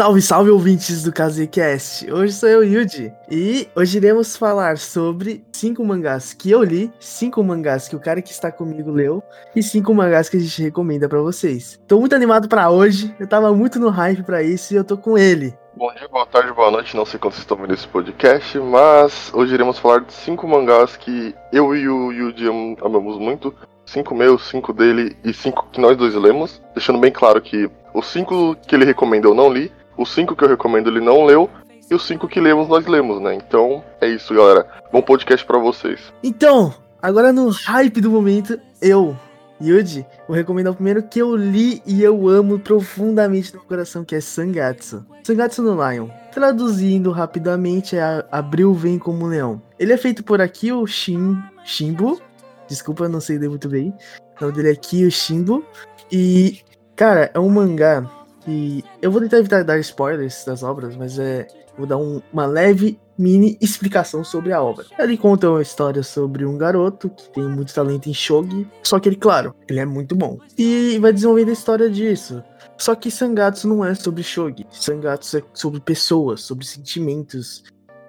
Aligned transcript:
Salve, 0.00 0.22
salve 0.22 0.50
ouvintes 0.50 1.02
do 1.02 1.12
KZCast! 1.12 2.10
Hoje 2.10 2.32
sou 2.32 2.48
eu, 2.48 2.64
Yuji, 2.64 3.12
e 3.30 3.68
hoje 3.76 3.98
iremos 3.98 4.34
falar 4.34 4.78
sobre 4.78 5.44
cinco 5.52 5.84
mangás 5.84 6.32
que 6.32 6.50
eu 6.50 6.62
li, 6.62 6.90
cinco 6.98 7.44
mangás 7.44 7.86
que 7.86 7.94
o 7.94 8.00
cara 8.00 8.22
que 8.22 8.30
está 8.30 8.50
comigo 8.50 8.90
leu 8.90 9.22
e 9.54 9.62
cinco 9.62 9.92
mangás 9.92 10.30
que 10.30 10.38
a 10.38 10.40
gente 10.40 10.62
recomenda 10.62 11.06
para 11.06 11.20
vocês. 11.20 11.78
Tô 11.86 12.00
muito 12.00 12.14
animado 12.14 12.48
para 12.48 12.70
hoje, 12.70 13.14
eu 13.20 13.26
tava 13.26 13.52
muito 13.52 13.78
no 13.78 13.90
hype 13.90 14.22
para 14.22 14.42
isso 14.42 14.72
e 14.72 14.76
eu 14.78 14.84
tô 14.84 14.96
com 14.96 15.18
ele. 15.18 15.52
Bom 15.76 15.92
dia, 15.92 16.08
boa 16.08 16.24
tarde, 16.24 16.50
boa 16.54 16.70
noite, 16.70 16.96
não 16.96 17.04
sei 17.04 17.20
quando 17.20 17.34
vocês 17.34 17.42
estão 17.42 17.58
vendo 17.58 17.74
esse 17.74 17.86
podcast, 17.86 18.58
mas 18.58 19.30
hoje 19.34 19.52
iremos 19.52 19.78
falar 19.78 20.00
de 20.00 20.14
cinco 20.14 20.48
mangás 20.48 20.96
que 20.96 21.34
eu 21.52 21.76
e 21.76 21.86
o 21.86 22.10
Yuji 22.10 22.46
amamos 22.82 23.18
muito, 23.18 23.54
cinco 23.84 24.14
meus, 24.14 24.48
cinco 24.48 24.72
dele 24.72 25.14
e 25.22 25.34
cinco 25.34 25.68
que 25.70 25.78
nós 25.78 25.94
dois 25.94 26.14
lemos, 26.14 26.62
deixando 26.72 26.98
bem 26.98 27.12
claro 27.12 27.38
que 27.42 27.70
os 27.92 28.06
cinco 28.06 28.56
que 28.66 28.74
ele 28.74 28.86
recomenda 28.86 29.26
eu 29.26 29.34
não 29.34 29.52
li, 29.52 29.70
os 30.00 30.14
cinco 30.14 30.34
que 30.34 30.42
eu 30.42 30.48
recomendo 30.48 30.88
ele 30.88 31.00
não 31.00 31.26
leu, 31.26 31.50
e 31.90 31.94
os 31.94 32.06
cinco 32.06 32.26
que 32.26 32.40
lemos 32.40 32.68
nós 32.68 32.86
lemos, 32.86 33.20
né? 33.20 33.34
Então 33.34 33.84
é 34.00 34.08
isso, 34.08 34.34
galera. 34.34 34.66
Bom 34.90 35.02
podcast 35.02 35.44
para 35.44 35.58
vocês. 35.58 36.00
Então, 36.22 36.72
agora 37.02 37.34
no 37.34 37.50
hype 37.50 38.00
do 38.00 38.10
momento, 38.10 38.58
eu, 38.80 39.14
Yuji, 39.60 40.06
vou 40.26 40.34
recomendar 40.34 40.72
o 40.72 40.76
primeiro 40.76 41.02
que 41.02 41.18
eu 41.18 41.36
li 41.36 41.82
e 41.84 42.02
eu 42.02 42.28
amo 42.28 42.58
profundamente 42.58 43.54
no 43.54 43.60
coração, 43.60 44.02
que 44.02 44.14
é 44.14 44.22
Sangatsu. 44.22 45.04
Sangatsu 45.22 45.62
no 45.62 45.74
Lion. 45.74 46.08
Traduzindo 46.32 47.10
rapidamente, 47.10 47.94
é 47.94 48.24
Abril 48.32 48.72
Vem 48.72 48.98
Como 48.98 49.26
Leão. 49.26 49.60
Ele 49.78 49.92
é 49.92 49.98
feito 49.98 50.24
por 50.24 50.40
Akio 50.40 50.86
Shin, 50.86 51.36
Shimbo. 51.62 52.18
Desculpa, 52.66 53.06
não 53.06 53.20
sei 53.20 53.36
ler 53.36 53.50
muito 53.50 53.68
bem. 53.68 53.92
O 54.40 54.44
nome 54.44 54.56
dele 54.56 54.68
é 54.70 54.72
Akio 54.72 55.10
Shimbo. 55.10 55.62
E 56.10 56.60
Cara, 57.00 57.30
é 57.32 57.40
um 57.40 57.48
mangá 57.48 58.02
que. 58.50 58.84
Eu 59.00 59.12
vou 59.12 59.20
tentar 59.20 59.38
evitar 59.38 59.62
dar 59.62 59.78
spoilers 59.78 60.44
das 60.44 60.62
obras, 60.62 60.96
mas 60.96 61.18
é. 61.18 61.46
Vou 61.78 61.86
dar 61.86 61.96
um, 61.96 62.20
uma 62.32 62.46
leve 62.46 62.98
mini 63.16 63.56
explicação 63.60 64.24
sobre 64.24 64.52
a 64.52 64.62
obra. 64.62 64.84
Ele 64.98 65.16
conta 65.16 65.48
uma 65.48 65.62
história 65.62 66.02
sobre 66.02 66.44
um 66.44 66.58
garoto 66.58 67.08
que 67.08 67.30
tem 67.30 67.44
muito 67.44 67.72
talento 67.72 68.08
em 68.08 68.14
shogi, 68.14 68.66
só 68.82 68.98
que 68.98 69.08
ele, 69.08 69.16
claro, 69.16 69.54
ele 69.68 69.78
é 69.78 69.86
muito 69.86 70.16
bom. 70.16 70.38
E 70.58 70.98
vai 70.98 71.12
desenvolvendo 71.12 71.50
a 71.50 71.52
história 71.52 71.88
disso. 71.88 72.42
Só 72.76 72.94
que 72.94 73.10
Sangatsu 73.10 73.68
não 73.68 73.84
é 73.84 73.94
sobre 73.94 74.22
shogi. 74.22 74.66
Sangatsu 74.70 75.38
é 75.38 75.42
sobre 75.54 75.80
pessoas, 75.80 76.40
sobre 76.40 76.66
sentimentos. 76.66 77.62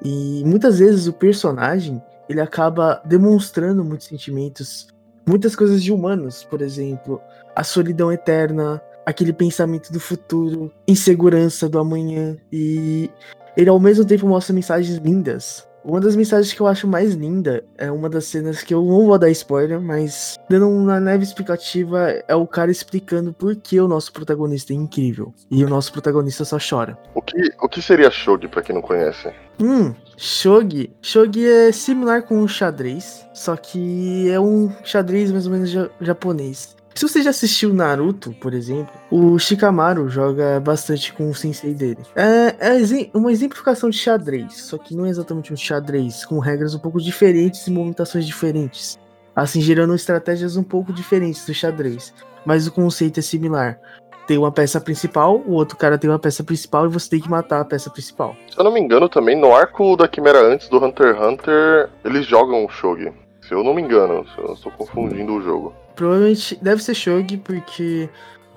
E 0.03 0.44
muitas 0.45 0.80
vezes 0.80 1.08
o 1.08 1.14
personagem, 1.14 2.02
ele 2.28 2.42
acaba 2.42 3.02
demonstrando 3.05 3.83
muitos 3.83 4.08
sentimentos, 4.08 4.88
muitas 5.28 5.55
coisas 5.55 5.83
de 5.83 5.92
humanos, 5.94 6.44
por 6.44 6.61
exemplo, 6.61 7.22
a 7.55 7.64
solidão 7.64 8.11
eterna, 8.11 8.81
aquele 9.06 9.34
pensamento 9.34 9.92
do 9.92 10.00
futuro, 10.00 10.72
insegurança 10.88 11.68
do 11.68 11.80
amanhã 11.80 12.38
e 12.52 13.10
ele 13.56 13.70
ao 13.70 13.80
mesmo 13.80 14.06
tempo 14.06 14.28
mostra 14.28 14.54
mensagens 14.54 14.98
lindas. 14.98 15.70
Uma 15.84 16.00
das 16.00 16.16
mensagens 16.16 16.54
que 16.54 16.62
eu 16.62 16.68
acho 16.68 16.88
mais 16.88 17.16
linda 17.16 17.64
é 17.76 17.92
uma 17.92 18.08
das 18.08 18.26
cenas 18.26 18.62
que 18.62 18.72
eu 18.72 18.86
não 18.86 19.08
vou 19.08 19.18
dar 19.18 19.32
spoiler, 19.32 19.82
mas 19.82 20.38
dando 20.48 20.70
uma 20.70 21.00
leve 21.00 21.24
explicativa 21.24 22.22
é 22.28 22.36
o 22.36 22.46
cara 22.46 22.70
explicando 22.70 23.34
por 23.34 23.56
que 23.56 23.80
o 23.80 23.88
nosso 23.88 24.14
protagonista 24.14 24.74
é 24.74 24.76
incrível 24.76 25.34
e 25.50 25.66
o 25.66 25.70
nosso 25.70 25.92
protagonista 25.92 26.46
só 26.46 26.58
chora. 26.60 26.98
O 27.16 27.22
que, 27.22 27.36
o 27.60 27.68
que 27.68 27.82
seria 27.82 28.12
shogi 28.12 28.48
para 28.48 28.62
quem 28.62 28.76
não 28.76 28.82
conhece? 28.82 29.34
Hum, 29.60 29.96
shogi. 30.16 30.92
Shogi 31.02 31.48
é 31.48 31.72
similar 31.72 32.24
com 32.24 32.42
o 32.42 32.48
xadrez, 32.48 33.26
só 33.34 33.56
que 33.56 34.30
é 34.30 34.40
um 34.40 34.72
xadrez 34.84 35.32
mais 35.32 35.48
ou 35.48 35.52
menos 35.52 35.72
japonês. 36.00 36.76
Se 36.94 37.08
você 37.08 37.22
já 37.22 37.30
assistiu 37.30 37.73
Naruto, 37.73 38.31
por 38.42 38.53
exemplo, 38.53 38.94
o 39.09 39.39
Shikamaru 39.39 40.09
joga 40.09 40.59
bastante 40.59 41.14
com 41.14 41.30
o 41.30 41.36
sensei 41.36 41.73
dele. 41.73 42.00
É, 42.16 42.56
é 42.59 43.17
uma 43.17 43.31
exemplificação 43.31 43.89
de 43.89 43.98
xadrez, 43.98 44.64
só 44.64 44.78
que 44.78 44.95
não 44.95 45.06
é 45.06 45.09
exatamente 45.09 45.53
um 45.53 45.58
xadrez, 45.58 46.25
com 46.25 46.39
regras 46.39 46.75
um 46.75 46.80
pouco 46.80 47.02
diferentes 47.02 47.66
e 47.66 47.72
movimentações 47.72 48.25
diferentes. 48.25 49.00
Assim, 49.36 49.61
gerando 49.61 49.95
estratégias 49.95 50.58
um 50.58 50.64
pouco 50.64 50.92
diferentes 50.92 51.45
do 51.45 51.54
xadrez. 51.54 52.14
Mas 52.45 52.67
o 52.67 52.71
conceito 52.71 53.20
é 53.20 53.23
similar. 53.23 53.80
Tem 54.27 54.37
uma 54.37 54.52
peça 54.52 54.80
principal, 54.80 55.42
o 55.45 55.54
outro 55.54 55.77
cara 55.77 55.98
tem 55.98 56.10
uma 56.10 56.20
peça 56.20 56.43
principal 56.43 56.86
e 56.86 56.89
você 56.89 57.10
tem 57.10 57.20
que 57.20 57.30
matar 57.30 57.61
a 57.61 57.66
peça 57.66 57.89
principal. 57.89 58.36
Se 58.49 58.58
eu 58.58 58.64
não 58.64 58.71
me 58.71 58.80
engano, 58.80 59.10
também 59.10 59.39
no 59.39 59.54
arco 59.54 59.95
da 59.95 60.08
Quimera 60.08 60.42
antes 60.42 60.70
do 60.70 60.83
Hunter 60.83 61.16
x 61.16 61.21
Hunter, 61.21 61.89
eles 62.04 62.26
jogam 62.26 62.66
o 62.66 62.70
Shogi. 62.70 63.11
Se 63.42 63.54
eu 63.54 63.64
não 63.64 63.73
me 63.73 63.82
engano, 63.82 64.26
eu 64.37 64.54
estou 64.54 64.71
confundindo 64.73 65.33
o 65.33 65.42
jogo. 65.42 65.73
Provavelmente 66.02 66.58
deve 66.60 66.82
ser 66.82 66.95
Shogi, 66.95 67.38
porque 67.38 68.10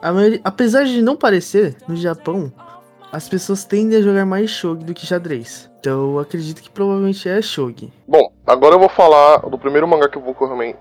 maioria, 0.02 0.40
apesar 0.42 0.84
de 0.84 1.02
não 1.02 1.14
parecer, 1.14 1.76
no 1.86 1.94
Japão, 1.94 2.50
as 3.12 3.28
pessoas 3.28 3.66
tendem 3.66 3.98
a 3.98 4.00
jogar 4.02 4.24
mais 4.24 4.48
Shogi 4.48 4.82
do 4.82 4.94
que 4.94 5.04
xadrez. 5.04 5.70
Então 5.78 6.12
eu 6.12 6.18
acredito 6.20 6.62
que 6.62 6.70
provavelmente 6.70 7.28
é 7.28 7.42
Shogi. 7.42 7.92
Bom, 8.08 8.32
agora 8.46 8.76
eu 8.76 8.78
vou 8.78 8.88
falar 8.88 9.40
do 9.40 9.58
primeiro 9.58 9.86
mangá 9.86 10.08
que 10.08 10.16
eu 10.16 10.22
vou 10.22 10.34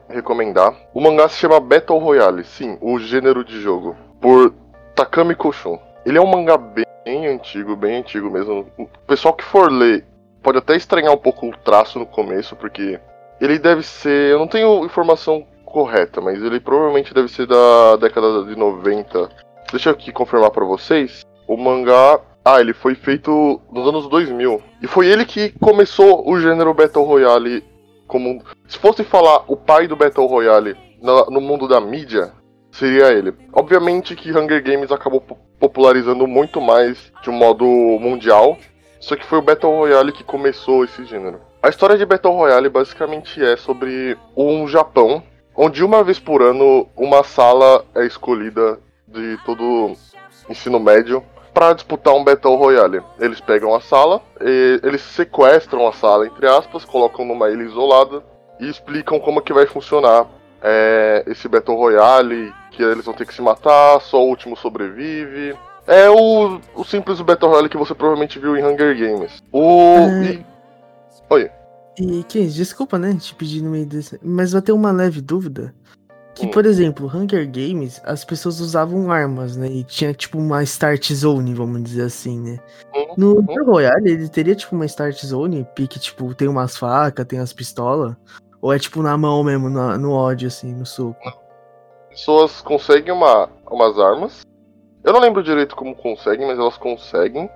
recomendar. 0.08 0.74
O 0.94 1.02
mangá 1.02 1.28
se 1.28 1.36
chama 1.36 1.60
Battle 1.60 2.00
Royale, 2.00 2.46
sim, 2.46 2.78
o 2.80 2.98
gênero 2.98 3.44
de 3.44 3.60
jogo, 3.60 3.94
por 4.22 4.54
Takami 4.96 5.36
Koshun. 5.36 5.78
Ele 6.06 6.18
é 6.18 6.22
um 6.22 6.28
mangá 6.28 6.56
bem 6.56 7.28
antigo, 7.28 7.76
bem 7.76 7.98
antigo 7.98 8.32
mesmo. 8.32 8.68
O 8.78 8.88
pessoal 9.06 9.34
que 9.34 9.44
for 9.44 9.70
ler 9.70 10.06
pode 10.42 10.60
até 10.60 10.78
estranhar 10.78 11.12
um 11.12 11.18
pouco 11.18 11.50
o 11.50 11.58
traço 11.58 12.00
no 12.00 12.06
começo, 12.06 12.56
porque 12.56 13.02
ele 13.42 13.60
deve 13.60 13.84
ser. 13.84 14.32
Eu 14.32 14.40
não 14.40 14.48
tenho 14.48 14.86
informação 14.86 15.46
correta, 15.74 16.22
mas 16.22 16.42
ele 16.42 16.60
provavelmente 16.60 17.14
deve 17.14 17.28
ser 17.28 17.48
da 17.48 17.96
década 17.96 18.44
de 18.44 18.56
90. 18.56 19.30
Deixa 19.72 19.90
eu 19.90 19.94
aqui 19.94 20.12
confirmar 20.12 20.52
para 20.52 20.64
vocês. 20.64 21.26
O 21.48 21.58
mangá. 21.58 22.22
Ah, 22.46 22.60
ele 22.60 22.74
foi 22.74 22.94
feito 22.94 23.60
nos 23.72 23.88
anos 23.88 24.08
2000. 24.08 24.62
E 24.82 24.88
foi 24.88 25.08
ele 25.08 25.26
que 25.26 25.50
começou 25.60 26.30
o 26.30 26.40
gênero 26.40 26.74
Battle 26.74 27.04
Royale 27.04 27.64
como. 28.08 28.44
Se 28.68 28.78
fosse 28.78 29.04
falar 29.04 29.46
o 29.48 29.58
pai 29.58 29.88
do 29.88 29.96
Battle 29.96 30.28
Royale 30.28 30.76
no, 31.02 31.42
mundo 31.42 31.68
da 31.68 31.82
mídia, 31.82 32.32
seria 32.72 33.12
ele. 33.12 33.34
Obviamente 33.52 34.16
que 34.16 34.32
Hunger 34.32 34.62
Games 34.62 34.92
acabou 34.92 35.22
popularizando 35.60 36.28
muito 36.28 36.62
mais 36.62 37.12
de 37.24 37.30
um 37.30 37.34
modo 37.34 37.66
mundial. 37.66 38.58
Só 39.00 39.16
que 39.16 39.26
foi 39.26 39.40
o 39.40 39.42
Battle 39.42 39.76
Royale 39.76 40.12
que 40.12 40.24
começou 40.24 40.84
esse 40.84 41.04
gênero. 41.06 41.40
A 41.62 41.70
história 41.70 41.98
de 41.98 42.06
Battle 42.06 42.34
Royale 42.34 42.70
basicamente 42.70 43.44
é 43.44 43.56
sobre 43.56 44.18
um 44.36 44.68
Japão 44.68 45.24
onde 45.56 45.84
uma 45.84 46.04
vez 46.04 46.20
por 46.20 46.42
ano 46.42 46.88
uma 46.96 47.24
sala 47.24 47.86
é 47.96 48.06
escolhida 48.06 48.80
de 49.08 49.38
todo 49.46 49.94
ensino 50.50 50.80
médio 50.80 51.24
para 51.54 51.74
disputar 51.74 52.14
um 52.14 52.24
Battle 52.24 52.56
Royale. 52.56 53.02
Eles 53.20 53.40
pegam 53.40 53.76
a 53.76 53.80
sala, 53.80 54.22
eles 54.42 55.02
sequestram 55.02 55.88
a 55.88 55.94
sala, 55.94 56.26
entre 56.26 56.48
aspas, 56.48 56.84
colocam 56.84 57.24
numa 57.24 57.50
ilha 57.50 57.64
isolada 57.64 58.24
e 58.60 58.68
explicam 58.68 59.20
como 59.20 59.42
que 59.42 59.54
vai 59.54 59.66
funcionar 59.68 60.28
é, 60.62 61.24
esse 61.28 61.48
Battle 61.48 61.78
Royale, 61.78 62.54
que 62.72 62.82
eles 62.82 63.06
vão 63.06 63.14
ter 63.14 63.26
que 63.26 63.34
se 63.34 63.42
matar, 63.42 64.00
só 64.02 64.18
o 64.24 64.28
último 64.28 64.56
sobrevive. 64.56 65.56
É 65.86 66.10
o, 66.10 66.60
o 66.76 66.84
simples 66.84 67.20
Battle 67.22 67.52
Royale 67.52 67.70
que 67.70 67.78
você 67.78 67.94
provavelmente 67.94 68.40
viu 68.40 68.58
em 68.58 68.64
Hunger 68.64 68.98
Games. 68.98 69.44
O. 69.52 69.98
É... 69.98 70.32
E... 70.32 70.46
Oi. 71.30 71.52
E, 72.00 72.24
que 72.24 72.46
desculpa, 72.48 72.98
né, 72.98 73.16
te 73.16 73.36
pedir 73.36 73.62
no 73.62 73.70
meio 73.70 73.86
desse, 73.86 74.20
mas 74.24 74.54
eu 74.54 74.62
tenho 74.62 74.78
uma 74.78 74.92
leve 74.92 75.22
dúvida. 75.22 75.74
Que, 76.34 76.48
hum. 76.48 76.52
por 76.52 76.66
exemplo, 76.66 77.08
Hunger 77.08 77.46
Games, 77.46 78.02
as 78.04 78.26
pessoas 78.26 78.60
usavam 78.60 79.12
armas, 79.12 79.56
né? 79.56 79.68
E 79.68 79.84
tinha, 79.84 80.14
tipo, 80.14 80.40
uma 80.40 80.64
start 80.64 81.14
zone, 81.14 81.54
vamos 81.54 81.84
dizer 81.84 82.06
assim, 82.06 82.40
né? 82.40 82.60
Uhum. 82.96 83.14
No 83.18 83.42
Battle 83.42 83.66
uhum. 83.66 83.72
Royale, 83.72 84.12
ele 84.12 84.28
teria, 84.28 84.56
tipo, 84.56 84.76
uma 84.76 84.86
start 84.86 85.24
zone, 85.24 85.68
pique, 85.76 86.00
tipo, 86.00 86.34
tem 86.34 86.48
umas 86.48 86.76
facas, 86.76 87.26
tem 87.26 87.38
as 87.38 87.54
pistolas? 87.54 88.16
Ou 88.60 88.74
é, 88.74 88.80
tipo, 88.80 89.04
na 89.04 89.16
mão 89.16 89.44
mesmo, 89.44 89.70
na, 89.70 89.96
no 89.98 90.12
ódio, 90.12 90.48
assim, 90.48 90.74
no 90.74 90.86
soco? 90.86 91.20
Pessoas 92.10 92.62
conseguem 92.62 93.14
uma, 93.14 93.48
umas 93.70 94.00
armas. 94.00 94.42
Eu 95.04 95.14
não 95.14 95.20
lembro 95.20 95.44
direito 95.44 95.76
como 95.76 95.96
conseguem, 95.96 96.48
mas 96.48 96.58
elas 96.58 96.78
conseguem. 96.78 97.50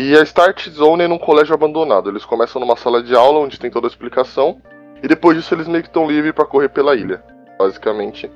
E 0.00 0.16
a 0.16 0.22
Start 0.22 0.68
Zone 0.70 1.02
é 1.02 1.08
num 1.08 1.18
colégio 1.18 1.52
abandonado. 1.52 2.08
Eles 2.08 2.24
começam 2.24 2.60
numa 2.60 2.76
sala 2.76 3.02
de 3.02 3.16
aula 3.16 3.40
onde 3.40 3.58
tem 3.58 3.68
toda 3.68 3.88
a 3.88 3.90
explicação. 3.90 4.62
E 5.02 5.08
depois 5.08 5.36
disso 5.36 5.52
eles 5.52 5.66
meio 5.66 5.82
que 5.82 5.88
estão 5.88 6.06
livres 6.08 6.32
para 6.32 6.46
correr 6.46 6.68
pela 6.68 6.94
ilha, 6.94 7.20
basicamente. 7.58 8.30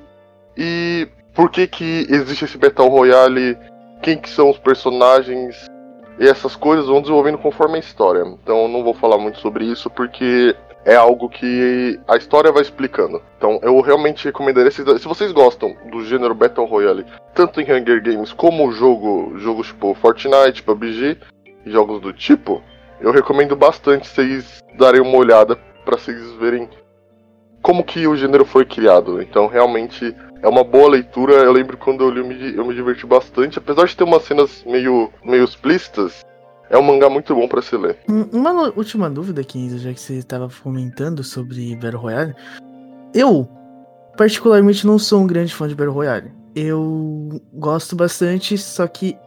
E 0.57 1.07
por 1.33 1.49
que 1.49 1.65
que 1.65 2.05
existe 2.09 2.43
esse 2.43 2.57
Battle 2.57 2.89
Royale? 2.89 3.57
Quem 4.01 4.17
que 4.17 4.29
são 4.29 4.49
os 4.49 4.57
personagens? 4.57 5.55
E 6.19 6.27
essas 6.27 6.53
coisas 6.53 6.87
vão 6.87 6.99
desenvolvendo 6.99 7.37
conforme 7.37 7.77
a 7.77 7.79
história. 7.79 8.25
Então 8.43 8.67
não 8.67 8.83
vou 8.83 8.93
falar 8.93 9.17
muito 9.17 9.39
sobre 9.39 9.63
isso 9.63 9.89
porque 9.89 10.53
é 10.83 10.97
algo 10.97 11.29
que 11.29 11.97
a 12.09 12.17
história 12.17 12.51
vai 12.51 12.61
explicando. 12.61 13.21
Então 13.37 13.61
eu 13.63 13.79
realmente 13.79 14.25
recomendaria 14.25 14.69
se, 14.69 14.83
se 14.99 15.07
vocês 15.07 15.31
gostam 15.31 15.73
do 15.89 16.03
gênero 16.03 16.35
Battle 16.35 16.67
Royale, 16.67 17.05
tanto 17.33 17.61
em 17.61 17.63
Hunger 17.63 18.03
Games 18.03 18.33
como 18.33 18.69
jogo, 18.73 19.37
jogos 19.37 19.67
tipo 19.67 19.93
Fortnite, 19.93 20.61
PUBG, 20.61 21.19
jogos 21.65 22.01
do 22.01 22.13
tipo, 22.13 22.61
eu 22.99 23.11
recomendo 23.11 23.55
bastante 23.55 24.07
vocês 24.07 24.63
darem 24.77 25.01
uma 25.01 25.17
olhada 25.17 25.55
para 25.83 25.97
vocês 25.97 26.31
verem 26.33 26.69
como 27.61 27.83
que 27.83 28.05
o 28.07 28.15
gênero 28.15 28.45
foi 28.45 28.65
criado. 28.65 29.21
Então, 29.21 29.47
realmente, 29.47 30.15
é 30.41 30.47
uma 30.47 30.63
boa 30.63 30.89
leitura. 30.89 31.33
Eu 31.35 31.51
lembro 31.51 31.77
quando 31.77 32.03
eu 32.03 32.09
li, 32.09 32.19
eu 32.19 32.27
me, 32.27 32.55
eu 32.57 32.65
me 32.65 32.75
diverti 32.75 33.05
bastante. 33.05 33.57
Apesar 33.57 33.85
de 33.85 33.95
ter 33.95 34.03
umas 34.03 34.23
cenas 34.23 34.63
meio, 34.65 35.09
meio 35.23 35.43
explícitas, 35.43 36.23
é 36.69 36.77
um 36.77 36.81
mangá 36.81 37.09
muito 37.09 37.33
bom 37.33 37.47
para 37.47 37.61
se 37.61 37.75
ler. 37.77 37.97
Uma 38.07 38.73
última 38.75 39.09
dúvida, 39.09 39.43
Kenzo, 39.43 39.77
já 39.79 39.93
que 39.93 39.99
você 39.99 40.15
estava 40.15 40.49
comentando 40.61 41.23
sobre 41.23 41.75
Battle 41.75 42.01
Royale. 42.01 42.35
Eu, 43.13 43.47
particularmente, 44.17 44.85
não 44.85 44.99
sou 44.99 45.21
um 45.21 45.27
grande 45.27 45.53
fã 45.53 45.67
de 45.67 45.75
Battle 45.75 45.93
Royale. 45.93 46.31
Eu 46.55 47.41
gosto 47.53 47.95
bastante, 47.95 48.57
só 48.57 48.85
que. 48.87 49.17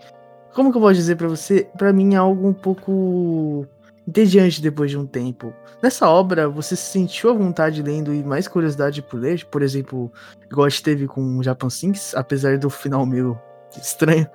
Como 0.56 0.72
que 0.72 0.78
eu 0.78 0.80
posso 0.80 0.94
dizer 0.94 1.16
para 1.16 1.28
você? 1.28 1.68
Para 1.76 1.92
mim 1.92 2.14
é 2.14 2.16
algo 2.16 2.48
um 2.48 2.52
pouco 2.54 3.66
entediante 4.08 4.62
depois 4.62 4.90
de 4.90 4.96
um 4.96 5.06
tempo. 5.06 5.52
Nessa 5.82 6.08
obra, 6.08 6.48
você 6.48 6.74
sentiu 6.74 7.28
a 7.28 7.34
vontade 7.34 7.82
lendo 7.82 8.14
e 8.14 8.24
mais 8.24 8.48
curiosidade 8.48 9.02
por 9.02 9.20
ler? 9.20 9.44
Por 9.44 9.60
exemplo, 9.60 10.10
igual 10.50 10.64
a 10.64 10.70
gente 10.70 10.82
teve 10.82 11.06
com 11.06 11.20
o 11.36 11.42
Japan 11.42 11.68
Sinks, 11.68 12.14
apesar 12.14 12.56
do 12.56 12.70
final 12.70 13.04
meio 13.04 13.38
estranho. 13.76 14.26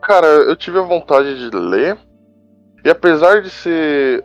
Cara, 0.00 0.28
eu 0.28 0.54
tive 0.54 0.78
a 0.78 0.82
vontade 0.82 1.50
de 1.50 1.56
ler. 1.56 1.98
E 2.84 2.88
apesar 2.88 3.42
de 3.42 3.50
ser 3.50 4.24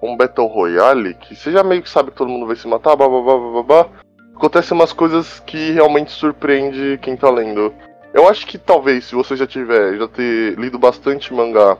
um 0.00 0.16
Battle 0.16 0.46
Royale, 0.46 1.14
que 1.14 1.34
você 1.34 1.50
já 1.50 1.64
meio 1.64 1.82
que 1.82 1.90
sabe 1.90 2.12
que 2.12 2.18
todo 2.18 2.30
mundo 2.30 2.46
vai 2.46 2.54
se 2.54 2.68
matar, 2.68 2.94
babá, 2.94 3.20
babá, 3.20 3.90
acontecem 4.36 4.76
umas 4.76 4.92
coisas 4.92 5.40
que 5.40 5.72
realmente 5.72 6.12
surpreende 6.12 7.00
quem 7.02 7.16
tá 7.16 7.28
lendo. 7.28 7.74
Eu 8.16 8.26
acho 8.26 8.46
que 8.46 8.56
talvez, 8.56 9.04
se 9.04 9.14
você 9.14 9.36
já 9.36 9.46
tiver, 9.46 9.98
já 9.98 10.08
ter 10.08 10.58
lido 10.58 10.78
bastante 10.78 11.34
mangá 11.34 11.76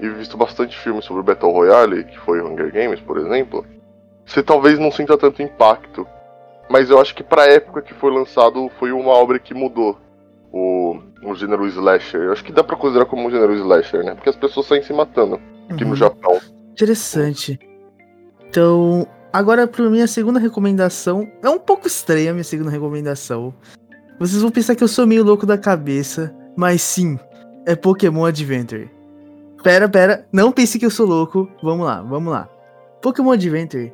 e 0.00 0.08
visto 0.08 0.34
bastante 0.34 0.78
filmes 0.78 1.04
sobre 1.04 1.22
Battle 1.22 1.52
Royale, 1.52 2.04
que 2.04 2.18
foi 2.20 2.40
Hunger 2.40 2.72
Games, 2.72 3.00
por 3.00 3.18
exemplo, 3.18 3.66
você 4.24 4.42
talvez 4.42 4.78
não 4.78 4.90
sinta 4.90 5.18
tanto 5.18 5.42
impacto. 5.42 6.08
Mas 6.70 6.88
eu 6.88 6.98
acho 6.98 7.14
que 7.14 7.22
pra 7.22 7.44
época 7.44 7.82
que 7.82 7.92
foi 7.92 8.10
lançado, 8.10 8.70
foi 8.78 8.92
uma 8.92 9.10
obra 9.10 9.38
que 9.38 9.52
mudou 9.52 9.98
o, 10.50 10.96
o 11.22 11.34
gênero 11.34 11.66
slasher. 11.66 12.22
Eu 12.22 12.32
acho 12.32 12.42
que 12.42 12.50
dá 12.50 12.64
pra 12.64 12.76
considerar 12.76 13.04
como 13.04 13.28
um 13.28 13.30
gênero 13.30 13.52
slasher, 13.54 14.02
né? 14.02 14.14
Porque 14.14 14.30
as 14.30 14.36
pessoas 14.36 14.64
saem 14.64 14.82
se 14.82 14.94
matando 14.94 15.38
aqui 15.68 15.84
uhum. 15.84 15.90
no 15.90 15.96
Japão. 15.96 16.40
Interessante. 16.72 17.60
Então, 18.48 19.06
agora 19.30 19.66
pra 19.66 19.90
minha 19.90 20.06
segunda 20.06 20.40
recomendação. 20.40 21.30
É 21.42 21.50
um 21.50 21.58
pouco 21.58 21.86
estranha 21.86 22.30
a 22.30 22.32
minha 22.32 22.42
segunda 22.42 22.70
recomendação. 22.70 23.52
Vocês 24.18 24.40
vão 24.40 24.50
pensar 24.50 24.74
que 24.74 24.84
eu 24.84 24.88
sou 24.88 25.06
meio 25.06 25.24
louco 25.24 25.44
da 25.44 25.58
cabeça, 25.58 26.34
mas 26.56 26.82
sim, 26.82 27.18
é 27.66 27.74
Pokémon 27.74 28.24
Adventure. 28.24 28.90
Pera, 29.62 29.88
pera, 29.88 30.26
não 30.32 30.52
pense 30.52 30.78
que 30.78 30.86
eu 30.86 30.90
sou 30.90 31.06
louco. 31.06 31.50
Vamos 31.62 31.86
lá, 31.86 32.02
vamos 32.02 32.32
lá. 32.32 32.48
Pokémon 33.02 33.32
Adventure. 33.32 33.92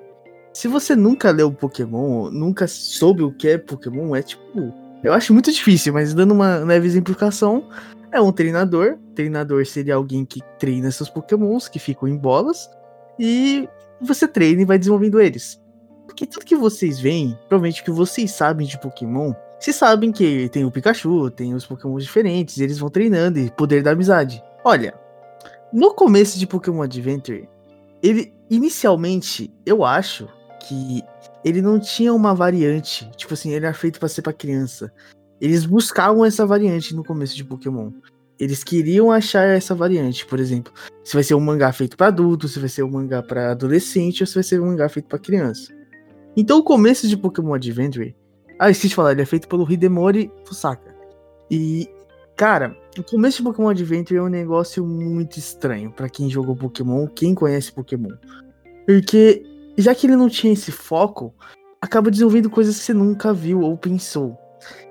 Se 0.52 0.69
você 0.69 0.96
nunca 0.96 1.31
leu 1.31 1.52
Pokémon, 1.52 2.31
nunca 2.31 2.67
soube 2.67 3.22
o 3.22 3.32
que 3.32 3.49
é 3.49 3.58
Pokémon, 3.58 4.14
é 4.14 4.22
tipo. 4.22 4.75
Eu 5.02 5.12
acho 5.12 5.32
muito 5.32 5.50
difícil, 5.50 5.93
mas 5.94 6.12
dando 6.12 6.32
uma 6.34 6.56
leve 6.56 6.87
exemplificação, 6.87 7.69
é 8.12 8.20
um 8.20 8.32
treinador. 8.32 8.99
Treinador 9.14 9.64
seria 9.64 9.94
alguém 9.94 10.25
que 10.25 10.40
treina 10.58 10.90
seus 10.90 11.08
Pokémons, 11.08 11.69
que 11.69 11.78
ficam 11.78 12.08
em 12.08 12.17
bolas, 12.17 12.69
e 13.19 13.69
você 14.00 14.28
treina 14.28 14.62
e 14.62 14.67
vai 14.67 14.78
desenvolvendo 14.78 15.20
eles. 15.20 15.61
Porque 16.06 16.26
tudo 16.26 16.44
que 16.44 16.56
vocês 16.56 16.99
veem, 16.99 17.38
provavelmente 17.49 17.84
que 17.84 17.90
vocês 17.90 18.32
sabem 18.32 18.67
de 18.67 18.78
Pokémon, 18.78 19.32
vocês 19.61 19.77
sabem 19.77 20.11
que 20.11 20.49
tem 20.49 20.65
o 20.65 20.71
Pikachu, 20.71 21.31
tem 21.31 21.53
os 21.53 21.67
Pokémon 21.67 21.99
diferentes, 21.99 22.59
eles 22.59 22.79
vão 22.79 22.89
treinando 22.89 23.39
e 23.39 23.51
poder 23.51 23.83
da 23.83 23.91
amizade. 23.91 24.43
Olha, 24.65 24.95
no 25.71 25.93
começo 25.93 26.39
de 26.39 26.47
Pokémon 26.47 26.81
Adventure, 26.81 27.47
ele 28.03 28.33
inicialmente, 28.49 29.53
eu 29.67 29.85
acho 29.85 30.27
que 30.67 31.03
ele 31.45 31.61
não 31.61 31.79
tinha 31.79 32.15
uma 32.15 32.35
variante, 32.35 33.11
tipo 33.19 33.35
assim, 33.35 33.51
ele 33.51 33.67
era 33.67 33.75
feito 33.75 34.01
para 34.01 34.09
ser 34.09 34.23
para 34.23 34.33
criança. 34.33 34.91
Eles 35.39 35.67
buscavam 35.67 36.25
essa 36.25 36.47
variante 36.47 36.95
no 36.95 37.05
começo 37.05 37.37
de 37.37 37.45
Pokémon. 37.45 37.91
Eles 38.39 38.65
queriam 38.65 39.13
achar 39.13 39.45
essa 39.45 39.75
variante, 39.75 40.25
por 40.25 40.41
exemplo, 40.41 40.73
se 41.05 41.13
vai 41.13 41.23
ser 41.23 41.35
um 41.35 41.41
mangá 41.41 41.71
feito 41.71 41.99
para 41.99 42.06
adulto, 42.06 42.49
se 42.49 42.59
vai 42.59 42.69
ser 42.71 42.83
um 42.83 42.91
mangá 42.91 43.23
para 43.23 43.51
adolescente 43.51 44.23
ou 44.23 44.27
se 44.27 44.35
vai 44.35 44.43
ser 44.43 44.59
um 44.59 44.69
mangá 44.69 44.89
feito 44.89 45.06
para 45.06 45.19
criança. 45.19 45.71
Então 46.35 46.59
o 46.59 46.65
começo 46.65 47.06
de 47.06 47.17
Pokémon 47.17 47.53
Adventure, 47.53 48.17
ah, 48.67 48.71
esqueci 48.71 48.89
de 48.89 48.95
falar, 48.95 49.12
ele 49.12 49.23
é 49.23 49.27
feito 49.27 49.49
pelo 49.49 49.71
Hidemori 49.71 50.31
Fusaka. 50.45 50.95
E 51.51 51.89
Cara, 52.41 52.75
o 52.99 53.03
começo 53.03 53.37
de 53.37 53.43
Pokémon 53.43 53.69
Adventure 53.69 54.19
é 54.19 54.23
um 54.23 54.29
negócio 54.29 54.83
muito 54.83 55.39
estranho 55.39 55.91
para 55.91 56.09
quem 56.09 56.31
jogou 56.31 56.57
Pokémon, 56.57 57.07
quem 57.07 57.35
conhece 57.35 57.71
Pokémon. 57.71 58.17
Porque, 58.87 59.45
já 59.77 59.95
que 59.95 60.07
ele 60.07 60.17
não 60.17 60.27
tinha 60.27 60.55
esse 60.55 60.73
foco, 60.73 61.35
acaba 61.83 62.11
desenvolvendo 62.11 62.49
coisas 62.49 62.79
que 62.79 62.83
você 62.83 62.95
nunca 62.95 63.35
viu 63.35 63.61
ou 63.61 63.77
pensou. 63.77 64.39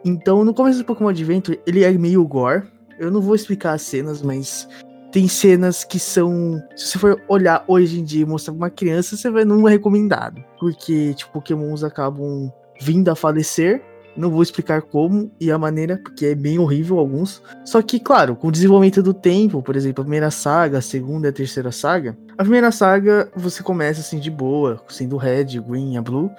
Então, 0.05 0.45
no 0.45 0.53
começo 0.53 0.77
do 0.77 0.85
Pokémon 0.85 1.09
Adventure, 1.09 1.59
ele 1.65 1.83
é 1.83 1.91
meio 1.91 2.23
gore. 2.23 2.67
Eu 2.99 3.09
não 3.09 3.19
vou 3.19 3.33
explicar 3.33 3.73
as 3.73 3.81
cenas, 3.81 4.21
mas 4.21 4.69
tem 5.11 5.27
cenas 5.27 5.83
que 5.83 5.97
são. 5.97 6.61
Se 6.75 6.85
você 6.85 6.99
for 6.99 7.19
olhar 7.27 7.65
hoje 7.67 7.99
em 7.99 8.03
dia 8.03 8.21
e 8.21 8.25
mostrar 8.25 8.53
pra 8.53 8.65
uma 8.65 8.69
criança, 8.69 9.17
você 9.17 9.27
vai 9.27 9.43
não 9.43 9.67
é 9.67 9.71
recomendado. 9.71 10.39
Porque, 10.59 11.15
tipo, 11.15 11.33
Pokémons 11.33 11.83
acabam 11.83 12.53
vindo 12.79 13.09
a 13.09 13.15
falecer 13.15 13.83
não 14.19 14.29
vou 14.29 14.43
explicar 14.43 14.81
como 14.81 15.31
e 15.39 15.49
a 15.49 15.57
maneira, 15.57 15.97
porque 15.97 16.25
é 16.25 16.35
bem 16.35 16.59
horrível 16.59 16.99
alguns. 16.99 17.41
Só 17.63 17.81
que, 17.81 17.99
claro, 17.99 18.35
com 18.35 18.49
o 18.49 18.51
desenvolvimento 18.51 19.01
do 19.01 19.13
tempo, 19.13 19.63
por 19.63 19.77
exemplo, 19.77 20.01
a 20.01 20.03
primeira 20.03 20.29
saga, 20.29 20.79
a 20.79 20.81
segunda 20.81 21.27
e 21.27 21.29
a 21.29 21.33
terceira 21.33 21.71
saga. 21.71 22.17
A 22.37 22.43
primeira 22.43 22.71
saga 22.71 23.31
você 23.35 23.63
começa 23.63 24.01
assim 24.01 24.19
de 24.19 24.29
boa, 24.29 24.81
sendo 24.89 25.15
Red, 25.15 25.59
Green 25.61 25.95
e 25.95 26.01
Blue. 26.01 26.29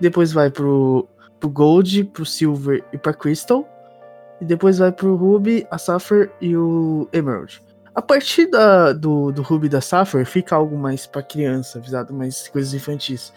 Depois 0.00 0.32
vai 0.32 0.48
pro, 0.48 1.08
pro 1.40 1.50
Gold, 1.50 2.04
pro 2.04 2.24
Silver 2.24 2.84
e 2.92 2.98
pra 2.98 3.12
Crystal. 3.12 3.68
E 4.40 4.44
depois 4.44 4.78
vai 4.78 4.92
pro 4.92 5.16
Ruby, 5.16 5.66
a 5.70 5.78
Sapphire 5.78 6.30
e 6.40 6.56
o 6.56 7.08
Emerald. 7.12 7.60
A 7.92 8.00
partir 8.00 8.46
da, 8.46 8.92
do, 8.92 9.32
do 9.32 9.42
Ruby 9.42 9.68
da 9.68 9.80
Sapphire 9.80 10.24
fica 10.24 10.54
algo 10.54 10.78
mais 10.78 11.04
pra 11.04 11.20
criança, 11.20 11.80
visado 11.80 12.14
mais 12.14 12.46
coisas 12.46 12.72
infantis. 12.72 13.32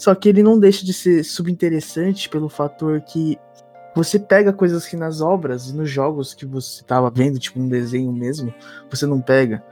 Só 0.00 0.14
que 0.14 0.30
ele 0.30 0.42
não 0.42 0.58
deixa 0.58 0.82
de 0.82 0.94
ser 0.94 1.22
subinteressante 1.22 2.26
pelo 2.30 2.48
fator 2.48 3.02
que 3.02 3.38
você 3.94 4.18
pega 4.18 4.50
coisas 4.50 4.86
que 4.86 4.96
nas 4.96 5.20
obras 5.20 5.68
e 5.68 5.76
nos 5.76 5.90
jogos 5.90 6.32
que 6.32 6.46
você 6.46 6.80
estava 6.80 7.10
vendo, 7.10 7.38
tipo 7.38 7.60
um 7.60 7.68
desenho 7.68 8.10
mesmo, 8.10 8.50
você 8.88 9.04
não 9.04 9.20
pega. 9.20 9.62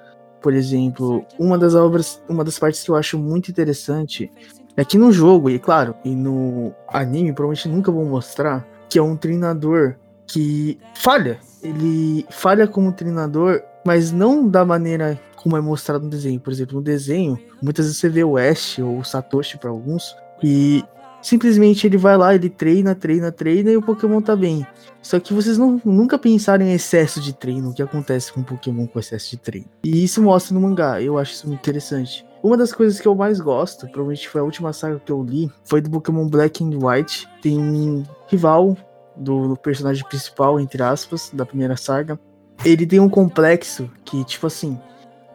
Por 0.43 0.53
exemplo, 0.53 1.25
uma 1.39 1.57
das 1.57 1.75
obras, 1.75 2.23
uma 2.29 2.45
das 2.45 2.59
partes 2.59 2.85
que 2.85 2.91
eu 2.91 2.95
acho 2.95 3.19
muito 3.19 3.51
interessante 3.51 4.31
é 4.77 4.85
que 4.85 4.99
no 4.99 5.11
jogo, 5.11 5.49
e 5.49 5.59
claro, 5.59 5.95
e 6.05 6.15
no 6.15 6.75
anime, 6.89 7.33
provavelmente 7.33 7.67
nunca 7.67 7.91
vão 7.91 8.05
mostrar, 8.05 8.69
que 8.87 8.99
é 8.99 9.03
um 9.03 9.17
treinador 9.17 9.97
que 10.27 10.79
falha. 10.95 11.41
Ele 11.63 12.27
falha 12.29 12.69
como 12.69 12.93
treinador, 12.93 13.63
mas 13.83 14.13
não 14.13 14.47
da 14.47 14.63
maneira 14.63 15.19
como 15.43 15.57
é 15.57 15.61
mostrado 15.61 16.05
no 16.05 16.11
desenho. 16.11 16.41
Por 16.41 16.53
exemplo, 16.53 16.77
no 16.77 16.83
desenho, 16.83 17.39
muitas 17.63 17.87
vezes 17.87 18.01
você 18.01 18.09
vê 18.09 18.25
o 18.25 18.37
Ash 18.37 18.79
ou 18.79 18.99
o 18.99 19.05
Satoshi 19.05 19.59
para 19.59 19.71
alguns, 19.71 20.15
e 20.43 20.85
simplesmente 21.23 21.87
ele 21.87 21.97
vai 21.97 22.17
lá, 22.17 22.35
ele 22.35 22.49
treina, 22.49 22.95
treina, 22.95 23.33
treina 23.33 23.71
e 23.71 23.77
o 23.77 23.83
Pokémon 23.83 24.21
tá 24.21 24.37
bem. 24.37 24.67
Só 25.03 25.19
que 25.19 25.33
vocês 25.33 25.57
não, 25.57 25.81
nunca 25.85 26.19
pensaram 26.19 26.65
em 26.65 26.73
excesso 26.73 27.21
de 27.21 27.33
treino, 27.33 27.71
o 27.71 27.75
que 27.75 27.83
acontece 27.83 28.33
com 28.33 28.41
o 28.41 28.45
Pokémon 28.45 28.87
com 28.87 28.99
excesso 28.99 29.31
de 29.31 29.37
treino. 29.37 29.67
E 29.85 30.05
isso 30.05 30.23
mostra 30.23 30.55
no 30.55 30.61
mangá, 30.61 31.01
eu 31.01 31.19
acho 31.19 31.33
isso 31.33 31.47
muito 31.47 31.61
interessante. 31.61 32.27
Uma 32.43 32.57
das 32.57 32.73
coisas 32.73 33.01
que 33.01 33.09
eu 33.09 33.15
mais 33.15 33.41
gosto, 33.41 33.87
provavelmente 33.87 34.29
foi 34.29 34.41
a 34.41 34.45
última 34.45 34.73
saga 34.73 35.01
que 35.05 35.11
eu 35.11 35.23
li, 35.23 35.51
foi 35.65 35.81
do 35.81 35.91
Pokémon 35.91 36.29
Black 36.29 36.63
and 36.63 36.71
White. 36.81 37.29
Tem 37.43 37.59
um 37.59 38.05
rival 38.29 38.77
do 39.17 39.57
personagem 39.57 40.05
principal, 40.09 40.61
entre 40.61 40.83
aspas, 40.83 41.31
da 41.33 41.45
primeira 41.45 41.77
saga. 41.77 42.19
Ele 42.65 42.87
tem 42.87 43.01
um 43.01 43.09
complexo 43.09 43.91
que, 44.05 44.25
tipo 44.25 44.47
assim, 44.47 44.79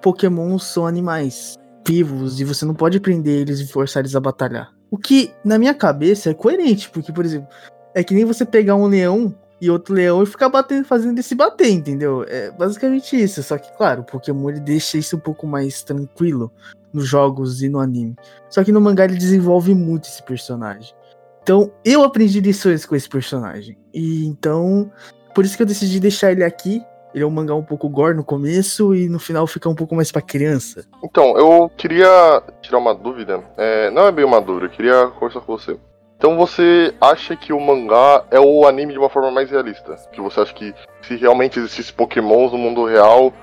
Pokémons 0.03 0.65
são 0.65 0.86
animais 0.86 1.57
vivos 1.88 2.39
e 2.39 2.43
você 2.43 2.65
não 2.65 2.75
pode 2.75 3.00
prender 3.00 3.41
eles 3.41 3.62
e 3.62 3.67
forçar 3.67 4.01
eles 4.01 4.15
a 4.15 4.19
batalhar. 4.19 4.74
O 4.91 4.98
que, 4.98 5.33
na 5.43 5.57
minha 5.57 5.74
cabeça, 5.74 6.29
é 6.29 6.33
coerente, 6.33 6.89
porque, 6.89 7.12
por 7.12 7.25
exemplo, 7.25 7.48
é 7.95 8.03
que 8.03 8.13
nem 8.13 8.25
você 8.25 8.45
pegar 8.45 8.75
um 8.75 8.86
leão 8.86 9.33
e 9.62 9.69
outro 9.69 9.95
leão 9.95 10.22
e 10.22 10.25
ficar 10.25 10.50
batendo, 10.50 10.86
fazendo 10.86 11.13
ele 11.13 11.24
se 11.24 11.33
bater, 11.33 11.69
entendeu? 11.69 12.25
É 12.27 12.51
basicamente 12.51 13.15
isso. 13.15 13.41
Só 13.41 13.57
que, 13.57 13.75
claro, 13.77 14.01
o 14.01 14.05
Pokémon 14.05 14.50
ele 14.50 14.60
deixa 14.60 14.98
isso 14.98 15.15
um 15.15 15.19
pouco 15.19 15.48
mais 15.48 15.81
tranquilo 15.81 16.51
nos 16.91 17.07
jogos 17.07 17.63
e 17.63 17.69
no 17.69 17.79
anime. 17.79 18.15
Só 18.50 18.62
que 18.63 18.74
no 18.74 18.81
mangá 18.81 19.05
ele 19.05 19.15
desenvolve 19.15 19.74
muito 19.74 20.10
esse 20.10 20.22
personagem. 20.22 20.93
Então, 21.41 21.72
eu 21.83 22.03
aprendi 22.03 22.41
lições 22.41 22.86
com 22.86 22.95
esse 22.95 23.07
personagem. 23.07 23.77
E 23.93 24.25
então, 24.25 24.91
por 25.33 25.45
isso 25.45 25.55
que 25.55 25.63
eu 25.63 25.67
decidi 25.67 26.00
deixar 26.00 26.33
ele 26.33 26.43
aqui 26.43 26.83
ele 27.13 27.24
é 27.24 27.27
um 27.27 27.32
mangá 27.32 27.55
um 27.55 27.63
pouco 27.63 27.88
gore 27.89 28.15
no 28.15 28.24
começo 28.24 28.96
e 28.96 29.08
no 29.08 29.20
final 29.20 29.46
fica 29.48 29.70
um 29.70 29.75
pouco 29.75 29.96
mais 29.96 30.12
para 30.12 30.22
criança. 30.22 30.86
Então, 31.03 31.38
eu 31.38 31.70
queria 31.77 32.41
tirar 32.62 32.77
uma 32.77 32.93
dúvida. 32.93 33.43
É, 33.58 33.89
não 33.91 34.08
é 34.08 34.12
bem 34.12 34.25
uma 34.25 34.41
dúvida, 34.41 34.65
eu 34.65 34.70
queria 34.70 35.08
conversar 35.08 35.41
com 35.41 35.58
você. 35.58 35.77
Então 36.17 36.38
você 36.38 36.93
acha 37.01 37.36
que 37.36 37.51
o 37.51 37.60
mangá 37.60 38.24
é 38.32 38.39
o 38.39 38.65
anime 38.65 38.93
de 38.93 39.00
uma 39.00 39.10
forma 39.10 39.29
mais 39.29 39.51
realista? 39.51 39.98
Que 40.13 40.22
você 40.22 40.39
acha 40.39 40.53
que 40.53 40.74
se 41.01 41.17
realmente 41.17 41.60
existisse 41.60 41.91
pokémons 41.91 42.53
no 42.53 42.58
mundo 42.58 42.86
real, 42.86 43.34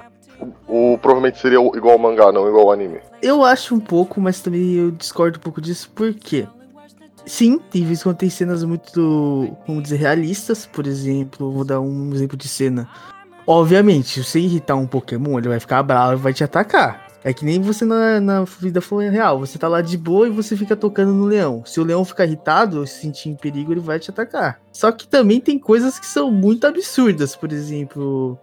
o, 0.67 0.95
o, 0.95 0.99
provavelmente 0.99 1.39
seria 1.39 1.59
igual 1.59 1.93
ao 1.93 1.99
mangá, 1.99 2.33
não 2.33 2.49
igual 2.49 2.69
ao 2.69 2.73
anime? 2.73 3.01
Eu 3.21 3.45
acho 3.45 3.75
um 3.75 3.81
pouco, 3.81 4.19
mas 4.19 4.41
também 4.41 4.77
eu 4.77 4.91
discordo 4.91 5.37
um 5.37 5.43
pouco 5.43 5.61
disso, 5.61 5.91
por 5.91 6.15
quê? 6.15 6.47
sim, 7.27 7.59
tem 7.71 7.85
vezes 7.85 8.03
quando 8.03 8.17
tem 8.17 8.31
cenas 8.31 8.65
muito, 8.65 9.57
vamos 9.67 9.85
dizer, 9.85 9.97
realistas. 9.97 10.67
Por 10.67 10.87
exemplo, 10.87 11.51
vou 11.53 11.65
dar 11.65 11.81
um 11.81 12.13
exemplo 12.13 12.37
de 12.37 12.49
cena. 12.49 12.89
Obviamente, 13.53 14.11
se 14.11 14.23
você 14.23 14.39
irritar 14.39 14.77
um 14.77 14.87
Pokémon, 14.87 15.37
ele 15.37 15.49
vai 15.49 15.59
ficar 15.59 15.83
bravo 15.83 16.13
e 16.13 16.17
vai 16.17 16.33
te 16.33 16.45
atacar. 16.45 17.09
É 17.25 17.33
que 17.33 17.45
nem 17.45 17.61
você 17.61 17.85
na, 17.85 18.21
na 18.21 18.45
vida 18.45 18.81
real. 19.11 19.41
Você 19.41 19.59
tá 19.59 19.67
lá 19.67 19.81
de 19.81 19.99
boa 19.99 20.29
e 20.29 20.31
você 20.31 20.57
fica 20.57 20.77
tocando 20.77 21.13
no 21.13 21.25
leão. 21.25 21.65
Se 21.67 21.81
o 21.81 21.85
leão 21.85 22.05
ficar 22.05 22.27
irritado, 22.27 22.87
se 22.87 23.01
sentir 23.01 23.29
em 23.29 23.35
perigo, 23.35 23.73
ele 23.73 23.81
vai 23.81 23.99
te 23.99 24.09
atacar. 24.09 24.61
Só 24.71 24.93
que 24.93 25.09
também 25.09 25.41
tem 25.41 25.59
coisas 25.59 25.99
que 25.99 26.07
são 26.07 26.31
muito 26.31 26.65
absurdas. 26.65 27.35
Por 27.35 27.51
exemplo, 27.51 28.39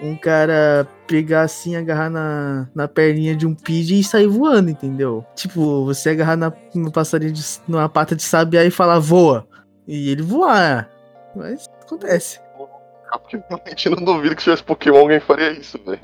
um 0.00 0.16
cara 0.16 0.88
pegar 1.06 1.42
assim, 1.42 1.76
agarrar 1.76 2.08
na, 2.08 2.66
na 2.74 2.88
perninha 2.88 3.36
de 3.36 3.46
um 3.46 3.54
pidgey 3.54 4.00
e 4.00 4.04
sair 4.04 4.26
voando, 4.26 4.70
entendeu? 4.70 5.22
Tipo, 5.34 5.84
você 5.84 6.08
agarrar 6.08 6.36
na, 6.36 6.50
passarinho 6.90 7.32
de, 7.34 7.44
numa 7.68 7.90
pata 7.90 8.16
de 8.16 8.22
sabiá 8.22 8.64
e 8.64 8.70
falar 8.70 9.00
voa. 9.00 9.46
E 9.86 10.08
ele 10.08 10.22
voar. 10.22 10.88
Mas 11.36 11.66
acontece. 11.82 12.40
Porque 13.18 13.42
realmente 13.48 13.88
não 13.88 14.04
duvido 14.04 14.34
que 14.34 14.42
se 14.42 14.44
tivesse 14.44 14.62
Pokémon 14.62 14.98
alguém 14.98 15.20
faria 15.20 15.52
isso, 15.52 15.78
velho. 15.84 16.00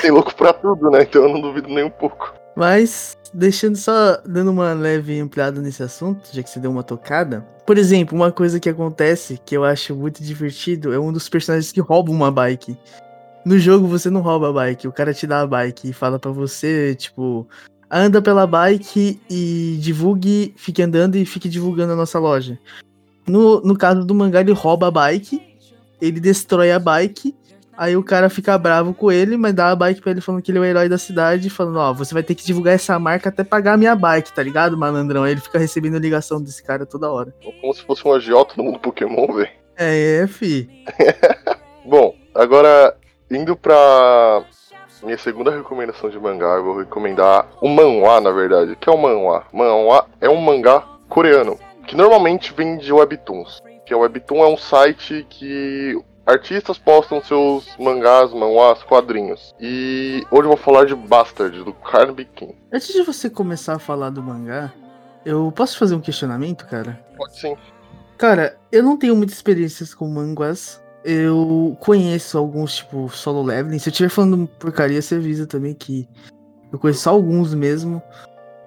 Tem 0.00 0.10
louco 0.10 0.34
pra 0.34 0.52
tudo, 0.52 0.90
né? 0.90 1.02
Então 1.02 1.22
eu 1.24 1.28
não 1.28 1.40
duvido 1.40 1.68
nem 1.68 1.84
um 1.84 1.90
pouco. 1.90 2.34
Mas, 2.56 3.16
deixando 3.32 3.76
só, 3.76 4.18
dando 4.26 4.50
uma 4.50 4.72
leve 4.72 5.18
ampliada 5.18 5.60
nesse 5.60 5.82
assunto, 5.82 6.28
já 6.32 6.42
que 6.42 6.50
você 6.50 6.60
deu 6.60 6.70
uma 6.70 6.82
tocada. 6.82 7.46
Por 7.66 7.78
exemplo, 7.78 8.16
uma 8.16 8.30
coisa 8.30 8.60
que 8.60 8.68
acontece, 8.68 9.40
que 9.44 9.56
eu 9.56 9.64
acho 9.64 9.94
muito 9.94 10.22
divertido, 10.22 10.92
é 10.92 10.98
um 10.98 11.12
dos 11.12 11.28
personagens 11.28 11.72
que 11.72 11.80
rouba 11.80 12.10
uma 12.10 12.30
bike. 12.30 12.76
No 13.44 13.58
jogo 13.58 13.86
você 13.86 14.10
não 14.10 14.20
rouba 14.20 14.50
a 14.50 14.52
bike, 14.52 14.86
o 14.86 14.92
cara 14.92 15.14
te 15.14 15.26
dá 15.26 15.40
a 15.40 15.46
bike 15.46 15.90
e 15.90 15.92
fala 15.92 16.18
para 16.18 16.30
você, 16.30 16.94
tipo, 16.94 17.48
anda 17.90 18.20
pela 18.22 18.46
bike 18.46 19.20
e 19.28 19.78
divulgue, 19.80 20.54
fique 20.56 20.82
andando 20.82 21.16
e 21.16 21.24
fique 21.24 21.48
divulgando 21.48 21.92
a 21.92 21.96
nossa 21.96 22.18
loja. 22.18 22.58
No, 23.26 23.60
no 23.60 23.76
caso 23.76 24.04
do 24.04 24.14
mangá, 24.14 24.40
ele 24.40 24.52
rouba 24.52 24.88
a 24.88 24.90
bike, 24.90 25.40
ele 26.00 26.20
destrói 26.20 26.72
a 26.72 26.78
bike 26.78 27.34
Aí 27.76 27.96
o 27.96 28.04
cara 28.04 28.28
fica 28.28 28.56
bravo 28.58 28.92
com 28.92 29.10
ele, 29.10 29.36
mas 29.36 29.54
dá 29.54 29.70
a 29.70 29.76
bike 29.76 30.00
pra 30.02 30.10
ele 30.10 30.20
falando 30.20 30.42
que 30.42 30.50
ele 30.50 30.58
é 30.58 30.60
o 30.60 30.64
herói 30.64 30.88
da 30.88 30.98
cidade, 30.98 31.48
falando, 31.48 31.78
ó, 31.78 31.92
você 31.92 32.12
vai 32.12 32.22
ter 32.22 32.34
que 32.34 32.44
divulgar 32.44 32.74
essa 32.74 32.98
marca 32.98 33.30
até 33.30 33.42
pagar 33.42 33.72
a 33.72 33.76
minha 33.76 33.96
bike, 33.96 34.32
tá 34.32 34.42
ligado, 34.42 34.76
malandrão? 34.76 35.24
Aí 35.24 35.32
ele 35.32 35.40
fica 35.40 35.58
recebendo 35.58 35.98
ligação 35.98 36.40
desse 36.40 36.62
cara 36.62 36.84
toda 36.84 37.10
hora. 37.10 37.34
Como 37.60 37.74
se 37.74 37.82
fosse 37.82 38.06
um 38.06 38.12
agiota 38.12 38.54
no 38.56 38.64
mundo 38.64 38.78
Pokémon, 38.78 39.26
velho. 39.34 39.48
É, 39.76 40.22
é, 40.22 40.26
fi. 40.26 40.68
Bom, 41.84 42.14
agora, 42.34 42.94
indo 43.30 43.56
pra 43.56 44.44
minha 45.02 45.18
segunda 45.18 45.50
recomendação 45.50 46.10
de 46.10 46.18
mangá, 46.20 46.56
eu 46.56 46.64
vou 46.64 46.78
recomendar 46.78 47.48
o 47.60 47.68
manhwa, 47.68 48.20
na 48.20 48.30
verdade. 48.30 48.72
O 48.72 48.76
que 48.76 48.88
é 48.88 48.92
o 48.92 48.98
manhwa? 48.98 49.44
Manhwa 49.50 50.06
é 50.20 50.28
um 50.28 50.40
mangá 50.40 50.84
coreano, 51.08 51.58
que 51.86 51.96
normalmente 51.96 52.52
vem 52.52 52.78
de 52.78 52.92
webtoons. 52.92 53.62
Que 53.84 53.94
o 53.94 54.00
webtoon 54.00 54.44
é 54.44 54.48
um 54.48 54.56
site 54.56 55.26
que 55.28 55.96
Artistas 56.24 56.78
postam 56.78 57.20
seus 57.20 57.76
mangás, 57.78 58.32
manhwas, 58.32 58.82
quadrinhos. 58.84 59.52
E 59.60 60.24
hoje 60.30 60.42
eu 60.44 60.48
vou 60.48 60.56
falar 60.56 60.86
de 60.86 60.94
Bastard, 60.94 61.64
do 61.64 61.72
Carnaby 61.72 62.26
King. 62.26 62.54
Antes 62.72 62.92
de 62.92 63.02
você 63.02 63.28
começar 63.28 63.74
a 63.74 63.78
falar 63.78 64.10
do 64.10 64.22
mangá, 64.22 64.72
eu 65.26 65.50
posso 65.50 65.76
fazer 65.76 65.96
um 65.96 66.00
questionamento, 66.00 66.64
cara? 66.66 67.04
Pode 67.16 67.38
sim. 67.38 67.56
Cara, 68.16 68.56
eu 68.70 68.84
não 68.84 68.96
tenho 68.96 69.16
muitas 69.16 69.34
experiências 69.34 69.92
com 69.94 70.06
manguas. 70.06 70.80
Eu 71.04 71.76
conheço 71.80 72.38
alguns, 72.38 72.76
tipo, 72.76 73.08
solo 73.08 73.42
leveling. 73.42 73.80
Se 73.80 73.88
eu 73.88 73.90
estiver 73.90 74.08
falando 74.08 74.46
porcaria, 74.60 75.02
você 75.02 75.16
avisa 75.16 75.44
também 75.44 75.74
que 75.74 76.08
eu 76.72 76.78
conheço 76.78 77.00
só 77.00 77.10
alguns 77.10 77.52
mesmo. 77.52 78.00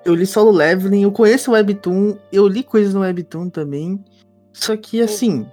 Eu 0.06 0.14
li 0.14 0.26
solo 0.28 0.52
leveling, 0.52 1.02
eu 1.02 1.12
conheço 1.12 1.50
o 1.50 1.54
Webtoon, 1.56 2.16
eu 2.32 2.48
li 2.48 2.62
coisas 2.62 2.94
no 2.94 3.00
Webtoon 3.00 3.50
também. 3.50 4.00
Só 4.54 4.78
que, 4.78 5.02
assim, 5.02 5.48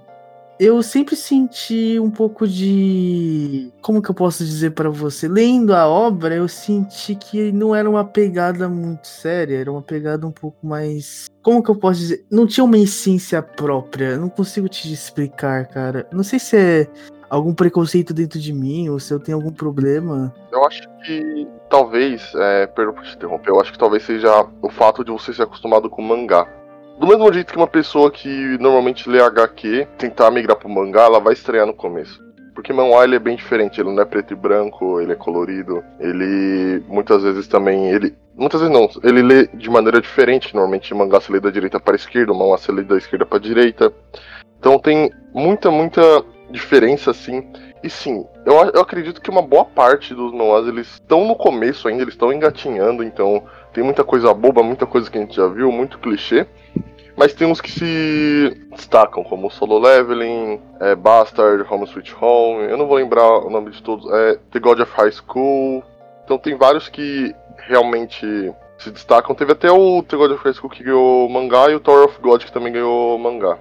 eu 0.61 0.83
sempre 0.83 1.17
senti 1.17 1.99
um 1.99 2.11
pouco 2.11 2.47
de. 2.47 3.73
Como 3.81 4.03
que 4.03 4.11
eu 4.11 4.15
posso 4.15 4.45
dizer 4.45 4.73
para 4.73 4.91
você? 4.91 5.27
Lendo 5.27 5.75
a 5.75 5.89
obra, 5.89 6.35
eu 6.35 6.47
senti 6.47 7.15
que 7.15 7.51
não 7.51 7.75
era 7.75 7.89
uma 7.89 8.05
pegada 8.05 8.69
muito 8.69 9.09
séria, 9.09 9.57
era 9.57 9.73
uma 9.73 9.83
pegada 9.83 10.27
um 10.27 10.31
pouco 10.31 10.65
mais. 10.67 11.31
Como 11.43 11.63
que 11.63 11.71
eu 11.71 11.75
posso 11.75 12.01
dizer? 12.01 12.27
Não 12.31 12.47
tinha 12.47 12.63
uma 12.63 12.79
essência 12.79 13.43
própria. 13.43 14.19
Não 14.19 14.29
consigo 14.29 14.69
te 14.69 14.93
explicar, 14.93 15.67
cara. 15.67 16.07
Não 16.13 16.23
sei 16.23 16.39
se 16.39 16.57
é 16.57 16.87
algum 17.33 17.55
preconceito 17.55 18.13
dentro 18.13 18.39
de 18.39 18.53
mim 18.53 18.91
ou 18.91 19.01
se 19.01 19.15
eu 19.15 19.19
tenho 19.19 19.39
algum 19.39 19.51
problema. 19.51 20.35
Eu 20.53 20.67
acho 20.67 20.83
que 21.03 21.49
talvez, 21.71 22.31
é, 22.35 22.67
perdão 22.67 23.03
te 23.03 23.17
interromper, 23.17 23.51
eu 23.51 23.59
acho 23.59 23.73
que 23.73 23.79
talvez 23.79 24.03
seja 24.03 24.47
o 24.61 24.69
fato 24.69 25.03
de 25.03 25.11
você 25.11 25.33
ser 25.33 25.45
acostumado 25.45 25.89
com 25.89 26.03
mangá. 26.03 26.47
Do 27.01 27.07
mesmo 27.07 27.33
jeito 27.33 27.51
que 27.51 27.57
uma 27.57 27.67
pessoa 27.67 28.11
que 28.11 28.59
normalmente 28.59 29.09
lê 29.09 29.19
HQ 29.23 29.89
tentar 29.97 30.31
migrar 30.31 30.59
pro 30.59 30.69
mangá, 30.69 31.05
ela 31.05 31.21
vai 31.21 31.33
estrear 31.33 31.67
no 31.67 31.73
começo. 31.73 32.23
Porque 32.55 32.71
manhwa 32.71 33.03
ele 33.03 33.17
é 33.17 33.19
bem 33.19 33.35
diferente, 33.35 33.81
ele 33.81 33.91
não 33.91 34.03
é 34.03 34.05
preto 34.05 34.35
e 34.35 34.37
branco, 34.37 35.01
ele 35.01 35.13
é 35.13 35.17
colorido, 35.17 35.83
ele 35.99 36.85
muitas 36.87 37.23
vezes 37.23 37.49
também, 37.49 37.89
ele 37.89 38.15
muitas 38.37 38.61
vezes 38.61 38.75
não, 38.75 38.91
ele 39.03 39.23
lê 39.23 39.47
de 39.47 39.71
maneira 39.71 40.03
diferente, 40.03 40.55
normalmente 40.55 40.95
mangá 40.95 41.19
se 41.19 41.33
lê 41.33 41.41
da 41.41 41.51
direita 41.51 41.81
para 41.81 41.95
a 41.95 41.97
esquerda, 41.97 42.35
manhwa 42.35 42.59
se 42.59 42.71
lê 42.71 42.83
da 42.83 42.99
esquerda 42.99 43.25
para 43.25 43.39
a 43.39 43.41
direita. 43.41 43.91
Então 44.59 44.79
tem 44.79 45.11
muita, 45.33 45.71
muita 45.71 46.23
diferença 46.53 47.11
assim. 47.11 47.51
E 47.83 47.91
sim, 47.91 48.25
eu, 48.47 48.55
eu 48.73 48.81
acredito 48.81 49.21
que 49.21 49.31
uma 49.31 49.43
boa 49.43 49.65
parte 49.65 50.15
dos 50.15 50.33
manhwas 50.33 50.69
eles 50.69 50.87
estão 50.87 51.27
no 51.27 51.35
começo 51.35 51.89
ainda, 51.89 52.03
eles 52.03 52.15
estão 52.15 52.33
engatinhando, 52.33 53.03
então 53.03 53.43
tem 53.73 53.83
muita 53.83 54.05
coisa 54.05 54.33
boba, 54.33 54.63
muita 54.63 54.87
coisa 54.87 55.11
que 55.11 55.19
a 55.19 55.21
gente 55.21 55.35
já 55.35 55.49
viu, 55.49 55.73
muito 55.73 55.99
clichê. 55.99 56.47
Mas 57.17 57.35
tem 57.35 57.47
uns 57.47 57.61
que 57.61 57.71
se 57.71 58.69
destacam, 58.71 59.23
como 59.23 59.51
Solo 59.51 59.79
Leveling, 59.79 60.61
é, 60.81 60.95
Bastard, 60.95 61.65
Home 61.71 61.85
Sweet 61.85 62.15
Home. 62.19 62.65
Eu 62.65 62.79
não 62.79 62.87
vou 62.87 62.97
lembrar 62.97 63.29
o 63.39 63.51
nome 63.51 63.71
de 63.71 63.83
todos. 63.83 64.11
É 64.11 64.39
The 64.51 64.59
God 64.59 64.81
of 64.81 64.93
High 64.97 65.13
School. 65.13 65.83
Então 66.25 66.39
tem 66.39 66.57
vários 66.57 66.89
que 66.89 67.35
realmente 67.59 68.55
se 68.79 68.91
destacam. 68.91 69.35
Teve 69.35 69.53
até 69.53 69.71
o 69.71 70.03
The 70.03 70.17
God 70.17 70.33
of 70.33 70.45
High 70.45 70.55
School 70.55 70.71
que 70.71 70.83
ganhou 70.83 71.29
mangá 71.29 71.71
e 71.71 71.75
o 71.75 71.81
Tower 71.81 72.07
of 72.07 72.19
God 72.21 72.45
que 72.45 72.53
também 72.53 72.73
ganhou 72.73 73.19
mangá. 73.19 73.59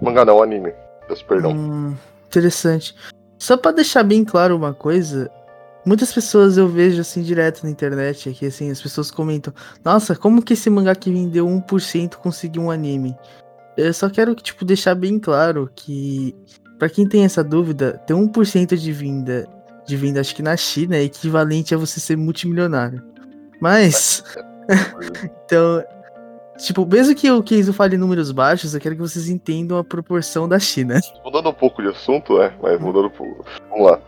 Mangá 0.00 0.24
não, 0.24 0.42
anime. 0.42 0.72
Peço 1.06 1.24
perdão. 1.26 1.52
Hum, 1.52 1.94
interessante. 2.38 2.94
Só 3.38 3.56
para 3.56 3.72
deixar 3.72 4.02
bem 4.02 4.24
claro 4.24 4.56
uma 4.56 4.72
coisa, 4.72 5.30
Muitas 5.86 6.14
pessoas 6.14 6.56
eu 6.56 6.66
vejo 6.66 7.02
assim 7.02 7.22
direto 7.22 7.62
na 7.62 7.70
internet, 7.70 8.30
aqui 8.30 8.46
assim, 8.46 8.70
as 8.70 8.80
pessoas 8.80 9.10
comentam: 9.10 9.52
"Nossa, 9.84 10.16
como 10.16 10.40
que 10.42 10.54
esse 10.54 10.70
mangá 10.70 10.94
que 10.94 11.12
vendeu 11.12 11.46
1% 11.46 12.16
conseguiu 12.16 12.62
um 12.62 12.70
anime?". 12.70 13.14
Eu 13.76 13.92
só 13.92 14.08
quero 14.08 14.34
tipo 14.34 14.64
deixar 14.64 14.94
bem 14.94 15.18
claro 15.18 15.70
que 15.74 16.34
para 16.78 16.88
quem 16.88 17.06
tem 17.06 17.24
essa 17.24 17.44
dúvida, 17.44 18.00
ter 18.06 18.14
1% 18.14 18.76
de 18.76 18.92
venda 18.92 19.46
de 19.86 19.96
venda 19.96 20.20
acho 20.20 20.34
que 20.34 20.42
na 20.42 20.56
China 20.56 20.96
é 20.96 21.02
equivalente 21.02 21.74
a 21.74 21.78
você 21.78 22.00
ser 22.00 22.16
multimilionário. 22.16 23.02
Mas 23.60 24.24
então, 25.44 25.84
tipo, 26.58 26.86
mesmo 26.86 27.14
que 27.14 27.30
o 27.30 27.42
Keizo 27.42 27.72
fale 27.72 27.96
números 27.96 28.30
baixos, 28.30 28.74
eu 28.74 28.80
quero 28.80 28.94
que 28.94 29.00
vocês 29.00 29.28
entendam 29.28 29.78
a 29.78 29.84
proporção 29.84 30.48
da 30.48 30.58
China. 30.58 31.00
Mudando 31.24 31.48
um 31.48 31.54
pouco 31.54 31.82
de 31.82 31.88
assunto, 31.88 32.40
é, 32.40 32.52
mas 32.62 32.80
mudando 32.80 33.06
um 33.06 33.10
pouco. 33.10 33.44
Vamos 33.70 33.90
lá. 33.90 34.00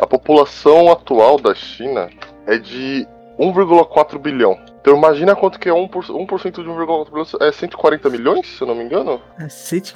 A 0.00 0.06
população 0.06 0.90
atual 0.90 1.38
da 1.38 1.54
China 1.54 2.08
é 2.46 2.58
de 2.58 3.06
1,4 3.38 4.18
bilhão. 4.18 4.58
Então 4.80 4.96
imagina 4.96 5.36
quanto 5.36 5.60
que 5.60 5.68
é 5.68 5.72
1%, 5.72 5.84
1 5.84 6.50
de 6.50 6.68
1,4 6.68 7.10
bilhão. 7.10 7.26
É 7.40 7.52
140 7.52 8.10
milhões, 8.10 8.46
se 8.46 8.60
eu 8.60 8.66
não 8.66 8.74
me 8.74 8.84
engano? 8.84 9.20
É, 9.38 9.46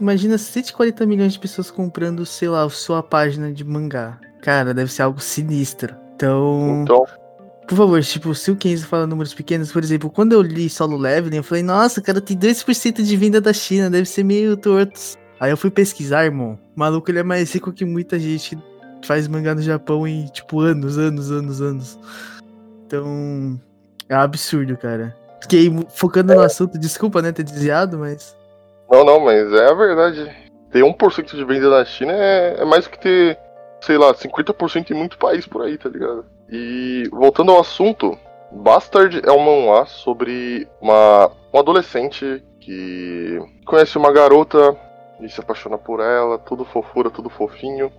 imagina 0.01 0.39
140 0.39 1.05
milhões 1.07 1.33
de 1.33 1.39
pessoas 1.39 1.71
comprando, 1.71 2.25
sei 2.25 2.49
lá, 2.49 2.69
sua 2.69 3.03
página 3.03 3.53
de 3.53 3.65
mangá. 3.65 4.19
Cara, 4.43 4.73
deve 4.73 4.93
ser 4.93 5.03
algo 5.03 5.21
sinistro. 5.21 5.97
Então... 6.15 6.83
Então... 6.83 7.05
Por 7.67 7.77
favor, 7.77 8.01
tipo, 8.01 8.33
se 8.33 8.51
o 8.51 8.57
Kenzo 8.57 8.87
fala 8.87 9.09
números 9.09 9.35
pequenos, 9.35 9.73
por 9.73 9.83
exemplo, 9.83 10.09
quando 10.09 10.33
eu 10.33 10.41
li 10.41 10.71
Solo 10.71 10.97
Leveling, 10.97 11.39
eu 11.39 11.43
falei, 11.43 11.65
nossa, 11.65 12.01
cara, 12.01 12.21
tem 12.21 12.39
2% 12.39 13.03
de 13.03 13.17
venda 13.17 13.41
da 13.41 13.53
China, 13.53 13.91
deve 13.91 14.07
ser 14.07 14.23
meio 14.23 14.57
torto. 14.57 15.01
Aí 15.41 15.51
eu 15.51 15.57
fui 15.57 15.71
pesquisar, 15.71 16.25
irmão. 16.25 16.57
O 16.77 16.79
maluco, 16.79 17.11
ele 17.11 17.19
é 17.19 17.23
mais 17.25 17.53
rico 17.53 17.73
que 17.73 17.85
muita 17.85 18.21
gente 18.21 18.57
faz 19.05 19.27
mangá 19.27 19.53
no 19.53 19.63
Japão 19.63 20.07
em, 20.07 20.27
tipo, 20.27 20.61
anos, 20.61 20.97
anos, 20.97 21.31
anos, 21.33 21.61
anos. 21.61 21.99
Então, 22.87 23.61
é 24.09 24.17
um 24.17 24.21
absurdo, 24.21 24.77
cara. 24.77 25.17
Fiquei 25.43 25.69
focando 25.89 26.35
no 26.35 26.41
assunto, 26.43 26.79
desculpa, 26.79 27.21
né, 27.21 27.33
ter 27.33 27.43
desviado, 27.43 27.99
mas. 27.99 28.37
Não, 28.89 29.05
não, 29.05 29.19
mas 29.19 29.53
é 29.53 29.69
a 29.69 29.75
verdade. 29.75 30.31
Ter 30.71 30.83
1% 30.83 31.35
de 31.35 31.45
venda 31.45 31.69
na 31.69 31.85
China 31.85 32.13
é, 32.13 32.61
é 32.61 32.65
mais 32.65 32.85
do 32.85 32.91
que 32.91 33.01
ter, 33.01 33.39
sei 33.81 33.99
lá, 33.99 34.15
50% 34.15 34.91
em 34.91 34.95
muito 34.95 35.19
país 35.19 35.47
por 35.47 35.63
aí, 35.63 35.77
tá 35.77 35.89
ligado? 35.89 36.36
E 36.51 37.09
voltando 37.11 37.53
ao 37.53 37.61
assunto, 37.61 38.17
Bastard 38.53 39.21
é 39.25 39.33
um 39.33 39.45
manhwa 39.45 39.87
sobre 39.87 40.69
uma, 40.81 41.31
um 41.53 41.59
adolescente 41.59 42.43
que 42.61 43.39
conhece 43.65 43.99
uma 43.99 44.13
garota 44.13 44.77
e 45.21 45.29
se 45.29 45.41
apaixona 45.41 45.79
por 45.79 46.01
ela, 46.01 46.39
tudo 46.39 46.65
fofura, 46.65 47.11
tudo 47.11 47.31
fofinho. 47.31 47.91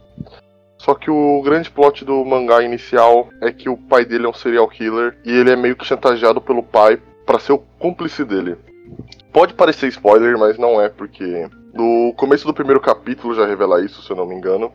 Só 0.77 0.93
que 0.93 1.09
o 1.09 1.41
grande 1.41 1.71
plot 1.71 2.05
do 2.05 2.23
mangá 2.23 2.61
inicial 2.61 3.29
é 3.41 3.51
que 3.51 3.67
o 3.67 3.77
pai 3.77 4.05
dele 4.05 4.25
é 4.25 4.29
um 4.29 4.33
serial 4.33 4.67
killer 4.67 5.17
e 5.25 5.31
ele 5.31 5.51
é 5.51 5.55
meio 5.55 5.75
que 5.75 5.85
chantageado 5.85 6.39
pelo 6.39 6.61
pai 6.61 7.01
para 7.25 7.39
ser 7.39 7.53
o 7.53 7.63
cúmplice 7.79 8.23
dele. 8.23 8.57
pode 9.33 9.53
parecer 9.53 9.87
spoiler, 9.87 10.37
mas 10.37 10.57
não 10.57 10.79
é, 10.79 10.87
porque 10.87 11.49
no 11.73 12.13
começo 12.15 12.45
do 12.45 12.53
primeiro 12.53 12.79
capítulo 12.79 13.35
já 13.35 13.45
revela 13.45 13.83
isso, 13.83 14.01
se 14.01 14.11
eu 14.11 14.15
não 14.15 14.25
me 14.25 14.35
engano. 14.35 14.71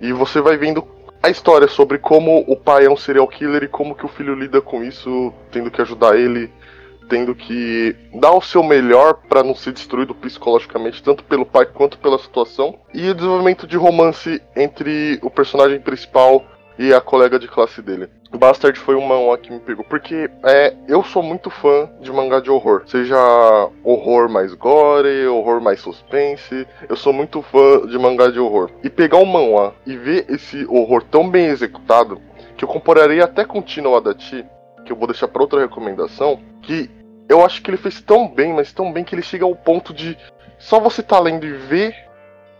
E 0.00 0.12
você 0.12 0.40
vai 0.40 0.56
vendo 0.56 0.82
a 1.22 1.28
história 1.28 1.68
sobre 1.68 1.98
como 1.98 2.44
o 2.46 2.56
pai 2.56 2.86
é 2.86 2.90
um 2.90 2.96
serial 2.96 3.28
killer 3.28 3.64
e 3.64 3.68
como 3.68 3.94
que 3.94 4.06
o 4.06 4.08
filho 4.08 4.34
lida 4.34 4.60
com 4.60 4.82
isso, 4.82 5.32
tendo 5.50 5.70
que 5.70 5.82
ajudar 5.82 6.18
ele, 6.18 6.50
tendo 7.10 7.34
que 7.34 7.94
dar 8.14 8.32
o 8.32 8.40
seu 8.40 8.62
melhor 8.62 9.14
para 9.28 9.42
não 9.42 9.54
ser 9.54 9.72
destruído 9.72 10.14
psicologicamente, 10.14 11.02
tanto 11.02 11.22
pelo 11.24 11.44
pai 11.44 11.66
quanto 11.66 11.98
pela 11.98 12.18
situação. 12.18 12.78
E 12.94 13.10
o 13.10 13.14
desenvolvimento 13.14 13.66
de 13.66 13.76
romance 13.76 14.40
entre 14.56 15.18
o 15.22 15.30
personagem 15.30 15.80
principal 15.80 16.42
e 16.78 16.94
a 16.94 17.00
colega 17.00 17.38
de 17.38 17.48
classe 17.48 17.82
dele. 17.82 18.08
Bastard 18.38 18.78
foi 18.78 18.94
uma, 18.94 19.16
uma 19.16 19.36
que 19.36 19.52
me 19.52 19.58
pegou, 19.60 19.84
porque 19.84 20.30
é, 20.44 20.74
eu 20.88 21.02
sou 21.02 21.22
muito 21.22 21.50
fã 21.50 21.90
de 22.00 22.12
mangá 22.12 22.40
de 22.40 22.50
horror, 22.50 22.84
seja 22.86 23.16
horror 23.82 24.28
mais 24.28 24.54
gore, 24.54 25.26
horror 25.26 25.60
mais 25.60 25.80
suspense, 25.80 26.66
eu 26.88 26.96
sou 26.96 27.12
muito 27.12 27.42
fã 27.42 27.86
de 27.86 27.98
mangá 27.98 28.30
de 28.30 28.38
horror. 28.38 28.70
E 28.82 28.88
pegar 28.88 29.18
um 29.18 29.26
manhwa 29.26 29.74
e 29.84 29.96
ver 29.96 30.26
esse 30.28 30.64
horror 30.66 31.02
tão 31.02 31.28
bem 31.28 31.46
executado, 31.46 32.20
que 32.56 32.64
eu 32.64 32.68
compararia 32.68 33.24
até 33.24 33.44
com 33.44 33.60
Tino 33.60 33.96
Adachi, 33.96 34.46
que 34.84 34.92
eu 34.92 34.96
vou 34.96 35.06
deixar 35.06 35.28
para 35.28 35.42
outra 35.42 35.60
recomendação, 35.60 36.40
que 36.62 36.90
eu 37.28 37.44
acho 37.44 37.62
que 37.62 37.70
ele 37.70 37.76
fez 37.76 38.00
tão 38.00 38.28
bem, 38.28 38.52
mas 38.52 38.72
tão 38.72 38.92
bem 38.92 39.04
que 39.04 39.14
ele 39.14 39.22
chega 39.22 39.44
ao 39.44 39.54
ponto 39.54 39.92
de 39.92 40.16
só 40.58 40.78
você 40.78 41.02
tá 41.02 41.18
lendo 41.18 41.46
e 41.46 41.52
ver 41.52 41.94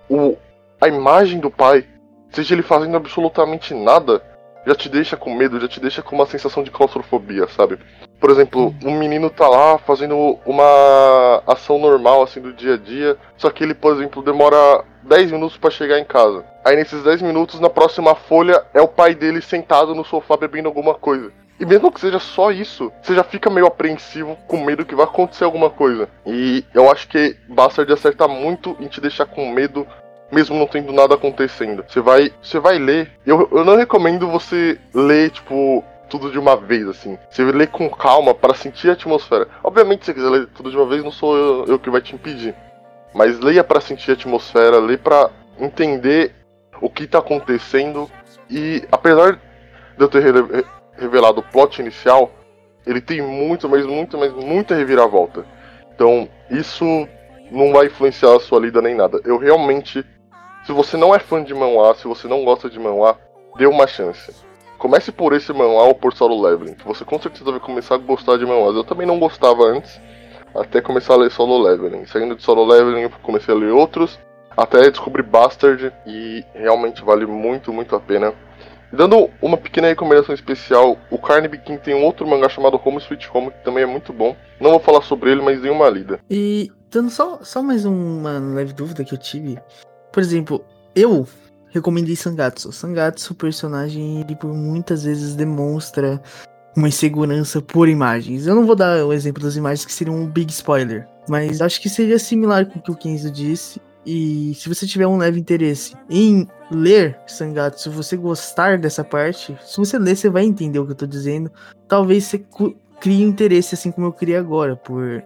o, 0.09 0.37
a 0.81 0.89
imagem 0.89 1.39
do 1.39 1.51
pai 1.51 1.87
seja 2.31 2.55
ele 2.55 2.63
fazendo 2.63 2.97
absolutamente 2.97 3.75
nada, 3.75 4.23
já 4.67 4.75
te 4.75 4.89
deixa 4.89 5.17
com 5.17 5.35
medo, 5.35 5.61
já 5.61 5.69
te 5.69 5.81
deixa 5.81 6.03
com 6.03 6.15
uma 6.15 6.27
sensação 6.27 6.63
de 6.63 6.71
claustrofobia, 6.71 7.47
sabe? 7.49 7.79
Por 8.19 8.31
exemplo, 8.31 8.75
um 8.85 8.99
menino 8.99 9.31
tá 9.31 9.49
lá 9.49 9.79
fazendo 9.79 10.39
uma 10.45 11.43
ação 11.47 11.79
normal, 11.79 12.23
assim, 12.23 12.41
do 12.41 12.53
dia 12.53 12.75
a 12.75 12.77
dia, 12.77 13.17
só 13.37 13.51
que 13.51 13.65
ele, 13.65 13.75
por 13.75 13.95
exemplo, 13.95 14.23
demora 14.23 14.85
10 15.03 15.33
minutos 15.33 15.57
para 15.57 15.71
chegar 15.71 15.99
em 15.99 16.05
casa. 16.05 16.45
Aí 16.65 16.77
nesses 16.77 17.03
10 17.03 17.23
minutos, 17.23 17.59
na 17.61 17.71
próxima 17.71 18.15
folha, 18.15 18.63
é 18.75 18.81
o 18.81 18.89
pai 18.89 19.15
dele 19.15 19.41
sentado 19.41 19.95
no 19.95 20.05
sofá 20.05 20.37
bebendo 20.37 20.69
alguma 20.69 20.95
coisa. 20.95 21.33
E 21.59 21.67
mesmo 21.67 21.93
que 21.93 22.01
seja 22.01 22.19
só 22.19 22.51
isso, 22.51 22.91
você 23.03 23.15
já 23.15 23.23
fica 23.23 23.51
meio 23.51 23.67
apreensivo, 23.67 24.35
com 24.47 24.65
medo 24.65 24.85
que 24.85 24.95
vai 24.95 25.05
acontecer 25.05 25.45
alguma 25.45 25.69
coisa. 25.69 26.09
E 26.25 26.65
eu 26.73 26.91
acho 26.91 27.07
que 27.07 27.37
Bastard 27.49 27.93
acerta 27.93 28.27
muito 28.27 28.75
em 28.81 28.89
te 28.89 28.99
deixar 28.99 29.27
com 29.27 29.53
medo 29.53 29.87
mesmo 30.31 30.57
não 30.57 30.67
tendo 30.67 30.93
nada 30.93 31.15
acontecendo. 31.15 31.85
Você 31.89 32.01
vai, 32.01 32.33
você 32.43 32.59
vai 32.59 32.79
ler. 32.79 33.11
Eu, 33.27 33.49
eu 33.53 33.65
não 33.65 33.77
recomendo 33.77 34.29
você 34.29 34.79
ler, 34.95 35.31
tipo, 35.31 35.85
tudo 36.09 36.31
de 36.31 36.39
uma 36.39 36.57
vez, 36.57 36.87
assim. 36.89 37.19
Você 37.31 37.45
lê 37.45 37.67
com 37.67 37.89
calma 37.89 38.35
para 38.35 38.55
sentir 38.55 38.91
a 38.91 38.93
atmosfera. 38.93 39.49
Obviamente, 39.63 40.05
se 40.05 40.07
você 40.07 40.15
quiser 40.15 40.29
ler 40.29 40.47
tudo 40.49 40.71
de 40.71 40.77
uma 40.77 40.87
vez, 40.87 41.03
não 41.03 41.13
sou 41.13 41.37
eu, 41.37 41.65
eu 41.67 41.79
que 41.79 41.91
vai 41.91 42.01
te 42.01 42.15
impedir. 42.15 42.55
Mas 43.15 43.39
leia 43.41 43.65
para 43.65 43.81
sentir 43.81 44.11
a 44.11 44.15
atmosfera, 44.15 44.79
leia 44.79 44.99
para 44.99 45.31
entender 45.59 46.35
o 46.81 46.91
que 46.91 47.07
tá 47.07 47.19
acontecendo. 47.19 48.11
E 48.49 48.85
apesar 48.91 49.35
de 49.97 50.05
eu 50.05 50.09
ter 50.09 50.23
revelado 50.97 51.41
o 51.41 51.43
plot 51.43 51.81
inicial, 51.81 52.31
ele 52.87 53.01
tem 53.01 53.21
muito, 53.21 53.69
mas 53.69 53.87
muito, 53.87 54.19
mas 54.19 54.33
muita 54.33 54.75
reviravolta. 54.75 55.45
Então, 55.95 56.29
isso 56.51 56.85
não 57.51 57.73
vai 57.73 57.87
influenciar 57.87 58.37
a 58.37 58.41
sua 58.41 58.61
lida 58.61 58.81
nem 58.81 58.95
nada. 58.95 59.21
Eu 59.25 59.37
realmente 59.37 60.05
se 60.71 60.75
você 60.75 60.97
não 60.97 61.13
é 61.13 61.19
fã 61.19 61.43
de 61.43 61.53
manhwa, 61.53 61.93
se 61.97 62.07
você 62.07 62.29
não 62.29 62.45
gosta 62.45 62.71
de 62.71 62.79
manhwa, 62.79 63.19
dê 63.59 63.67
uma 63.67 63.89
chance. 63.89 64.33
Comece 64.79 65.11
por 65.11 65.33
esse 65.33 65.53
manhwa 65.53 65.83
ou 65.83 65.95
por 65.97 66.15
solo 66.15 66.41
leveling, 66.41 66.75
que 66.75 66.87
você 66.87 67.05
com 67.05 67.21
certeza 67.21 67.51
vai 67.51 67.59
começar 67.59 67.97
a 67.97 67.99
gostar 67.99 68.39
de 68.39 68.47
manhwas. 68.47 68.77
Eu 68.77 68.85
também 68.85 69.05
não 69.05 69.19
gostava 69.19 69.65
antes, 69.65 70.01
até 70.55 70.81
começar 70.81 71.15
a 71.15 71.17
ler 71.17 71.33
solo 71.33 71.59
leveling. 71.59 72.07
Saindo 72.07 72.37
de 72.37 72.45
solo 72.45 72.65
leveling, 72.65 73.01
eu 73.01 73.11
comecei 73.21 73.53
a 73.53 73.59
ler 73.59 73.73
outros, 73.73 74.17
até 74.57 74.89
descobrir 74.89 75.25
Bastard, 75.25 75.93
e 76.07 76.45
realmente 76.55 77.03
vale 77.03 77.27
muito, 77.27 77.73
muito 77.73 77.97
a 77.97 78.01
pena. 78.01 78.33
Dando 78.93 79.29
uma 79.43 79.57
pequena 79.57 79.89
recomendação 79.89 80.33
especial, 80.33 80.97
o 81.11 81.19
Carnaby 81.19 81.59
King 81.59 81.81
tem 81.81 81.97
um 81.97 82.05
outro 82.05 82.29
mangá 82.29 82.49
chamado 82.49 82.81
Home 82.85 82.99
Sweet 82.99 83.29
Home, 83.35 83.51
que 83.51 83.65
também 83.65 83.83
é 83.83 83.87
muito 83.87 84.13
bom. 84.13 84.37
Não 84.61 84.71
vou 84.71 84.81
falar 84.81 85.03
sobre 85.03 85.33
ele, 85.33 85.43
mas 85.43 85.61
dê 85.61 85.69
uma 85.69 85.89
lida. 85.89 86.21
E 86.31 86.71
dando 86.89 87.11
só, 87.11 87.41
só 87.43 87.61
mais 87.61 87.85
uma 87.85 88.39
leve 88.39 88.73
dúvida 88.73 89.05
que 89.05 89.15
eu 89.15 89.19
tive. 89.19 89.59
Por 90.13 90.23
exemplo, 90.23 90.65
eu 90.95 91.27
recomendei 91.71 92.17
Sangatsu. 92.17 92.73
Sangatsu, 92.73 93.33
o 93.33 93.37
personagem, 93.37 94.21
ele 94.21 94.35
por 94.37 94.53
muitas 94.53 95.05
vezes 95.05 95.35
demonstra 95.35 96.21
uma 96.77 96.89
insegurança 96.89 97.61
por 97.61 97.89
imagens. 97.89 98.47
Eu 98.47 98.55
não 98.55 98.67
vou 98.67 98.77
dar 98.77 99.05
o 99.05 99.13
exemplo 99.13 99.43
das 99.43 99.57
imagens 99.57 99.85
que 99.85 99.93
seriam 99.93 100.17
um 100.17 100.27
big 100.27 100.51
spoiler, 100.53 101.07
mas 101.29 101.61
acho 101.61 101.81
que 101.81 101.89
seria 101.89 102.19
similar 102.19 102.67
com 102.67 102.79
o 102.79 102.83
que 102.83 102.91
o 102.91 102.97
Kenzo 102.97 103.31
disse. 103.31 103.81
E 104.05 104.55
se 104.55 104.69
você 104.69 104.87
tiver 104.87 105.07
um 105.07 105.19
leve 105.19 105.39
interesse 105.39 105.95
em 106.09 106.49
ler 106.71 107.19
Sangatsu, 107.27 107.91
se 107.91 107.97
você 107.97 108.17
gostar 108.17 108.79
dessa 108.79 109.05
parte, 109.05 109.57
se 109.65 109.77
você 109.77 109.99
ler, 109.99 110.17
você 110.17 110.31
vai 110.31 110.45
entender 110.45 110.79
o 110.79 110.87
que 110.87 110.93
eu 110.93 110.97
tô 110.97 111.07
dizendo. 111.07 111.51
Talvez 111.87 112.25
você 112.25 112.43
crie 113.01 113.23
interesse, 113.23 113.75
assim 113.75 113.91
como 113.91 114.07
eu 114.07 114.13
criei 114.13 114.37
agora, 114.37 114.75
por 114.75 115.23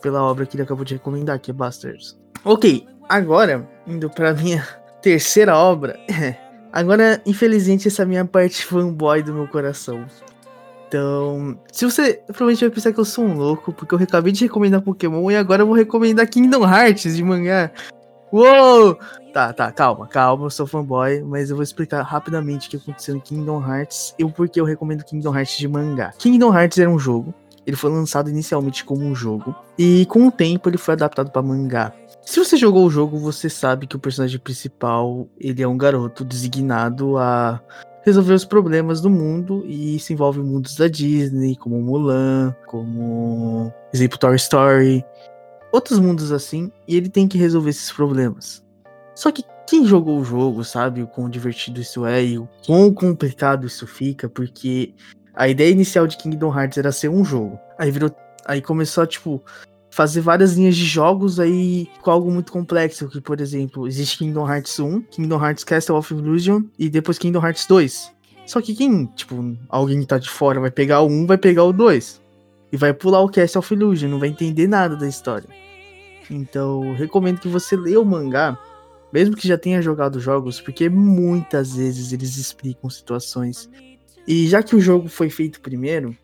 pela 0.00 0.22
obra 0.22 0.46
que 0.46 0.54
ele 0.54 0.62
acabou 0.62 0.84
de 0.84 0.94
recomendar, 0.94 1.40
que 1.40 1.50
é 1.50 1.54
Bastards. 1.54 2.16
Ok, 2.44 2.86
Agora, 3.08 3.66
indo 3.86 4.10
pra 4.10 4.34
minha 4.34 4.66
terceira 5.00 5.56
obra. 5.56 5.98
Agora, 6.72 7.20
infelizmente, 7.24 7.88
essa 7.88 8.02
é 8.02 8.04
a 8.04 8.08
minha 8.08 8.24
parte 8.24 8.64
fanboy 8.64 9.22
do 9.22 9.32
meu 9.32 9.48
coração. 9.48 10.04
Então, 10.86 11.58
se 11.72 11.84
você 11.84 12.20
provavelmente 12.26 12.60
vai 12.60 12.70
pensar 12.70 12.92
que 12.92 13.00
eu 13.00 13.04
sou 13.04 13.24
um 13.24 13.34
louco, 13.34 13.72
porque 13.72 13.94
eu 13.94 13.98
acabei 13.98 14.32
de 14.32 14.44
recomendar 14.44 14.80
Pokémon 14.80 15.30
e 15.30 15.36
agora 15.36 15.62
eu 15.62 15.66
vou 15.66 15.74
recomendar 15.74 16.28
Kingdom 16.28 16.62
Hearts 16.64 17.16
de 17.16 17.22
mangá. 17.22 17.70
Uou! 18.32 18.98
Tá, 19.32 19.52
tá, 19.52 19.70
calma, 19.70 20.06
calma, 20.06 20.46
eu 20.46 20.50
sou 20.50 20.66
fanboy, 20.66 21.22
mas 21.22 21.50
eu 21.50 21.56
vou 21.56 21.62
explicar 21.62 22.02
rapidamente 22.02 22.68
o 22.68 22.70
que 22.70 22.76
aconteceu 22.76 23.16
em 23.16 23.20
Kingdom 23.20 23.62
Hearts 23.66 24.14
e 24.18 24.24
o 24.24 24.30
porquê 24.30 24.60
eu 24.60 24.64
recomendo 24.64 25.04
Kingdom 25.04 25.34
Hearts 25.34 25.58
de 25.58 25.68
mangá. 25.68 26.12
Kingdom 26.18 26.54
Hearts 26.54 26.78
era 26.78 26.90
um 26.90 26.98
jogo, 26.98 27.34
ele 27.66 27.76
foi 27.76 27.90
lançado 27.90 28.28
inicialmente 28.28 28.84
como 28.84 29.04
um 29.04 29.14
jogo, 29.14 29.54
e 29.78 30.06
com 30.06 30.26
o 30.26 30.30
tempo 30.30 30.68
ele 30.68 30.78
foi 30.78 30.94
adaptado 30.94 31.30
para 31.30 31.42
mangá. 31.42 31.92
Se 32.22 32.38
você 32.38 32.56
jogou 32.56 32.86
o 32.86 32.90
jogo, 32.90 33.18
você 33.18 33.48
sabe 33.48 33.86
que 33.86 33.96
o 33.96 33.98
personagem 33.98 34.38
principal, 34.38 35.28
ele 35.38 35.62
é 35.62 35.68
um 35.68 35.78
garoto 35.78 36.24
designado 36.24 37.16
a 37.16 37.60
resolver 38.04 38.34
os 38.34 38.44
problemas 38.44 39.00
do 39.00 39.10
mundo 39.10 39.64
e 39.66 39.98
se 39.98 40.12
envolve 40.12 40.40
em 40.40 40.44
mundos 40.44 40.76
da 40.76 40.88
Disney, 40.88 41.56
como 41.56 41.80
Mulan, 41.80 42.54
como 42.66 43.72
exemplo 43.92 44.18
Toy 44.18 44.36
Story, 44.36 45.04
outros 45.72 45.98
mundos 45.98 46.32
assim, 46.32 46.72
e 46.86 46.96
ele 46.96 47.08
tem 47.08 47.28
que 47.28 47.38
resolver 47.38 47.70
esses 47.70 47.92
problemas. 47.92 48.64
Só 49.14 49.30
que 49.32 49.44
quem 49.66 49.84
jogou 49.84 50.18
o 50.18 50.24
jogo 50.24 50.64
sabe 50.64 51.02
o 51.02 51.06
quão 51.06 51.28
divertido 51.28 51.80
isso 51.80 52.06
é 52.06 52.24
e 52.24 52.38
o 52.38 52.48
quão 52.64 52.92
complicado 52.94 53.66
isso 53.66 53.86
fica, 53.86 54.28
porque 54.28 54.94
a 55.34 55.48
ideia 55.48 55.70
inicial 55.70 56.06
de 56.06 56.16
Kingdom 56.16 56.56
Hearts 56.56 56.78
era 56.78 56.90
ser 56.90 57.08
um 57.08 57.24
jogo. 57.24 57.58
Aí 57.78 57.90
virou, 57.90 58.10
aí 58.46 58.62
começou 58.62 59.04
a 59.04 59.06
tipo 59.06 59.42
fazer 59.98 60.20
várias 60.20 60.54
linhas 60.54 60.76
de 60.76 60.84
jogos 60.84 61.40
aí 61.40 61.88
com 62.02 62.12
algo 62.12 62.30
muito 62.30 62.52
complexo, 62.52 63.08
que 63.08 63.20
por 63.20 63.40
exemplo, 63.40 63.84
existe 63.84 64.18
Kingdom 64.18 64.48
Hearts 64.48 64.78
1, 64.78 65.00
Kingdom 65.10 65.44
Hearts 65.44 65.64
Castle 65.64 65.96
of 65.96 66.14
Illusion 66.14 66.62
e 66.78 66.88
depois 66.88 67.18
Kingdom 67.18 67.44
Hearts 67.44 67.66
2. 67.66 68.12
Só 68.46 68.62
que 68.62 68.76
quem, 68.76 69.06
tipo, 69.06 69.56
alguém 69.68 69.98
que 69.98 70.06
tá 70.06 70.16
de 70.16 70.30
fora 70.30 70.60
vai 70.60 70.70
pegar 70.70 71.00
o 71.00 71.08
1, 71.08 71.26
vai 71.26 71.36
pegar 71.36 71.64
o 71.64 71.72
2 71.72 72.22
e 72.70 72.76
vai 72.76 72.94
pular 72.94 73.22
o 73.22 73.28
Castle 73.28 73.58
of 73.58 73.74
Illusion, 73.74 74.08
não 74.08 74.20
vai 74.20 74.28
entender 74.28 74.68
nada 74.68 74.94
da 74.94 75.08
história. 75.08 75.48
Então, 76.30 76.94
recomendo 76.94 77.40
que 77.40 77.48
você 77.48 77.74
leia 77.74 78.00
o 78.00 78.04
mangá, 78.04 78.56
mesmo 79.12 79.34
que 79.34 79.48
já 79.48 79.58
tenha 79.58 79.82
jogado 79.82 80.20
jogos, 80.20 80.60
porque 80.60 80.88
muitas 80.88 81.74
vezes 81.74 82.12
eles 82.12 82.36
explicam 82.36 82.88
situações. 82.88 83.68
E 84.28 84.46
já 84.46 84.62
que 84.62 84.76
o 84.76 84.80
jogo 84.80 85.08
foi 85.08 85.28
feito 85.28 85.60
primeiro, 85.60 86.16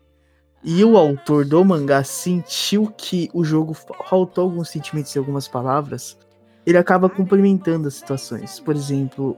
e 0.65 0.83
o 0.83 0.97
autor 0.97 1.45
do 1.45 1.63
mangá 1.63 2.03
sentiu 2.03 2.91
que 2.97 3.29
o 3.33 3.43
jogo 3.43 3.75
faltou 4.09 4.45
alguns 4.45 4.69
sentimentos 4.69 5.15
e 5.15 5.19
algumas 5.19 5.47
palavras, 5.47 6.17
ele 6.65 6.77
acaba 6.77 7.07
complementando 7.07 7.87
as 7.87 7.93
situações. 7.93 8.59
Por 8.59 8.75
exemplo, 8.75 9.37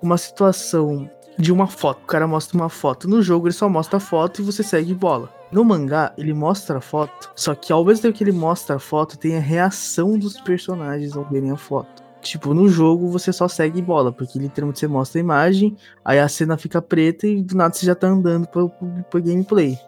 uma 0.00 0.16
situação 0.16 1.10
de 1.36 1.52
uma 1.52 1.66
foto. 1.66 2.02
O 2.04 2.06
cara 2.06 2.28
mostra 2.28 2.56
uma 2.56 2.68
foto. 2.68 3.08
No 3.08 3.20
jogo 3.20 3.48
ele 3.48 3.54
só 3.54 3.68
mostra 3.68 3.96
a 3.96 4.00
foto 4.00 4.40
e 4.40 4.44
você 4.44 4.62
segue 4.62 4.94
bola. 4.94 5.28
No 5.50 5.64
mangá, 5.64 6.12
ele 6.16 6.32
mostra 6.32 6.78
a 6.78 6.80
foto, 6.80 7.30
só 7.34 7.54
que 7.54 7.72
ao 7.72 7.84
mesmo 7.84 8.02
tempo 8.02 8.16
que 8.16 8.22
ele 8.22 8.32
mostra 8.32 8.76
a 8.76 8.78
foto, 8.78 9.18
tem 9.18 9.36
a 9.36 9.40
reação 9.40 10.18
dos 10.18 10.38
personagens 10.40 11.16
ao 11.16 11.24
verem 11.24 11.50
a 11.50 11.56
foto. 11.56 12.04
Tipo, 12.20 12.52
no 12.52 12.68
jogo 12.68 13.08
você 13.08 13.32
só 13.32 13.48
segue 13.48 13.80
bola, 13.80 14.12
porque 14.12 14.38
literalmente 14.38 14.80
você 14.80 14.86
mostra 14.86 15.18
a 15.18 15.22
imagem, 15.22 15.74
aí 16.04 16.20
a 16.20 16.28
cena 16.28 16.58
fica 16.58 16.82
preta 16.82 17.26
e 17.26 17.42
do 17.42 17.56
nada 17.56 17.72
você 17.72 17.86
já 17.86 17.94
tá 17.94 18.08
andando 18.08 18.46
pro, 18.46 18.68
pro, 18.68 18.88
pro 19.10 19.22
gameplay. 19.22 19.78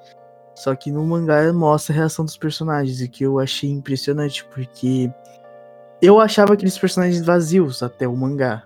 Só 0.60 0.74
que 0.74 0.92
no 0.92 1.02
mangá 1.06 1.50
mostra 1.54 1.94
a 1.94 1.96
reação 1.96 2.22
dos 2.22 2.36
personagens, 2.36 3.00
e 3.00 3.08
que 3.08 3.24
eu 3.24 3.38
achei 3.38 3.70
impressionante, 3.70 4.44
porque 4.44 5.10
eu 6.02 6.20
achava 6.20 6.52
aqueles 6.52 6.76
personagens 6.76 7.24
vazios 7.24 7.82
até 7.82 8.06
o 8.06 8.14
mangá. 8.14 8.64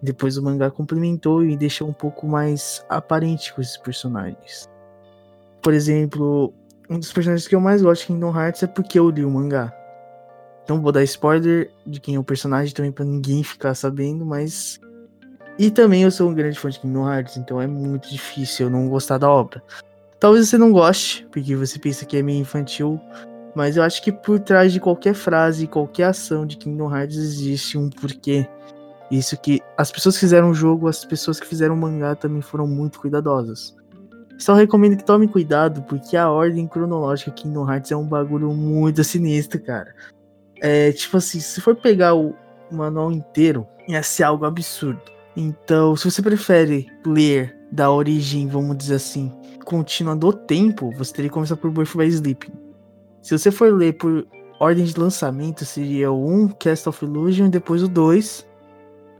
Depois 0.00 0.38
o 0.38 0.42
mangá 0.44 0.70
complementou 0.70 1.44
e 1.44 1.56
deixou 1.56 1.88
um 1.88 1.92
pouco 1.92 2.28
mais 2.28 2.86
aparente 2.88 3.52
com 3.52 3.60
esses 3.60 3.76
personagens. 3.76 4.68
Por 5.60 5.74
exemplo, 5.74 6.54
um 6.88 6.96
dos 6.96 7.12
personagens 7.12 7.48
que 7.48 7.56
eu 7.56 7.60
mais 7.60 7.82
gosto 7.82 8.02
de 8.02 8.06
Kingdom 8.06 8.40
Hearts 8.40 8.62
é 8.62 8.68
porque 8.68 8.96
eu 8.96 9.10
li 9.10 9.24
o 9.24 9.30
mangá. 9.30 9.74
Não 10.68 10.80
vou 10.80 10.92
dar 10.92 11.02
spoiler 11.02 11.72
de 11.84 11.98
quem 11.98 12.14
é 12.14 12.20
o 12.20 12.24
personagem 12.24 12.72
também 12.72 12.92
pra 12.92 13.04
ninguém 13.04 13.42
ficar 13.42 13.74
sabendo, 13.74 14.24
mas. 14.24 14.78
E 15.58 15.72
também 15.72 16.04
eu 16.04 16.10
sou 16.12 16.30
um 16.30 16.34
grande 16.34 16.56
fã 16.56 16.70
de 16.70 16.78
Kingdom 16.78 17.12
Hearts, 17.12 17.36
então 17.36 17.60
é 17.60 17.66
muito 17.66 18.08
difícil 18.08 18.66
eu 18.66 18.70
não 18.70 18.88
gostar 18.88 19.18
da 19.18 19.28
obra. 19.28 19.60
Talvez 20.18 20.48
você 20.48 20.56
não 20.56 20.72
goste, 20.72 21.26
porque 21.30 21.54
você 21.54 21.78
pensa 21.78 22.06
que 22.06 22.16
é 22.16 22.22
meio 22.22 22.40
infantil, 22.40 23.00
mas 23.54 23.76
eu 23.76 23.82
acho 23.82 24.02
que 24.02 24.10
por 24.10 24.40
trás 24.40 24.72
de 24.72 24.80
qualquer 24.80 25.14
frase, 25.14 25.66
qualquer 25.66 26.04
ação 26.04 26.46
de 26.46 26.56
Kingdom 26.56 26.94
Hearts 26.94 27.16
existe 27.16 27.76
um 27.76 27.90
porquê. 27.90 28.48
Isso 29.10 29.36
que 29.40 29.60
as 29.76 29.92
pessoas 29.92 30.16
que 30.16 30.20
fizeram 30.20 30.50
o 30.50 30.54
jogo, 30.54 30.88
as 30.88 31.04
pessoas 31.04 31.38
que 31.38 31.46
fizeram 31.46 31.74
o 31.74 31.78
mangá 31.78 32.14
também 32.14 32.42
foram 32.42 32.66
muito 32.66 32.98
cuidadosas. 32.98 33.76
Só 34.38 34.54
recomendo 34.54 34.96
que 34.96 35.04
tome 35.04 35.28
cuidado, 35.28 35.82
porque 35.82 36.16
a 36.16 36.30
ordem 36.30 36.66
cronológica 36.66 37.30
Kingdom 37.30 37.70
Hearts 37.70 37.92
é 37.92 37.96
um 37.96 38.06
bagulho 38.06 38.52
muito 38.52 39.02
sinistro, 39.04 39.60
cara. 39.62 39.94
É 40.60 40.92
tipo 40.92 41.16
assim, 41.16 41.40
se 41.40 41.60
for 41.60 41.76
pegar 41.76 42.14
o 42.14 42.34
manual 42.70 43.12
inteiro, 43.12 43.66
ia 43.88 44.02
ser 44.02 44.24
algo 44.24 44.44
absurdo. 44.44 45.00
Então, 45.36 45.94
se 45.96 46.10
você 46.10 46.20
prefere 46.20 46.86
ler 47.06 47.56
da 47.70 47.90
origem, 47.90 48.48
vamos 48.48 48.76
dizer 48.76 48.96
assim, 48.96 49.32
contínua 49.66 50.16
do 50.16 50.32
tempo, 50.32 50.90
você 50.96 51.12
teria 51.12 51.28
que 51.28 51.34
começar 51.34 51.56
por 51.56 51.70
Birth 51.70 51.96
by 51.96 52.06
Sleep. 52.06 52.50
Se 53.20 53.36
você 53.36 53.50
for 53.50 53.70
ler 53.74 53.94
por 53.94 54.26
ordem 54.58 54.84
de 54.84 54.98
lançamento, 54.98 55.64
seria 55.66 56.10
o 56.10 56.26
1, 56.26 56.48
Cast 56.50 56.88
of 56.88 57.04
Illusion, 57.04 57.50
depois 57.50 57.82
o 57.82 57.88
2, 57.88 58.46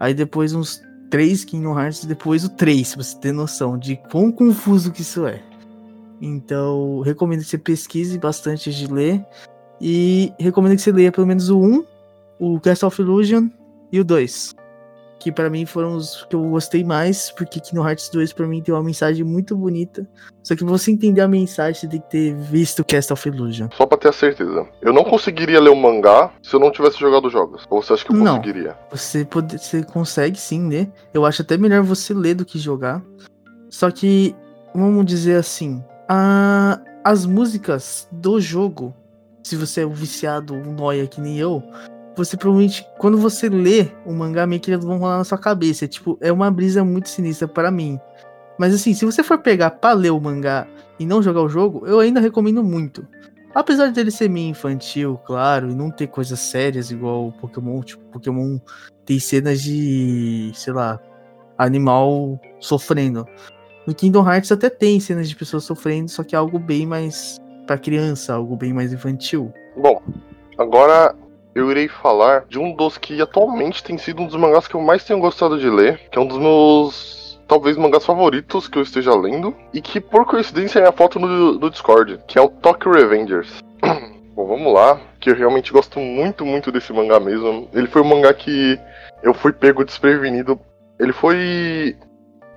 aí 0.01 0.15
depois 0.15 0.55
uns 0.55 0.81
3 1.11 1.45
Kingdom 1.45 1.79
Hearts, 1.79 2.05
e 2.05 2.07
depois 2.07 2.45
o 2.45 2.49
3, 2.49 2.95
pra 2.95 3.03
você 3.03 3.19
ter 3.19 3.33
noção 3.33 3.77
de 3.77 3.97
quão 4.11 4.33
confuso 4.33 4.91
que 4.91 5.03
isso 5.03 5.27
é. 5.27 5.43
Então, 6.21 7.01
recomendo 7.01 7.41
que 7.41 7.49
você 7.49 7.59
pesquise 7.59 8.19
bastante 8.19 8.73
de 8.73 8.87
ler. 8.87 9.25
E 9.81 10.33
recomendo 10.39 10.77
que 10.77 10.83
você 10.83 10.93
leia 10.93 11.13
pelo 11.13 11.27
menos 11.27 11.51
o 11.51 11.61
1, 11.61 11.85
o 12.39 12.61
Cast 12.61 12.85
of 12.85 13.01
Illusion 13.01 13.49
e 13.93 14.01
o 14.01 14.05
2. 14.05 14.55
Que 15.19 15.33
para 15.33 15.49
mim 15.51 15.67
foram 15.67 15.97
os 15.97 16.25
que 16.29 16.37
eu 16.37 16.43
gostei 16.51 16.85
mais, 16.85 17.31
porque 17.31 17.59
aqui 17.59 17.75
no 17.75 17.87
Hearts 17.87 18.09
2 18.11 18.33
para 18.33 18.47
mim 18.47 18.63
tem 18.63 18.73
uma 18.75 18.83
mensagem 18.83 19.25
muito 19.25 19.57
bonita. 19.57 20.07
Só 20.43 20.55
que 20.55 20.63
pra 20.63 20.71
você 20.73 20.93
entender 20.93 21.21
a 21.21 21.27
mensagem, 21.29 21.75
você 21.81 21.89
tem 21.89 22.01
que 22.01 22.11
ter 22.11 22.35
visto 22.37 22.81
o 22.81 22.85
Cast 22.85 23.13
of 23.13 23.29
Illusion. 23.29 23.69
Só 23.77 23.87
pra 23.87 23.99
ter 23.99 24.09
a 24.09 24.13
certeza. 24.13 24.69
Eu 24.81 24.93
não 24.93 25.03
conseguiria 25.03 25.59
ler 25.61 25.71
o 25.71 25.75
mangá 25.77 26.31
se 26.43 26.55
eu 26.55 26.61
não 26.61 26.71
tivesse 26.71 26.99
jogado 27.01 27.27
os 27.27 27.33
jogos. 27.33 27.65
Ou 27.69 27.83
você 27.83 27.95
acha 27.95 28.05
que 28.05 28.13
eu 28.13 28.17
Não. 28.17 28.37
conseguiria? 28.37 28.77
Você, 28.91 29.25
pode, 29.25 29.59
você 29.59 29.83
consegue 29.83 30.39
sim 30.39 30.69
ler. 30.69 30.89
Eu 31.13 31.25
acho 31.25 31.43
até 31.43 31.57
melhor 31.57 31.83
você 31.83 32.15
ler 32.15 32.35
do 32.35 32.45
que 32.45 32.59
jogar. 32.59 33.03
Só 33.69 33.91
que, 33.91 34.37
vamos 34.75 35.05
dizer 35.07 35.37
assim, 35.37 35.83
a, 36.09 36.79
as 37.03 37.27
músicas 37.27 38.07
do 38.13 38.41
jogo, 38.41 38.95
se 39.43 39.57
você 39.57 39.81
é 39.81 39.87
um 39.87 39.93
viciado, 39.93 40.55
um 40.55 40.73
noia 40.73 41.07
que 41.07 41.21
nem 41.21 41.39
eu, 41.39 41.63
você 42.17 42.37
provavelmente, 42.37 42.87
quando 42.99 43.19
você 43.19 43.49
lê 43.49 43.89
o 44.05 44.13
mangá, 44.13 44.47
meio 44.47 44.61
que 44.61 44.71
eles 44.71 44.85
vão 44.85 44.99
rolar 44.99 45.19
na 45.19 45.25
sua 45.25 45.39
cabeça. 45.39 45.85
É, 45.85 45.89
tipo, 45.89 46.19
é 46.21 46.33
uma 46.33 46.51
brisa 46.51 46.83
muito 46.83 47.09
sinistra 47.09 47.47
para 47.47 47.71
mim. 47.71 48.01
Mas 48.59 48.75
assim, 48.75 48.95
se 48.95 49.05
você 49.05 49.23
for 49.23 49.39
pegar 49.39 49.71
pra 49.73 49.93
ler 49.93 50.11
o 50.11 50.21
mangá 50.21 50.67
e 50.99 51.05
não 51.05 51.23
jogar 51.23 51.43
o 51.43 51.49
jogo, 51.49 51.87
eu 51.87 52.01
ainda 52.01 52.21
recomendo 52.21 52.65
muito. 52.65 53.07
Apesar 53.55 53.91
dele 53.91 54.11
ser 54.11 54.29
meio 54.29 54.51
infantil, 54.51 55.19
claro, 55.27 55.71
e 55.71 55.75
não 55.75 55.91
ter 55.91 56.07
coisas 56.07 56.41
sérias 56.41 56.91
igual 56.91 57.29
o 57.29 57.33
Pokémon, 57.33 57.81
tipo, 57.83 58.03
Pokémon 58.07 58.59
tem 59.05 59.19
cenas 59.19 59.63
de, 59.63 60.51
sei 60.55 60.73
lá, 60.73 61.01
animal 61.59 62.41
sofrendo. 62.61 63.27
No 63.87 63.95
Kingdom 63.95 64.29
Hearts 64.29 64.53
até 64.53 64.69
tem 64.69 65.01
cenas 65.01 65.29
de 65.29 65.37
pessoas 65.37 65.65
sofrendo, 65.65 66.11
só 66.11 66.25
que 66.25 66.35
é 66.35 66.39
algo 66.39 66.59
bem 66.59 66.87
mais 66.87 67.39
pra 67.67 67.79
criança, 67.79 68.35
algo 68.35 68.57
bem 68.57 68.73
mais 68.73 68.93
infantil. 68.93 69.53
Bom, 69.77 70.03
agora 70.59 71.15
eu 71.57 71.71
irei 71.71 71.89
falar 71.89 72.45
de 72.51 72.59
um 72.59 72.71
dos 72.71 72.99
que 72.99 73.21
atualmente 73.23 73.83
tem 73.83 73.97
sido 73.97 74.21
um 74.21 74.27
dos 74.27 74.37
mangás 74.37 74.69
que 74.69 74.75
eu 74.75 74.81
mais 74.83 75.03
tenho 75.05 75.19
gostado 75.19 75.59
de 75.59 75.71
ler, 75.71 75.99
que 76.11 76.19
é 76.19 76.21
um 76.21 76.27
dos 76.27 76.37
meus 76.37 77.41
talvez 77.49 77.79
mangás 77.79 78.05
favoritos 78.05 78.69
que 78.69 78.77
eu 78.77 78.83
esteja 78.83 79.15
lendo, 79.15 79.57
e 79.73 79.81
que 79.81 79.99
por 79.99 80.27
coincidência 80.27 80.81
é 80.81 80.87
a 80.87 80.93
foto 80.93 81.19
no, 81.19 81.53
no 81.59 81.71
Discord, 81.71 82.21
que 82.27 82.39
é 82.39 82.43
o 82.43 82.51
Tokyo 82.51 82.93
Revengers. 82.93 83.65
Bom, 84.37 84.47
vamos 84.47 84.71
lá, 84.75 85.01
que 85.19 85.31
eu 85.31 85.35
realmente 85.35 85.73
gosto 85.73 85.99
muito, 85.99 86.45
muito 86.45 86.71
desse 86.71 86.93
mangá 86.93 87.19
mesmo. 87.19 87.71
Ele 87.73 87.87
foi 87.87 88.03
um 88.03 88.09
mangá 88.09 88.35
que 88.35 88.79
eu 89.23 89.33
fui 89.33 89.51
pego 89.51 89.83
desprevenido. 89.83 90.61
Ele 91.01 91.15
foi 91.15 91.97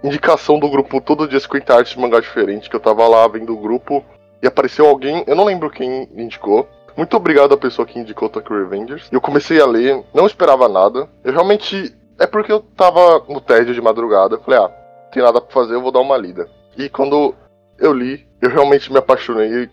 indicação 0.04 0.60
do 0.60 0.70
grupo 0.70 1.00
Todo 1.00 1.26
Dia 1.26 1.40
50 1.40 1.74
Artes 1.74 1.94
de 1.94 2.00
Mangá 2.00 2.20
Diferente, 2.20 2.70
que 2.70 2.76
eu 2.76 2.82
tava 2.82 3.08
lá 3.08 3.26
vendo 3.30 3.54
o 3.54 3.62
grupo 3.62 4.04
e 4.42 4.48
apareceu 4.48 4.88
alguém, 4.88 5.24
eu 5.28 5.36
não 5.36 5.46
lembro 5.46 5.70
quem 5.70 6.10
indicou. 6.16 6.68
Muito 7.00 7.16
obrigado 7.16 7.54
à 7.54 7.58
pessoa 7.58 7.86
que 7.86 7.98
indicou 7.98 8.28
Tokyo 8.28 8.58
Revengers. 8.58 9.08
Eu 9.10 9.22
comecei 9.22 9.62
a 9.62 9.66
ler, 9.66 10.04
não 10.14 10.28
esperava 10.28 10.68
nada. 10.68 11.08
Eu 11.24 11.32
realmente. 11.32 11.96
É 12.20 12.28
porque 12.28 12.52
eu 12.52 12.60
tava 12.60 13.24
no 13.30 13.40
tédio 13.40 13.74
de 13.74 13.80
madrugada. 13.80 14.38
Falei, 14.40 14.60
ah, 14.60 14.68
tem 15.10 15.24
nada 15.24 15.40
pra 15.40 15.50
fazer, 15.50 15.76
eu 15.76 15.82
vou 15.82 15.94
dar 15.94 16.02
uma 16.02 16.18
lida. 16.18 16.50
E 16.78 16.90
quando 16.90 17.34
eu 17.78 17.94
li, 17.94 18.28
eu 18.42 18.50
realmente 18.50 18.92
me 18.92 19.00
apaixonei. 19.00 19.70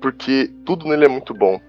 Porque 0.00 0.50
tudo 0.64 0.88
nele 0.88 1.04
é 1.04 1.08
muito 1.08 1.34
bom. 1.34 1.60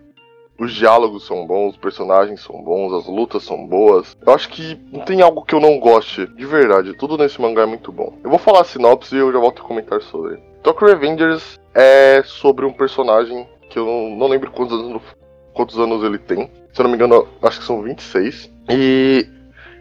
Os 0.57 0.73
diálogos 0.73 1.27
são 1.27 1.45
bons, 1.45 1.71
os 1.71 1.77
personagens 1.77 2.39
são 2.39 2.63
bons, 2.63 2.93
as 2.93 3.05
lutas 3.05 3.43
são 3.43 3.67
boas. 3.67 4.15
Eu 4.25 4.33
acho 4.33 4.47
que 4.47 4.79
não 4.89 5.03
tem 5.03 5.21
algo 5.21 5.43
que 5.43 5.53
eu 5.53 5.59
não 5.59 5.81
goste, 5.81 6.25
de 6.27 6.45
verdade. 6.45 6.93
Tudo 6.93 7.17
nesse 7.17 7.41
mangá 7.41 7.63
é 7.63 7.65
muito 7.65 7.91
bom. 7.91 8.17
Eu 8.23 8.29
vou 8.29 8.39
falar 8.39 8.61
a 8.61 8.63
sinopse 8.63 9.13
e 9.13 9.19
eu 9.19 9.33
já 9.33 9.39
volto 9.39 9.63
a 9.63 9.65
comentar 9.65 10.01
sobre. 10.01 10.37
Tokyo 10.63 10.87
Revengers 10.87 11.59
é 11.75 12.23
sobre 12.23 12.65
um 12.65 12.71
personagem 12.71 13.45
que 13.73 13.79
eu 13.79 13.87
não, 14.15 14.27
lembro 14.27 14.51
quantos 14.51 14.79
anos, 14.79 15.01
quantos 15.51 15.79
anos 15.79 16.03
ele 16.03 16.19
tem. 16.19 16.49
Se 16.71 16.79
eu 16.79 16.83
não 16.83 16.91
me 16.91 16.95
engano, 16.95 17.27
acho 17.41 17.59
que 17.59 17.65
são 17.65 17.81
26. 17.81 18.51
E 18.69 19.27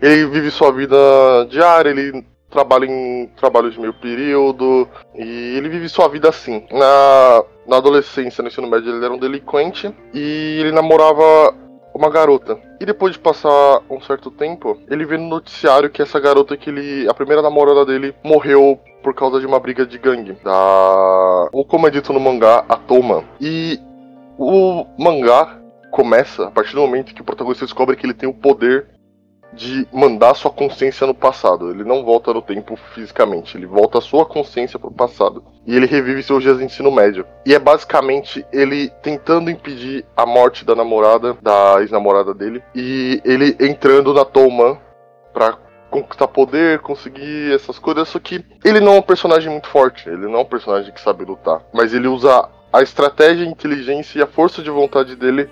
ele 0.00 0.26
vive 0.28 0.50
sua 0.50 0.72
vida 0.72 0.96
diária, 1.50 1.90
ele 1.90 2.24
trabalha 2.50 2.87
em 2.87 3.26
trabalho 3.37 3.70
de 3.70 3.78
meio 3.78 3.92
período 3.92 4.88
e 5.14 5.57
ele 5.57 5.68
vive 5.68 5.90
sua 5.90 6.09
vida 6.09 6.31
assim. 6.31 6.66
Na, 6.72 7.44
na 7.66 7.76
adolescência, 7.76 8.40
no 8.40 8.48
ensino 8.48 8.66
médio, 8.66 8.96
ele 8.96 9.05
era 9.05 9.12
um 9.12 9.18
delinquente 9.18 9.94
e 10.14 10.59
ele 10.61 10.72
namorava 10.72 11.55
uma 11.94 12.11
garota. 12.11 12.59
E 12.81 12.87
depois 12.87 13.12
de 13.12 13.18
passar 13.18 13.81
um 13.88 14.00
certo 14.00 14.31
tempo, 14.31 14.78
ele 14.88 15.05
vê 15.05 15.16
no 15.16 15.28
noticiário 15.28 15.90
que 15.90 16.02
essa 16.02 16.18
garota 16.18 16.57
que 16.57 16.70
ele. 16.70 17.09
a 17.09 17.14
primeira 17.14 17.42
namorada 17.42 17.85
dele 17.85 18.14
morreu 18.22 18.78
por 19.02 19.14
causa 19.14 19.40
de 19.40 19.46
uma 19.46 19.61
briga 19.61 19.87
de 19.87 19.98
gangue. 19.98 20.33
Da. 20.44 21.48
Ou 21.52 21.64
como 21.64 21.87
é 21.87 21.90
dito 21.90 22.12
no 22.12 22.20
mangá, 22.20 22.64
a 22.68 22.76
Toma. 22.76 23.24
E 23.40 23.78
o 24.38 24.87
mangá 24.98 25.59
começa 25.90 26.46
a 26.46 26.50
partir 26.50 26.74
do 26.74 26.81
momento 26.81 27.14
que 27.14 27.20
o 27.20 27.24
protagonista 27.24 27.66
descobre 27.66 27.96
que 27.96 28.07
ele 28.07 28.14
tem 28.14 28.28
o 28.28 28.35
poder 28.35 28.88
de 29.53 29.87
mandar 29.93 30.35
sua 30.35 30.51
consciência 30.51 31.07
no 31.07 31.15
passado. 31.15 31.71
Ele 31.71 31.85
não 31.85 32.05
volta 32.05 32.33
no 32.33 32.43
tempo 32.43 32.77
fisicamente, 32.95 33.57
ele 33.57 33.67
volta 33.67 33.99
a 33.99 34.01
sua 34.01 34.25
consciência 34.25 34.79
pro 34.79 34.91
passado. 34.91 35.45
E 35.67 35.77
ele 35.77 35.87
revive 35.87 36.23
seus 36.23 36.43
dias 36.43 36.59
de 36.59 36.65
ensino 36.65 36.91
médio. 36.91 37.27
E 37.47 37.55
é 37.55 37.59
basicamente 37.59 38.45
ele 38.53 38.91
tentando 39.03 39.51
impedir 39.51 40.05
a 40.17 40.27
morte 40.27 40.65
da 40.65 40.75
namorada, 40.75 41.37
da 41.41 41.77
ex-namorada 41.81 42.35
dele, 42.35 42.62
e 42.75 43.21
ele 43.25 43.57
entrando 43.61 44.12
na 44.12 44.25
Tolman 44.25 44.79
pra 45.33 45.57
conquistar 45.91 46.27
poder, 46.27 46.79
conseguir 46.79 47.55
essas 47.55 47.79
coisas, 47.79 48.09
só 48.09 48.19
que 48.19 48.43
ele 48.65 48.81
não 48.81 48.95
é 48.95 48.99
um 48.99 49.03
personagem 49.03 49.51
muito 49.51 49.69
forte, 49.69 50.09
ele 50.09 50.27
não 50.27 50.37
é 50.37 50.43
um 50.43 50.47
personagem 50.47 50.91
que 50.91 51.01
sabe 51.01 51.23
lutar, 51.23 51.61
mas 51.71 51.93
ele 51.93 52.09
usa 52.09 52.49
a 52.73 52.81
estratégia, 52.81 53.47
a 53.47 53.51
inteligência 53.51 54.19
e 54.19 54.23
a 54.23 54.27
força 54.27 54.62
de 54.62 54.71
vontade 54.71 55.15
dele 55.15 55.51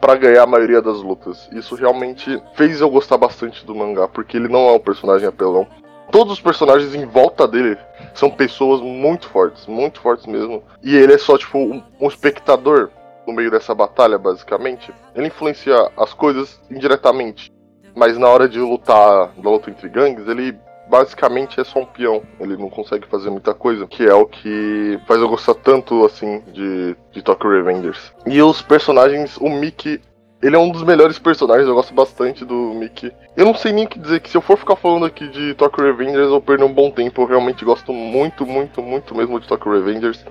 para 0.00 0.16
ganhar 0.16 0.42
a 0.42 0.46
maioria 0.46 0.80
das 0.80 0.98
lutas. 1.02 1.48
Isso 1.52 1.74
realmente 1.74 2.42
fez 2.54 2.80
eu 2.80 2.90
gostar 2.90 3.18
bastante 3.18 3.64
do 3.64 3.74
mangá, 3.74 4.08
porque 4.08 4.36
ele 4.36 4.48
não 4.48 4.68
é 4.68 4.72
um 4.72 4.78
personagem 4.78 5.28
apelão. 5.28 5.66
Todos 6.10 6.32
os 6.32 6.40
personagens 6.40 6.94
em 6.94 7.06
volta 7.06 7.46
dele 7.46 7.78
são 8.14 8.30
pessoas 8.30 8.80
muito 8.80 9.28
fortes, 9.28 9.66
muito 9.66 10.00
fortes 10.00 10.26
mesmo. 10.26 10.62
E 10.82 10.96
ele 10.96 11.12
é 11.12 11.18
só 11.18 11.38
tipo 11.38 11.58
um, 11.58 12.08
espectador 12.08 12.90
no 13.26 13.32
meio 13.32 13.50
dessa 13.50 13.74
batalha, 13.74 14.18
basicamente. 14.18 14.92
Ele 15.14 15.28
influencia 15.28 15.90
as 15.96 16.12
coisas 16.12 16.60
indiretamente. 16.68 17.52
Mas 17.94 18.18
na 18.18 18.28
hora 18.28 18.48
de 18.48 18.58
lutar, 18.58 19.30
da 19.36 19.50
luta 19.50 19.70
entre 19.70 19.88
gangues, 19.88 20.26
ele 20.26 20.58
basicamente 20.90 21.60
é 21.60 21.64
só 21.64 21.78
um 21.78 21.86
peão. 21.86 22.22
Ele 22.40 22.56
não 22.56 22.68
consegue 22.68 23.06
fazer 23.06 23.30
muita 23.30 23.54
coisa, 23.54 23.86
que 23.86 24.04
é 24.04 24.12
o 24.12 24.26
que 24.26 24.98
faz 25.06 25.20
eu 25.20 25.28
gostar 25.28 25.54
tanto, 25.54 26.04
assim, 26.04 26.42
de, 26.52 26.96
de 27.12 27.22
Tokyo 27.22 27.50
Revengers. 27.50 28.12
E 28.26 28.42
os 28.42 28.60
personagens, 28.60 29.36
o 29.36 29.48
Mickey, 29.48 30.00
ele 30.42 30.56
é 30.56 30.58
um 30.58 30.70
dos 30.70 30.82
melhores 30.82 31.18
personagens, 31.18 31.68
eu 31.68 31.74
gosto 31.74 31.94
bastante 31.94 32.44
do 32.44 32.74
Mickey. 32.74 33.12
Eu 33.36 33.44
não 33.44 33.54
sei 33.54 33.72
nem 33.72 33.84
o 33.84 33.88
que 33.88 33.98
dizer, 33.98 34.20
que 34.20 34.28
se 34.28 34.36
eu 34.36 34.40
for 34.40 34.58
ficar 34.58 34.74
falando 34.74 35.06
aqui 35.06 35.28
de 35.28 35.54
Tokyo 35.54 35.84
Revengers, 35.84 36.28
eu 36.28 36.40
perder 36.40 36.64
um 36.64 36.72
bom 36.72 36.90
tempo. 36.90 37.22
Eu 37.22 37.26
realmente 37.26 37.64
gosto 37.64 37.92
muito, 37.92 38.44
muito, 38.44 38.82
muito 38.82 39.14
mesmo 39.14 39.38
de 39.38 39.46
Tokyo 39.46 39.72
Revengers. 39.72 40.24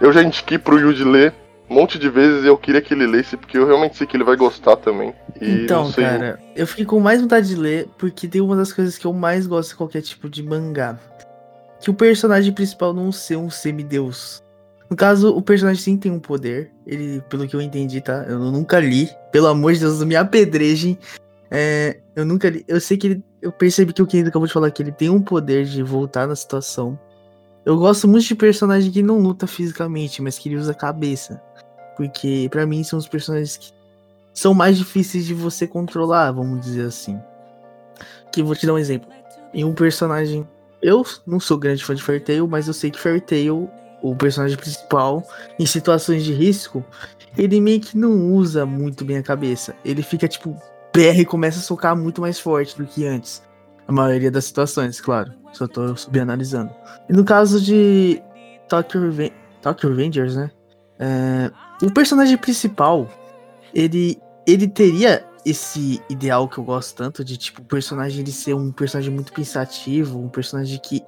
Eu 0.00 0.12
já 0.12 0.22
indiquei 0.22 0.58
pro 0.58 0.78
Yuji 0.78 1.04
ler 1.04 1.32
um 1.72 1.74
monte 1.74 1.98
de 1.98 2.10
vezes 2.10 2.44
e 2.44 2.46
eu 2.46 2.58
queria 2.58 2.82
que 2.82 2.92
ele 2.92 3.06
lesse, 3.06 3.34
porque 3.34 3.56
eu 3.56 3.66
realmente 3.66 3.96
sei 3.96 4.06
que 4.06 4.14
ele 4.14 4.24
vai 4.24 4.36
gostar 4.36 4.76
também. 4.76 5.14
E 5.40 5.64
então, 5.64 5.90
cara, 5.90 6.38
eu 6.54 6.66
fiquei 6.66 6.84
com 6.84 7.00
mais 7.00 7.22
vontade 7.22 7.48
de 7.48 7.56
ler, 7.56 7.88
porque 7.96 8.28
tem 8.28 8.42
uma 8.42 8.54
das 8.54 8.72
coisas 8.72 8.98
que 8.98 9.06
eu 9.06 9.12
mais 9.12 9.46
gosto 9.46 9.70
de 9.70 9.76
qualquer 9.76 10.02
tipo 10.02 10.28
de 10.28 10.42
mangá. 10.42 10.98
Que 11.80 11.90
o 11.90 11.94
personagem 11.94 12.52
principal 12.52 12.92
não 12.92 13.10
ser 13.10 13.36
um 13.36 13.48
semideus. 13.48 14.42
No 14.88 14.94
caso, 14.94 15.34
o 15.34 15.40
personagem 15.40 15.82
sim 15.82 15.96
tem 15.96 16.12
um 16.12 16.20
poder. 16.20 16.70
Ele, 16.86 17.22
pelo 17.22 17.48
que 17.48 17.56
eu 17.56 17.62
entendi, 17.62 18.02
tá? 18.02 18.26
Eu 18.28 18.38
nunca 18.38 18.78
li. 18.78 19.08
Pelo 19.32 19.46
amor 19.46 19.72
de 19.72 19.80
Deus, 19.80 19.98
não 19.98 20.06
me 20.06 20.14
apedrejem. 20.14 20.98
É, 21.50 21.98
eu 22.14 22.26
nunca 22.26 22.50
li. 22.50 22.62
Eu 22.68 22.78
sei 22.78 22.98
que 22.98 23.06
ele. 23.06 23.24
Eu 23.40 23.50
percebi 23.50 23.92
que 23.92 24.02
o 24.02 24.06
Kendo 24.06 24.28
acabou 24.28 24.46
de 24.46 24.52
falar 24.52 24.70
que 24.70 24.82
ele 24.82 24.92
tem 24.92 25.08
um 25.08 25.22
poder 25.22 25.64
de 25.64 25.82
voltar 25.82 26.28
na 26.28 26.36
situação. 26.36 26.98
Eu 27.64 27.78
gosto 27.78 28.06
muito 28.06 28.26
de 28.26 28.34
personagem 28.34 28.92
que 28.92 29.02
não 29.02 29.18
luta 29.18 29.46
fisicamente, 29.46 30.20
mas 30.20 30.38
que 30.38 30.48
ele 30.48 30.56
usa 30.56 30.72
a 30.72 30.74
cabeça. 30.74 31.40
Porque 31.96 32.48
para 32.50 32.66
mim 32.66 32.82
são 32.82 32.98
os 32.98 33.08
personagens 33.08 33.56
que 33.56 33.72
são 34.34 34.54
mais 34.54 34.78
difíceis 34.78 35.26
de 35.26 35.34
você 35.34 35.66
controlar, 35.66 36.32
vamos 36.32 36.60
dizer 36.60 36.86
assim. 36.86 37.20
Que 38.32 38.42
vou 38.42 38.54
te 38.54 38.66
dar 38.66 38.74
um 38.74 38.78
exemplo. 38.78 39.08
Em 39.52 39.64
um 39.64 39.74
personagem. 39.74 40.46
Eu 40.80 41.04
não 41.26 41.38
sou 41.38 41.58
grande 41.58 41.84
fã 41.84 41.94
de 41.94 42.02
Fairy 42.02 42.20
Tail, 42.20 42.48
mas 42.48 42.66
eu 42.66 42.74
sei 42.74 42.90
que 42.90 42.98
Fairy 42.98 43.20
Tail, 43.20 43.70
o 44.02 44.16
personagem 44.16 44.56
principal, 44.56 45.22
em 45.58 45.66
situações 45.66 46.24
de 46.24 46.32
risco, 46.32 46.84
ele 47.36 47.60
meio 47.60 47.80
que 47.80 47.96
não 47.96 48.32
usa 48.32 48.66
muito 48.66 49.04
bem 49.04 49.18
a 49.18 49.22
cabeça. 49.22 49.76
Ele 49.84 50.02
fica 50.02 50.26
tipo, 50.26 50.56
berra 50.92 51.20
e 51.20 51.24
começa 51.24 51.58
a 51.58 51.62
socar 51.62 51.96
muito 51.96 52.20
mais 52.20 52.40
forte 52.40 52.76
do 52.76 52.84
que 52.84 53.06
antes. 53.06 53.42
A 53.86 53.92
maioria 53.92 54.30
das 54.30 54.44
situações, 54.44 55.00
claro. 55.00 55.32
Só 55.52 55.68
tô 55.68 55.94
subanalisando. 55.96 56.72
E 57.08 57.12
no 57.12 57.24
caso 57.24 57.60
de 57.60 58.22
Tokyo, 58.68 59.02
Reven 59.02 59.32
Tokyo 59.60 59.90
Revengers, 59.90 60.34
né? 60.34 60.50
É, 60.98 61.50
o 61.82 61.90
personagem 61.90 62.36
principal, 62.36 63.08
ele, 63.74 64.18
ele 64.46 64.68
teria 64.68 65.24
esse 65.44 66.00
ideal 66.08 66.48
que 66.48 66.58
eu 66.58 66.64
gosto 66.64 66.96
tanto 66.96 67.24
de 67.24 67.36
tipo 67.36 67.60
o 67.60 67.64
personagem 67.64 68.22
de 68.22 68.30
ser 68.30 68.54
um 68.54 68.70
personagem 68.70 69.12
muito 69.12 69.32
pensativo, 69.32 70.18
um 70.18 70.28
personagem 70.28 70.78
que 70.78 71.02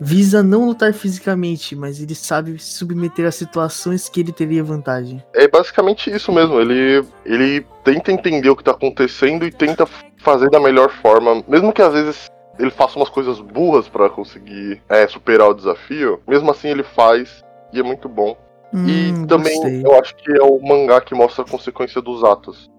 visa 0.00 0.42
não 0.42 0.66
lutar 0.66 0.94
fisicamente, 0.94 1.76
mas 1.76 2.00
ele 2.00 2.14
sabe 2.14 2.58
se 2.58 2.72
submeter 2.72 3.26
a 3.26 3.32
situações 3.32 4.08
que 4.08 4.20
ele 4.20 4.32
teria 4.32 4.64
vantagem. 4.64 5.22
É 5.34 5.46
basicamente 5.46 6.10
isso 6.10 6.32
mesmo. 6.32 6.58
Ele, 6.58 7.04
ele 7.24 7.66
tenta 7.84 8.10
entender 8.10 8.48
o 8.48 8.56
que 8.56 8.64
tá 8.64 8.70
acontecendo 8.70 9.44
e 9.44 9.50
tenta 9.50 9.86
fazer 10.16 10.48
da 10.48 10.60
melhor 10.60 10.90
forma, 10.90 11.44
mesmo 11.46 11.72
que 11.72 11.82
às 11.82 11.92
vezes 11.92 12.30
ele 12.58 12.70
faça 12.70 12.96
umas 12.96 13.08
coisas 13.08 13.40
burras 13.40 13.88
para 13.88 14.08
conseguir 14.08 14.82
é, 14.88 15.06
superar 15.06 15.48
o 15.48 15.54
desafio. 15.54 16.22
Mesmo 16.26 16.50
assim 16.50 16.68
ele 16.68 16.82
faz 16.82 17.42
e 17.72 17.80
é 17.80 17.82
muito 17.82 18.08
bom. 18.08 18.36
Hum, 18.72 18.86
e 18.86 19.26
também 19.26 19.54
gostei. 19.56 19.84
eu 19.84 19.98
acho 19.98 20.14
que 20.16 20.30
é 20.32 20.42
o 20.42 20.60
mangá 20.60 21.00
que 21.00 21.14
mostra 21.14 21.44
a 21.44 21.48
consequência 21.48 22.00
dos 22.00 22.22
atos. 22.24 22.70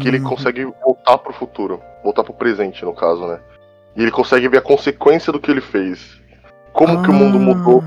Que 0.00 0.08
ele 0.08 0.18
Hum, 0.18 0.24
consegue 0.24 0.64
voltar 0.84 1.16
pro 1.18 1.32
futuro. 1.32 1.80
Voltar 2.04 2.22
pro 2.22 2.34
presente, 2.34 2.84
no 2.84 2.92
caso, 2.92 3.26
né? 3.26 3.40
E 3.96 4.02
ele 4.02 4.10
consegue 4.10 4.46
ver 4.48 4.58
a 4.58 4.62
consequência 4.62 5.32
do 5.32 5.40
que 5.40 5.50
ele 5.50 5.62
fez. 5.62 6.20
Como 6.72 7.02
que 7.02 7.08
o 7.10 7.12
mundo 7.12 7.38
ah, 7.38 7.40
mudou. 7.40 7.84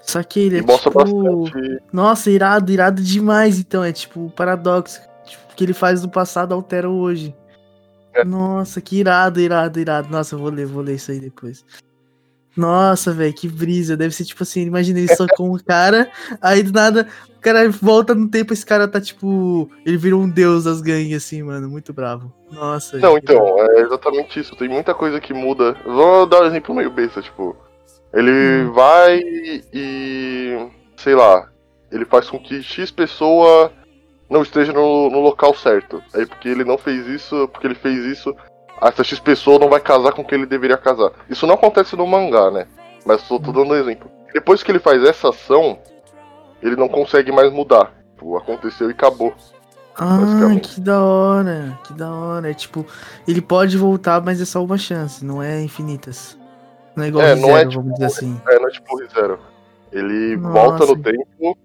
Só 0.00 0.22
que 0.24 0.40
ele 0.40 0.56
E 0.56 0.58
é 0.58 0.62
mostra 0.62 0.90
tipo... 0.90 1.44
bastante. 1.44 1.82
Nossa, 1.92 2.30
irado, 2.30 2.72
irado 2.72 3.00
demais, 3.00 3.60
então. 3.60 3.84
É 3.84 3.92
tipo 3.92 4.26
o 4.26 4.30
paradoxo. 4.30 5.00
Tipo, 5.24 5.54
que 5.54 5.64
ele 5.64 5.72
faz 5.72 6.02
do 6.02 6.08
passado 6.08 6.52
altera 6.52 6.90
o 6.90 6.98
hoje. 6.98 7.34
É. 8.12 8.24
Nossa, 8.24 8.80
que 8.80 8.98
irado, 8.98 9.40
irado, 9.40 9.78
irado. 9.78 10.08
Nossa, 10.10 10.34
eu 10.34 10.38
vou 10.40 10.50
ler, 10.50 10.66
vou 10.66 10.82
ler 10.82 10.96
isso 10.96 11.12
aí 11.12 11.20
depois. 11.20 11.64
Nossa, 12.56 13.12
velho, 13.12 13.32
que 13.32 13.48
brisa. 13.48 13.96
Deve 13.96 14.14
ser 14.14 14.24
tipo 14.24 14.42
assim, 14.42 14.62
imagina 14.62 14.98
ele 14.98 15.14
só 15.14 15.26
com 15.36 15.50
o 15.50 15.62
cara, 15.62 16.10
aí 16.40 16.62
do 16.62 16.72
nada 16.72 17.08
o 17.36 17.40
cara 17.42 17.68
volta 17.70 18.14
no 18.14 18.28
tempo, 18.28 18.52
esse 18.52 18.64
cara 18.64 18.86
tá 18.86 19.00
tipo. 19.00 19.68
Ele 19.84 19.96
virou 19.96 20.22
um 20.22 20.28
deus 20.28 20.62
das 20.62 20.80
gangues, 20.80 21.16
assim, 21.16 21.42
mano. 21.42 21.68
Muito 21.68 21.92
bravo. 21.92 22.32
Nossa. 22.52 22.98
Não, 22.98 23.18
então, 23.18 23.44
é 23.58 23.80
exatamente 23.80 24.38
isso. 24.38 24.54
Tem 24.54 24.68
muita 24.68 24.94
coisa 24.94 25.20
que 25.20 25.34
muda. 25.34 25.76
Vou 25.84 26.24
dar 26.24 26.42
um 26.42 26.46
exemplo 26.46 26.72
meio 26.72 26.90
besta, 26.90 27.20
tipo. 27.20 27.56
Ele 28.12 28.30
Hum. 28.30 28.72
vai 28.72 29.18
e. 29.72 30.68
sei 30.96 31.16
lá. 31.16 31.48
Ele 31.90 32.04
faz 32.04 32.30
com 32.30 32.38
que 32.38 32.62
X 32.62 32.92
pessoa 32.92 33.72
não 34.30 34.42
esteja 34.42 34.72
no, 34.72 35.10
no 35.10 35.20
local 35.20 35.52
certo. 35.52 36.00
Aí 36.14 36.24
porque 36.24 36.48
ele 36.48 36.64
não 36.64 36.78
fez 36.78 37.06
isso, 37.08 37.48
porque 37.48 37.66
ele 37.66 37.74
fez 37.74 38.04
isso, 38.04 38.34
essa 38.88 39.04
X 39.04 39.18
pessoa 39.20 39.58
não 39.58 39.68
vai 39.68 39.80
casar 39.80 40.12
com 40.12 40.24
quem 40.24 40.38
ele 40.38 40.46
deveria 40.46 40.76
casar. 40.76 41.12
Isso 41.28 41.46
não 41.46 41.54
acontece 41.54 41.94
no 41.96 42.06
mangá, 42.06 42.50
né? 42.50 42.66
Mas 43.04 43.20
só 43.22 43.38
tô 43.38 43.52
dando 43.52 43.70
um 43.72 43.74
exemplo. 43.76 44.10
Depois 44.32 44.62
que 44.62 44.70
ele 44.70 44.78
faz 44.78 45.02
essa 45.04 45.28
ação, 45.28 45.78
ele 46.62 46.76
não 46.76 46.88
consegue 46.88 47.30
mais 47.32 47.52
mudar. 47.52 47.92
Tipo, 48.12 48.36
aconteceu 48.36 48.88
e 48.88 48.92
acabou. 48.92 49.34
Ah, 49.96 50.18
que 50.62 50.80
da 50.80 51.02
hora, 51.04 51.78
que 51.84 51.92
da 51.92 52.10
hora. 52.10 52.50
É 52.50 52.54
tipo, 52.54 52.86
ele 53.28 53.42
pode 53.42 53.76
voltar, 53.76 54.22
mas 54.22 54.40
é 54.40 54.44
só 54.44 54.64
uma 54.64 54.78
chance, 54.78 55.24
não 55.24 55.42
é 55.42 55.60
infinitas. 55.62 56.38
Não 56.96 57.04
é 57.04 57.08
igual 57.08 57.24
É, 57.24 57.34
não 57.34 57.50
é 57.50 57.58
zero, 57.58 57.70
tipo- 57.70 57.82
vamos 57.82 57.94
dizer 57.98 58.06
assim. 58.06 58.40
É, 58.48 58.58
não 58.58 58.68
é 58.68 58.70
tipo 58.70 58.98
ReZero. 58.98 59.38
Ele 59.90 60.36
Nossa. 60.36 60.52
volta 60.52 60.86
no 60.86 60.96
tempo 61.02 61.58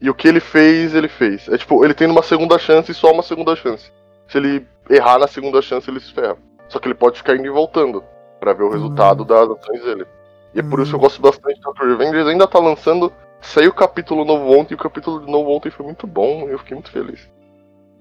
e 0.00 0.10
o 0.10 0.14
que 0.14 0.26
ele 0.26 0.40
fez, 0.40 0.94
ele 0.94 1.08
fez. 1.08 1.48
É 1.48 1.56
tipo, 1.56 1.84
ele 1.84 1.94
tem 1.94 2.08
uma 2.10 2.22
segunda 2.22 2.58
chance 2.58 2.90
e 2.90 2.94
só 2.94 3.12
uma 3.12 3.22
segunda 3.22 3.54
chance. 3.54 3.92
Se 4.28 4.38
ele 4.38 4.66
errar 4.90 5.18
na 5.18 5.28
segunda 5.28 5.62
chance, 5.62 5.88
ele 5.88 6.00
se 6.00 6.12
ferra. 6.12 6.36
Só 6.68 6.78
que 6.78 6.86
ele 6.88 6.94
pode 6.94 7.18
ficar 7.18 7.34
indo 7.36 7.46
e 7.46 7.50
voltando 7.50 8.04
pra 8.40 8.52
ver 8.52 8.62
o 8.64 8.70
resultado 8.70 9.24
das 9.24 9.48
ações 9.50 9.82
dele. 9.82 10.06
E 10.54 10.60
é 10.60 10.62
por 10.62 10.80
isso 10.80 10.90
que 10.90 10.94
eu 10.96 10.98
Hum. 10.98 11.02
gosto 11.02 11.20
bastante 11.22 11.54
de 11.56 11.60
Dr. 11.60 11.86
Revengers. 11.98 12.26
Ainda 12.28 12.46
tá 12.46 12.58
lançando. 12.58 13.12
Saiu 13.40 13.70
o 13.70 13.74
capítulo 13.74 14.24
novo 14.24 14.50
ontem 14.52 14.72
e 14.72 14.76
o 14.76 14.78
capítulo 14.78 15.24
de 15.24 15.30
novo 15.30 15.50
ontem 15.50 15.70
foi 15.70 15.84
muito 15.86 16.06
bom. 16.06 16.48
Eu 16.48 16.58
fiquei 16.58 16.74
muito 16.74 16.90
feliz. 16.90 17.28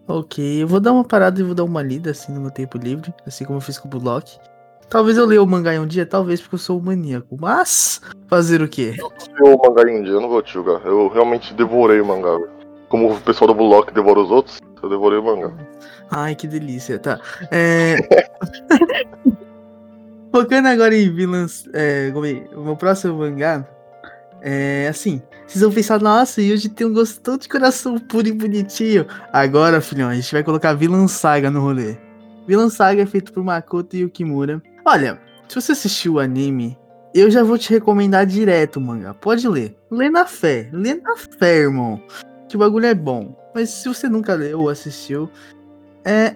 Ok, 0.08 0.64
eu 0.64 0.68
vou 0.68 0.80
dar 0.80 0.94
uma 0.94 1.04
parada 1.04 1.40
e 1.40 1.44
vou 1.44 1.54
dar 1.54 1.64
uma 1.66 1.82
lida 1.82 2.12
assim 2.12 2.32
no 2.34 2.40
meu 2.42 2.50
tempo 2.52 2.78
livre, 2.78 3.14
assim 3.26 3.44
como 3.44 3.58
eu 3.58 3.62
fiz 3.62 3.78
com 3.78 3.88
o 3.88 4.00
Block. 4.00 4.38
Talvez 4.90 5.18
eu 5.18 5.26
leia 5.26 5.44
o 5.44 5.46
mangá 5.46 5.76
em 5.76 5.80
um 5.80 5.86
dia, 5.86 6.06
talvez 6.06 6.40
porque 6.42 6.56
eu 6.56 6.60
sou 6.60 6.80
um 6.80 6.82
maníaco. 6.82 7.36
Mas, 7.40 8.00
fazer 8.30 8.62
o 8.62 8.70
quê? 8.70 8.96
Eu 8.98 9.54
o 9.54 9.62
mangá 9.62 9.84
em 9.90 10.00
um 10.00 10.04
dia, 10.04 10.14
eu 10.14 10.22
não 10.22 10.30
vou 10.30 10.42
te 10.42 10.54
julgar. 10.54 10.82
Eu 10.86 11.10
realmente 11.10 11.54
devorei 11.54 12.00
o 12.00 12.06
mangá. 12.06 12.38
Como 12.88 13.12
o 13.12 13.20
pessoal 13.20 13.50
do 13.50 13.54
Block 13.54 13.94
devora 13.94 14.22
os 14.22 14.32
outros, 14.32 14.60
eu 14.84 14.90
devorei 14.90 15.20
o 15.20 15.24
mangá. 15.24 15.54
Ai, 16.10 16.36
que 16.36 16.48
delícia, 16.48 17.00
tá. 17.00 17.20
É... 17.52 17.98
Focando 20.32 20.68
agora 20.68 20.96
em 20.96 21.14
vilãs. 21.14 21.68
É, 21.74 22.10
é, 22.10 22.12
meu 22.12 22.76
próximo 22.76 23.18
mangá. 23.18 23.68
É 24.42 24.88
assim. 24.90 25.22
Vocês 25.48 25.62
vão 25.62 25.72
pensar, 25.72 26.00
nossa, 26.02 26.42
e 26.42 26.52
hoje 26.52 26.70
tem 26.70 26.86
um 26.86 26.94
gosto 26.94 27.22
todo 27.22 27.42
de 27.42 27.50
coração 27.50 27.98
puro 27.98 28.28
e 28.28 28.34
bonitinho. 28.34 29.08
Agora, 29.32 29.80
filhão, 29.80 30.10
a 30.10 30.16
gente 30.16 30.32
vai 30.32 30.44
colocar 30.44 30.74
Vilã 30.74 31.08
Saga 31.08 31.50
no 31.50 31.62
rolê. 31.62 31.98
Vilã 32.46 32.70
Saga 32.70 33.02
é 33.02 33.06
feito 33.06 33.32
por 33.32 33.44
Makoto 33.44 33.96
Yukimura. 33.96 34.62
Olha, 34.86 35.20
se 35.48 35.56
você 35.56 35.72
assistiu 35.72 36.14
o 36.14 36.20
anime, 36.20 36.78
eu 37.14 37.32
já 37.32 37.44
vou 37.44 37.58
te 37.58 37.70
recomendar 37.70 38.26
direto 38.26 38.78
o 38.78 38.82
mangá. 38.82 39.14
Pode 39.14 39.48
ler. 39.48 39.76
Lê 39.90 40.10
na 40.10 40.26
fé. 40.26 40.70
Lê 40.72 40.96
na 40.96 41.16
fé, 41.16 41.60
irmão. 41.60 42.02
Que 42.48 42.56
o 42.56 42.60
bagulho 42.60 42.86
é 42.86 42.94
bom. 42.94 43.36
Mas 43.58 43.72
se 43.72 43.90
você 43.90 44.08
nunca 44.08 44.36
leu 44.36 44.60
ou 44.60 44.70
assistiu, 44.70 45.28
é 46.06 46.36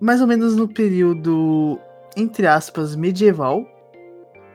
mais 0.00 0.20
ou 0.20 0.26
menos 0.26 0.56
no 0.56 0.66
período, 0.66 1.78
entre 2.16 2.44
aspas, 2.44 2.96
medieval, 2.96 3.64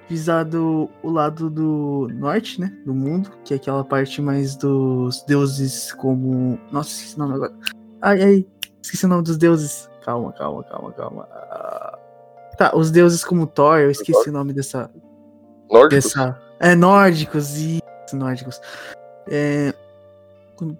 visado 0.10 0.90
o 1.02 1.10
lado 1.10 1.50
do 1.50 2.10
norte, 2.14 2.60
né, 2.60 2.70
do 2.86 2.94
mundo, 2.94 3.32
que 3.46 3.54
é 3.54 3.56
aquela 3.56 3.86
parte 3.86 4.22
mais 4.22 4.58
dos 4.58 5.24
deuses 5.24 5.94
como... 5.94 6.60
Nossa, 6.70 6.90
esqueci 6.90 7.16
o 7.16 7.20
nome 7.20 7.36
agora. 7.36 7.54
Ai, 8.02 8.22
ai, 8.22 8.46
esqueci 8.84 9.06
o 9.06 9.08
nome 9.08 9.24
dos 9.24 9.38
deuses. 9.38 9.90
Calma, 10.04 10.34
calma, 10.34 10.66
calma, 10.66 10.92
calma. 10.92 11.28
Ah, 11.32 11.98
Tá, 12.58 12.76
os 12.76 12.92
deuses 12.92 13.24
como 13.24 13.48
Thor, 13.48 13.80
eu 13.80 13.90
esqueci 13.90 14.30
o 14.30 14.34
nome 14.34 14.52
dessa, 14.52 14.92
Nórdicos? 15.72 16.14
dessa. 16.14 16.38
É, 16.60 16.76
nórdicos, 16.76 17.56
isso, 17.56 17.82
nórdicos. 18.18 18.60
É, 19.30 19.74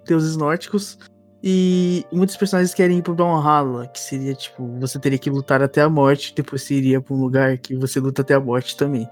deuses 0.04 0.36
nórdicos. 0.36 0.98
E 1.42 2.06
muitos 2.12 2.36
personagens 2.36 2.72
querem 2.72 2.98
ir 2.98 3.02
pro 3.02 3.14
Brawlhalla, 3.14 3.88
que 3.88 3.98
seria 3.98 4.32
tipo, 4.32 4.64
você 4.78 4.98
teria 4.98 5.18
que 5.18 5.28
lutar 5.28 5.60
até 5.60 5.80
a 5.80 5.88
morte, 5.88 6.32
depois 6.34 6.62
você 6.62 6.74
iria 6.74 7.00
pra 7.00 7.14
um 7.14 7.20
lugar 7.20 7.58
que 7.58 7.74
você 7.74 7.98
luta 7.98 8.22
até 8.22 8.34
a 8.34 8.40
morte 8.40 8.76
também. 8.76 9.08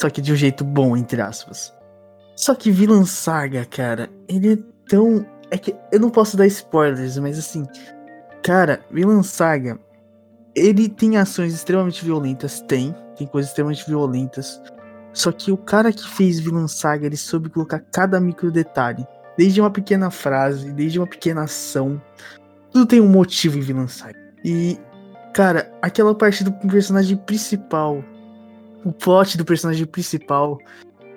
Só 0.00 0.10
que 0.10 0.20
de 0.20 0.32
um 0.32 0.36
jeito 0.36 0.64
bom, 0.64 0.96
entre 0.96 1.20
aspas. 1.20 1.72
Só 2.34 2.54
que 2.54 2.70
Villan 2.70 3.04
Saga, 3.04 3.64
cara, 3.64 4.08
ele 4.28 4.54
é 4.54 4.58
tão. 4.88 5.24
É 5.50 5.58
que 5.58 5.74
eu 5.92 6.00
não 6.00 6.10
posso 6.10 6.36
dar 6.36 6.46
spoilers, 6.46 7.16
mas 7.18 7.38
assim. 7.38 7.64
Cara, 8.42 8.80
Villan 8.90 9.22
Saga, 9.22 9.78
ele 10.54 10.88
tem 10.88 11.16
ações 11.16 11.54
extremamente 11.54 12.04
violentas, 12.04 12.60
tem. 12.60 12.94
Tem 13.16 13.26
coisas 13.26 13.50
extremamente 13.50 13.84
violentas. 13.86 14.60
Só 15.12 15.32
que 15.32 15.50
o 15.50 15.56
cara 15.56 15.92
que 15.92 16.08
fez 16.08 16.38
Villan 16.38 16.68
Saga, 16.68 17.06
ele 17.06 17.16
soube 17.16 17.50
colocar 17.50 17.80
cada 17.92 18.20
micro 18.20 18.52
detalhe. 18.52 19.04
Desde 19.38 19.60
uma 19.60 19.70
pequena 19.70 20.10
frase, 20.10 20.72
desde 20.72 20.98
uma 20.98 21.06
pequena 21.06 21.44
ação. 21.44 22.02
Tudo 22.72 22.84
tem 22.84 23.00
um 23.00 23.08
motivo 23.08 23.56
em 23.56 23.60
Villan 23.60 23.86
Saga. 23.86 24.18
E, 24.44 24.76
cara, 25.32 25.72
aquela 25.80 26.12
parte 26.12 26.42
do 26.42 26.52
personagem 26.52 27.16
principal. 27.16 28.04
O 28.84 28.92
plot 28.92 29.38
do 29.38 29.44
personagem 29.44 29.86
principal. 29.86 30.58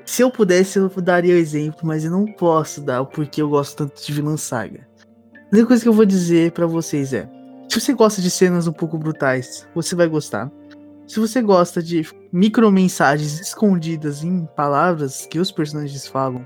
Se 0.06 0.22
eu 0.22 0.30
pudesse, 0.30 0.78
eu 0.78 0.88
daria 1.02 1.34
o 1.34 1.38
exemplo, 1.38 1.80
mas 1.84 2.06
eu 2.06 2.12
não 2.12 2.26
posso 2.26 2.80
dar 2.82 3.02
o 3.02 3.08
porquê 3.08 3.42
eu 3.42 3.50
gosto 3.50 3.78
tanto 3.78 4.00
de 4.00 4.14
Villan 4.14 4.38
Saga. 4.38 4.88
A 5.34 5.56
única 5.56 5.68
coisa 5.68 5.82
que 5.82 5.90
eu 5.90 5.94
vou 5.94 6.06
dizer 6.06 6.52
pra 6.52 6.68
vocês 6.68 7.14
é: 7.14 7.28
se 7.68 7.80
você 7.80 7.92
gosta 7.94 8.22
de 8.22 8.30
cenas 8.30 8.68
um 8.68 8.74
pouco 8.74 9.00
brutais, 9.00 9.68
você 9.74 9.96
vai 9.96 10.08
gostar. 10.08 10.52
Se 11.08 11.20
você 11.20 11.42
gosta 11.42 11.82
de 11.82 12.08
micromensagens 12.32 13.40
escondidas 13.40 14.24
em 14.24 14.46
palavras 14.56 15.26
que 15.26 15.40
os 15.40 15.52
personagens 15.52 16.08
falam, 16.08 16.46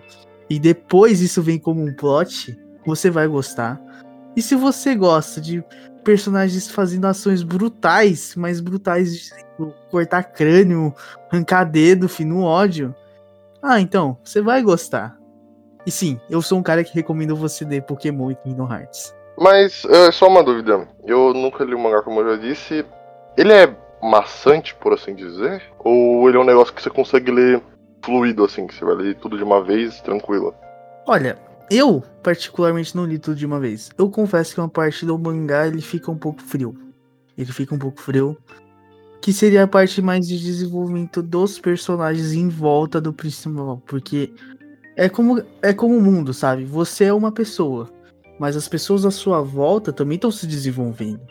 e 0.50 0.60
depois 0.60 1.22
isso 1.22 1.42
vem 1.42 1.60
como 1.60 1.82
um 1.82 1.94
plot, 1.94 2.58
você 2.86 3.10
vai 3.10 3.28
gostar. 3.28 3.82
E 4.36 4.42
se 4.42 4.56
você 4.56 4.96
gosta 4.96 5.40
de 5.40 5.64
personagens 6.04 6.70
fazendo 6.70 7.06
ações 7.06 7.42
brutais, 7.42 8.36
mas 8.36 8.60
brutais 8.60 9.14
de 9.14 9.30
tipo, 9.30 9.74
cortar 9.90 10.24
crânio, 10.24 10.94
arrancar 11.32 11.64
dedo, 11.64 12.08
fim, 12.08 12.26
no 12.26 12.44
ódio, 12.44 12.94
ah, 13.62 13.82
então, 13.82 14.16
você 14.24 14.42
vai 14.42 14.62
gostar. 14.62 15.18
E 15.86 15.92
sim, 15.92 16.20
eu 16.30 16.42
sou 16.42 16.60
um 16.60 16.64
cara 16.64 16.84
que 16.84 16.94
recomendo 16.94 17.36
você 17.36 17.66
ler 17.66 17.82
Pokémon 17.82 18.30
e 18.30 18.36
Kingdom 18.36 18.72
Hearts. 18.72 19.16
Mas, 19.38 19.84
é 19.86 20.12
só 20.12 20.28
uma 20.28 20.44
dúvida. 20.44 20.88
Eu 21.04 21.34
nunca 21.34 21.64
li 21.64 21.74
o 21.74 21.80
mangá, 21.80 22.04
como 22.04 22.22
eu 22.22 22.36
já 22.36 22.42
disse. 22.42 22.86
Ele 23.36 23.52
é 23.52 23.76
maçante, 24.02 24.76
por 24.76 24.94
assim 24.94 25.16
dizer? 25.16 25.64
Ou 25.80 26.30
ele 26.30 26.38
é 26.38 26.40
um 26.40 26.46
negócio 26.46 26.74
que 26.74 26.82
você 26.82 26.92
consegue 26.92 27.32
ler 27.32 27.62
fluido, 28.06 28.44
assim, 28.44 28.68
que 28.68 28.76
você 28.76 28.86
vai 28.86 28.96
ler 28.96 29.16
tudo 29.16 29.38
de 29.38 29.44
uma 29.44 29.64
vez, 29.64 30.00
tranquilo? 30.02 30.54
Olha, 31.08 31.38
eu, 31.70 32.04
particularmente, 32.22 32.96
não 32.96 33.06
li 33.06 33.18
tudo 33.18 33.36
de 33.36 33.46
uma 33.46 33.60
vez. 33.60 33.90
Eu 33.98 34.10
confesso 34.10 34.54
que 34.54 34.62
uma 34.62 34.70
parte 34.70 35.06
do 35.06 35.18
mangá 35.18 35.68
ele 35.68 35.82
fica 35.82 36.12
um 36.12 36.18
pouco 36.18 36.42
frio. 36.42 36.78
Ele 37.38 37.52
fica 37.52 37.74
um 37.74 37.80
pouco 37.80 38.00
frio. 38.00 38.38
Que 39.22 39.34
seria 39.34 39.64
a 39.64 39.68
parte 39.68 40.02
mais 40.02 40.28
de 40.28 40.40
desenvolvimento 40.40 41.22
dos 41.22 41.58
personagens 41.58 42.34
em 42.34 42.48
volta 42.48 43.02
do 43.02 43.12
principal. 43.12 43.82
Porque 43.88 44.32
é 44.96 45.10
como 45.10 45.44
é 45.62 45.74
como 45.74 45.98
o 45.98 46.02
mundo, 46.02 46.34
sabe? 46.34 46.64
Você 46.64 47.06
é 47.06 47.14
uma 47.14 47.32
pessoa. 47.32 47.90
Mas 48.40 48.56
as 48.56 48.68
pessoas 48.68 49.06
à 49.06 49.12
sua 49.12 49.42
volta 49.42 49.92
também 49.92 50.16
estão 50.16 50.30
se 50.30 50.46
desenvolvendo. 50.46 51.22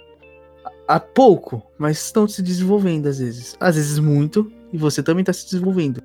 Há 0.89 0.99
pouco, 0.99 1.63
mas 1.79 1.99
estão 1.99 2.27
se 2.27 2.43
desenvolvendo 2.43 3.07
às 3.07 3.19
vezes. 3.19 3.57
Às 3.61 3.77
vezes 3.77 3.99
muito, 3.99 4.51
e 4.73 4.77
você 4.77 5.03
também 5.03 5.23
está 5.23 5.33
se 5.33 5.45
desenvolvendo. 5.45 6.03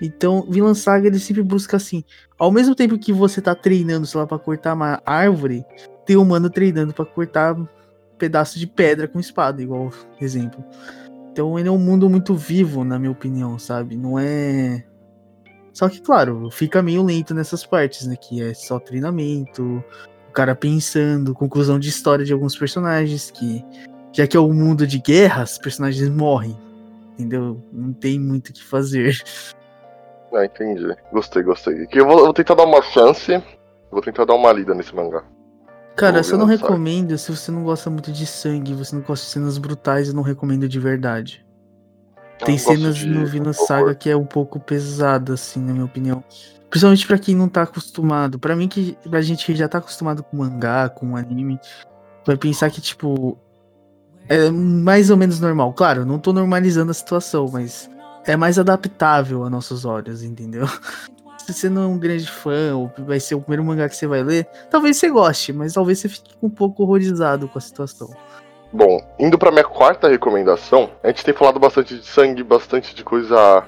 Então, 0.00 0.46
Vinland 0.48 0.78
Saga 0.78 1.06
ele 1.06 1.18
sempre 1.18 1.42
busca 1.42 1.76
assim. 1.76 2.02
Ao 2.38 2.50
mesmo 2.50 2.74
tempo 2.74 2.98
que 2.98 3.12
você 3.12 3.40
tá 3.40 3.54
treinando, 3.54 4.06
sei 4.06 4.20
lá, 4.20 4.26
pra 4.26 4.38
cortar 4.38 4.74
uma 4.74 5.02
árvore, 5.04 5.64
tem 6.06 6.16
um 6.16 6.22
humano 6.22 6.48
treinando 6.48 6.94
para 6.94 7.04
cortar 7.04 7.54
um 7.54 7.68
pedaço 8.18 8.58
de 8.58 8.66
pedra 8.66 9.06
com 9.06 9.20
espada, 9.20 9.62
igual 9.62 9.90
exemplo. 10.20 10.64
Então 11.32 11.58
ele 11.58 11.68
é 11.68 11.72
um 11.72 11.78
mundo 11.78 12.08
muito 12.08 12.34
vivo, 12.34 12.84
na 12.84 12.98
minha 12.98 13.12
opinião, 13.12 13.58
sabe? 13.58 13.96
Não 13.96 14.18
é. 14.18 14.84
Só 15.72 15.88
que, 15.88 16.00
claro, 16.00 16.50
fica 16.50 16.82
meio 16.82 17.02
lento 17.02 17.34
nessas 17.34 17.64
partes, 17.64 18.06
né? 18.06 18.16
Que 18.16 18.42
é 18.42 18.54
só 18.54 18.78
treinamento, 18.80 19.84
o 20.28 20.32
cara 20.32 20.54
pensando, 20.54 21.34
conclusão 21.34 21.78
de 21.78 21.88
história 21.88 22.24
de 22.24 22.32
alguns 22.32 22.56
personagens, 22.56 23.30
que 23.30 23.64
já 24.12 24.26
que 24.26 24.36
é 24.36 24.40
um 24.40 24.52
mundo 24.52 24.86
de 24.86 24.98
guerras, 24.98 25.58
personagens 25.58 26.08
morrem. 26.08 26.58
Entendeu? 27.12 27.62
Não 27.72 27.92
tem 27.92 28.18
muito 28.18 28.48
o 28.48 28.52
que 28.52 28.62
fazer. 28.62 29.22
Ah, 30.32 30.44
entendi. 30.44 30.96
Gostei, 31.12 31.42
gostei. 31.42 31.86
Que 31.86 32.00
eu 32.00 32.06
vou, 32.06 32.18
vou, 32.18 32.32
tentar 32.32 32.54
dar 32.54 32.64
uma 32.64 32.82
chance. 32.82 33.42
Vou 33.90 34.00
tentar 34.00 34.24
dar 34.24 34.34
uma 34.34 34.52
lida 34.52 34.74
nesse 34.74 34.94
mangá. 34.94 35.24
Cara, 35.96 36.20
eu 36.20 36.38
não 36.38 36.46
recomendo 36.46 37.18
se 37.18 37.30
você 37.30 37.50
não 37.50 37.64
gosta 37.64 37.90
muito 37.90 38.12
de 38.12 38.24
sangue, 38.24 38.72
você 38.72 38.94
não 38.94 39.02
gosta 39.02 39.26
de 39.26 39.32
cenas 39.32 39.58
brutais, 39.58 40.08
eu 40.08 40.14
não 40.14 40.22
recomendo 40.22 40.68
de 40.68 40.78
verdade. 40.78 41.44
Tem 42.44 42.56
cenas 42.56 42.96
de... 42.96 43.06
no 43.06 43.26
Vinland 43.26 43.56
Saga 43.56 43.94
que 43.94 44.08
é 44.08 44.16
um 44.16 44.24
pouco 44.24 44.58
pesada, 44.58 45.34
assim, 45.34 45.60
na 45.60 45.72
minha 45.72 45.84
opinião. 45.84 46.24
Principalmente 46.70 47.06
para 47.06 47.18
quem 47.18 47.34
não 47.34 47.48
tá 47.48 47.62
acostumado. 47.62 48.38
para 48.38 48.56
mim, 48.56 48.68
que 48.68 48.96
pra 49.10 49.20
gente 49.20 49.44
que 49.44 49.54
já 49.54 49.68
tá 49.68 49.78
acostumado 49.78 50.22
com 50.22 50.36
mangá, 50.36 50.88
com 50.88 51.16
anime, 51.16 51.58
vai 52.24 52.36
pensar 52.36 52.70
que, 52.70 52.80
tipo, 52.80 53.36
é 54.28 54.48
mais 54.50 55.10
ou 55.10 55.16
menos 55.16 55.40
normal. 55.40 55.72
Claro, 55.72 56.06
não 56.06 56.18
tô 56.18 56.32
normalizando 56.32 56.92
a 56.92 56.94
situação, 56.94 57.46
mas 57.52 57.90
é 58.26 58.36
mais 58.36 58.58
adaptável 58.58 59.44
a 59.44 59.50
nossos 59.50 59.84
olhos, 59.84 60.22
entendeu? 60.22 60.66
Se 61.38 61.54
você 61.54 61.70
não 61.70 61.82
é 61.82 61.86
um 61.86 61.98
grande 61.98 62.30
fã, 62.30 62.74
ou 62.76 62.92
vai 62.98 63.18
ser 63.18 63.34
o 63.34 63.40
primeiro 63.40 63.64
mangá 63.64 63.88
que 63.88 63.96
você 63.96 64.06
vai 64.06 64.22
ler, 64.22 64.46
talvez 64.70 64.98
você 64.98 65.08
goste, 65.10 65.52
mas 65.52 65.72
talvez 65.72 65.98
você 65.98 66.08
fique 66.08 66.34
um 66.40 66.50
pouco 66.50 66.82
horrorizado 66.82 67.48
com 67.48 67.58
a 67.58 67.60
situação. 67.60 68.08
Bom, 68.72 69.00
indo 69.18 69.36
pra 69.36 69.50
minha 69.50 69.64
quarta 69.64 70.08
recomendação, 70.08 70.90
a 71.02 71.08
gente 71.08 71.24
tem 71.24 71.34
falado 71.34 71.58
bastante 71.58 71.98
de 71.98 72.06
sangue, 72.06 72.44
bastante 72.44 72.94
de 72.94 73.02
coisa. 73.02 73.64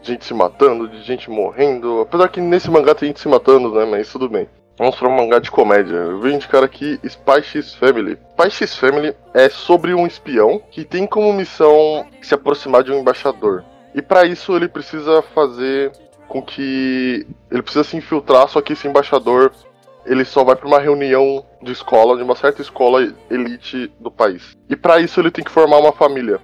de 0.00 0.12
gente 0.12 0.24
se 0.24 0.32
matando, 0.32 0.88
de 0.88 1.02
gente 1.02 1.28
morrendo. 1.28 2.00
Apesar 2.00 2.28
que 2.28 2.40
nesse 2.40 2.70
mangá 2.70 2.94
tem 2.94 3.08
gente 3.08 3.20
se 3.20 3.28
matando, 3.28 3.74
né? 3.74 3.84
Mas 3.84 4.10
tudo 4.10 4.26
bem. 4.28 4.48
Vamos 4.80 4.96
para 4.96 5.08
um 5.10 5.14
mangá 5.14 5.38
de 5.38 5.50
comédia. 5.50 5.94
Eu 5.94 6.18
vou 6.20 6.30
indicar 6.30 6.64
aqui 6.64 6.98
X 7.42 7.74
Family. 7.74 8.16
X 8.48 8.74
Family 8.74 9.14
é 9.34 9.50
sobre 9.50 9.92
um 9.92 10.06
espião 10.06 10.58
que 10.70 10.86
tem 10.86 11.06
como 11.06 11.30
missão 11.34 12.06
se 12.22 12.32
aproximar 12.32 12.82
de 12.82 12.90
um 12.90 12.98
embaixador. 12.98 13.62
E 13.94 14.00
para 14.00 14.24
isso 14.24 14.56
ele 14.56 14.68
precisa 14.68 15.20
fazer 15.34 15.92
com 16.26 16.40
que 16.40 17.26
ele 17.50 17.60
precisa 17.60 17.84
se 17.84 17.94
infiltrar, 17.94 18.48
só 18.48 18.62
que 18.62 18.72
esse 18.72 18.88
embaixador 18.88 19.52
ele 20.06 20.24
só 20.24 20.42
vai 20.44 20.56
para 20.56 20.66
uma 20.66 20.78
reunião 20.78 21.44
de 21.60 21.72
escola, 21.72 22.16
de 22.16 22.22
uma 22.22 22.34
certa 22.34 22.62
escola 22.62 23.06
elite 23.30 23.92
do 24.00 24.10
país. 24.10 24.56
E 24.66 24.74
para 24.74 24.98
isso 24.98 25.20
ele 25.20 25.30
tem 25.30 25.44
que 25.44 25.50
formar 25.50 25.76
uma 25.76 25.92
família. 25.92 26.40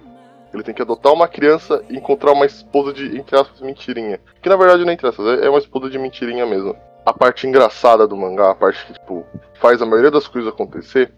Ele 0.53 0.61
tem 0.61 0.75
que 0.75 0.81
adotar 0.83 1.11
uma 1.11 1.27
criança 1.27 1.83
e 1.89 1.97
encontrar 1.97 2.33
uma 2.33 2.45
esposa 2.45 2.93
de, 2.93 3.17
entre 3.17 3.35
aspas, 3.35 3.61
mentirinha. 3.61 4.19
Que 4.43 4.47
na 4.47 4.55
verdade 4.55 4.83
não 4.83 4.91
é 4.91 4.93
entre 4.93 5.07
aspas, 5.07 5.41
é 5.41 5.49
uma 5.49 5.57
esposa 5.57 5.89
de 5.89 5.97
mentirinha 5.97 6.45
mesmo 6.45 6.77
a 7.07 7.13
parte 7.13 7.47
engraçada 7.47 8.05
do 8.05 8.17
mangá, 8.17 8.51
a 8.51 8.55
parte 8.55 8.85
que, 8.85 8.91
tipo, 8.91 9.25
faz 9.61 9.81
a 9.81 9.85
maioria 9.85 10.11
das 10.11 10.27
coisas 10.27 10.51
acontecer, 10.51 11.13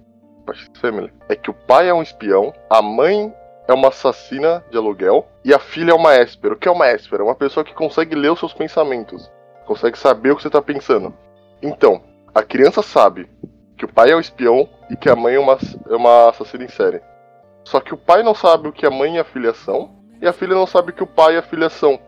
family, 0.80 1.12
é 1.28 1.36
que 1.36 1.50
o 1.50 1.54
pai 1.54 1.90
é 1.90 1.94
um 1.94 2.04
espião, 2.04 2.54
a 2.70 2.80
mãe 2.80 3.34
é 3.68 3.74
uma 3.74 3.88
assassina 3.88 4.64
de 4.70 4.78
aluguel 4.78 5.28
e 5.44 5.52
a 5.52 5.58
filha 5.58 5.90
é 5.90 5.96
uma 5.96 6.16
esper. 6.16 6.52
O 6.52 6.56
que 6.56 6.68
é 6.68 6.72
uma 6.72 6.88
esper? 6.92 7.22
É 7.22 7.24
uma 7.24 7.34
pessoa 7.34 7.64
que 7.64 7.74
consegue 7.74 8.14
ler 8.14 8.32
os 8.32 8.38
seus 8.38 8.54
pensamentos, 8.54 9.32
consegue 9.66 9.98
saber 9.98 10.30
o 10.30 10.36
que 10.36 10.44
você 10.44 10.50
tá 10.52 10.62
pensando. 10.62 11.12
Então, 11.60 12.04
a 12.36 12.44
criança 12.44 12.84
sabe 12.84 13.28
que 13.76 13.86
o 13.86 13.92
pai 13.92 14.12
é 14.12 14.16
o 14.16 14.20
espião 14.20 14.70
e 14.92 14.96
que 14.96 15.10
a 15.10 15.16
mãe 15.16 15.34
é 15.34 15.40
uma, 15.40 15.58
é 15.90 15.96
uma 15.96 16.30
assassina 16.30 16.66
em 16.66 16.70
série. 16.70 17.02
Só 17.64 17.80
que 17.80 17.96
o 17.96 17.98
pai 17.98 18.22
não 18.22 18.36
sabe 18.36 18.68
o 18.68 18.72
que 18.72 18.86
a 18.86 18.92
mãe 18.92 19.16
e 19.16 19.20
a 19.20 19.24
filha 19.24 19.56
são, 19.56 19.90
e 20.22 20.28
a 20.28 20.34
filha 20.34 20.54
não 20.54 20.68
sabe 20.68 20.92
o 20.92 20.94
que 20.94 21.04
o 21.04 21.08
pai 21.08 21.34
e 21.34 21.38
a 21.40 21.42
filha 21.42 21.68
são. 21.68 22.00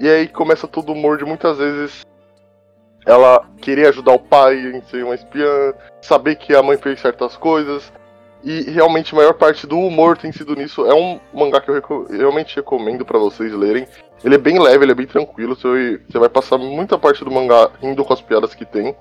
E 0.00 0.08
aí 0.08 0.28
começa 0.28 0.66
todo 0.66 0.88
o 0.88 0.92
humor 0.94 1.18
de 1.18 1.26
muitas 1.26 1.58
vezes 1.58 2.06
ela 3.04 3.44
querer 3.60 3.88
ajudar 3.88 4.12
o 4.12 4.18
pai 4.18 4.56
em 4.56 4.80
ser 4.82 5.04
uma 5.04 5.14
espiã, 5.14 5.74
saber 6.00 6.36
que 6.36 6.54
a 6.54 6.62
mãe 6.62 6.76
fez 6.76 7.00
certas 7.00 7.36
coisas. 7.36 7.92
E 8.44 8.62
realmente 8.70 9.14
a 9.14 9.16
maior 9.16 9.34
parte 9.34 9.66
do 9.66 9.78
humor 9.78 10.18
tem 10.18 10.32
sido 10.32 10.56
nisso. 10.56 10.84
É 10.84 10.94
um 10.94 11.20
mangá 11.32 11.60
que 11.60 11.70
eu 11.70 11.74
reco 11.74 12.06
realmente 12.10 12.56
recomendo 12.56 13.04
para 13.04 13.18
vocês 13.18 13.52
lerem. 13.52 13.86
Ele 14.24 14.34
é 14.34 14.38
bem 14.38 14.58
leve, 14.58 14.84
ele 14.84 14.92
é 14.92 14.94
bem 14.96 15.06
tranquilo. 15.06 15.54
Você, 15.54 16.00
vai 16.14 16.28
passar 16.28 16.58
muita 16.58 16.98
parte 16.98 17.24
do 17.24 17.30
mangá 17.30 17.70
rindo 17.80 18.04
com 18.04 18.12
as 18.12 18.20
piadas 18.20 18.54
que 18.54 18.64
tem. 18.64 18.96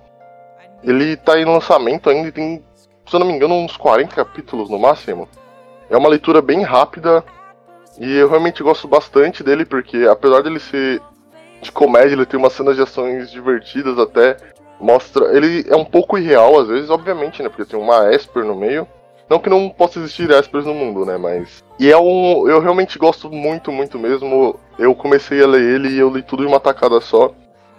Ele 0.84 1.16
tá 1.16 1.40
em 1.40 1.46
lançamento 1.46 2.10
ainda 2.10 2.28
e 2.28 2.32
tem, 2.32 2.64
se 3.06 3.16
eu 3.16 3.20
não 3.20 3.28
me 3.28 3.34
engano, 3.34 3.56
uns 3.56 3.78
40 3.78 4.16
capítulos 4.16 4.70
no 4.70 4.78
máximo. 4.78 5.28
É 5.90 5.98
uma 5.98 6.10
leitura 6.10 6.42
bem 6.42 6.62
rápida. 6.62 7.24
E 8.00 8.18
eu 8.18 8.30
realmente 8.30 8.64
gosto 8.64 8.88
bastante 8.88 9.44
dele, 9.44 9.66
porque 9.66 10.08
apesar 10.10 10.42
dele 10.42 10.60
ser 10.60 11.02
de 11.62 11.72
comédia, 11.72 12.16
ele 12.16 12.26
tem 12.26 12.40
umas 12.40 12.54
cenas 12.54 12.76
de 12.76 12.82
ações 12.82 13.32
divertidas 13.32 13.98
até. 14.00 14.38
Mostra. 14.80 15.36
Ele 15.36 15.64
é 15.70 15.76
um 15.76 15.86
pouco 15.86 16.18
irreal 16.18 16.60
às 16.60 16.68
vezes, 16.68 16.90
obviamente, 16.90 17.44
né? 17.44 17.50
Porque 17.50 17.66
tem 17.66 17.80
uma 17.80 18.14
Esper 18.14 18.44
no 18.44 18.56
meio. 18.56 18.88
Não 19.30 19.40
que 19.40 19.50
não 19.50 19.70
possa 19.70 20.00
existir 20.00 20.30
Espers 20.30 20.66
no 20.66 20.74
mundo, 20.74 21.06
né? 21.06 21.18
Mas. 21.18 21.64
E 21.80 21.90
é 21.90 21.98
um. 21.98 22.50
Eu 22.50 22.60
realmente 22.60 23.00
gosto 23.00 23.30
muito, 23.30 23.72
muito 23.72 23.98
mesmo. 23.98 24.60
Eu 24.78 24.94
comecei 24.94 25.42
a 25.42 25.48
ler 25.48 25.62
ele 25.62 25.90
e 25.90 26.00
eu 26.00 26.10
li 26.10 26.22
tudo 26.22 26.44
em 26.44 26.48
uma 26.48 26.60
tacada 26.60 27.00
só. 27.00 27.34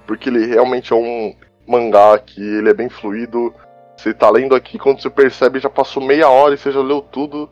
Porque 0.06 0.30
ele 0.30 0.46
realmente 0.46 0.92
é 0.92 0.96
um 0.96 1.34
mangá 1.66 2.18
que 2.18 2.40
ele 2.40 2.70
é 2.70 2.74
bem 2.74 2.88
fluido. 2.88 3.52
Você 3.96 4.14
tá 4.14 4.30
lendo 4.30 4.54
aqui, 4.54 4.78
quando 4.78 5.02
você 5.02 5.10
percebe, 5.10 5.60
já 5.60 5.68
passou 5.68 6.02
meia 6.02 6.28
hora 6.28 6.54
e 6.54 6.58
você 6.58 6.72
já 6.72 6.80
leu 6.80 7.02
tudo. 7.02 7.50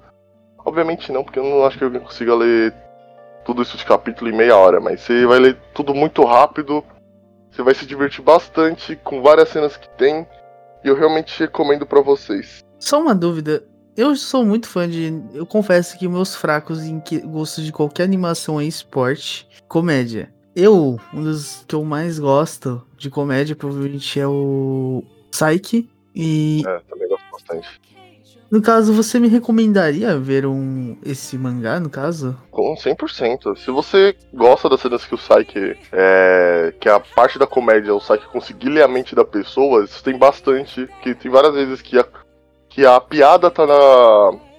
Obviamente 0.65 1.13
não, 1.13 1.23
porque 1.23 1.39
eu 1.39 1.45
não 1.45 1.65
acho 1.65 1.77
que 1.77 1.85
alguém 1.85 2.01
consiga 2.01 2.35
ler 2.35 2.75
tudo 3.51 3.63
isso 3.63 3.77
de 3.77 3.85
capítulo 3.85 4.31
em 4.31 4.37
meia 4.37 4.57
hora, 4.57 4.79
mas 4.79 5.01
você 5.01 5.27
vai 5.27 5.41
ler 5.41 5.59
tudo 5.75 5.93
muito 5.93 6.25
rápido, 6.25 6.85
você 7.51 7.63
vai 7.65 7.75
se 7.75 7.85
divertir 7.85 8.23
bastante 8.23 8.95
com 9.03 9.21
várias 9.21 9.49
cenas 9.49 9.77
que 9.77 9.89
tem, 9.97 10.25
e 10.85 10.89
eu 10.89 10.95
realmente 10.95 11.37
recomendo 11.37 11.85
para 11.85 12.01
vocês. 12.01 12.61
Só 12.79 13.01
uma 13.01 13.13
dúvida, 13.13 13.65
eu 13.97 14.15
sou 14.15 14.45
muito 14.45 14.69
fã 14.69 14.89
de. 14.89 15.21
Eu 15.35 15.45
confesso 15.45 15.99
que 15.99 16.07
meus 16.07 16.37
fracos 16.37 16.85
em 16.85 17.01
que 17.01 17.19
gosto 17.19 17.61
de 17.61 17.73
qualquer 17.73 18.05
animação 18.05 18.61
é 18.61 18.65
esporte, 18.65 19.49
comédia. 19.67 20.33
Eu, 20.55 21.01
um 21.13 21.25
dos 21.25 21.65
que 21.67 21.75
eu 21.75 21.83
mais 21.85 22.21
gosto 22.21 22.87
de 22.97 23.11
comédia, 23.11 23.57
provavelmente 23.57 24.21
é 24.21 24.29
o 24.29 25.03
Psyche. 25.33 25.91
E. 26.15 26.63
É, 26.65 26.81
também 26.89 27.09
gosto 27.09 27.25
bastante. 27.33 27.81
No 28.51 28.61
caso, 28.61 28.93
você 28.93 29.21
me 29.21 29.29
recomendaria 29.29 30.19
ver 30.19 30.45
um 30.45 30.97
esse 31.05 31.39
mangá, 31.39 31.79
no 31.79 31.89
caso? 31.89 32.37
Com 32.51 32.75
100%. 32.75 33.57
Se 33.57 33.71
você 33.71 34.17
gosta 34.35 34.69
das 34.69 34.81
cenas 34.81 35.05
que 35.05 35.15
o 35.15 35.19
Saiki 35.19 35.77
é, 35.93 36.75
que 36.81 36.89
a 36.89 36.99
parte 36.99 37.39
da 37.39 37.47
comédia, 37.47 37.95
o 37.95 38.01
Saiki 38.01 38.27
conseguir 38.27 38.71
ler 38.71 38.83
a 38.83 38.89
mente 38.89 39.15
da 39.15 39.25
pessoa, 39.25 39.85
isso 39.85 40.03
tem 40.03 40.19
bastante, 40.19 40.89
que 41.03 41.15
tem 41.15 41.31
várias 41.31 41.55
vezes 41.55 41.81
que 41.81 41.99
a, 41.99 42.05
que 42.69 42.85
a 42.85 43.01
piada 43.01 43.51
tá 43.51 43.67
na 43.67 44.51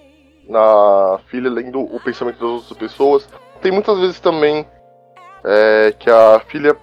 na 0.52 1.20
filha 1.28 1.50
lendo 1.50 1.80
o 1.80 2.00
pensamento 2.00 2.40
das 2.40 2.50
outras 2.50 2.78
pessoas. 2.78 3.28
Tem 3.62 3.72
muitas 3.72 3.98
vezes 4.00 4.20
também 4.20 4.66
é, 5.44 5.94
que 5.98 6.10
a 6.10 6.42
filha 6.48 6.76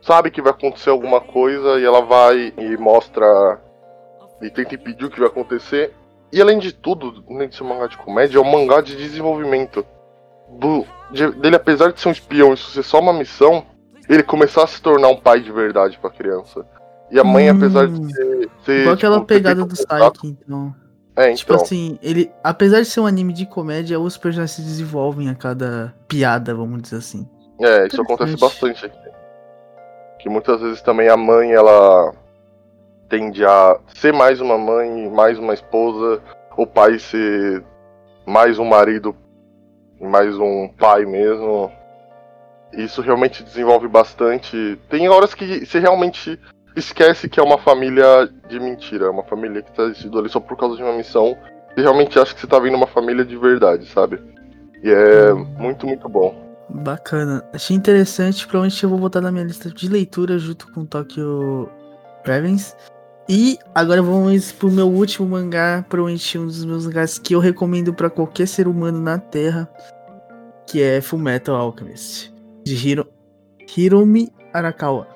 sabe 0.00 0.30
que 0.30 0.42
vai 0.42 0.50
acontecer 0.50 0.90
alguma 0.90 1.20
coisa 1.20 1.78
e 1.78 1.84
ela 1.84 2.02
vai 2.02 2.52
e 2.58 2.76
mostra 2.76 3.60
e 4.40 4.50
tenta 4.50 4.74
impedir 4.74 5.04
o 5.04 5.10
que 5.10 5.20
vai 5.20 5.28
acontecer. 5.28 5.92
E 6.32 6.40
além 6.40 6.58
de 6.58 6.72
tudo, 6.72 7.22
além 7.28 7.48
de 7.48 7.56
ser 7.56 7.62
um 7.62 7.68
mangá 7.68 7.86
de 7.86 7.98
comédia, 7.98 8.38
é 8.38 8.40
um 8.40 8.50
mangá 8.50 8.80
de 8.80 8.96
desenvolvimento. 8.96 9.84
Do, 10.48 10.84
de, 11.10 11.30
dele, 11.32 11.56
apesar 11.56 11.92
de 11.92 12.00
ser 12.00 12.08
um 12.08 12.12
espião, 12.12 12.54
isso 12.54 12.70
ser 12.70 12.82
só 12.82 13.00
uma 13.00 13.12
missão, 13.12 13.64
ele 14.08 14.22
começar 14.22 14.64
a 14.64 14.66
se 14.66 14.80
tornar 14.80 15.08
um 15.08 15.16
pai 15.16 15.40
de 15.40 15.52
verdade 15.52 15.98
pra 15.98 16.10
criança. 16.10 16.66
E 17.10 17.18
a 17.18 17.24
mãe, 17.24 17.50
Hum. 17.50 17.56
apesar 17.56 17.86
de 17.86 18.12
ser. 18.14 18.50
ser 18.64 18.80
Igual 18.80 18.94
aquela 18.94 19.16
tipo, 19.16 19.26
ter 19.26 19.34
pegada 19.34 19.64
do 19.64 19.74
Psyche, 19.74 20.26
então. 20.26 20.74
É, 21.14 21.24
então. 21.24 21.34
Tipo 21.34 21.54
assim, 21.54 21.98
ele. 22.02 22.30
Apesar 22.42 22.80
de 22.80 22.86
ser 22.86 23.00
um 23.00 23.06
anime 23.06 23.34
de 23.34 23.44
comédia, 23.44 24.00
os 24.00 24.16
personagens 24.16 24.52
se 24.56 24.62
desenvolvem 24.62 25.28
a 25.28 25.34
cada 25.34 25.94
piada, 26.08 26.54
vamos 26.54 26.80
dizer 26.82 26.96
assim. 26.96 27.28
É, 27.60 27.86
isso 27.86 28.00
acontece 28.00 28.36
bastante 28.38 28.86
aqui. 28.86 28.98
Que 30.18 30.28
muitas 30.30 30.60
vezes 30.60 30.80
também 30.80 31.08
a 31.08 31.16
mãe, 31.16 31.52
ela 31.52 32.14
tende 33.12 33.44
a 33.44 33.78
ser 33.94 34.10
mais 34.10 34.40
uma 34.40 34.56
mãe, 34.56 35.10
mais 35.10 35.38
uma 35.38 35.52
esposa, 35.52 36.22
o 36.56 36.66
pai 36.66 36.98
ser 36.98 37.62
mais 38.26 38.58
um 38.58 38.64
marido 38.64 39.14
e 40.00 40.06
mais 40.06 40.34
um 40.38 40.66
pai 40.66 41.04
mesmo. 41.04 41.70
Isso 42.72 43.02
realmente 43.02 43.42
desenvolve 43.42 43.86
bastante. 43.86 44.78
Tem 44.88 45.10
horas 45.10 45.34
que 45.34 45.66
você 45.66 45.78
realmente 45.78 46.40
esquece 46.74 47.28
que 47.28 47.38
é 47.38 47.42
uma 47.42 47.58
família 47.58 48.30
de 48.48 48.58
mentira, 48.58 49.04
é 49.04 49.10
uma 49.10 49.24
família 49.24 49.60
que 49.60 49.72
tá 49.72 49.82
existindo 49.82 50.18
ali 50.18 50.30
só 50.30 50.40
por 50.40 50.56
causa 50.56 50.74
de 50.74 50.82
uma 50.82 50.94
missão. 50.94 51.36
Você 51.74 51.82
realmente 51.82 52.18
acha 52.18 52.34
que 52.34 52.40
você 52.40 52.46
tá 52.46 52.58
vendo 52.58 52.78
uma 52.78 52.86
família 52.86 53.26
de 53.26 53.36
verdade, 53.36 53.84
sabe? 53.90 54.22
E 54.82 54.90
é 54.90 55.34
muito, 55.34 55.86
muito 55.86 56.08
bom. 56.08 56.34
Bacana. 56.70 57.44
Achei 57.52 57.76
interessante, 57.76 58.46
provavelmente 58.46 58.82
eu 58.82 58.88
vou 58.88 58.98
botar 58.98 59.20
na 59.20 59.30
minha 59.30 59.44
lista 59.44 59.68
de 59.68 59.86
leitura 59.86 60.38
junto 60.38 60.72
com 60.72 60.86
Tokyo 60.86 61.68
Ravens. 62.24 62.74
E 63.28 63.58
agora 63.74 64.02
vamos 64.02 64.52
pro 64.52 64.70
meu 64.70 64.88
último 64.88 65.28
mangá, 65.28 65.84
provavelmente 65.88 66.38
um 66.38 66.46
dos 66.46 66.64
meus 66.64 66.86
mangás 66.86 67.18
que 67.18 67.34
eu 67.34 67.40
recomendo 67.40 67.94
pra 67.94 68.10
qualquer 68.10 68.48
ser 68.48 68.66
humano 68.66 69.00
na 69.00 69.18
Terra, 69.18 69.70
que 70.66 70.82
é 70.82 71.00
Fullmetal 71.00 71.54
Alchemist, 71.54 72.32
de 72.64 72.74
Hiro, 72.74 73.08
Hiromi 73.76 74.32
Arakawa. 74.52 75.06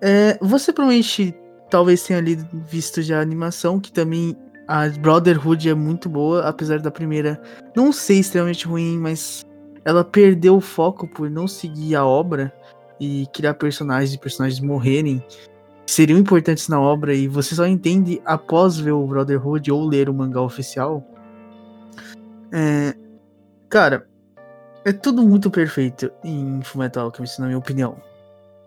É, 0.00 0.38
você 0.40 0.72
provavelmente 0.72 1.34
talvez 1.68 2.02
tenha 2.04 2.20
lido, 2.20 2.46
visto 2.52 3.02
já 3.02 3.18
a 3.18 3.22
animação, 3.22 3.80
que 3.80 3.92
também 3.92 4.36
a 4.68 4.88
Brotherhood 4.88 5.68
é 5.68 5.74
muito 5.74 6.08
boa, 6.08 6.42
apesar 6.46 6.80
da 6.80 6.90
primeira 6.90 7.40
não 7.74 7.92
ser 7.92 8.14
extremamente 8.14 8.66
ruim, 8.66 8.98
mas 8.98 9.44
ela 9.84 10.04
perdeu 10.04 10.56
o 10.56 10.60
foco 10.60 11.08
por 11.08 11.30
não 11.30 11.46
seguir 11.46 11.96
a 11.96 12.04
obra 12.04 12.52
e 13.00 13.26
criar 13.32 13.54
personagens 13.54 14.14
e 14.14 14.18
personagens 14.18 14.60
morrerem 14.60 15.22
seriam 15.86 16.18
importantes 16.18 16.68
na 16.68 16.80
obra 16.80 17.14
e 17.14 17.28
você 17.28 17.54
só 17.54 17.66
entende 17.66 18.20
após 18.24 18.78
ver 18.78 18.92
o 18.92 19.06
Brotherhood 19.06 19.70
ou 19.70 19.86
ler 19.86 20.08
o 20.08 20.14
mangá 20.14 20.40
oficial. 20.40 21.06
É, 22.52 22.94
cara, 23.68 24.08
é 24.84 24.92
tudo 24.92 25.22
muito 25.22 25.50
perfeito 25.50 26.10
em 26.22 26.60
Fullmetal 26.62 27.06
Alchemist, 27.06 27.40
na 27.40 27.46
minha 27.46 27.58
opinião. 27.58 27.96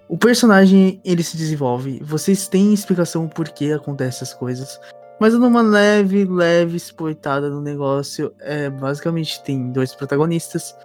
O 0.07 0.17
personagem, 0.17 0.99
ele 1.05 1.21
se 1.21 1.37
desenvolve, 1.37 2.01
vocês 2.03 2.47
têm 2.47 2.73
explicação 2.73 3.27
por 3.27 3.49
que 3.49 3.71
acontecem 3.71 4.23
essas 4.23 4.33
coisas, 4.33 4.79
mas 5.19 5.33
numa 5.33 5.61
leve, 5.61 6.25
leve 6.25 6.77
exploitada 6.77 7.49
no 7.49 7.61
negócio, 7.61 8.33
é, 8.39 8.69
basicamente 8.69 9.43
tem 9.43 9.71
dois 9.71 9.93
protagonistas, 9.93 10.75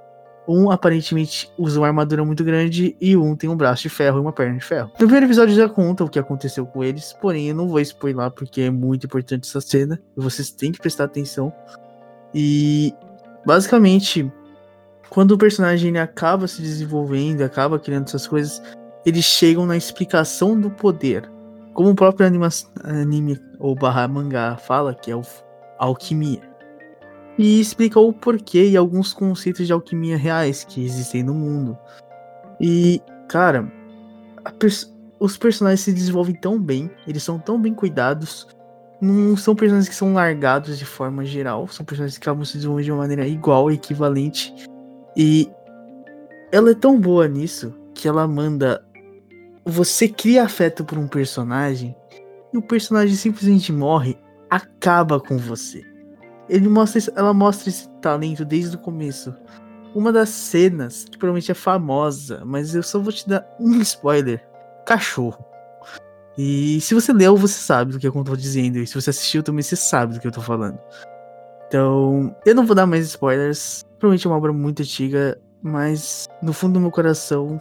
um 0.47 0.71
aparentemente 0.71 1.51
usa 1.59 1.81
uma 1.81 1.87
armadura 1.87 2.25
muito 2.25 2.45
grande 2.45 2.97
e 3.01 3.17
um 3.17 3.35
tem 3.35 3.49
um 3.49 3.57
braço 3.57 3.83
de 3.83 3.89
ferro 3.89 4.19
e 4.19 4.21
uma 4.21 4.33
perna 4.33 4.59
de 4.59 4.65
ferro. 4.65 4.91
No 4.93 4.99
primeiro 4.99 5.27
episódio 5.27 5.55
já 5.55 5.69
conta 5.69 6.05
o 6.05 6.09
que 6.09 6.19
aconteceu 6.19 6.67
com 6.67 6.85
eles, 6.85 7.13
porém 7.21 7.49
eu 7.49 7.55
não 7.55 7.69
vou 7.69 7.81
spoiler 7.81 8.31
porque 8.31 8.63
é 8.63 8.71
muito 8.71 9.07
importante 9.07 9.49
essa 9.49 9.61
cena 9.61 10.01
e 10.17 10.21
vocês 10.21 10.51
têm 10.51 10.73
que 10.73 10.81
prestar 10.81 11.05
atenção. 11.05 11.53
E 12.35 12.93
basicamente, 13.47 14.31
quando 15.09 15.33
o 15.33 15.39
personagem 15.39 15.89
ele 15.89 15.99
acaba 15.99 16.47
se 16.47 16.61
desenvolvendo, 16.61 17.43
acaba 17.43 17.79
criando 17.79 18.09
essas 18.09 18.27
coisas, 18.27 18.63
eles 19.07 19.25
chegam 19.25 19.67
na 19.67 19.77
explicação 19.77 20.59
do 20.59 20.71
poder. 20.71 21.31
Como 21.73 21.91
o 21.91 21.95
próprio 21.95 22.27
anima 22.27 22.49
anime 22.85 23.41
ou 23.59 23.75
barra 23.75 24.07
mangá 24.07 24.57
fala, 24.57 24.95
que 24.95 25.11
é 25.11 25.17
o 25.17 25.23
alquimia 25.79 26.54
e 27.39 27.61
explica 27.61 27.99
o 27.99 28.13
porquê 28.13 28.69
e 28.69 28.77
alguns 28.77 29.13
conceitos 29.13 29.67
de 29.67 29.73
alquimia 29.73 30.17
reais 30.17 30.65
que 30.65 30.85
existem 30.85 31.23
no 31.23 31.35
mundo. 31.35 31.77
E, 32.61 33.01
cara, 33.29 33.71
pers 34.59 34.93
os 35.19 35.39
personagens 35.39 35.81
se 35.81 35.93
desenvolvem 35.93 36.35
tão 36.35 36.61
bem, 36.61 36.91
eles 37.07 37.23
são 37.23 37.39
tão 37.39 37.59
bem 37.61 37.73
cuidados. 37.73 38.47
Não 39.01 39.37
são 39.37 39.55
personagens 39.55 39.89
que 39.89 39.95
são 39.95 40.13
largados 40.13 40.79
de 40.79 40.85
forma 40.85 41.25
geral, 41.25 41.67
são 41.69 41.85
personagens 41.85 42.19
que 42.19 42.25
acabam 42.25 42.45
se 42.45 42.55
desenvolvendo 42.55 42.85
de 42.85 42.93
uma 42.93 42.99
maneira 42.99 43.27
igual, 43.27 43.71
equivalente. 43.71 44.55
E 45.17 45.49
ela 46.53 46.71
é 46.71 46.75
tão 46.75 47.01
boa 47.01 47.27
nisso 47.27 47.73
que 47.95 48.07
ela 48.07 48.27
manda. 48.29 48.85
Você 49.65 50.09
cria 50.09 50.45
afeto 50.45 50.85
por 50.85 50.99
um 50.99 51.09
personagem 51.09 51.97
e 52.53 52.59
o 52.59 52.63
personagem 52.63 53.15
simplesmente 53.15 53.73
morre, 53.73 54.19
acaba 54.51 55.19
com 55.19 55.39
você 55.39 55.94
ele 56.49 56.69
mostra, 56.69 57.01
ela 57.17 57.33
mostra 57.33 57.69
esse 57.69 57.89
talento 58.01 58.45
desde 58.45 58.77
o 58.77 58.79
começo. 58.79 59.35
Uma 59.95 60.13
das 60.13 60.29
cenas, 60.29 61.05
que 61.05 61.17
provavelmente 61.17 61.51
é 61.51 61.55
famosa, 61.55 62.43
mas 62.45 62.75
eu 62.75 62.83
só 62.83 62.99
vou 62.99 63.13
te 63.13 63.29
dar 63.29 63.47
um 63.61 63.81
spoiler: 63.81 64.45
cachorro. 64.87 65.45
E 66.37 66.81
se 66.81 66.95
você 66.95 67.13
leu, 67.13 67.37
você 67.37 67.55
sabe 67.55 67.93
do 67.93 67.99
que 67.99 68.09
eu 68.09 68.25
tô 68.25 68.35
dizendo. 68.35 68.79
E 68.79 68.87
se 68.87 68.95
você 68.95 69.11
assistiu 69.11 69.43
também, 69.43 69.63
você 69.63 69.77
sabe 69.77 70.15
do 70.15 70.21
que 70.21 70.27
eu 70.27 70.33
tô 70.33 70.41
falando. 70.41 70.79
Então, 71.69 72.35
eu 72.45 72.55
não 72.55 72.67
vou 72.67 72.75
dar 72.75 72.87
mais 72.87 73.07
spoilers. 73.07 73.85
Provavelmente 73.99 74.27
é 74.27 74.31
uma 74.31 74.37
obra 74.37 74.53
muito 74.53 74.83
antiga, 74.83 75.41
mas 75.63 76.27
no 76.43 76.53
fundo 76.53 76.75
do 76.75 76.81
meu 76.81 76.91
coração, 76.91 77.61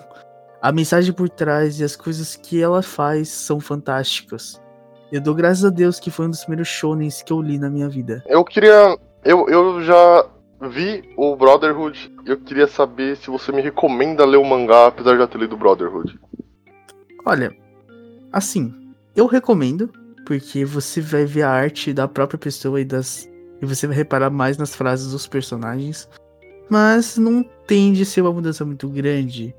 a 0.62 0.72
mensagem 0.72 1.14
por 1.14 1.30
trás 1.30 1.80
e 1.80 1.84
as 1.84 1.96
coisas 1.96 2.36
que 2.36 2.62
ela 2.62 2.82
faz 2.82 3.30
são 3.30 3.60
fantásticas. 3.60 4.60
Eu 5.14 5.22
dou 5.22 5.36
graças 5.36 5.64
a 5.64 5.70
Deus 5.70 6.00
que 6.00 6.10
foi 6.10 6.26
um 6.26 6.32
dos 6.32 6.40
primeiros 6.40 6.68
shonens 6.68 7.22
que 7.22 7.32
eu 7.32 7.40
li 7.40 7.60
na 7.60 7.70
minha 7.70 7.88
vida. 7.88 8.24
Eu 8.26 8.44
queria. 8.44 8.98
Eu, 9.24 9.48
eu 9.48 9.80
já 9.84 10.26
vi 10.60 11.08
o 11.16 11.36
Brotherhood. 11.36 12.12
Eu 12.26 12.36
queria 12.40 12.66
saber 12.66 13.16
se 13.18 13.30
você 13.30 13.52
me 13.52 13.62
recomenda 13.62 14.26
ler 14.26 14.38
o 14.38 14.44
mangá, 14.44 14.88
apesar 14.88 15.12
de 15.12 15.20
já 15.20 15.28
ter 15.28 15.38
lido 15.38 15.54
o 15.54 15.58
Brotherhood. 15.58 16.20
Olha, 17.24 17.56
assim, 18.32 18.74
eu 19.16 19.28
recomendo, 19.28 19.88
porque 20.26 20.66
você 20.66 21.00
vai 21.00 21.26
ver 21.26 21.44
a 21.44 21.52
arte 21.52 21.94
da 21.94 22.08
própria 22.08 22.40
pessoa 22.40 22.82
e 22.82 22.86
das. 22.86 23.30
E 23.62 23.68
você 23.68 23.86
vai 23.86 23.96
reparar 23.96 24.32
mais 24.32 24.58
nas 24.58 24.76
frases 24.76 25.12
dos 25.12 25.28
personagens. 25.28 26.10
Mas 26.72 27.20
não 27.20 27.46
tende 27.68 28.02
a 28.02 28.06
ser 28.06 28.22
uma 28.22 28.34
mudança 28.34 28.66
muito 28.66 28.90
grande. 28.90 29.54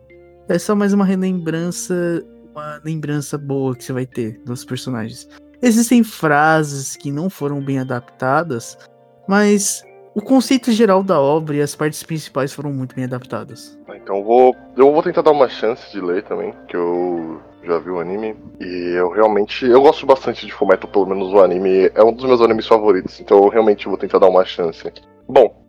É 0.49 0.59
só 0.59 0.75
mais 0.75 0.93
uma 0.93 1.05
relembrança. 1.05 1.95
Uma 2.55 2.81
lembrança 2.85 3.37
boa 3.37 3.75
que 3.75 3.83
você 3.83 3.93
vai 3.93 4.07
ter 4.07 4.41
dos 4.45 4.65
personagens. 4.65 5.29
Existem 5.61 6.05
frases 6.05 6.95
que 6.95 7.11
não 7.11 7.29
foram 7.29 7.61
bem 7.61 7.81
adaptadas, 7.81 8.79
mas 9.27 9.83
o 10.15 10.23
conceito 10.23 10.71
geral 10.71 11.03
da 11.03 11.21
obra 11.21 11.57
e 11.57 11.61
as 11.61 11.75
partes 11.75 12.05
principais 12.05 12.53
foram 12.53 12.73
muito 12.73 12.95
bem 12.95 13.07
adaptadas. 13.07 13.77
Então 13.97 14.19
eu 14.19 14.25
vou. 14.25 14.57
Eu 14.77 14.93
vou 14.93 15.03
tentar 15.03 15.23
dar 15.23 15.33
uma 15.33 15.49
chance 15.49 15.91
de 15.91 16.01
ler 16.01 16.23
também, 16.23 16.55
que 16.69 16.77
eu 16.77 17.41
já 17.65 17.79
vi 17.79 17.91
o 17.91 17.99
anime. 17.99 18.37
E 18.61 18.95
eu 18.97 19.11
realmente. 19.11 19.67
Eu 19.67 19.83
gosto 19.83 20.07
bastante 20.07 20.47
de 20.47 20.53
Fullmetal, 20.53 20.89
pelo 20.89 21.07
menos 21.07 21.33
o 21.33 21.41
anime. 21.41 21.91
É 21.93 22.05
um 22.05 22.13
dos 22.13 22.25
meus 22.25 22.41
animes 22.41 22.69
favoritos, 22.69 23.19
então 23.19 23.39
eu 23.39 23.49
realmente 23.49 23.89
vou 23.89 23.99
tentar 23.99 24.21
dar 24.21 24.29
uma 24.29 24.45
chance. 24.45 24.93
Bom, 25.29 25.65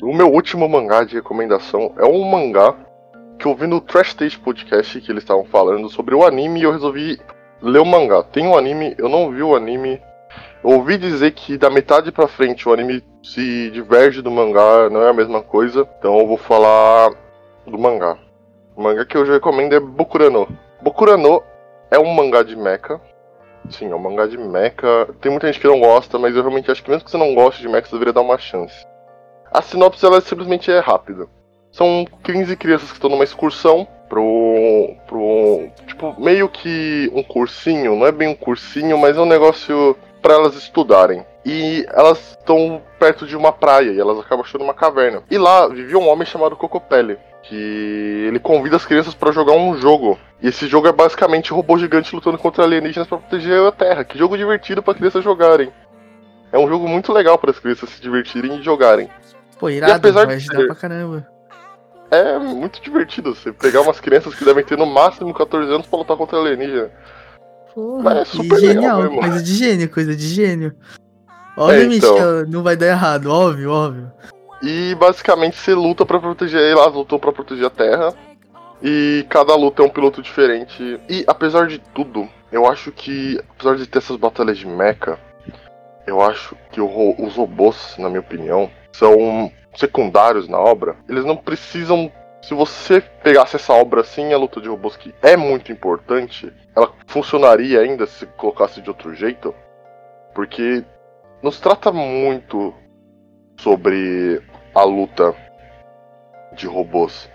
o 0.00 0.14
meu 0.14 0.32
último 0.32 0.66
mangá 0.66 1.04
de 1.04 1.16
recomendação 1.16 1.92
é 1.98 2.04
um 2.06 2.24
mangá 2.24 2.74
que 3.40 3.46
eu 3.46 3.54
vi 3.54 3.66
no 3.66 3.80
Trash 3.80 4.12
Taste 4.12 4.38
Podcast 4.38 5.00
que 5.00 5.10
eles 5.10 5.22
estavam 5.22 5.46
falando 5.46 5.88
sobre 5.88 6.14
o 6.14 6.26
anime 6.26 6.62
eu 6.62 6.72
resolvi 6.72 7.18
ler 7.62 7.78
o 7.78 7.86
mangá. 7.86 8.22
Tem 8.22 8.46
um 8.46 8.56
anime, 8.56 8.94
eu 8.98 9.08
não 9.08 9.30
vi 9.30 9.42
o 9.42 9.56
anime. 9.56 10.00
Eu 10.62 10.72
ouvi 10.72 10.98
dizer 10.98 11.30
que 11.30 11.56
da 11.56 11.70
metade 11.70 12.12
pra 12.12 12.28
frente 12.28 12.68
o 12.68 12.72
anime 12.72 13.02
se 13.22 13.70
diverge 13.70 14.20
do 14.20 14.30
mangá, 14.30 14.90
não 14.90 15.02
é 15.02 15.08
a 15.08 15.14
mesma 15.14 15.42
coisa. 15.42 15.88
Então 15.98 16.18
eu 16.18 16.26
vou 16.26 16.36
falar 16.36 17.12
do 17.66 17.78
mangá. 17.78 18.18
O 18.76 18.82
mangá 18.82 19.06
que 19.06 19.16
eu 19.16 19.24
já 19.24 19.32
recomendo 19.32 19.72
é 19.74 19.80
Bokurano. 19.80 20.46
Bokurano 20.82 21.42
é 21.90 21.98
um 21.98 22.12
mangá 22.12 22.42
de 22.42 22.54
mecha. 22.54 23.00
Sim, 23.70 23.90
é 23.90 23.94
um 23.94 23.98
mangá 23.98 24.26
de 24.26 24.36
mecha. 24.36 25.08
Tem 25.18 25.30
muita 25.30 25.46
gente 25.46 25.60
que 25.60 25.66
não 25.66 25.80
gosta, 25.80 26.18
mas 26.18 26.36
eu 26.36 26.42
realmente 26.42 26.70
acho 26.70 26.84
que 26.84 26.90
mesmo 26.90 27.06
que 27.06 27.10
você 27.10 27.16
não 27.16 27.34
goste 27.34 27.62
de 27.62 27.68
mecha, 27.70 27.86
você 27.86 27.92
deveria 27.92 28.12
dar 28.12 28.20
uma 28.20 28.36
chance. 28.36 28.86
A 29.50 29.62
sinopse 29.62 30.04
ela 30.04 30.20
simplesmente 30.20 30.70
é 30.70 30.78
rápida. 30.78 31.26
São 31.72 32.04
15 32.22 32.56
crianças 32.56 32.88
que 32.88 32.94
estão 32.94 33.10
numa 33.10 33.24
excursão 33.24 33.86
pro. 34.08 34.94
pro. 35.06 35.68
Tipo, 35.86 36.20
meio 36.20 36.48
que 36.48 37.10
um 37.14 37.22
cursinho, 37.22 37.96
não 37.96 38.06
é 38.06 38.12
bem 38.12 38.28
um 38.28 38.34
cursinho, 38.34 38.98
mas 38.98 39.16
é 39.16 39.20
um 39.20 39.26
negócio 39.26 39.96
para 40.20 40.34
elas 40.34 40.54
estudarem. 40.56 41.24
E 41.44 41.86
elas 41.88 42.30
estão 42.30 42.82
perto 42.98 43.26
de 43.26 43.34
uma 43.36 43.52
praia 43.52 43.90
e 43.90 43.98
elas 43.98 44.18
acabam 44.18 44.44
achando 44.44 44.62
uma 44.62 44.74
caverna. 44.74 45.22
E 45.30 45.38
lá 45.38 45.66
vivia 45.68 45.98
um 45.98 46.08
homem 46.08 46.26
chamado 46.26 46.56
Cocopelli. 46.56 47.16
que 47.42 48.26
ele 48.28 48.38
convida 48.38 48.76
as 48.76 48.84
crianças 48.84 49.14
para 49.14 49.32
jogar 49.32 49.52
um 49.54 49.74
jogo. 49.76 50.18
E 50.42 50.48
esse 50.48 50.66
jogo 50.66 50.86
é 50.86 50.92
basicamente 50.92 51.52
robô 51.52 51.78
gigante 51.78 52.14
lutando 52.14 52.36
contra 52.36 52.64
alienígenas 52.64 53.08
para 53.08 53.18
proteger 53.18 53.66
a 53.66 53.72
Terra. 53.72 54.04
Que 54.04 54.18
jogo 54.18 54.36
divertido 54.36 54.82
para 54.82 54.94
crianças 54.94 55.24
jogarem. 55.24 55.72
É 56.52 56.58
um 56.58 56.68
jogo 56.68 56.86
muito 56.86 57.12
legal 57.12 57.38
para 57.38 57.52
as 57.52 57.58
crianças 57.58 57.88
se 57.88 58.02
divertirem 58.02 58.58
e 58.58 58.62
jogarem. 58.62 59.08
Pô, 59.58 59.70
irado, 59.70 59.94
apesar 59.94 60.26
vai 60.26 60.36
de 60.36 60.46
ser... 60.46 60.66
pra 60.66 60.74
caramba. 60.74 61.26
É 62.10 62.38
muito 62.38 62.80
divertido 62.82 63.34
você 63.34 63.52
pegar 63.52 63.82
umas 63.82 64.00
crianças 64.00 64.34
que 64.34 64.44
devem 64.44 64.64
ter 64.64 64.76
no 64.76 64.86
máximo 64.86 65.32
14 65.32 65.72
anos 65.72 65.86
pra 65.86 65.98
lutar 66.00 66.16
contra 66.16 66.38
alienígena. 66.38 66.90
Porra, 67.74 68.02
Mas 68.02 68.18
é 68.18 68.24
super 68.24 68.58
genial, 68.58 69.00
legal 69.02 69.20
coisa 69.20 69.42
de 69.42 69.54
gênio, 69.54 69.88
coisa 69.88 70.16
de 70.16 70.26
gênio. 70.26 70.74
Obviamente 71.56 72.04
é, 72.04 72.08
então... 72.08 72.44
que 72.44 72.50
não 72.50 72.62
vai 72.62 72.76
dar 72.76 72.88
errado, 72.88 73.26
óbvio, 73.26 73.70
óbvio. 73.70 74.12
E 74.62 74.94
basicamente 74.96 75.56
você 75.56 75.74
luta 75.74 76.04
para 76.04 76.18
proteger, 76.18 76.60
elas 76.60 76.92
lutam 76.92 77.18
para 77.18 77.32
proteger 77.32 77.66
a 77.66 77.70
Terra. 77.70 78.14
E 78.82 79.26
cada 79.28 79.54
luta 79.54 79.82
é 79.82 79.84
um 79.84 79.90
piloto 79.90 80.22
diferente. 80.22 80.98
E 81.08 81.24
apesar 81.26 81.66
de 81.66 81.78
tudo, 81.94 82.28
eu 82.50 82.66
acho 82.66 82.90
que, 82.90 83.38
apesar 83.50 83.76
de 83.76 83.86
ter 83.86 83.98
essas 83.98 84.16
batalhas 84.16 84.58
de 84.58 84.66
mecha, 84.66 85.18
eu 86.06 86.20
acho 86.20 86.56
que 86.72 86.80
o, 86.80 87.14
os 87.18 87.36
robôs, 87.36 87.94
na 87.98 88.08
minha 88.08 88.20
opinião, 88.20 88.70
são 88.92 89.52
secundários 89.74 90.48
na 90.48 90.58
obra. 90.58 90.96
Eles 91.08 91.24
não 91.24 91.36
precisam. 91.36 92.10
Se 92.42 92.54
você 92.54 93.00
pegasse 93.00 93.56
essa 93.56 93.72
obra 93.72 94.00
assim, 94.00 94.32
a 94.32 94.38
luta 94.38 94.60
de 94.60 94.68
robôs, 94.68 94.96
que 94.96 95.14
é 95.20 95.36
muito 95.36 95.70
importante, 95.70 96.50
ela 96.74 96.90
funcionaria 97.06 97.80
ainda 97.80 98.06
se 98.06 98.24
colocasse 98.26 98.80
de 98.80 98.88
outro 98.88 99.14
jeito. 99.14 99.54
Porque 100.34 100.82
nos 101.42 101.60
trata 101.60 101.92
muito 101.92 102.72
sobre 103.58 104.42
a 104.74 104.82
luta 104.84 105.34
de 106.52 106.66
robôs, 106.66 107.28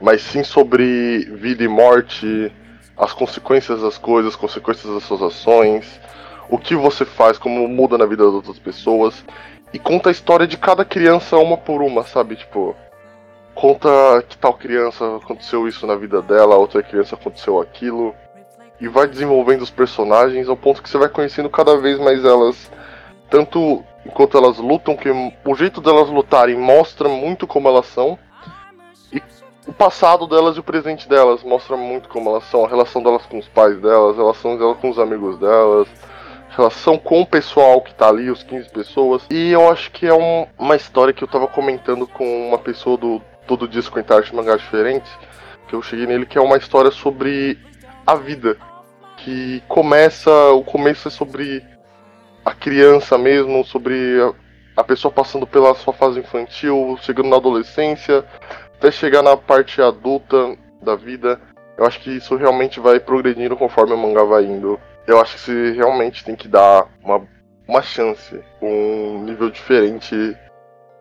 mas 0.00 0.22
sim 0.22 0.44
sobre 0.44 1.24
vida 1.36 1.64
e 1.64 1.68
morte, 1.68 2.52
as 2.96 3.12
consequências 3.12 3.82
das 3.82 3.98
coisas, 3.98 4.32
as 4.32 4.40
consequências 4.40 4.92
das 4.92 5.02
suas 5.02 5.22
ações, 5.22 6.00
o 6.48 6.58
que 6.58 6.74
você 6.74 7.04
faz, 7.04 7.38
como 7.38 7.66
muda 7.66 7.96
na 7.96 8.06
vida 8.06 8.24
das 8.24 8.34
outras 8.34 8.58
pessoas, 8.58 9.24
e 9.72 9.78
conta 9.78 10.10
a 10.10 10.12
história 10.12 10.46
de 10.46 10.56
cada 10.56 10.84
criança 10.84 11.36
uma 11.38 11.56
por 11.56 11.82
uma, 11.82 12.04
sabe? 12.04 12.36
Tipo, 12.36 12.76
conta 13.54 13.88
que 14.28 14.36
tal 14.36 14.54
criança 14.54 15.16
aconteceu 15.16 15.66
isso 15.66 15.86
na 15.86 15.96
vida 15.96 16.20
dela, 16.20 16.56
outra 16.56 16.82
criança 16.82 17.14
aconteceu 17.14 17.60
aquilo, 17.60 18.14
e 18.80 18.88
vai 18.88 19.06
desenvolvendo 19.06 19.62
os 19.62 19.70
personagens 19.70 20.48
ao 20.48 20.56
ponto 20.56 20.82
que 20.82 20.88
você 20.88 20.98
vai 20.98 21.08
conhecendo 21.08 21.48
cada 21.48 21.76
vez 21.78 21.98
mais 21.98 22.24
elas, 22.24 22.70
tanto 23.30 23.82
enquanto 24.04 24.36
elas 24.36 24.58
lutam, 24.58 24.96
que 24.96 25.08
o 25.08 25.54
jeito 25.54 25.80
delas 25.80 26.08
lutarem 26.08 26.56
mostra 26.56 27.08
muito 27.08 27.46
como 27.46 27.68
elas 27.68 27.86
são. 27.86 28.18
E 29.12 29.22
o 29.66 29.72
passado 29.72 30.26
delas 30.26 30.56
e 30.56 30.60
o 30.60 30.64
presente 30.64 31.08
delas 31.08 31.42
mostra 31.44 31.76
muito 31.76 32.08
como 32.08 32.28
elas 32.28 32.44
são, 32.44 32.64
a 32.64 32.68
relação 32.68 33.02
delas 33.02 33.24
com 33.26 33.38
os 33.38 33.48
pais 33.48 33.80
delas, 33.80 34.16
a 34.16 34.22
relação 34.22 34.58
delas 34.58 34.76
com 34.78 34.90
os 34.90 34.98
amigos 34.98 35.38
delas, 35.38 35.86
relação 36.54 36.98
com 36.98 37.22
o 37.22 37.26
pessoal 37.26 37.80
que 37.80 37.94
tá 37.94 38.08
ali, 38.08 38.30
os 38.30 38.42
15 38.42 38.70
pessoas. 38.70 39.26
E 39.30 39.50
eu 39.50 39.70
acho 39.70 39.90
que 39.90 40.06
é 40.06 40.14
um, 40.14 40.46
uma 40.58 40.76
história 40.76 41.12
que 41.12 41.24
eu 41.24 41.28
tava 41.28 41.46
comentando 41.48 42.06
com 42.06 42.48
uma 42.48 42.58
pessoa 42.58 42.96
do 42.96 43.20
Todo 43.46 43.66
Disco 43.66 43.98
em 43.98 44.04
Arte 44.08 44.34
Mangá 44.34 44.56
Diferentes, 44.56 45.10
que 45.66 45.74
eu 45.74 45.82
cheguei 45.82 46.06
nele, 46.06 46.26
que 46.26 46.38
é 46.38 46.40
uma 46.40 46.56
história 46.56 46.90
sobre 46.90 47.58
a 48.06 48.14
vida. 48.14 48.56
Que 49.16 49.62
começa, 49.68 50.30
o 50.52 50.62
começo 50.62 51.08
é 51.08 51.10
sobre 51.10 51.64
a 52.44 52.52
criança 52.52 53.16
mesmo, 53.16 53.64
sobre 53.64 54.20
a, 54.20 54.80
a 54.80 54.84
pessoa 54.84 55.12
passando 55.12 55.46
pela 55.46 55.74
sua 55.74 55.92
fase 55.92 56.20
infantil, 56.20 56.98
chegando 57.00 57.28
na 57.28 57.36
adolescência, 57.36 58.24
até 58.76 58.90
chegar 58.90 59.22
na 59.22 59.36
parte 59.36 59.80
adulta 59.80 60.56
da 60.82 60.96
vida. 60.96 61.40
Eu 61.78 61.86
acho 61.86 62.00
que 62.00 62.10
isso 62.10 62.36
realmente 62.36 62.78
vai 62.78 63.00
progredindo 63.00 63.56
conforme 63.56 63.94
o 63.94 63.98
mangá 63.98 64.24
vai 64.24 64.44
indo. 64.44 64.78
Eu 65.06 65.20
acho 65.20 65.34
que 65.34 65.40
você 65.40 65.72
realmente 65.72 66.24
tem 66.24 66.36
que 66.36 66.48
dar 66.48 66.86
uma, 67.02 67.22
uma 67.66 67.82
chance, 67.82 68.40
um 68.60 69.24
nível 69.24 69.50
diferente 69.50 70.36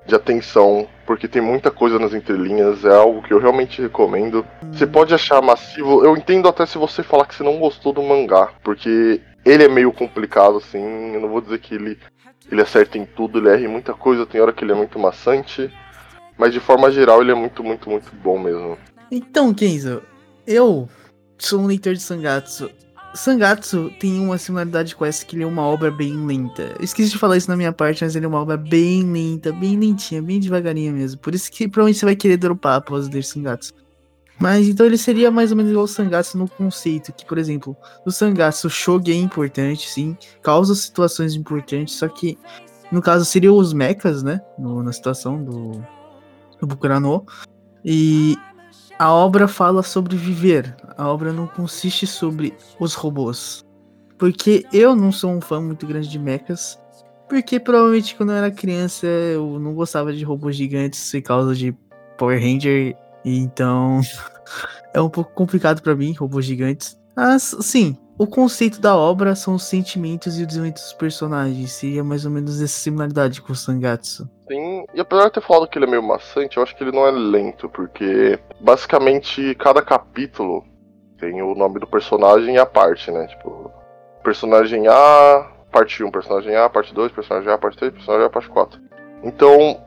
de 0.05 0.15
atenção, 0.15 0.87
porque 1.05 1.27
tem 1.27 1.41
muita 1.41 1.69
coisa 1.69 1.99
nas 1.99 2.13
entrelinhas, 2.13 2.83
é 2.83 2.95
algo 2.95 3.21
que 3.21 3.31
eu 3.33 3.39
realmente 3.39 3.81
recomendo. 3.81 4.45
Você 4.71 4.87
pode 4.87 5.13
achar 5.13 5.41
massivo, 5.41 6.03
eu 6.03 6.17
entendo 6.17 6.47
até 6.47 6.65
se 6.65 6.77
você 6.77 7.03
falar 7.03 7.25
que 7.25 7.35
você 7.35 7.43
não 7.43 7.59
gostou 7.59 7.93
do 7.93 8.01
mangá, 8.01 8.49
porque 8.63 9.21
ele 9.45 9.63
é 9.63 9.67
meio 9.67 9.91
complicado, 9.91 10.57
assim. 10.57 11.13
Eu 11.13 11.21
não 11.21 11.29
vou 11.29 11.41
dizer 11.41 11.59
que 11.59 11.75
ele, 11.75 11.97
ele 12.51 12.61
acerta 12.61 12.97
em 12.97 13.05
tudo, 13.05 13.39
ele 13.39 13.49
erra 13.49 13.61
em 13.61 13.67
muita 13.67 13.93
coisa, 13.93 14.25
tem 14.25 14.41
hora 14.41 14.53
que 14.53 14.63
ele 14.63 14.71
é 14.71 14.75
muito 14.75 14.97
maçante. 14.97 15.71
Mas 16.37 16.53
de 16.53 16.59
forma 16.59 16.91
geral 16.91 17.21
ele 17.21 17.31
é 17.31 17.35
muito, 17.35 17.63
muito, 17.63 17.89
muito 17.89 18.11
bom 18.15 18.39
mesmo. 18.39 18.77
Então, 19.11 19.53
Kenzo, 19.53 20.01
eu 20.47 20.89
sou 21.37 21.59
um 21.59 21.67
leitor 21.67 21.93
de 21.93 22.01
Sangatsu. 22.01 22.71
Sangatsu 23.13 23.91
tem 23.99 24.19
uma 24.19 24.37
similaridade 24.37 24.95
com 24.95 25.05
essa 25.05 25.25
que 25.25 25.35
ele 25.35 25.43
é 25.43 25.47
uma 25.47 25.63
obra 25.63 25.91
bem 25.91 26.25
lenta. 26.25 26.75
Eu 26.79 26.83
esqueci 26.83 27.09
de 27.09 27.17
falar 27.17 27.37
isso 27.37 27.49
na 27.49 27.57
minha 27.57 27.73
parte, 27.73 28.03
mas 28.03 28.15
ele 28.15 28.25
é 28.25 28.27
uma 28.27 28.39
obra 28.39 28.57
bem 28.57 29.03
lenta, 29.03 29.51
bem 29.51 29.77
lentinha, 29.77 30.21
bem 30.21 30.39
devagarinha 30.39 30.91
mesmo. 30.91 31.19
Por 31.19 31.35
isso 31.35 31.51
que 31.51 31.67
provavelmente 31.67 31.99
você 31.99 32.05
vai 32.05 32.15
querer 32.15 32.37
dropar 32.37 32.77
após 32.77 33.09
ler 33.09 33.23
Sangatsu. 33.23 33.73
Mas 34.39 34.67
então 34.67 34.85
ele 34.85 34.97
seria 34.97 35.29
mais 35.29 35.51
ou 35.51 35.57
menos 35.57 35.71
igual 35.71 35.85
o 35.85 35.87
Sangatsu 35.87 36.37
no 36.37 36.47
conceito, 36.47 37.13
que, 37.13 37.25
por 37.25 37.37
exemplo, 37.37 37.77
no 38.03 38.11
Sangatsu 38.11 38.67
o 38.67 38.71
Shogi 38.71 39.11
é 39.11 39.15
importante, 39.15 39.87
sim, 39.87 40.17
causa 40.41 40.73
situações 40.73 41.35
importantes, 41.35 41.95
só 41.95 42.07
que 42.07 42.39
no 42.91 43.01
caso 43.01 43.23
seriam 43.23 43.55
os 43.55 43.71
mechas, 43.71 44.23
né, 44.23 44.41
no, 44.57 44.81
na 44.81 44.91
situação 44.91 45.43
do, 45.43 45.71
do 46.59 46.65
Bukurano, 46.65 47.23
e 47.85 48.35
a 49.01 49.11
obra 49.11 49.47
fala 49.47 49.81
sobre 49.81 50.15
viver, 50.15 50.75
a 50.95 51.07
obra 51.09 51.33
não 51.33 51.47
consiste 51.47 52.05
sobre 52.05 52.53
os 52.79 52.93
robôs. 52.93 53.65
Porque 54.15 54.63
eu 54.71 54.95
não 54.95 55.11
sou 55.11 55.31
um 55.31 55.41
fã 55.41 55.59
muito 55.59 55.87
grande 55.87 56.07
de 56.07 56.19
mechas, 56.19 56.79
porque 57.27 57.59
provavelmente 57.59 58.15
quando 58.15 58.31
eu 58.31 58.35
era 58.35 58.51
criança 58.51 59.07
eu 59.07 59.57
não 59.59 59.73
gostava 59.73 60.13
de 60.13 60.23
robôs 60.23 60.55
gigantes 60.55 61.11
por 61.13 61.21
causa 61.23 61.55
de 61.55 61.75
Power 62.15 62.39
Ranger 62.39 62.95
então, 63.25 64.01
é 64.93 65.01
um 65.01 65.09
pouco 65.09 65.33
complicado 65.33 65.81
para 65.81 65.95
mim, 65.95 66.13
robôs 66.13 66.45
gigantes. 66.45 66.95
Mas, 67.15 67.55
sim, 67.61 67.97
o 68.17 68.27
conceito 68.27 68.79
da 68.79 68.95
obra 68.95 69.35
são 69.35 69.55
os 69.55 69.63
sentimentos 69.63 70.39
e 70.39 70.43
o 70.43 70.47
desenvolvimento 70.47 70.81
dos 70.81 70.93
personagens. 70.93 71.71
Seria 71.71 72.03
mais 72.03 72.25
ou 72.25 72.31
menos 72.31 72.61
essa 72.61 72.73
similaridade 72.73 73.41
com 73.41 73.53
o 73.53 73.55
Sangatsu. 73.55 74.29
Sim, 74.47 74.85
e 74.93 74.99
apesar 74.99 75.25
de 75.25 75.33
ter 75.33 75.41
falado 75.41 75.67
que 75.67 75.77
ele 75.77 75.85
é 75.85 75.89
meio 75.89 76.03
maçante, 76.03 76.57
eu 76.57 76.63
acho 76.63 76.75
que 76.75 76.83
ele 76.83 76.91
não 76.91 77.07
é 77.07 77.11
lento, 77.11 77.69
porque 77.69 78.39
basicamente 78.59 79.55
cada 79.55 79.81
capítulo 79.81 80.63
tem 81.17 81.41
o 81.41 81.55
nome 81.55 81.79
do 81.79 81.87
personagem 81.87 82.55
e 82.55 82.59
a 82.59 82.65
parte, 82.65 83.11
né? 83.11 83.27
Tipo, 83.27 83.71
personagem 84.23 84.87
A, 84.87 85.47
parte 85.71 86.03
1, 86.03 86.11
personagem 86.11 86.55
A, 86.55 86.69
parte 86.69 86.93
2, 86.93 87.11
personagem 87.11 87.51
A, 87.51 87.57
parte 87.57 87.77
3, 87.77 87.93
personagem 87.93 88.25
A, 88.25 88.29
parte 88.29 88.49
4. 88.49 88.79
Então, 89.23 89.79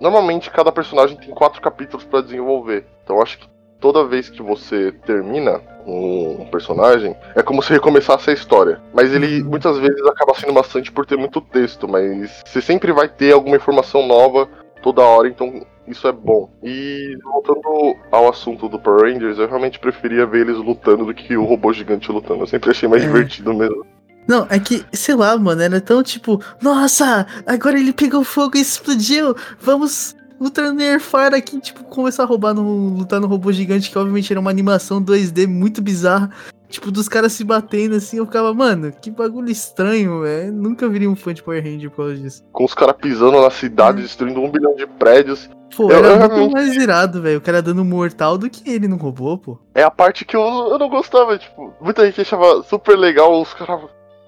Normalmente 0.00 0.50
cada 0.50 0.72
personagem 0.72 1.16
tem 1.16 1.30
quatro 1.30 1.60
capítulos 1.60 2.04
para 2.04 2.22
desenvolver. 2.22 2.86
Então 3.02 3.20
acho 3.20 3.38
que 3.38 3.48
toda 3.84 4.02
vez 4.02 4.30
que 4.30 4.40
você 4.42 4.92
termina 5.04 5.60
um 5.86 6.46
personagem, 6.50 7.14
é 7.34 7.42
como 7.42 7.60
se 7.60 7.70
recomeçasse 7.70 8.30
a 8.30 8.32
história. 8.32 8.80
Mas 8.94 9.12
ele 9.12 9.42
uhum. 9.42 9.50
muitas 9.50 9.76
vezes 9.76 10.00
acaba 10.06 10.32
sendo 10.32 10.54
bastante 10.54 10.90
por 10.90 11.04
ter 11.04 11.18
muito 11.18 11.38
texto, 11.38 11.86
mas 11.86 12.42
você 12.46 12.62
sempre 12.62 12.92
vai 12.92 13.10
ter 13.10 13.34
alguma 13.34 13.56
informação 13.56 14.06
nova 14.06 14.48
toda 14.82 15.02
hora, 15.02 15.28
então 15.28 15.66
isso 15.86 16.08
é 16.08 16.12
bom. 16.12 16.48
E 16.62 17.14
voltando 17.22 17.94
ao 18.10 18.26
assunto 18.26 18.70
do 18.70 18.78
Power 18.78 19.02
Rangers, 19.02 19.38
eu 19.38 19.46
realmente 19.46 19.78
preferia 19.78 20.24
ver 20.24 20.48
eles 20.48 20.56
lutando 20.56 21.04
do 21.04 21.12
que 21.12 21.36
o 21.36 21.44
robô 21.44 21.70
gigante 21.70 22.10
lutando. 22.10 22.44
Eu 22.44 22.46
sempre 22.46 22.70
achei 22.70 22.88
mais 22.88 23.02
é. 23.02 23.06
divertido 23.06 23.52
mesmo. 23.52 23.84
Não, 24.26 24.46
é 24.48 24.58
que, 24.58 24.82
sei 24.94 25.14
lá, 25.14 25.36
mano, 25.36 25.60
era 25.60 25.78
tão 25.78 26.02
tipo, 26.02 26.42
nossa, 26.62 27.26
agora 27.46 27.78
ele 27.78 27.92
pegou 27.92 28.24
fogo 28.24 28.56
e 28.56 28.62
explodiu, 28.62 29.36
vamos 29.60 30.16
no 30.50 30.82
Airfire 30.82 31.34
aqui, 31.34 31.60
tipo, 31.60 31.84
começar 31.84 32.22
a 32.22 32.26
roubar 32.26 32.54
no, 32.54 32.96
lutar 32.96 33.20
no 33.20 33.26
robô 33.26 33.52
gigante, 33.52 33.90
que 33.90 33.98
obviamente 33.98 34.32
era 34.32 34.40
uma 34.40 34.50
animação 34.50 35.02
2D 35.02 35.46
muito 35.46 35.80
bizarra, 35.80 36.30
tipo, 36.68 36.90
dos 36.90 37.08
caras 37.08 37.32
se 37.32 37.44
batendo 37.44 37.96
assim, 37.96 38.18
eu 38.18 38.26
ficava, 38.26 38.52
mano, 38.52 38.92
que 38.92 39.10
bagulho 39.10 39.50
estranho, 39.50 40.22
velho, 40.22 40.52
nunca 40.52 40.88
viria 40.88 41.08
um 41.08 41.16
fã 41.16 41.32
de 41.32 41.42
Power 41.42 41.62
Ranger 41.62 41.90
por 41.90 41.96
causa 41.98 42.16
disso. 42.16 42.44
Com 42.52 42.64
os 42.64 42.74
caras 42.74 42.96
pisando 42.96 43.40
na 43.40 43.50
cidade, 43.50 43.98
hum. 43.98 44.02
destruindo 44.02 44.40
um 44.40 44.50
bilhão 44.50 44.74
de 44.74 44.86
prédios. 44.86 45.48
Pô, 45.76 45.90
eu, 45.90 45.96
era 45.96 46.08
eu, 46.08 46.18
muito 46.18 46.32
realmente... 46.34 46.52
mais 46.52 46.76
irado, 46.76 47.20
velho. 47.20 47.38
O 47.38 47.42
cara 47.42 47.60
dando 47.60 47.84
mortal 47.84 48.38
do 48.38 48.48
que 48.48 48.68
ele 48.70 48.86
no 48.86 48.96
robô, 48.96 49.36
pô. 49.36 49.58
É 49.74 49.82
a 49.82 49.90
parte 49.90 50.24
que 50.24 50.36
eu, 50.36 50.42
eu 50.42 50.78
não 50.78 50.88
gostava, 50.88 51.36
tipo, 51.38 51.72
muita 51.80 52.06
gente 52.06 52.20
achava 52.20 52.62
super 52.62 52.96
legal 52.96 53.40
os 53.40 53.52
caras 53.54 53.80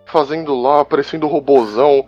fazendo 0.07 0.55
lá, 0.61 0.85
parecendo 0.85 1.27
robozão. 1.27 2.07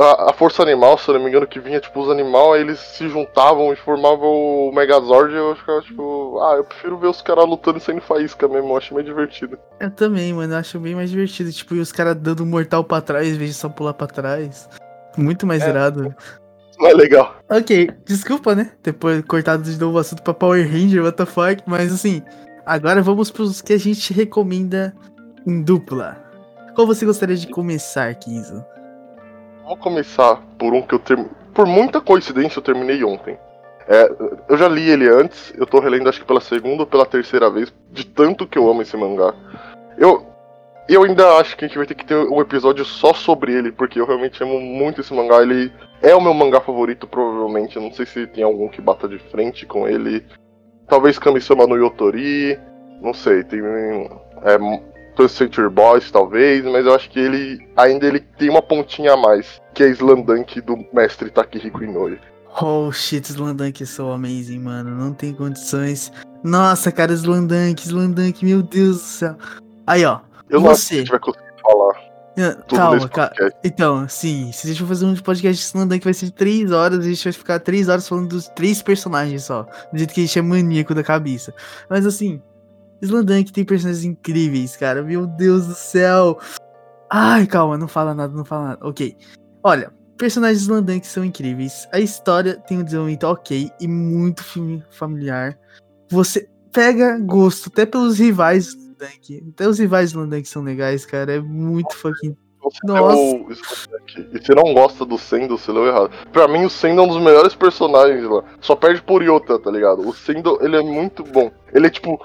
A, 0.00 0.30
a, 0.30 0.32
Força 0.32 0.62
Animal, 0.62 0.96
se 0.96 1.10
eu 1.10 1.14
não 1.14 1.22
me 1.22 1.28
engano, 1.28 1.46
que 1.46 1.60
vinha, 1.60 1.78
tipo, 1.78 2.00
os 2.00 2.08
animais, 2.08 2.54
aí 2.54 2.60
eles 2.62 2.78
se 2.78 3.06
juntavam 3.06 3.70
e 3.70 3.76
formavam 3.76 4.30
o 4.30 4.72
Megazord, 4.74 5.34
eu 5.34 5.54
ficava, 5.54 5.82
tipo, 5.82 6.40
ah, 6.40 6.54
eu 6.56 6.64
prefiro 6.64 6.96
ver 6.96 7.08
os 7.08 7.20
caras 7.20 7.46
lutando 7.46 7.76
e 7.76 7.82
saindo 7.82 8.00
faísca 8.00 8.48
mesmo, 8.48 8.70
eu 8.70 8.76
acho 8.78 8.94
meio 8.94 9.04
divertido. 9.04 9.58
Eu 9.78 9.90
também, 9.90 10.32
mano, 10.32 10.54
eu 10.54 10.58
acho 10.58 10.80
bem 10.80 10.94
mais 10.94 11.10
divertido, 11.10 11.52
tipo, 11.52 11.74
e 11.74 11.80
os 11.80 11.92
caras 11.92 12.16
dando 12.16 12.46
mortal 12.46 12.82
pra 12.82 13.02
trás, 13.02 13.28
em 13.28 13.36
vez 13.36 13.50
de 13.50 13.56
só 13.56 13.68
pular 13.68 13.92
pra 13.92 14.06
trás. 14.06 14.70
Muito 15.18 15.46
mais 15.46 15.62
é, 15.62 15.68
irado. 15.68 16.14
não 16.78 16.88
é 16.88 16.94
legal. 16.94 17.36
Ok, 17.50 17.90
desculpa, 18.06 18.54
né? 18.54 18.72
Depois 18.82 19.22
cortado 19.26 19.64
de 19.64 19.78
novo 19.78 19.98
o 19.98 20.00
assunto 20.00 20.22
pra 20.22 20.32
Power 20.32 20.66
Ranger, 20.66 21.02
what 21.04 21.18
the 21.18 21.26
fuck. 21.26 21.62
Mas 21.66 21.92
assim, 21.92 22.22
agora 22.64 23.02
vamos 23.02 23.30
pros 23.30 23.60
que 23.60 23.74
a 23.74 23.78
gente 23.78 24.14
recomenda 24.14 24.94
em 25.46 25.60
dupla. 25.60 26.16
Qual 26.74 26.86
você 26.86 27.04
gostaria 27.04 27.36
de 27.36 27.48
começar, 27.48 28.14
Kizo? 28.14 28.64
Vou 29.70 29.76
começar 29.76 30.42
por 30.58 30.74
um 30.74 30.82
que 30.82 30.96
eu. 30.96 31.00
Por 31.54 31.64
muita 31.64 32.00
coincidência, 32.00 32.58
eu 32.58 32.62
terminei 32.62 33.04
ontem. 33.04 33.38
É, 33.86 34.10
eu 34.48 34.56
já 34.56 34.66
li 34.66 34.90
ele 34.90 35.08
antes, 35.08 35.54
eu 35.56 35.64
tô 35.64 35.78
relendo 35.78 36.08
acho 36.08 36.18
que 36.18 36.26
pela 36.26 36.40
segunda 36.40 36.82
ou 36.82 36.86
pela 36.88 37.06
terceira 37.06 37.48
vez, 37.48 37.72
de 37.88 38.04
tanto 38.04 38.48
que 38.48 38.58
eu 38.58 38.68
amo 38.68 38.82
esse 38.82 38.96
mangá. 38.96 39.32
Eu, 39.96 40.26
eu 40.88 41.04
ainda 41.04 41.36
acho 41.36 41.56
que 41.56 41.64
a 41.64 41.68
gente 41.68 41.76
vai 41.76 41.86
ter 41.86 41.94
que 41.94 42.04
ter 42.04 42.16
um 42.16 42.40
episódio 42.40 42.84
só 42.84 43.14
sobre 43.14 43.52
ele, 43.52 43.70
porque 43.70 44.00
eu 44.00 44.06
realmente 44.06 44.42
amo 44.42 44.60
muito 44.60 45.02
esse 45.02 45.14
mangá. 45.14 45.40
Ele 45.40 45.72
é 46.02 46.16
o 46.16 46.20
meu 46.20 46.34
mangá 46.34 46.60
favorito, 46.60 47.06
provavelmente. 47.06 47.76
Eu 47.76 47.82
não 47.82 47.92
sei 47.92 48.06
se 48.06 48.26
tem 48.26 48.42
algum 48.42 48.66
que 48.66 48.80
bata 48.80 49.06
de 49.06 49.20
frente 49.20 49.66
com 49.66 49.86
ele. 49.86 50.26
Talvez 50.88 51.16
Kamisama 51.16 51.64
no 51.68 51.76
Yotori. 51.76 52.58
Não 53.00 53.14
sei, 53.14 53.44
tem. 53.44 53.60
É, 54.42 54.58
Century 55.28 55.68
Boys, 55.68 56.10
talvez, 56.10 56.64
mas 56.64 56.86
eu 56.86 56.94
acho 56.94 57.10
que 57.10 57.18
ele 57.18 57.68
ainda 57.76 58.06
ele 58.06 58.20
tem 58.20 58.48
uma 58.48 58.62
pontinha 58.62 59.12
a 59.12 59.16
mais, 59.16 59.60
que 59.74 59.82
é 59.82 59.88
Slandunk 59.90 60.60
do 60.60 60.76
mestre 60.92 61.30
Takehiko 61.30 61.84
Inoue. 61.84 62.18
Oh 62.60 62.90
shit, 62.90 63.28
Slandunk 63.30 63.82
é 63.82 63.86
so 63.86 64.10
amazing, 64.10 64.58
mano. 64.58 64.90
Não 64.90 65.12
tem 65.12 65.32
condições. 65.32 66.12
Nossa, 66.42 66.90
cara, 66.90 67.12
Slandunk, 67.12 67.82
Slandunk, 67.82 68.44
meu 68.44 68.62
Deus 68.62 68.96
do 68.96 69.02
céu. 69.02 69.36
Aí, 69.86 70.04
ó. 70.04 70.20
Eu 70.48 70.60
você. 70.60 70.94
não 70.94 71.00
a 71.00 71.04
gente 71.04 71.10
vai 71.10 71.20
conseguir 71.20 71.62
falar. 71.62 72.10
Calma, 72.68 73.08
calma. 73.08 73.32
Então, 73.62 74.08
sim, 74.08 74.50
se 74.52 74.66
a 74.66 74.70
gente 74.70 74.80
for 74.80 74.88
fazer 74.88 75.04
um 75.04 75.14
podcast 75.14 75.60
de 75.60 75.66
Slandunk 75.66 76.04
vai 76.04 76.14
ser 76.14 76.26
de 76.26 76.32
3 76.32 76.72
horas, 76.72 77.00
a 77.00 77.08
gente 77.08 77.22
vai 77.22 77.32
ficar 77.32 77.60
3 77.60 77.88
horas 77.88 78.08
falando 78.08 78.28
dos 78.28 78.48
três 78.48 78.80
personagens 78.80 79.44
só. 79.44 79.64
Do 79.92 79.98
jeito 79.98 80.14
que 80.14 80.20
a 80.20 80.24
gente 80.24 80.38
é 80.38 80.42
maníaco 80.42 80.94
da 80.94 81.02
cabeça. 81.02 81.52
Mas 81.88 82.06
assim, 82.06 82.40
Slandunk 83.02 83.52
tem 83.52 83.64
personagens 83.64 84.04
incríveis, 84.04 84.76
cara. 84.76 85.02
Meu 85.02 85.26
Deus 85.26 85.66
do 85.66 85.74
céu. 85.74 86.38
Ai, 87.10 87.46
calma, 87.46 87.76
não 87.76 87.88
fala 87.88 88.14
nada, 88.14 88.32
não 88.34 88.44
fala 88.44 88.68
nada. 88.68 88.86
Ok. 88.86 89.16
Olha, 89.62 89.92
personagens 90.16 90.62
Slandunk 90.62 91.06
são 91.06 91.24
incríveis. 91.24 91.88
A 91.92 91.98
história 91.98 92.56
tem 92.56 92.78
um 92.78 92.84
desenvolvimento 92.84 93.24
ok 93.24 93.70
e 93.80 93.88
muito 93.88 94.44
familiar. 94.90 95.58
Você 96.10 96.48
pega 96.72 97.18
gosto 97.18 97.68
até 97.68 97.86
pelos 97.86 98.18
rivais 98.18 98.74
do 98.74 98.80
Slandunk. 98.80 99.44
Até 99.54 99.68
os 99.68 99.78
rivais 99.78 100.12
do 100.12 100.20
Slandunk 100.20 100.48
são 100.48 100.62
legais, 100.62 101.04
cara. 101.06 101.34
É 101.34 101.40
muito 101.40 101.96
fucking 101.96 102.36
você 102.62 102.78
Nossa. 102.84 103.36
e 104.18 104.38
você 104.38 104.54
não 104.54 104.74
gosta 104.74 105.04
do 105.06 105.16
Sendo, 105.16 105.56
você 105.56 105.72
leu 105.72 105.86
errado. 105.86 106.10
Pra 106.30 106.46
mim, 106.46 106.64
o 106.64 106.70
Sendo 106.70 107.00
é 107.00 107.04
um 107.04 107.08
dos 107.08 107.20
melhores 107.20 107.54
personagens 107.54 108.22
lá. 108.22 108.44
Só 108.60 108.76
perde 108.76 109.02
por 109.02 109.22
Yota, 109.22 109.58
tá 109.58 109.70
ligado? 109.70 110.06
O 110.06 110.12
Sendo, 110.12 110.58
ele 110.62 110.76
é 110.76 110.82
muito 110.82 111.24
bom. 111.24 111.50
Ele 111.72 111.86
é 111.86 111.90
tipo 111.90 112.20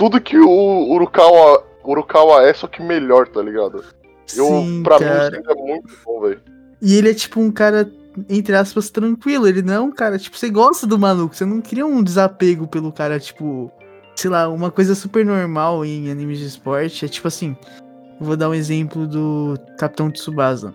tudo 0.00 0.18
que 0.18 0.38
o 0.38 0.90
Urukawa, 0.94 1.62
Urukawa 1.84 2.42
é, 2.48 2.54
só 2.54 2.66
que 2.66 2.82
melhor, 2.82 3.28
tá 3.28 3.42
ligado? 3.42 3.84
Eu, 4.34 4.46
Sim, 4.46 4.82
pra 4.82 4.98
cara. 4.98 5.30
mim, 5.30 5.42
é 5.46 5.54
muito 5.54 5.90
bom, 6.02 6.20
velho. 6.22 6.40
E 6.80 6.96
ele 6.96 7.10
é 7.10 7.14
tipo 7.14 7.38
um 7.38 7.52
cara, 7.52 7.92
entre 8.26 8.56
aspas, 8.56 8.88
tranquilo. 8.88 9.46
Ele 9.46 9.60
não 9.60 9.74
é 9.74 9.80
um 9.80 9.92
cara, 9.92 10.18
tipo, 10.18 10.38
você 10.38 10.48
gosta 10.48 10.86
do 10.86 10.98
maluco. 10.98 11.36
Você 11.36 11.44
não 11.44 11.60
cria 11.60 11.84
um 11.84 12.02
desapego 12.02 12.66
pelo 12.66 12.90
cara, 12.90 13.20
tipo, 13.20 13.70
sei 14.16 14.30
lá, 14.30 14.48
uma 14.48 14.70
coisa 14.70 14.94
super 14.94 15.22
normal 15.22 15.84
em 15.84 16.10
animes 16.10 16.38
de 16.38 16.46
esporte. 16.46 17.04
É 17.04 17.08
tipo 17.08 17.28
assim, 17.28 17.54
vou 18.18 18.38
dar 18.38 18.48
um 18.48 18.54
exemplo 18.54 19.06
do 19.06 19.58
Capitão 19.76 20.10
Tsubasa. 20.10 20.74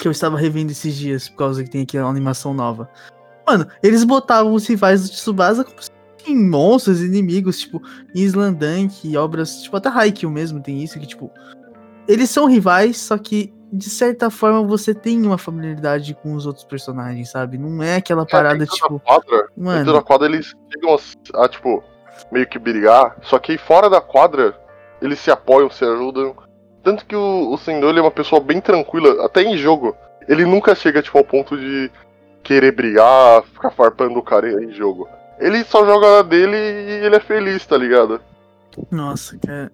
Que 0.00 0.08
eu 0.08 0.12
estava 0.12 0.38
revendo 0.38 0.72
esses 0.72 0.96
dias, 0.96 1.28
por 1.28 1.36
causa 1.36 1.62
que 1.62 1.68
tem 1.68 1.82
aqui 1.82 1.98
uma 1.98 2.08
animação 2.08 2.54
nova. 2.54 2.88
Mano, 3.46 3.66
eles 3.82 4.04
botavam 4.04 4.54
os 4.54 4.66
rivais 4.66 5.02
do 5.02 5.10
Tsubasa 5.10 5.64
como 5.64 5.82
se 5.82 5.90
em 6.26 6.36
monstros, 6.36 7.02
inimigos, 7.02 7.60
tipo, 7.60 7.82
em 8.14 8.22
Slandunk, 8.22 9.16
obras, 9.16 9.62
tipo, 9.62 9.76
até 9.76 9.88
Haikyuu 9.88 10.30
mesmo 10.30 10.60
tem 10.60 10.82
isso, 10.82 10.98
que, 10.98 11.06
tipo, 11.06 11.30
eles 12.06 12.30
são 12.30 12.46
rivais, 12.46 12.96
só 12.98 13.18
que, 13.18 13.52
de 13.72 13.90
certa 13.90 14.30
forma, 14.30 14.62
você 14.66 14.94
tem 14.94 15.24
uma 15.26 15.36
familiaridade 15.36 16.14
com 16.14 16.34
os 16.34 16.46
outros 16.46 16.64
personagens, 16.64 17.30
sabe? 17.30 17.58
Não 17.58 17.82
é 17.82 17.96
aquela 17.96 18.24
parada, 18.24 18.64
é, 18.64 18.66
tipo... 18.66 18.98
Quadra, 19.00 19.48
mano... 19.56 19.78
Dentro 19.78 19.92
da 19.92 20.02
quadra, 20.02 20.26
eles 20.26 20.54
chegam 20.72 20.94
a, 20.94 21.44
a, 21.44 21.48
tipo, 21.48 21.84
meio 22.32 22.46
que 22.46 22.58
brigar, 22.58 23.16
só 23.22 23.38
que 23.38 23.58
fora 23.58 23.90
da 23.90 24.00
quadra, 24.00 24.58
eles 25.02 25.18
se 25.18 25.30
apoiam, 25.30 25.70
se 25.70 25.84
ajudam. 25.84 26.34
Tanto 26.82 27.04
que 27.04 27.14
o, 27.14 27.52
o 27.52 27.58
Sendo, 27.58 27.88
ele 27.88 27.98
é 27.98 28.02
uma 28.02 28.10
pessoa 28.10 28.40
bem 28.40 28.60
tranquila, 28.60 29.24
até 29.24 29.42
em 29.42 29.56
jogo. 29.56 29.94
Ele 30.26 30.44
nunca 30.44 30.74
chega, 30.74 31.02
tipo, 31.02 31.18
ao 31.18 31.24
ponto 31.24 31.56
de 31.56 31.90
querer 32.42 32.72
brigar, 32.72 33.42
ficar 33.42 33.70
farpando 33.70 34.18
o 34.18 34.22
cara 34.22 34.64
em 34.64 34.72
jogo. 34.72 35.06
Ele 35.38 35.64
só 35.64 35.84
joga 35.84 36.22
dele 36.22 36.56
e 36.56 37.06
ele 37.06 37.16
é 37.16 37.20
feliz, 37.20 37.64
tá 37.64 37.76
ligado? 37.76 38.20
Nossa, 38.90 39.38
cara. 39.38 39.72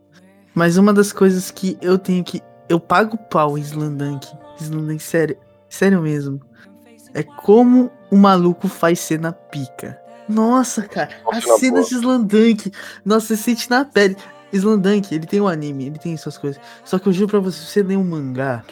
Mas 0.55 0.77
uma 0.77 0.93
das 0.93 1.12
coisas 1.12 1.51
que 1.51 1.77
eu 1.81 1.99
tenho 1.99 2.23
que. 2.23 2.43
Eu 2.69 2.79
pago 2.79 3.17
pau 3.17 3.59
em 3.59 3.61
Slandunk. 3.61 4.27
Slandunk, 4.61 5.03
sério. 5.03 5.37
Sério 5.69 6.01
mesmo. 6.01 6.41
É 7.12 7.23
como 7.23 7.91
o 8.11 8.17
maluco 8.17 8.69
faz 8.69 9.01
cena 9.01 9.33
pica. 9.33 10.01
Nossa, 10.29 10.83
cara. 10.83 11.11
Nossa, 11.25 11.55
a 11.55 11.59
cena 11.59 11.83
de 11.83 11.95
Slandunk. 11.95 12.73
Nossa, 13.05 13.29
você 13.29 13.37
sente 13.37 13.69
na 13.69 13.85
pele. 13.85 14.17
Slandunk, 14.53 15.12
ele 15.12 15.27
tem 15.27 15.41
um 15.41 15.49
anime, 15.49 15.87
ele 15.87 15.99
tem 15.99 16.17
suas 16.17 16.39
coisas. 16.39 16.61
Só 16.85 16.99
que 16.99 17.09
eu 17.09 17.12
juro 17.12 17.29
pra 17.29 17.41
você, 17.41 17.59
se 17.59 17.67
você 17.67 17.83
ler 17.83 17.97
um 17.97 18.05
mangá, 18.05 18.65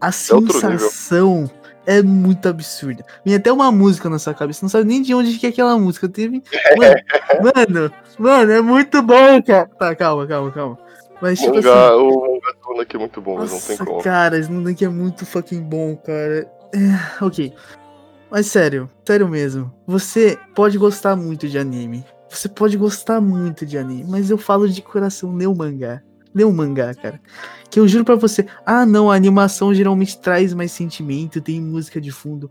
a 0.00 0.08
É 0.08 0.12
sensação 0.12 1.50
é 1.86 2.02
muito 2.02 2.48
absurda. 2.48 3.04
Vem 3.24 3.34
até 3.34 3.52
uma 3.52 3.70
música 3.70 4.08
na 4.08 4.18
sua 4.18 4.34
cabeça, 4.34 4.60
não 4.62 4.68
sabe 4.68 4.84
nem 4.84 5.02
de 5.02 5.14
onde 5.14 5.38
que 5.38 5.46
é 5.46 5.50
aquela 5.50 5.78
música. 5.78 6.08
Teve. 6.08 6.42
Mano, 6.76 6.94
mano, 7.54 7.92
mano, 8.18 8.52
é 8.52 8.60
muito 8.60 9.02
bom, 9.02 9.42
cara. 9.42 9.66
Tá, 9.78 9.94
calma, 9.94 10.26
calma, 10.26 10.50
calma. 10.50 10.78
Mas, 11.20 11.38
tipo 11.38 11.54
mangá, 11.54 11.88
assim. 11.88 11.96
O 12.02 12.20
mangá 12.20 12.52
do 12.52 12.60
Slandunk 12.60 12.96
é 12.96 12.98
muito 12.98 13.20
bom, 13.20 13.36
mas 13.38 13.52
não 13.52 13.60
tem 13.60 13.76
Nossa, 13.78 13.84
como. 13.84 14.02
cara, 14.02 14.38
Slandunk 14.38 14.84
é 14.84 14.88
muito 14.88 15.24
fucking 15.26 15.62
bom, 15.62 15.96
cara. 15.96 16.50
É, 16.72 17.24
ok. 17.24 17.52
Mas 18.30 18.46
sério, 18.46 18.90
sério 19.06 19.28
mesmo. 19.28 19.72
Você 19.86 20.38
pode 20.54 20.76
gostar 20.76 21.14
muito 21.14 21.48
de 21.48 21.56
anime. 21.56 22.04
Você 22.28 22.48
pode 22.48 22.76
gostar 22.76 23.20
muito 23.20 23.64
de 23.64 23.78
anime, 23.78 24.04
mas 24.08 24.28
eu 24.28 24.36
falo 24.36 24.68
de 24.68 24.82
coração, 24.82 25.36
lê 25.36 25.46
o 25.46 25.54
mangá. 25.54 26.02
Lê 26.34 26.44
o 26.44 26.52
mangá, 26.52 26.94
cara. 26.94 27.20
Que 27.70 27.78
eu 27.78 27.86
juro 27.86 28.04
pra 28.04 28.16
você. 28.16 28.46
Ah, 28.66 28.84
não, 28.84 29.10
a 29.10 29.14
animação 29.14 29.72
geralmente 29.72 30.18
traz 30.18 30.52
mais 30.52 30.72
sentimento, 30.72 31.40
tem 31.40 31.60
música 31.60 32.00
de 32.00 32.10
fundo. 32.10 32.50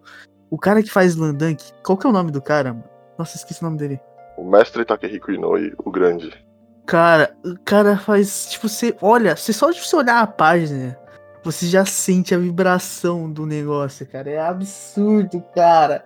O 0.49 0.57
cara 0.57 0.81
que 0.81 0.91
faz 0.91 1.11
Slandunk, 1.11 1.63
qual 1.83 1.97
que 1.97 2.05
é 2.05 2.09
o 2.09 2.13
nome 2.13 2.31
do 2.31 2.41
cara, 2.41 2.73
mano? 2.73 2.85
Nossa, 3.17 3.37
esqueci 3.37 3.61
o 3.61 3.65
nome 3.65 3.77
dele. 3.77 3.99
O 4.37 4.49
mestre 4.49 4.85
Takehiko 4.85 5.31
Inoue, 5.31 5.73
o 5.83 5.91
grande. 5.91 6.31
Cara, 6.85 7.35
o 7.43 7.55
cara 7.63 7.97
faz. 7.97 8.47
Tipo, 8.51 8.67
você 8.67 8.95
olha, 9.01 9.35
você 9.35 9.53
só 9.53 9.71
de 9.71 9.79
você 9.79 9.95
olhar 9.95 10.19
a 10.19 10.27
página, 10.27 10.97
você 11.43 11.65
já 11.65 11.85
sente 11.85 12.33
a 12.33 12.37
vibração 12.37 13.31
do 13.31 13.45
negócio, 13.45 14.05
cara. 14.07 14.29
É 14.29 14.39
absurdo, 14.39 15.43
cara. 15.53 16.03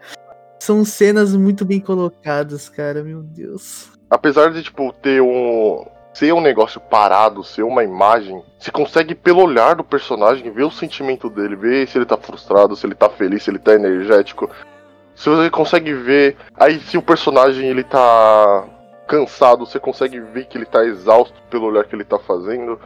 São 0.59 0.83
cenas 0.83 1.35
muito 1.35 1.63
bem 1.63 1.79
colocadas, 1.79 2.69
cara. 2.69 3.03
Meu 3.03 3.21
Deus. 3.21 3.91
Apesar 4.09 4.51
de, 4.51 4.63
tipo, 4.63 4.91
ter 4.93 5.21
um. 5.21 5.85
Ser 6.17 6.33
um 6.33 6.41
negócio 6.41 6.81
parado, 6.81 7.43
ser 7.43 7.61
uma 7.61 7.83
imagem, 7.83 8.43
você 8.57 8.71
consegue, 8.71 9.13
pelo 9.13 9.43
olhar 9.43 9.75
do 9.75 9.83
personagem, 9.83 10.49
ver 10.49 10.63
o 10.63 10.71
sentimento 10.71 11.29
dele, 11.29 11.55
ver 11.55 11.87
se 11.87 11.95
ele 11.95 12.07
tá 12.07 12.17
frustrado, 12.17 12.75
se 12.75 12.87
ele 12.87 12.95
tá 12.95 13.07
feliz, 13.07 13.43
se 13.43 13.51
ele 13.51 13.59
tá 13.59 13.75
energético. 13.75 14.49
Se 15.13 15.29
você 15.29 15.47
consegue 15.51 15.93
ver. 15.93 16.35
Aí, 16.55 16.79
se 16.79 16.97
o 16.97 17.03
personagem 17.03 17.69
ele 17.69 17.83
tá 17.83 18.65
cansado, 19.07 19.63
você 19.63 19.79
consegue 19.79 20.19
ver 20.19 20.47
que 20.47 20.57
ele 20.57 20.65
tá 20.65 20.83
exausto 20.83 21.39
pelo 21.51 21.67
olhar 21.67 21.83
que 21.83 21.93
ele 21.93 22.03
tá 22.03 22.17
fazendo. 22.17 22.79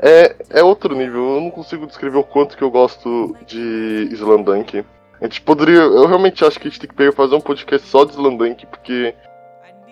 É, 0.00 0.34
é 0.48 0.62
outro 0.62 0.96
nível, 0.96 1.34
eu 1.34 1.40
não 1.42 1.50
consigo 1.50 1.86
descrever 1.86 2.16
o 2.16 2.24
quanto 2.24 2.56
que 2.56 2.64
eu 2.64 2.70
gosto 2.70 3.36
de 3.46 4.08
Slandunk. 4.12 4.82
A 5.20 5.24
gente 5.24 5.42
poderia. 5.42 5.80
Eu 5.80 6.06
realmente 6.06 6.42
acho 6.42 6.58
que 6.58 6.68
a 6.68 6.70
gente 6.70 6.80
tem 6.80 6.88
que 6.88 6.96
pegar 6.96 7.12
fazer 7.12 7.34
um 7.34 7.40
podcast 7.42 7.86
só 7.86 8.06
de 8.06 8.12
Slandunk, 8.12 8.64
porque 8.64 9.14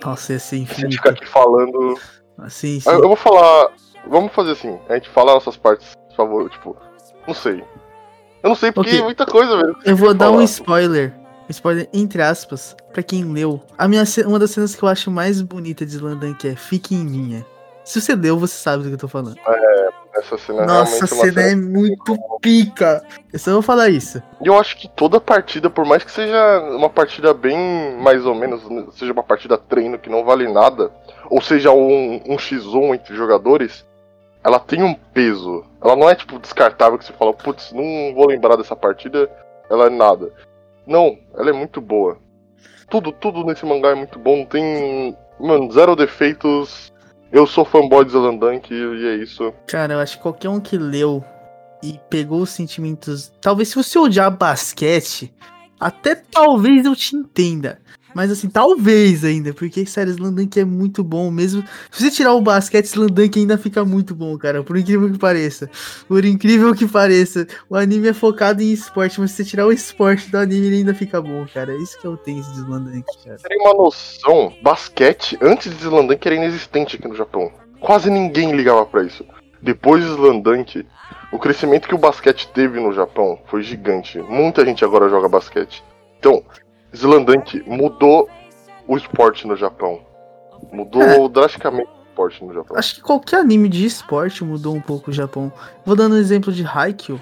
Nossa, 0.02 0.32
ia 0.32 0.38
ser 0.38 0.46
se 0.48 0.54
a 0.54 0.58
gente 0.60 0.72
infinito. 0.72 0.96
ficar 0.96 1.10
aqui 1.10 1.26
falando. 1.26 1.98
Assim, 2.38 2.80
sim. 2.80 2.88
Ah, 2.88 2.94
Eu 2.94 3.02
vou 3.08 3.16
falar. 3.16 3.68
Vamos 4.08 4.32
fazer 4.32 4.52
assim, 4.52 4.78
a 4.88 4.94
gente 4.94 5.08
fala 5.08 5.34
nossas 5.34 5.56
partes, 5.56 5.94
por 6.10 6.16
favor, 6.16 6.50
tipo. 6.50 6.76
Não 7.26 7.34
sei. 7.34 7.64
Eu 8.42 8.48
não 8.50 8.54
sei 8.54 8.70
porque 8.70 8.90
Ok. 8.90 9.00
é 9.00 9.04
muita 9.04 9.26
coisa, 9.26 9.56
velho. 9.56 9.76
Eu 9.84 9.96
vou 9.96 10.14
dar 10.14 10.30
um 10.30 10.34
falar. 10.34 10.44
spoiler. 10.44 11.12
Um 11.48 11.50
spoiler 11.50 11.88
entre 11.92 12.22
aspas, 12.22 12.76
pra 12.92 13.02
quem 13.02 13.24
leu. 13.24 13.60
A 13.76 13.88
minha, 13.88 14.04
uma 14.26 14.38
das 14.38 14.50
cenas 14.52 14.74
que 14.76 14.82
eu 14.82 14.88
acho 14.88 15.10
mais 15.10 15.40
bonita 15.42 15.84
de 15.84 15.92
Slandunk 15.96 16.46
é 16.48 16.54
Fique 16.54 16.94
em 16.94 17.04
Minha. 17.04 17.44
Se 17.84 18.00
você 18.00 18.14
leu, 18.14 18.38
você 18.38 18.54
sabe 18.54 18.82
do 18.82 18.88
que 18.88 18.94
eu 18.94 18.98
tô 18.98 19.08
falando. 19.08 19.36
Essa 20.18 20.38
cena 20.38 20.62
é 20.62 20.66
Nossa, 20.66 21.04
a 21.04 21.06
realmente 21.06 21.14
uma 21.14 21.24
cena 21.24 21.42
é 21.42 21.54
muito 21.54 22.18
pica. 22.40 23.04
Eu 23.32 23.38
só 23.38 23.52
vou 23.52 23.62
falar 23.62 23.88
isso. 23.88 24.22
E 24.40 24.46
eu 24.46 24.58
acho 24.58 24.76
que 24.76 24.88
toda 24.88 25.20
partida, 25.20 25.68
por 25.68 25.84
mais 25.84 26.02
que 26.02 26.10
seja 26.10 26.60
uma 26.70 26.88
partida 26.88 27.34
bem 27.34 27.96
mais 28.00 28.24
ou 28.24 28.34
menos, 28.34 28.62
seja 28.96 29.12
uma 29.12 29.22
partida 29.22 29.58
treino 29.58 29.98
que 29.98 30.08
não 30.08 30.24
vale 30.24 30.50
nada, 30.50 30.90
ou 31.28 31.42
seja 31.42 31.70
um, 31.70 32.20
um 32.26 32.36
X1 32.36 32.94
entre 32.94 33.14
jogadores, 33.14 33.84
ela 34.42 34.58
tem 34.58 34.82
um 34.82 34.94
peso. 34.94 35.64
Ela 35.82 35.96
não 35.96 36.08
é 36.08 36.14
tipo 36.14 36.38
descartável 36.38 36.98
que 36.98 37.04
você 37.04 37.12
fala, 37.12 37.34
putz, 37.34 37.72
não 37.72 38.14
vou 38.14 38.28
lembrar 38.28 38.56
dessa 38.56 38.76
partida, 38.76 39.28
ela 39.68 39.86
é 39.86 39.90
nada. 39.90 40.32
Não, 40.86 41.18
ela 41.36 41.50
é 41.50 41.52
muito 41.52 41.80
boa. 41.80 42.18
Tudo, 42.88 43.10
tudo 43.10 43.44
nesse 43.44 43.66
mangá 43.66 43.88
é 43.90 43.94
muito 43.94 44.18
bom. 44.18 44.44
Tem, 44.44 45.16
mano, 45.40 45.70
zero 45.72 45.96
defeitos. 45.96 46.92
Eu 47.36 47.46
sou 47.46 47.66
fanboy 47.66 48.02
de 48.02 48.12
Zelandank 48.12 48.72
e 48.72 49.06
é 49.06 49.16
isso. 49.16 49.52
Cara, 49.66 49.92
eu 49.92 49.98
acho 49.98 50.16
que 50.16 50.22
qualquer 50.22 50.48
um 50.48 50.58
que 50.58 50.78
leu 50.78 51.22
e 51.82 52.00
pegou 52.08 52.40
os 52.40 52.48
sentimentos. 52.48 53.30
Talvez 53.42 53.68
se 53.68 53.74
você 53.74 53.98
odiar 53.98 54.34
basquete, 54.34 55.34
até 55.78 56.14
talvez 56.14 56.86
eu 56.86 56.96
te 56.96 57.14
entenda. 57.14 57.78
Mas 58.16 58.30
assim, 58.30 58.48
talvez 58.48 59.26
ainda, 59.26 59.52
porque, 59.52 59.84
sério, 59.84 60.10
Slandunk 60.10 60.58
é 60.58 60.64
muito 60.64 61.04
bom 61.04 61.30
mesmo. 61.30 61.62
Se 61.90 62.02
você 62.02 62.10
tirar 62.10 62.32
o 62.32 62.40
basquete, 62.40 62.86
Slandunk 62.86 63.38
ainda 63.38 63.58
fica 63.58 63.84
muito 63.84 64.14
bom, 64.14 64.38
cara. 64.38 64.62
Por 64.62 64.78
incrível 64.78 65.12
que 65.12 65.18
pareça. 65.18 65.68
Por 66.08 66.24
incrível 66.24 66.74
que 66.74 66.88
pareça. 66.88 67.46
O 67.68 67.76
anime 67.76 68.08
é 68.08 68.14
focado 68.14 68.62
em 68.62 68.72
esporte, 68.72 69.20
mas 69.20 69.32
se 69.32 69.36
você 69.36 69.44
tirar 69.44 69.66
o 69.66 69.70
esporte 69.70 70.30
do 70.30 70.38
anime, 70.38 70.68
ele 70.68 70.76
ainda 70.76 70.94
fica 70.94 71.20
bom, 71.20 71.44
cara. 71.52 71.74
É 71.74 71.76
isso 71.76 72.00
que 72.00 72.06
é 72.06 72.10
o 72.10 72.16
tenso 72.16 72.50
de 72.52 72.60
Slandunk, 72.60 73.04
cara. 73.22 73.36
Tem 73.36 73.60
uma 73.60 73.74
noção, 73.74 74.50
basquete, 74.62 75.36
antes 75.42 75.70
de 75.70 75.82
Slandunk, 75.82 76.26
era 76.26 76.36
inexistente 76.36 76.96
aqui 76.96 77.06
no 77.06 77.14
Japão. 77.14 77.52
Quase 77.80 78.10
ninguém 78.10 78.56
ligava 78.56 78.86
para 78.86 79.02
isso. 79.02 79.26
Depois 79.60 80.02
de 80.02 80.08
Slandunk, 80.08 80.86
o 81.30 81.38
crescimento 81.38 81.86
que 81.86 81.94
o 81.94 81.98
basquete 81.98 82.48
teve 82.54 82.80
no 82.80 82.94
Japão 82.94 83.38
foi 83.44 83.62
gigante. 83.62 84.18
Muita 84.20 84.64
gente 84.64 84.82
agora 84.86 85.10
joga 85.10 85.28
basquete. 85.28 85.84
Então, 86.18 86.42
Slandunk 86.96 87.62
mudou 87.66 88.28
o 88.88 88.96
esporte 88.96 89.46
no 89.46 89.56
Japão. 89.56 90.00
Mudou 90.72 91.02
é. 91.02 91.28
drasticamente 91.28 91.88
o 91.88 92.08
esporte 92.08 92.44
no 92.44 92.54
Japão. 92.54 92.76
Acho 92.76 92.96
que 92.96 93.02
qualquer 93.02 93.40
anime 93.40 93.68
de 93.68 93.84
esporte 93.84 94.42
mudou 94.42 94.74
um 94.74 94.80
pouco 94.80 95.10
o 95.10 95.14
Japão. 95.14 95.52
Vou 95.84 95.94
dando 95.94 96.14
um 96.14 96.18
exemplo 96.18 96.52
de 96.52 96.64
Haikyuu. 96.64 97.20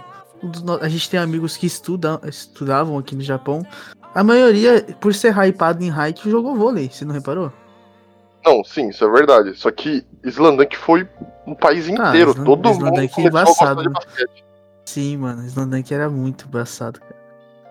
A 0.80 0.88
gente 0.88 1.08
tem 1.10 1.18
amigos 1.18 1.56
que 1.56 1.66
estudam, 1.66 2.20
estudavam 2.24 2.98
aqui 2.98 3.14
no 3.16 3.22
Japão. 3.22 3.66
A 4.14 4.22
maioria, 4.22 4.82
por 5.00 5.14
ser 5.14 5.34
hypado 5.36 5.82
em 5.82 5.90
Haikyuu, 5.90 6.30
jogou 6.30 6.54
vôlei, 6.54 6.88
você 6.90 7.04
não 7.04 7.14
reparou? 7.14 7.52
Não, 8.44 8.62
sim, 8.62 8.90
isso 8.90 9.04
é 9.04 9.10
verdade. 9.10 9.56
Só 9.56 9.70
que 9.70 10.04
Slandunk 10.22 10.76
foi 10.76 11.08
um 11.46 11.54
país 11.54 11.88
ah, 11.88 12.10
inteiro. 12.10 12.34
Ah, 12.38 12.44
Todo 12.44 12.74
mundo 12.74 13.00
é 13.00 13.08
embaçado, 13.18 13.82
de 13.82 13.88
basquete. 13.88 14.44
Sim, 14.84 15.16
mano, 15.16 15.44
Slandunk 15.46 15.92
era 15.92 16.10
muito 16.10 16.46
embaçado, 16.46 17.00
cara. 17.00 17.16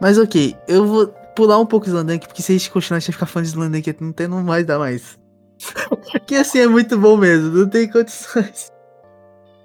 Mas 0.02 0.18
ok, 0.18 0.58
eu 0.68 0.86
vou 0.86 1.14
pular 1.36 1.60
um 1.60 1.66
pouco 1.66 1.88
Slandunk, 1.88 2.28
porque 2.28 2.42
se 2.42 2.52
a 2.52 2.58
gente 2.58 2.72
continuar, 2.72 2.98
a 2.98 3.00
gente 3.00 3.10
vai 3.10 3.14
ficar 3.14 3.26
falando 3.26 3.46
de 3.46 3.52
Slandunk, 3.52 3.96
não 4.00 4.12
tem 4.12 4.28
não 4.28 4.44
mais 4.44 4.66
dá 4.66 4.80
mais. 4.80 5.20
porque 6.12 6.36
assim 6.36 6.60
é 6.60 6.68
muito 6.68 6.98
bom 6.98 7.18
mesmo, 7.18 7.50
não 7.50 7.70
tem 7.70 7.90
condições. 7.90 8.72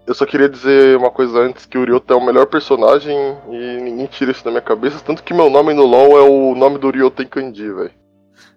Eu 0.06 0.14
só 0.14 0.24
queria 0.24 0.48
dizer 0.48 0.96
uma 0.96 1.10
coisa 1.10 1.38
antes, 1.38 1.66
que 1.66 1.76
o 1.76 1.84
Ryota 1.84 2.14
é 2.14 2.16
o 2.16 2.24
melhor 2.24 2.46
personagem 2.46 3.14
e 3.50 3.80
ninguém 3.82 4.06
tira 4.06 4.30
isso 4.30 4.42
da 4.42 4.50
minha 4.50 4.62
cabeça, 4.62 5.00
tanto 5.04 5.22
que 5.22 5.34
meu 5.34 5.50
nome 5.50 5.74
no 5.74 5.84
LoL 5.84 6.18
é 6.18 6.22
o 6.22 6.54
nome 6.54 6.78
do 6.78 6.90
Ryota 6.90 7.22
em 7.22 7.26
Kanji, 7.26 7.70
velho. 7.70 7.90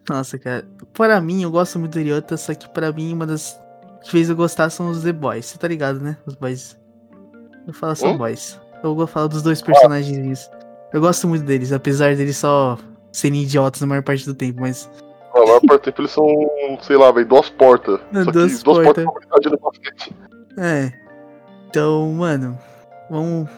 Nossa, 0.10 0.40
cara. 0.40 0.66
Para 0.94 1.20
mim, 1.20 1.44
eu 1.44 1.52
gosto 1.52 1.78
muito 1.78 1.92
do 1.92 2.00
Ryota, 2.00 2.38
só 2.38 2.54
que 2.54 2.70
para 2.70 2.92
mim, 2.94 3.14
uma 3.14 3.28
das 3.28 3.60
que 4.02 4.12
fez 4.12 4.30
eu 4.30 4.36
gostar 4.36 4.70
são 4.70 4.90
os 4.90 5.04
The 5.04 5.12
Boys. 5.12 5.46
Você 5.46 5.58
tá 5.58 5.68
ligado, 5.68 6.00
né? 6.00 6.18
Os 6.26 6.36
boys. 6.36 6.78
Eu 7.68 7.74
falo 7.74 7.96
são 7.96 8.14
hum? 8.14 8.18
boys. 8.18 8.60
Eu 8.84 8.96
vou 8.96 9.06
falar 9.06 9.28
dos 9.28 9.44
dois 9.44 9.62
personagens. 9.62 10.50
Eu 10.92 11.02
gosto 11.02 11.28
muito 11.28 11.46
deles, 11.46 11.72
apesar 11.72 12.16
deles 12.16 12.38
só 12.38 12.78
serem 13.12 13.44
idiotas 13.44 13.82
na 13.82 13.88
maior 13.88 14.04
parte 14.04 14.26
do 14.26 14.34
tempo, 14.34 14.62
mas. 14.62 14.90
Na 15.34 15.42
maior 15.42 15.62
parte 15.62 15.82
do 15.82 15.86
tempo 15.86 16.02
eles 16.02 16.12
são, 16.12 16.28
sei 16.82 16.98
lá, 16.98 17.12
velho, 17.12 17.28
duas 17.28 17.50
portas. 17.50 18.00
Não, 18.12 18.24
só 18.26 18.32
duas, 18.32 18.64
duas 18.64 18.86
portas. 18.86 19.06
portas 19.06 19.52
basquete. 19.60 20.16
É. 20.58 20.92
Então, 21.70 22.12
mano, 22.12 22.58
vamos 23.10 23.50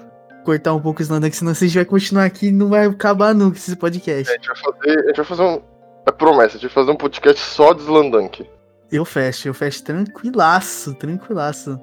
cortar 0.44 0.74
um 0.74 0.82
pouco 0.82 1.00
o 1.00 1.04
Slandank, 1.04 1.36
senão 1.36 1.54
se 1.56 1.64
a 1.64 1.68
gente 1.68 1.76
vai 1.76 1.86
continuar 1.86 2.26
aqui 2.26 2.52
não 2.52 2.70
vai 2.70 2.86
acabar 2.86 3.34
nunca 3.34 3.58
esse 3.58 3.76
podcast. 3.76 4.30
É, 4.30 4.34
a 4.34 4.38
gente 4.38 4.48
vai 4.48 4.56
fazer. 4.56 5.00
A 5.00 5.08
gente 5.08 5.16
vai 5.16 5.26
fazer 5.26 5.44
um. 5.44 5.62
É 6.06 6.12
promessa, 6.12 6.58
a 6.58 6.60
gente 6.60 6.64
vai 6.64 6.70
fazer 6.70 6.92
um 6.92 6.96
podcast 6.96 7.42
só 7.42 7.74
de 7.74 7.82
Slandank. 7.82 8.48
Eu 8.92 9.06
fecho, 9.06 9.48
eu 9.48 9.54
fecho 9.54 9.84
tranquilaço, 9.84 10.94
tranquilaço. 10.96 11.80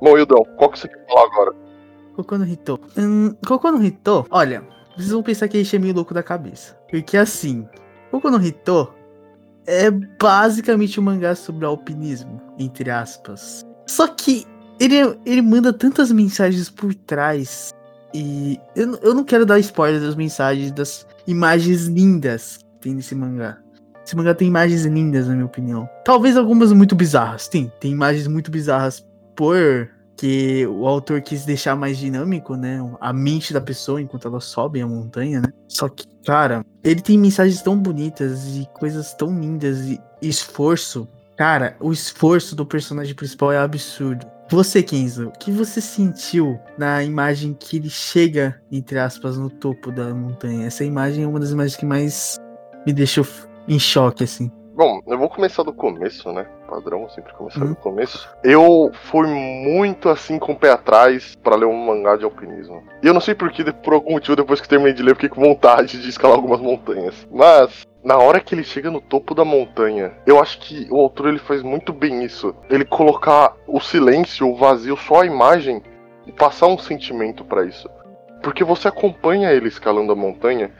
Bom, 0.00 0.16
Ildão, 0.16 0.42
qual 0.56 0.70
que 0.70 0.78
você 0.78 0.88
quer 0.88 1.04
falar 1.06 1.26
agora? 1.26 1.52
Cocô 2.14 2.38
no 2.38 2.46
Hito. 2.46 2.80
Hum, 2.96 3.34
Cocô 3.46 3.70
no 3.70 3.84
Hito, 3.84 4.26
olha, 4.30 4.64
vocês 4.98 5.12
vão 5.12 5.22
pensar 5.22 5.46
que 5.46 5.56
a 5.56 5.62
gente 5.62 5.76
é 5.76 5.78
meio 5.78 5.94
louco 5.94 6.12
da 6.12 6.22
cabeça. 6.22 6.76
Porque 6.90 7.16
assim, 7.16 7.66
Cocô 8.10 8.30
no 8.30 8.44
Hito 8.44 8.92
é 9.64 9.90
basicamente 9.90 10.98
um 10.98 11.04
mangá 11.04 11.34
sobre 11.36 11.64
alpinismo, 11.64 12.42
entre 12.58 12.90
aspas. 12.90 13.64
Só 13.86 14.08
que 14.08 14.44
ele, 14.80 14.96
ele 15.24 15.40
manda 15.40 15.72
tantas 15.72 16.10
mensagens 16.10 16.68
por 16.68 16.92
trás. 16.94 17.70
E 18.12 18.58
eu, 18.74 18.98
eu 19.02 19.14
não 19.14 19.22
quero 19.22 19.46
dar 19.46 19.60
spoiler 19.60 20.00
das 20.00 20.16
mensagens, 20.16 20.72
das 20.72 21.06
imagens 21.26 21.84
lindas 21.86 22.56
que 22.56 22.80
tem 22.80 22.94
nesse 22.94 23.14
mangá. 23.14 23.58
Esse 24.04 24.16
mangá 24.16 24.34
tem 24.34 24.48
imagens 24.48 24.84
lindas, 24.84 25.28
na 25.28 25.34
minha 25.34 25.46
opinião. 25.46 25.88
Talvez 26.04 26.36
algumas 26.36 26.72
muito 26.72 26.96
bizarras. 26.96 27.46
Tem, 27.46 27.70
tem 27.78 27.92
imagens 27.92 28.26
muito 28.26 28.50
bizarras 28.50 29.06
por 29.36 29.88
que 30.18 30.66
o 30.66 30.84
autor 30.84 31.22
quis 31.22 31.44
deixar 31.44 31.76
mais 31.76 31.96
dinâmico, 31.96 32.56
né? 32.56 32.78
A 33.00 33.12
mente 33.12 33.52
da 33.52 33.60
pessoa 33.60 34.02
enquanto 34.02 34.26
ela 34.26 34.40
sobe 34.40 34.80
a 34.80 34.86
montanha, 34.86 35.40
né? 35.40 35.48
Só 35.68 35.88
que, 35.88 36.04
cara, 36.26 36.64
ele 36.82 37.00
tem 37.00 37.16
mensagens 37.16 37.62
tão 37.62 37.78
bonitas 37.78 38.56
e 38.56 38.68
coisas 38.74 39.14
tão 39.14 39.38
lindas 39.38 39.86
e 39.86 40.00
esforço. 40.20 41.06
Cara, 41.36 41.76
o 41.78 41.92
esforço 41.92 42.56
do 42.56 42.66
personagem 42.66 43.14
principal 43.14 43.52
é 43.52 43.58
absurdo. 43.58 44.26
Você, 44.50 44.82
Kenzo, 44.82 45.28
o 45.28 45.38
que 45.38 45.52
você 45.52 45.80
sentiu 45.80 46.58
na 46.76 47.04
imagem 47.04 47.54
que 47.54 47.76
ele 47.76 47.90
chega, 47.90 48.60
entre 48.72 48.98
aspas, 48.98 49.38
no 49.38 49.48
topo 49.48 49.92
da 49.92 50.12
montanha? 50.12 50.66
Essa 50.66 50.84
imagem 50.84 51.22
é 51.22 51.28
uma 51.28 51.38
das 51.38 51.50
imagens 51.50 51.76
que 51.76 51.86
mais 51.86 52.36
me 52.84 52.92
deixou 52.92 53.24
em 53.68 53.78
choque, 53.78 54.24
assim. 54.24 54.50
Bom, 54.74 55.00
eu 55.06 55.16
vou 55.18 55.28
começar 55.28 55.62
do 55.62 55.72
começo, 55.72 56.32
né? 56.32 56.46
Padrão, 56.68 57.08
sempre 57.08 57.32
começar 57.32 57.62
uhum. 57.62 57.70
do 57.70 57.76
começo. 57.76 58.28
Eu 58.44 58.90
fui 58.92 59.26
muito 59.26 60.10
assim 60.10 60.38
com 60.38 60.52
o 60.52 60.56
pé 60.56 60.70
atrás 60.70 61.34
para 61.36 61.56
ler 61.56 61.66
um 61.66 61.86
mangá 61.86 62.16
de 62.16 62.24
alpinismo. 62.24 62.82
E 63.02 63.06
eu 63.06 63.14
não 63.14 63.20
sei 63.20 63.34
porquê, 63.34 63.64
por 63.72 63.94
algum 63.94 64.12
motivo, 64.12 64.36
depois 64.36 64.60
que 64.60 64.68
terminei 64.68 64.92
de 64.92 65.02
ler, 65.02 65.12
eu 65.12 65.16
fiquei 65.16 65.30
com 65.30 65.40
vontade 65.40 66.00
de 66.00 66.08
escalar 66.08 66.36
algumas 66.36 66.60
montanhas. 66.60 67.26
Mas, 67.30 67.86
na 68.04 68.18
hora 68.18 68.38
que 68.38 68.54
ele 68.54 68.62
chega 68.62 68.90
no 68.90 69.00
topo 69.00 69.34
da 69.34 69.44
montanha, 69.44 70.12
eu 70.26 70.38
acho 70.38 70.58
que 70.58 70.86
o 70.90 71.00
autor 71.00 71.28
ele 71.28 71.38
faz 71.38 71.62
muito 71.62 71.92
bem 71.92 72.22
isso. 72.22 72.54
Ele 72.68 72.84
colocar 72.84 73.54
o 73.66 73.80
silêncio, 73.80 74.46
o 74.46 74.56
vazio, 74.56 74.96
só 74.96 75.22
a 75.22 75.26
imagem 75.26 75.82
e 76.26 76.32
passar 76.32 76.66
um 76.66 76.78
sentimento 76.78 77.44
para 77.44 77.64
isso. 77.64 77.88
Porque 78.42 78.62
você 78.62 78.88
acompanha 78.88 79.50
ele 79.52 79.68
escalando 79.68 80.12
a 80.12 80.16
montanha 80.16 80.70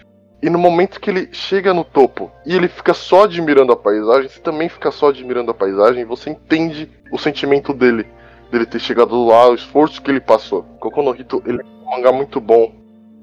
e 0.41 0.49
no 0.49 0.59
momento 0.59 1.01
que 1.01 1.11
ele 1.11 1.29
chega 1.33 1.75
no 1.75 1.83
topo 1.83 2.31
e 2.47 2.55
ele 2.55 2.69
fica 2.69 2.95
só 2.95 3.25
admirando 3.25 3.73
a 3.73 3.77
paisagem, 3.77 4.29
você 4.29 4.41
também 4.41 4.69
fica 4.69 4.91
só 4.91 5.09
admirando 5.09 5.51
a 5.51 5.55
paisagem 5.55 6.05
você 6.05 6.31
entende 6.31 6.89
o 7.11 7.19
sentimento 7.19 7.73
dele, 7.73 8.07
dele 8.51 8.65
ter 8.65 8.79
chegado 8.79 9.27
lá, 9.27 9.49
o 9.49 9.55
esforço 9.55 10.01
que 10.01 10.11
ele 10.11 10.21
passou. 10.21 10.63
Kokono 10.79 11.13
no 11.13 11.21
Hito, 11.21 11.43
ele 11.45 11.61
é 11.61 11.65
um 11.65 11.91
mangá 11.91 12.13
muito 12.13 12.41
bom. 12.41 12.73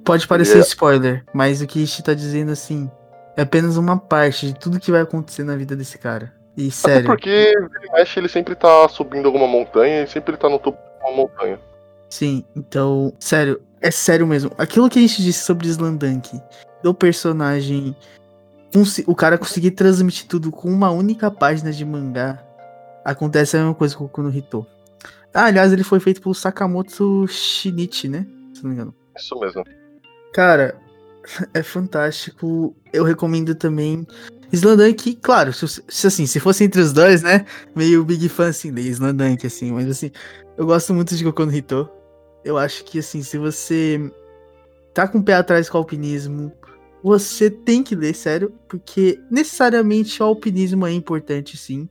Pode 0.03 0.27
parecer 0.27 0.57
é... 0.57 0.61
spoiler, 0.61 1.23
mas 1.33 1.61
o 1.61 1.67
que 1.67 1.81
Ishi 1.81 2.03
tá 2.03 2.13
dizendo 2.13 2.51
assim, 2.51 2.91
é 3.37 3.43
apenas 3.43 3.77
uma 3.77 3.97
parte 3.97 4.47
de 4.47 4.59
tudo 4.59 4.79
que 4.79 4.91
vai 4.91 5.01
acontecer 5.01 5.43
na 5.43 5.55
vida 5.55 5.75
desse 5.75 5.97
cara. 5.97 6.33
E 6.57 6.69
sério. 6.69 6.99
Até 6.99 7.07
porque 7.07 7.29
ele 7.29 7.91
mexe, 7.93 8.19
ele 8.19 8.29
sempre 8.29 8.55
tá 8.55 8.87
subindo 8.89 9.25
alguma 9.25 9.47
montanha 9.47 10.03
e 10.03 10.07
sempre 10.07 10.31
ele 10.31 10.37
tá 10.37 10.49
no 10.49 10.59
topo 10.59 10.77
de 10.77 11.05
uma 11.05 11.15
montanha. 11.15 11.59
Sim, 12.09 12.45
então, 12.55 13.13
sério, 13.19 13.61
é 13.81 13.91
sério 13.91 14.25
mesmo. 14.25 14.51
Aquilo 14.57 14.89
que 14.89 14.99
a 14.99 15.01
gente 15.01 15.21
disse 15.21 15.43
sobre 15.43 15.67
Slandank, 15.67 16.39
do 16.85 16.93
personagem. 16.93 17.95
O 19.07 19.15
cara 19.15 19.39
conseguir 19.39 19.71
transmitir 19.71 20.27
tudo 20.27 20.51
com 20.51 20.69
uma 20.69 20.91
única 20.91 21.31
página 21.31 21.71
de 21.71 21.83
mangá. 21.83 22.45
Acontece 23.03 23.57
a 23.57 23.59
mesma 23.61 23.73
coisa 23.73 23.95
com 23.95 24.05
o 24.05 24.09
Kuno 24.09 24.29
Hito. 24.29 24.67
Ah, 25.33 25.45
aliás, 25.45 25.73
ele 25.73 25.83
foi 25.83 25.99
feito 25.99 26.21
pelo 26.21 26.35
Sakamoto 26.35 27.25
Shinichi, 27.27 28.07
né? 28.07 28.27
Se 28.53 28.63
não 28.63 28.69
me 28.69 28.75
engano. 28.75 28.95
Isso 29.17 29.39
mesmo. 29.39 29.63
Cara, 30.31 30.79
é 31.55 31.63
fantástico. 31.63 32.75
Eu 32.93 33.03
recomendo 33.03 33.55
também 33.55 34.05
Slandank, 34.51 35.15
claro, 35.15 35.51
se, 35.53 35.65
se, 35.87 36.07
assim, 36.07 36.27
se 36.27 36.39
fosse 36.39 36.65
entre 36.65 36.81
os 36.81 36.93
dois, 36.93 37.23
né? 37.23 37.45
Meio 37.75 38.05
big 38.05 38.29
fan 38.29 38.49
assim 38.49 38.71
de 38.71 38.81
Slandank, 38.89 39.45
assim, 39.47 39.71
mas 39.71 39.89
assim, 39.89 40.11
eu 40.55 40.67
gosto 40.67 40.93
muito 40.93 41.15
de 41.15 41.23
Goku 41.23 41.45
no 41.45 41.55
Hito. 41.55 41.89
Eu 42.43 42.59
acho 42.59 42.83
que 42.83 42.99
assim, 42.99 43.23
se 43.23 43.39
você 43.39 43.99
tá 44.93 45.07
com 45.07 45.17
o 45.17 45.23
pé 45.23 45.33
atrás 45.33 45.67
com 45.67 45.77
o 45.77 45.81
alpinismo, 45.81 46.51
você 47.05 47.51
tem 47.51 47.83
que 47.83 47.95
ler, 47.95 48.15
sério, 48.15 48.51
porque 48.67 49.19
necessariamente 49.29 50.23
o 50.23 50.25
alpinismo 50.25 50.87
é 50.87 50.91
importante, 50.91 51.55
sim. 51.55 51.87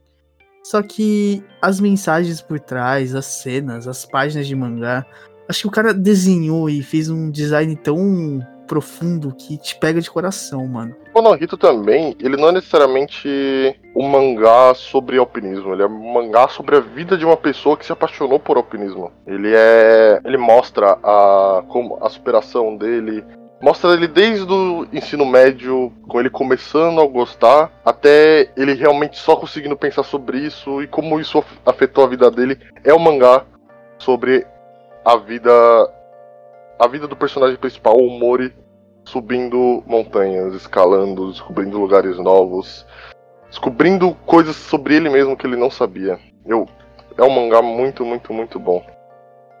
Só 0.61 0.81
que 0.81 1.41
as 1.61 1.79
mensagens 1.79 2.41
por 2.41 2.59
trás, 2.59 3.15
as 3.15 3.25
cenas, 3.25 3.87
as 3.87 4.05
páginas 4.05 4.45
de 4.45 4.53
mangá, 4.53 5.05
acho 5.47 5.61
que 5.61 5.67
o 5.67 5.71
cara 5.71 5.93
desenhou 5.93 6.69
e 6.69 6.83
fez 6.83 7.09
um 7.09 7.31
design 7.31 7.77
tão 7.77 8.45
profundo 8.67 9.33
que 9.33 9.57
te 9.57 9.79
pega 9.79 10.01
de 10.01 10.11
coração, 10.11 10.67
mano. 10.67 10.93
O 11.13 11.21
Naruto 11.21 11.55
também, 11.55 12.13
ele 12.19 12.35
não 12.35 12.49
é 12.49 12.51
necessariamente 12.51 13.79
um 13.95 14.09
mangá 14.09 14.73
sobre 14.75 15.17
alpinismo, 15.17 15.71
ele 15.71 15.83
é 15.83 15.87
um 15.87 16.11
mangá 16.11 16.49
sobre 16.49 16.75
a 16.75 16.81
vida 16.81 17.17
de 17.17 17.23
uma 17.23 17.37
pessoa 17.37 17.77
que 17.77 17.85
se 17.85 17.93
apaixonou 17.93 18.37
por 18.37 18.57
alpinismo. 18.57 19.13
Ele 19.25 19.53
é, 19.55 20.19
ele 20.25 20.37
mostra 20.37 20.97
a 21.01 21.63
como 21.69 21.97
a 22.01 22.09
superação 22.09 22.75
dele, 22.75 23.23
Mostra 23.61 23.93
ele 23.93 24.07
desde 24.07 24.51
o 24.51 24.85
ensino 24.91 25.25
médio, 25.25 25.91
com 26.07 26.19
ele 26.19 26.29
começando 26.29 26.99
a 26.99 27.07
gostar, 27.07 27.71
até 27.85 28.51
ele 28.55 28.73
realmente 28.73 29.17
só 29.17 29.35
conseguindo 29.35 29.77
pensar 29.77 30.03
sobre 30.03 30.39
isso 30.39 30.83
e 30.83 30.87
como 30.87 31.19
isso 31.19 31.43
afetou 31.65 32.03
a 32.03 32.07
vida 32.07 32.29
dele. 32.29 32.59
É 32.83 32.93
um 32.93 32.99
mangá 32.99 33.45
sobre 33.97 34.45
a 35.03 35.15
vida 35.15 35.51
a 36.77 36.87
vida 36.87 37.07
do 37.07 37.15
personagem 37.15 37.55
principal, 37.55 37.97
o 37.97 38.09
Mori, 38.09 38.53
subindo 39.05 39.81
montanhas, 39.87 40.53
escalando, 40.53 41.31
descobrindo 41.31 41.79
lugares 41.79 42.17
novos, 42.17 42.85
descobrindo 43.47 44.13
coisas 44.25 44.57
sobre 44.57 44.95
ele 44.95 45.09
mesmo 45.09 45.37
que 45.37 45.47
ele 45.47 45.55
não 45.55 45.71
sabia. 45.71 46.19
Eu 46.45 46.67
é 47.17 47.23
um 47.23 47.29
mangá 47.29 47.61
muito, 47.61 48.03
muito, 48.03 48.33
muito 48.33 48.59
bom. 48.59 48.85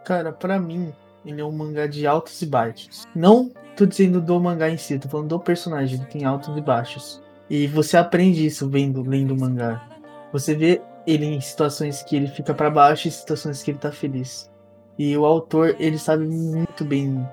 Cara, 0.03 0.33
para 0.33 0.59
mim, 0.59 0.93
ele 1.25 1.39
é 1.39 1.45
um 1.45 1.51
mangá 1.51 1.87
de 1.87 2.05
altos 2.05 2.41
e 2.41 2.45
baixos. 2.45 3.07
Não 3.15 3.49
tô 3.75 3.85
dizendo 3.85 4.21
do 4.21 4.39
mangá 4.39 4.69
em 4.69 4.77
si, 4.77 4.97
tô 4.97 5.09
falando 5.09 5.29
do 5.29 5.39
personagem, 5.39 5.99
ele 5.99 6.07
tem 6.07 6.25
altos 6.25 6.55
e 6.55 6.61
baixos. 6.61 7.21
E 7.49 7.67
você 7.67 7.97
aprende 7.97 8.45
isso 8.45 8.69
vendo, 8.69 9.01
lendo 9.03 9.33
o 9.33 9.39
mangá. 9.39 9.87
Você 10.31 10.55
vê 10.55 10.81
ele 11.05 11.25
em 11.25 11.41
situações 11.41 12.01
que 12.01 12.15
ele 12.15 12.27
fica 12.27 12.53
para 12.53 12.69
baixo 12.69 13.07
e 13.07 13.11
situações 13.11 13.61
que 13.61 13.71
ele 13.71 13.77
tá 13.77 13.91
feliz. 13.91 14.49
E 14.97 15.15
o 15.15 15.25
autor, 15.25 15.75
ele 15.77 15.97
sabe 15.97 16.25
muito 16.25 16.83
bem 16.83 17.27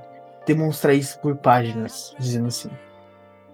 demonstrar 0.47 0.95
isso 0.95 1.19
por 1.21 1.37
páginas, 1.37 2.15
dizendo 2.19 2.49
assim. 2.49 2.71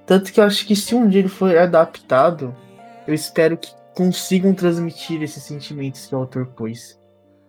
Tanto 0.06 0.32
que 0.32 0.40
eu 0.40 0.44
acho 0.44 0.66
que 0.66 0.74
se 0.74 0.94
um 0.94 1.06
dia 1.06 1.20
ele 1.20 1.28
for 1.28 1.56
adaptado, 1.56 2.56
eu 3.06 3.14
espero 3.14 3.56
que 3.56 3.70
consigam 3.94 4.54
transmitir 4.54 5.22
esses 5.22 5.42
sentimentos 5.42 6.06
que 6.06 6.14
o 6.14 6.18
autor 6.18 6.46
pôs. 6.46 6.98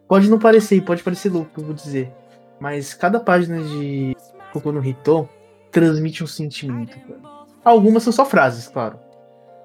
Pode 0.08 0.30
não 0.30 0.38
parecer, 0.38 0.82
pode 0.82 1.02
parecer 1.02 1.32
louco, 1.32 1.52
eu 1.58 1.66
vou 1.66 1.74
dizer. 1.74 2.12
Mas 2.60 2.94
cada 2.94 3.20
página 3.20 3.62
de 3.62 4.16
Kokono 4.52 4.82
no 4.82 5.30
transmite 5.72 6.24
um 6.24 6.28
sentimento. 6.28 6.98
Algumas 7.64 8.04
são 8.04 8.14
só 8.14 8.26
frases, 8.26 8.68
claro. 8.68 9.00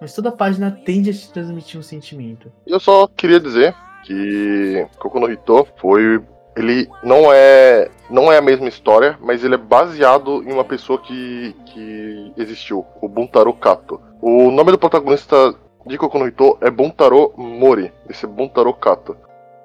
Mas 0.01 0.15
toda 0.15 0.33
página 0.33 0.71
tende 0.71 1.11
a 1.11 1.13
te 1.13 1.33
transmitir 1.33 1.79
um 1.79 1.83
sentimento. 1.83 2.53
Eu 2.67 2.79
só 2.79 3.07
queria 3.07 3.41
dizer 3.41 3.75
que 4.05 4.87
Kokono 4.99 5.27
no 5.27 5.33
Hito 5.33 5.67
foi 5.77 6.23
ele 6.57 6.89
não 7.03 7.33
é 7.33 7.91
não 8.11 8.31
é 8.31 8.39
a 8.39 8.43
mesma 8.43 8.69
história, 8.69 9.19
mas 9.21 9.43
ele 9.43 9.55
é 9.55 9.59
baseado 9.59 10.43
em 10.43 10.53
uma 10.53 10.65
pessoa 10.65 11.01
que, 11.01 11.57
que 11.67 12.33
existiu, 12.37 12.85
o 13.01 13.09
Buntaro 13.09 13.53
Kato. 13.55 14.01
O 14.21 14.51
nome 14.51 14.71
do 14.71 14.79
protagonista 14.79 15.55
de 15.87 15.99
Kokono 15.99 16.29
Hito 16.29 16.59
é 16.61 16.71
Buntaro 16.71 17.33
Mori, 17.37 17.93
esse 18.09 18.27
Buntaro 18.27 18.73
Kato. 18.75 19.17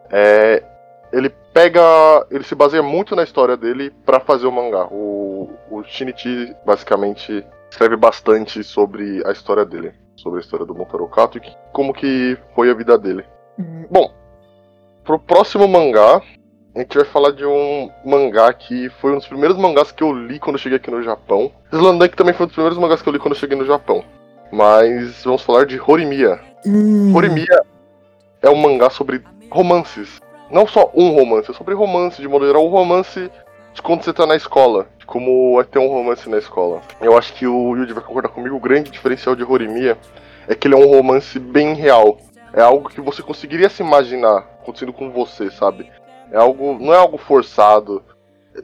É, 0.10 0.64
ele 1.12 1.30
pega, 1.54 1.82
ele 2.30 2.44
se 2.44 2.56
baseia 2.56 2.84
muito 2.84 3.16
na 3.16 3.24
história 3.24 3.58
dele 3.58 3.92
para 4.06 4.20
fazer 4.20 4.48
o 4.48 4.52
mangá. 4.52 4.88
O, 4.92 5.50
o 5.70 5.84
Shinichi 5.84 6.54
basicamente 6.66 7.46
escreve 7.70 7.96
bastante 7.96 8.64
sobre 8.64 9.22
a 9.26 9.32
história 9.32 9.66
dele, 9.66 9.94
sobre 10.16 10.40
a 10.40 10.42
história 10.42 10.66
do 10.66 10.74
Buntaro 10.74 11.08
Kato 11.08 11.38
e 11.38 11.42
que, 11.42 11.52
como 11.72 11.94
que 11.94 12.38
foi 12.56 12.70
a 12.70 12.74
vida 12.74 12.98
dele. 12.98 13.24
Uhum. 13.58 13.86
Bom, 13.90 14.12
pro 15.04 15.20
próximo 15.20 15.68
mangá, 15.68 16.22
a 16.76 16.80
gente 16.80 16.98
vai 16.98 17.06
falar 17.06 17.32
de 17.32 17.46
um 17.46 17.90
mangá 18.06 18.54
que 18.54 18.90
foi 19.02 19.12
um 19.12 19.18
dos 19.18 19.28
primeiros 19.28 19.58
mangás 19.58 19.92
que 19.92 20.04
eu 20.04 20.14
li 20.14 20.40
quando 20.40 20.56
eu 20.56 20.60
cheguei 20.60 20.78
aqui 20.78 20.92
no 20.92 21.04
Japão. 21.04 21.52
Slandunk 21.72 22.16
também 22.16 22.34
foi 22.34 22.46
um 22.46 22.48
dos 22.48 22.56
primeiros 22.56 22.80
mangás 22.80 23.02
que 23.02 23.10
eu 23.10 23.14
li 23.14 23.20
quando 23.20 23.34
eu 23.34 23.40
cheguei 23.40 23.58
no 23.58 23.66
Japão. 23.66 24.04
Mas 24.52 25.24
vamos 25.24 25.42
falar 25.42 25.66
de 25.66 25.80
Horimiya. 25.80 26.40
Hum. 26.66 27.16
Horimiya 27.16 27.64
é 28.42 28.50
um 28.50 28.56
mangá 28.56 28.90
sobre 28.90 29.24
romances. 29.52 30.20
Não 30.52 30.68
só 30.68 30.90
um 30.96 31.12
romance, 31.12 31.52
é 31.52 31.54
sobre 31.54 31.76
romance, 31.76 32.22
de 32.22 32.28
modo 32.28 32.46
geral, 32.46 32.66
um 32.66 32.70
romance 32.70 33.30
de 33.74 33.82
quando 33.82 34.04
você 34.04 34.12
tá 34.12 34.26
na 34.26 34.36
escola. 34.36 34.88
De 34.98 35.06
como 35.06 35.60
é 35.62 35.64
ter 35.64 35.80
um 35.80 35.88
romance 35.88 36.28
na 36.28 36.38
escola. 36.38 36.82
Eu 37.00 37.18
acho 37.18 37.34
que 37.34 37.46
o 37.46 37.76
Yuji 37.76 37.94
vai 37.94 38.04
concordar 38.04 38.30
comigo, 38.30 38.56
o 38.56 38.60
grande 38.60 38.90
diferencial 38.90 39.36
de 39.36 39.44
Horimiya 39.44 39.98
é 40.48 40.56
que 40.56 40.68
ele 40.68 40.74
é 40.74 40.78
um 40.78 40.90
romance 40.90 41.38
bem 41.38 41.74
real. 41.76 42.18
É 42.52 42.62
algo 42.62 42.90
que 42.90 43.00
você 43.00 43.22
conseguiria 43.22 43.70
se 43.70 43.84
imaginar 43.84 44.40
acontecendo 44.62 44.92
com 44.92 45.12
você, 45.12 45.52
sabe? 45.52 45.90
É 46.32 46.38
algo. 46.38 46.78
não 46.80 46.94
é 46.94 46.98
algo 46.98 47.18
forçado. 47.18 48.04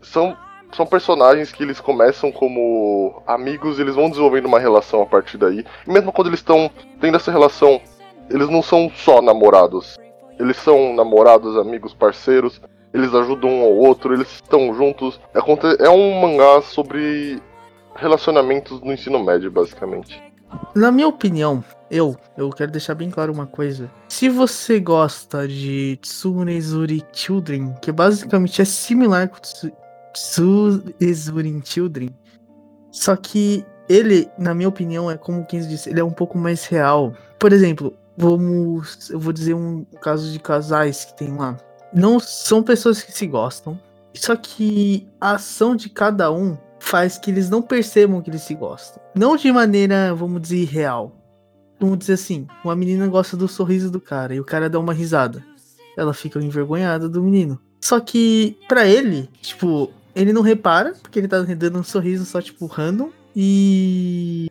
São, 0.01 0.36
são 0.73 0.88
personagens 0.88 1.51
que 1.51 1.61
eles 1.61 1.79
começam 1.79 2.31
como 2.31 3.21
amigos, 3.27 3.79
eles 3.79 3.93
vão 3.93 4.09
desenvolvendo 4.09 4.47
uma 4.47 4.59
relação 4.59 5.03
a 5.03 5.05
partir 5.05 5.38
daí. 5.38 5.63
E 5.86 5.91
mesmo 5.91 6.11
quando 6.11 6.27
eles 6.27 6.39
estão 6.39 6.69
tendo 6.99 7.15
essa 7.15 7.31
relação, 7.31 7.79
eles 8.29 8.49
não 8.49 8.63
são 8.63 8.89
só 8.89 9.21
namorados. 9.21 9.97
Eles 10.39 10.57
são 10.57 10.93
namorados, 10.93 11.57
amigos, 11.57 11.93
parceiros. 11.93 12.61
Eles 12.93 13.13
ajudam 13.13 13.49
um 13.49 13.63
ao 13.63 13.75
outro, 13.75 14.13
eles 14.13 14.31
estão 14.31 14.73
juntos. 14.73 15.19
É, 15.33 15.39
é 15.86 15.89
um 15.89 16.21
mangá 16.21 16.61
sobre 16.61 17.41
relacionamentos 17.95 18.81
no 18.81 18.93
ensino 18.93 19.23
médio, 19.23 19.51
basicamente. 19.51 20.21
Na 20.73 20.91
minha 20.91 21.07
opinião, 21.07 21.63
eu, 21.89 22.15
eu 22.38 22.49
quero 22.49 22.71
deixar 22.71 22.95
bem 22.95 23.09
claro 23.09 23.31
uma 23.33 23.45
coisa. 23.45 23.89
Se 24.07 24.29
você 24.29 24.79
gosta 24.79 25.47
de 25.47 25.97
Tsunezuri 26.01 27.03
Children, 27.11 27.75
que 27.81 27.91
basicamente 27.91 28.61
é 28.61 28.65
similar 28.65 29.29
com 29.29 29.39
Tsunezuri 30.13 31.61
Children, 31.63 32.09
só 32.91 33.15
que 33.15 33.65
ele, 33.88 34.29
na 34.38 34.53
minha 34.53 34.69
opinião, 34.69 35.09
é 35.11 35.17
como 35.17 35.45
quem 35.45 35.59
disse, 35.59 35.89
ele 35.89 35.99
é 35.99 36.03
um 36.03 36.11
pouco 36.11 36.38
mais 36.38 36.65
real. 36.65 37.13
Por 37.38 37.53
exemplo, 37.53 37.93
vamos, 38.18 39.09
eu 39.09 39.20
vou 39.20 39.34
dizer 39.34 39.53
um 39.53 39.86
caso 40.01 40.32
de 40.32 40.39
casais 40.39 41.05
que 41.05 41.18
tem 41.18 41.36
lá. 41.36 41.57
Não 41.93 42.20
são 42.20 42.61
pessoas 42.63 43.01
que 43.01 43.11
se 43.11 43.26
gostam, 43.28 43.80
só 44.13 44.36
que 44.36 45.07
a 45.20 45.32
ação 45.36 45.76
de 45.76 45.89
cada 45.89 46.32
um 46.32 46.57
faz 46.80 47.18
que 47.18 47.32
eles 47.32 47.49
não 47.49 47.61
percebam 47.61 48.22
que 48.22 48.30
eles 48.30 48.43
se 48.43 48.53
gostam. 48.53 49.01
Não 49.16 49.36
de 49.36 49.51
maneira, 49.51 50.13
vamos 50.13 50.41
dizer, 50.41 50.66
real. 50.66 51.16
Vamos 51.80 51.99
dizer 51.99 52.13
assim, 52.13 52.47
uma 52.63 52.76
menina 52.76 53.07
gosta 53.07 53.36
do 53.36 53.47
sorriso 53.47 53.91
do 53.91 53.99
cara 53.99 54.34
e 54.34 54.39
o 54.39 54.45
cara 54.45 54.70
dá 54.70 54.80
uma 54.80 54.93
risada. 54.93 55.43
Ela 55.97 56.13
fica 56.13 56.39
envergonhada 56.39 57.09
do 57.09 57.22
menino. 57.22 57.59
Só 57.82 57.99
que, 57.99 58.57
para 58.68 58.86
ele, 58.88 59.30
tipo, 59.41 59.91
ele 60.16 60.34
não 60.34 60.41
repara, 60.41 60.93
porque 61.01 61.20
ele 61.20 61.28
tá 61.28 61.41
dando 61.41 61.80
um 61.80 61.84
sorriso 61.84 62.26
só, 62.26 62.41
tipo, 62.41 62.66
random. 62.66 63.09
E. 63.36 64.49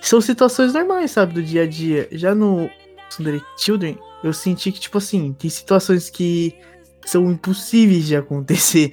São 0.00 0.20
situações 0.20 0.72
normais, 0.72 1.10
sabe, 1.10 1.34
do 1.34 1.42
dia 1.42 1.62
a 1.62 1.66
dia. 1.66 2.08
Já 2.12 2.34
no 2.34 2.70
Sundari 3.10 3.42
Children, 3.58 3.98
eu 4.24 4.32
senti 4.32 4.72
que, 4.72 4.80
tipo 4.80 4.98
assim, 4.98 5.32
tem 5.32 5.50
situações 5.50 6.08
que 6.10 6.54
são 7.04 7.30
impossíveis 7.30 8.06
de 8.06 8.16
acontecer. 8.16 8.92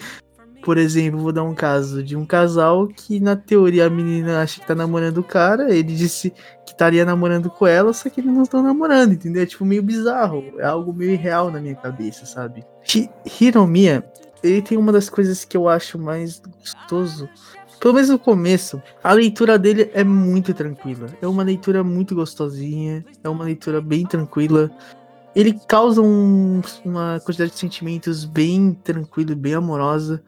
Por 0.63 0.77
exemplo, 0.77 1.19
vou 1.19 1.31
dar 1.31 1.43
um 1.43 1.55
caso 1.55 2.03
de 2.03 2.15
um 2.15 2.25
casal 2.25 2.87
que, 2.87 3.19
na 3.19 3.35
teoria, 3.35 3.85
a 3.85 3.89
menina 3.89 4.41
acha 4.41 4.59
que 4.59 4.67
tá 4.67 4.75
namorando 4.75 5.19
o 5.19 5.23
cara, 5.23 5.73
ele 5.73 5.93
disse 5.93 6.31
que 6.65 6.71
estaria 6.71 7.05
namorando 7.05 7.49
com 7.49 7.65
ela, 7.65 7.93
só 7.93 8.09
que 8.09 8.19
eles 8.19 8.33
não 8.33 8.43
estão 8.43 8.61
namorando, 8.61 9.13
entendeu? 9.13 9.43
É 9.43 9.45
tipo 9.45 9.63
meio 9.63 9.81
bizarro, 9.81 10.43
é 10.57 10.65
algo 10.65 10.91
meio 10.91 11.11
irreal 11.11 11.49
na 11.49 11.61
minha 11.61 11.75
cabeça, 11.75 12.25
sabe? 12.25 12.65
Hiromiya, 13.39 14.03
ele 14.43 14.61
tem 14.61 14.77
uma 14.77 14.91
das 14.91 15.09
coisas 15.09 15.45
que 15.45 15.55
eu 15.55 15.69
acho 15.69 15.97
mais 15.97 16.39
gostoso 16.39 17.29
pelo 17.79 17.93
menos 17.93 18.09
no 18.09 18.19
começo, 18.19 18.81
a 19.03 19.13
leitura 19.13 19.57
dele 19.57 19.89
é 19.93 20.03
muito 20.03 20.53
tranquila. 20.53 21.07
É 21.21 21.27
uma 21.27 21.43
leitura 21.43 21.83
muito 21.83 22.15
gostosinha, 22.15 23.05
é 23.23 23.29
uma 23.29 23.45
leitura 23.45 23.81
bem 23.81 24.05
tranquila. 24.05 24.71
Ele 25.35 25.59
causa 25.67 26.01
um, 26.01 26.61
uma 26.83 27.19
quantidade 27.23 27.51
de 27.51 27.59
sentimentos 27.59 28.25
bem 28.25 28.73
tranquila 28.83 29.31
e 29.33 29.35
bem 29.35 29.53
amorosa 29.53 30.23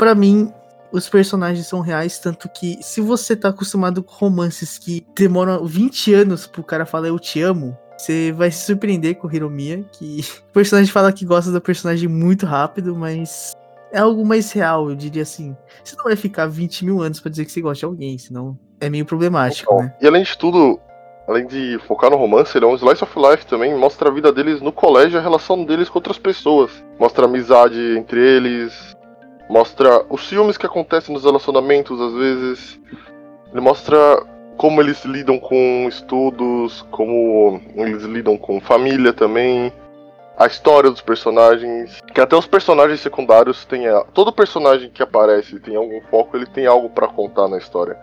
para 0.00 0.14
mim, 0.14 0.50
os 0.90 1.10
personagens 1.10 1.66
são 1.66 1.80
reais, 1.80 2.18
tanto 2.18 2.48
que 2.48 2.78
se 2.80 3.02
você 3.02 3.36
tá 3.36 3.50
acostumado 3.50 4.02
com 4.02 4.14
romances 4.14 4.78
que 4.78 5.04
demoram 5.14 5.66
20 5.66 6.14
anos 6.14 6.46
pro 6.46 6.64
cara 6.64 6.86
falar 6.86 7.08
eu 7.08 7.18
te 7.18 7.42
amo, 7.42 7.76
você 7.98 8.32
vai 8.32 8.50
se 8.50 8.64
surpreender 8.64 9.16
com 9.16 9.28
o 9.28 9.30
Hiromiya, 9.30 9.84
que 9.92 10.24
o 10.48 10.52
personagem 10.54 10.90
fala 10.90 11.12
que 11.12 11.26
gosta 11.26 11.52
do 11.52 11.60
personagem 11.60 12.08
muito 12.08 12.46
rápido, 12.46 12.96
mas 12.96 13.52
é 13.92 13.98
algo 13.98 14.24
mais 14.24 14.52
real, 14.52 14.90
eu 14.90 14.96
diria 14.96 15.22
assim. 15.22 15.56
Você 15.82 15.96
não 15.96 16.04
vai 16.04 16.16
ficar 16.16 16.46
20 16.46 16.84
mil 16.84 17.02
anos 17.02 17.20
para 17.20 17.30
dizer 17.30 17.44
que 17.44 17.52
você 17.52 17.60
gosta 17.60 17.80
de 17.80 17.84
alguém, 17.86 18.18
senão 18.18 18.58
é 18.80 18.88
meio 18.88 19.04
problemático, 19.04 19.74
né? 19.76 19.94
E 20.00 20.06
além 20.06 20.22
de 20.22 20.36
tudo, 20.38 20.80
além 21.28 21.46
de 21.46 21.78
focar 21.86 22.10
no 22.10 22.16
romance, 22.16 22.56
ele 22.56 22.64
é 22.64 22.68
um 22.68 22.74
slice 22.74 23.04
of 23.04 23.12
life 23.18 23.46
também, 23.46 23.76
mostra 23.76 24.08
a 24.08 24.12
vida 24.12 24.32
deles 24.32 24.60
no 24.60 24.72
colégio, 24.72 25.18
a 25.18 25.22
relação 25.22 25.64
deles 25.64 25.88
com 25.88 25.98
outras 25.98 26.18
pessoas. 26.18 26.70
Mostra 26.98 27.26
a 27.26 27.28
amizade 27.28 27.78
entre 27.96 28.20
eles, 28.20 28.96
Mostra 29.50 30.06
os 30.08 30.28
ciúmes 30.28 30.56
que 30.56 30.64
acontecem 30.64 31.12
nos 31.12 31.24
relacionamentos, 31.24 32.00
às 32.00 32.14
vezes. 32.14 32.80
Ele 33.50 33.60
mostra 33.60 33.98
como 34.56 34.80
eles 34.80 35.04
lidam 35.04 35.40
com 35.40 35.86
estudos, 35.88 36.86
como 36.92 37.60
eles 37.74 38.04
lidam 38.04 38.38
com 38.38 38.60
família 38.60 39.12
também. 39.12 39.72
A 40.40 40.46
história 40.46 40.90
dos 40.90 41.02
personagens. 41.02 42.00
Que 42.14 42.20
até 42.20 42.34
os 42.34 42.46
personagens 42.46 43.00
secundários 43.00 43.66
têm. 43.66 43.82
Todo 44.14 44.32
personagem 44.32 44.88
que 44.88 45.02
aparece 45.02 45.60
tem 45.60 45.76
algum 45.76 46.00
foco, 46.10 46.34
ele 46.36 46.46
tem 46.46 46.66
algo 46.66 46.88
para 46.88 47.06
contar 47.06 47.46
na 47.46 47.58
história. 47.58 47.98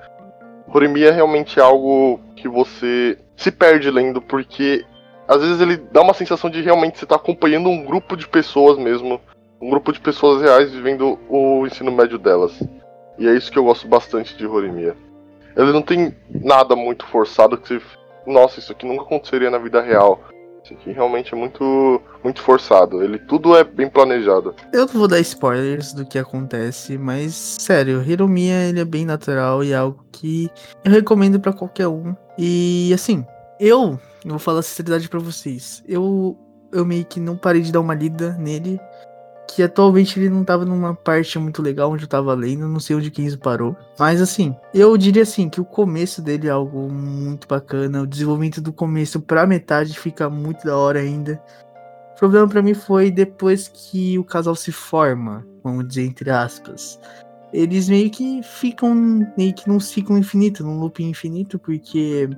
Horimi 0.71 1.03
é 1.03 1.09
realmente 1.09 1.59
algo 1.59 2.19
que 2.35 2.47
você 2.47 3.17
se 3.35 3.51
perde 3.51 3.89
lendo, 3.89 4.21
porque 4.21 4.85
às 5.27 5.41
vezes 5.41 5.59
ele 5.59 5.77
dá 5.77 6.01
uma 6.01 6.13
sensação 6.13 6.47
de 6.47 6.61
realmente 6.61 6.99
você 6.99 7.05
estar 7.05 7.17
tá 7.17 7.21
acompanhando 7.21 7.69
um 7.69 7.83
grupo 7.83 8.15
de 8.15 8.27
pessoas 8.27 8.77
mesmo 8.77 9.19
um 9.61 9.69
grupo 9.69 9.91
de 9.91 9.99
pessoas 9.99 10.41
reais 10.41 10.71
vivendo 10.71 11.19
o 11.27 11.65
ensino 11.65 11.91
médio 11.91 12.17
delas. 12.17 12.57
E 13.17 13.27
é 13.27 13.33
isso 13.33 13.51
que 13.51 13.57
eu 13.57 13.63
gosto 13.63 13.87
bastante 13.87 14.37
de 14.37 14.45
Horimiya. 14.45 14.95
Ele 15.55 15.71
não 15.71 15.81
tem 15.81 16.15
nada 16.29 16.75
muito 16.75 17.05
forçado 17.07 17.57
que 17.57 17.67
você. 17.67 17.81
Nossa, 18.25 18.59
isso 18.59 18.71
aqui 18.71 18.85
nunca 18.85 19.03
aconteceria 19.03 19.49
na 19.49 19.57
vida 19.57 19.81
real. 19.81 20.21
Aqui 20.73 20.91
realmente 20.91 21.33
é 21.33 21.37
muito, 21.37 22.01
muito 22.23 22.41
forçado. 22.41 23.03
Ele 23.03 23.17
tudo 23.17 23.55
é 23.55 23.63
bem 23.63 23.89
planejado. 23.89 24.55
Eu 24.73 24.85
não 24.85 24.93
vou 24.93 25.07
dar 25.07 25.19
spoilers 25.19 25.93
do 25.93 26.05
que 26.05 26.17
acontece, 26.17 26.97
mas 26.97 27.57
sério, 27.59 28.03
Hiromiya 28.03 28.69
ele 28.69 28.79
é 28.79 28.85
bem 28.85 29.05
natural 29.05 29.63
e 29.63 29.71
é 29.71 29.75
algo 29.75 30.05
que 30.11 30.49
eu 30.83 30.91
recomendo 30.91 31.39
para 31.39 31.53
qualquer 31.53 31.87
um. 31.87 32.15
E 32.37 32.91
assim, 32.93 33.25
eu, 33.59 33.99
eu 34.23 34.29
vou 34.29 34.39
falar 34.39 34.59
a 34.59 34.63
sinceridade 34.63 35.09
para 35.09 35.19
vocês. 35.19 35.83
Eu 35.87 36.37
eu 36.71 36.85
meio 36.85 37.05
que 37.05 37.19
não 37.19 37.37
parei 37.37 37.61
de 37.61 37.71
dar 37.71 37.79
uma 37.79 37.93
lida 37.93 38.33
nele 38.37 38.79
que 39.47 39.63
atualmente 39.63 40.19
ele 40.19 40.29
não 40.29 40.43
tava 40.43 40.65
numa 40.65 40.93
parte 40.93 41.39
muito 41.39 41.61
legal 41.61 41.91
onde 41.91 42.03
eu 42.03 42.07
tava 42.07 42.33
lendo, 42.33 42.67
não 42.67 42.79
sei 42.79 42.95
onde 42.95 43.09
15 43.09 43.37
parou. 43.37 43.75
Mas 43.97 44.21
assim, 44.21 44.55
eu 44.73 44.95
diria 44.97 45.23
assim 45.23 45.49
que 45.49 45.61
o 45.61 45.65
começo 45.65 46.21
dele 46.21 46.47
é 46.47 46.51
algo 46.51 46.89
muito 46.91 47.47
bacana, 47.47 48.01
o 48.01 48.07
desenvolvimento 48.07 48.61
do 48.61 48.73
começo 48.73 49.21
pra 49.21 49.47
metade 49.47 49.97
fica 49.97 50.29
muito 50.29 50.65
da 50.65 50.77
hora 50.77 50.99
ainda. 50.99 51.41
O 52.13 52.19
problema 52.19 52.47
para 52.47 52.61
mim 52.61 52.73
foi 52.73 53.09
depois 53.09 53.67
que 53.67 54.17
o 54.19 54.23
casal 54.23 54.55
se 54.55 54.71
forma, 54.71 55.45
vamos 55.63 55.87
dizer 55.87 56.05
entre 56.05 56.29
aspas. 56.29 56.99
Eles 57.53 57.87
meio 57.87 58.09
que 58.09 58.41
ficam 58.43 58.93
meio 59.37 59.53
que 59.53 59.69
num 59.69 59.79
ciclo 59.79 60.17
infinito, 60.17 60.63
num 60.63 60.79
loop 60.79 61.01
infinito, 61.01 61.57
porque 61.57 62.29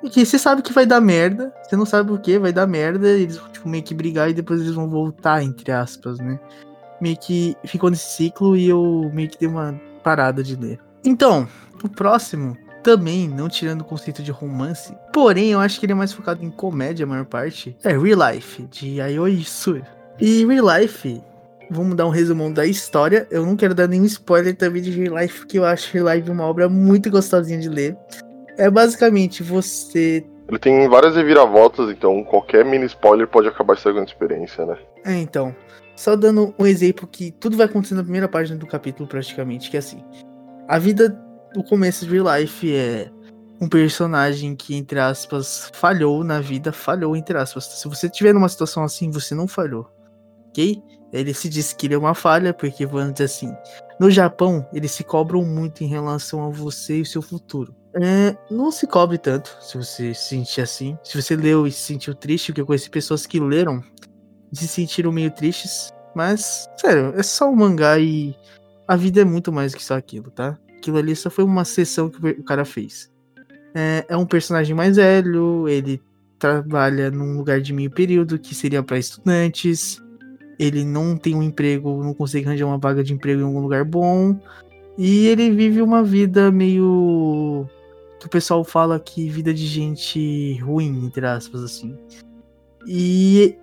porque 0.00 0.24
você 0.24 0.38
sabe 0.38 0.62
que 0.62 0.72
vai 0.72 0.86
dar 0.86 1.00
merda, 1.00 1.52
você 1.62 1.76
não 1.76 1.86
sabe 1.86 2.12
o 2.12 2.18
que, 2.18 2.38
vai 2.38 2.52
dar 2.52 2.66
merda, 2.66 3.08
eles 3.08 3.36
vão 3.36 3.48
tipo, 3.50 3.68
meio 3.68 3.82
que 3.82 3.94
brigar 3.94 4.30
e 4.30 4.34
depois 4.34 4.60
eles 4.60 4.74
vão 4.74 4.88
voltar, 4.88 5.42
entre 5.42 5.70
aspas, 5.70 6.18
né? 6.18 6.38
Meio 7.00 7.16
que 7.16 7.56
ficou 7.64 7.90
nesse 7.90 8.16
ciclo 8.16 8.56
e 8.56 8.68
eu 8.68 9.10
meio 9.12 9.28
que 9.28 9.38
dei 9.38 9.48
uma 9.48 9.78
parada 10.02 10.42
de 10.42 10.56
ler. 10.56 10.80
Então, 11.04 11.48
o 11.82 11.88
próximo, 11.88 12.56
também, 12.82 13.28
não 13.28 13.48
tirando 13.48 13.82
o 13.82 13.84
conceito 13.84 14.22
de 14.22 14.30
romance, 14.30 14.94
porém 15.12 15.52
eu 15.52 15.60
acho 15.60 15.78
que 15.78 15.86
ele 15.86 15.92
é 15.92 15.96
mais 15.96 16.12
focado 16.12 16.44
em 16.44 16.50
comédia 16.50 17.04
a 17.04 17.08
maior 17.08 17.26
parte, 17.26 17.76
é 17.84 17.96
Real 17.96 18.32
Life, 18.32 18.62
de 18.70 19.00
Ayoi 19.00 19.42
Sue. 19.44 19.82
E 20.18 20.44
Real 20.46 20.66
Life, 20.78 21.22
vamos 21.70 21.94
dar 21.94 22.06
um 22.06 22.10
resumão 22.10 22.52
da 22.52 22.66
história, 22.66 23.26
eu 23.30 23.44
não 23.44 23.56
quero 23.56 23.74
dar 23.74 23.86
nenhum 23.86 24.04
spoiler 24.04 24.56
também 24.56 24.82
de 24.82 24.90
Real 24.90 25.18
Life, 25.18 25.40
porque 25.40 25.58
eu 25.58 25.64
acho 25.64 25.92
Real 25.92 26.14
Life 26.14 26.30
uma 26.30 26.44
obra 26.44 26.68
muito 26.68 27.10
gostosinha 27.10 27.58
de 27.58 27.68
ler. 27.68 27.96
É 28.60 28.68
basicamente 28.68 29.42
você. 29.42 30.22
Ele 30.46 30.58
tem 30.58 30.86
várias 30.86 31.16
reviravoltas, 31.16 31.88
então 31.90 32.22
qualquer 32.22 32.62
mini 32.62 32.84
spoiler 32.84 33.26
pode 33.26 33.48
acabar 33.48 33.72
estragando 33.72 34.04
a 34.04 34.12
experiência, 34.12 34.66
né? 34.66 34.76
É, 35.02 35.14
então. 35.14 35.56
Só 35.96 36.14
dando 36.14 36.54
um 36.58 36.66
exemplo 36.66 37.08
que 37.08 37.30
tudo 37.30 37.56
vai 37.56 37.64
acontecer 37.64 37.94
na 37.94 38.02
primeira 38.02 38.28
página 38.28 38.58
do 38.58 38.66
capítulo, 38.66 39.08
praticamente, 39.08 39.70
que 39.70 39.76
é 39.76 39.80
assim. 39.80 40.04
A 40.68 40.78
vida 40.78 41.08
do 41.54 41.64
começo 41.64 42.04
de 42.04 42.12
Real 42.12 42.38
Life 42.38 42.74
é 42.74 43.10
um 43.62 43.66
personagem 43.66 44.54
que, 44.54 44.76
entre 44.76 45.00
aspas, 45.00 45.70
falhou 45.72 46.22
na 46.22 46.38
vida, 46.38 46.70
falhou, 46.70 47.16
entre 47.16 47.38
aspas. 47.38 47.64
Se 47.64 47.88
você 47.88 48.08
estiver 48.08 48.34
numa 48.34 48.48
situação 48.48 48.84
assim, 48.84 49.10
você 49.10 49.34
não 49.34 49.48
falhou. 49.48 49.88
Ok? 50.48 50.82
Ele 51.14 51.32
se 51.32 51.48
diz 51.48 51.72
que 51.72 51.86
ele 51.86 51.94
é 51.94 51.98
uma 51.98 52.14
falha, 52.14 52.52
porque 52.52 52.84
vamos 52.84 53.14
dizer 53.14 53.24
assim. 53.24 53.54
No 53.98 54.10
Japão, 54.10 54.66
eles 54.70 54.90
se 54.90 55.02
cobram 55.02 55.42
muito 55.46 55.82
em 55.82 55.86
relação 55.86 56.44
a 56.44 56.50
você 56.50 56.98
e 56.98 57.02
o 57.02 57.06
seu 57.06 57.22
futuro. 57.22 57.74
É, 57.94 58.36
não 58.50 58.70
se 58.70 58.86
cobre 58.86 59.18
tanto, 59.18 59.56
se 59.60 59.76
você 59.76 60.14
se 60.14 60.28
sentir 60.28 60.60
assim. 60.60 60.96
Se 61.02 61.20
você 61.20 61.34
leu 61.34 61.66
e 61.66 61.72
se 61.72 61.80
sentiu 61.80 62.14
triste, 62.14 62.52
porque 62.52 62.60
eu 62.60 62.66
conheci 62.66 62.88
pessoas 62.88 63.26
que 63.26 63.40
leram 63.40 63.82
e 64.52 64.56
se 64.56 64.68
sentiram 64.68 65.10
meio 65.10 65.30
tristes. 65.30 65.92
Mas, 66.14 66.68
sério, 66.76 67.12
é 67.16 67.22
só 67.22 67.48
um 67.50 67.56
mangá 67.56 67.98
e 67.98 68.34
a 68.86 68.96
vida 68.96 69.20
é 69.20 69.24
muito 69.24 69.52
mais 69.52 69.74
que 69.74 69.82
só 69.82 69.94
aquilo, 69.94 70.30
tá? 70.30 70.58
Aquilo 70.76 70.98
ali 70.98 71.14
só 71.14 71.30
foi 71.30 71.44
uma 71.44 71.64
sessão 71.64 72.08
que 72.08 72.18
o 72.18 72.44
cara 72.44 72.64
fez. 72.64 73.10
É, 73.74 74.04
é 74.08 74.16
um 74.16 74.26
personagem 74.26 74.74
mais 74.74 74.96
velho, 74.96 75.68
ele 75.68 76.02
trabalha 76.38 77.10
num 77.10 77.36
lugar 77.36 77.60
de 77.60 77.72
meio 77.72 77.90
período 77.90 78.38
que 78.38 78.54
seria 78.54 78.82
para 78.82 78.98
estudantes. 78.98 80.02
Ele 80.58 80.84
não 80.84 81.16
tem 81.16 81.34
um 81.34 81.42
emprego, 81.42 82.02
não 82.02 82.14
consegue 82.14 82.46
arranjar 82.46 82.66
uma 82.66 82.78
vaga 82.78 83.02
de 83.02 83.12
emprego 83.12 83.40
em 83.40 83.44
algum 83.44 83.60
lugar 83.60 83.84
bom. 83.84 84.38
E 84.98 85.26
ele 85.26 85.50
vive 85.50 85.80
uma 85.80 86.02
vida 86.02 86.50
meio 86.50 87.66
que 88.20 88.26
o 88.26 88.30
pessoal 88.30 88.62
fala 88.62 89.00
que 89.00 89.28
vida 89.30 89.52
de 89.52 89.66
gente 89.66 90.58
ruim, 90.58 91.06
entre 91.06 91.26
aspas, 91.26 91.64
assim. 91.64 91.96
E 92.86 93.56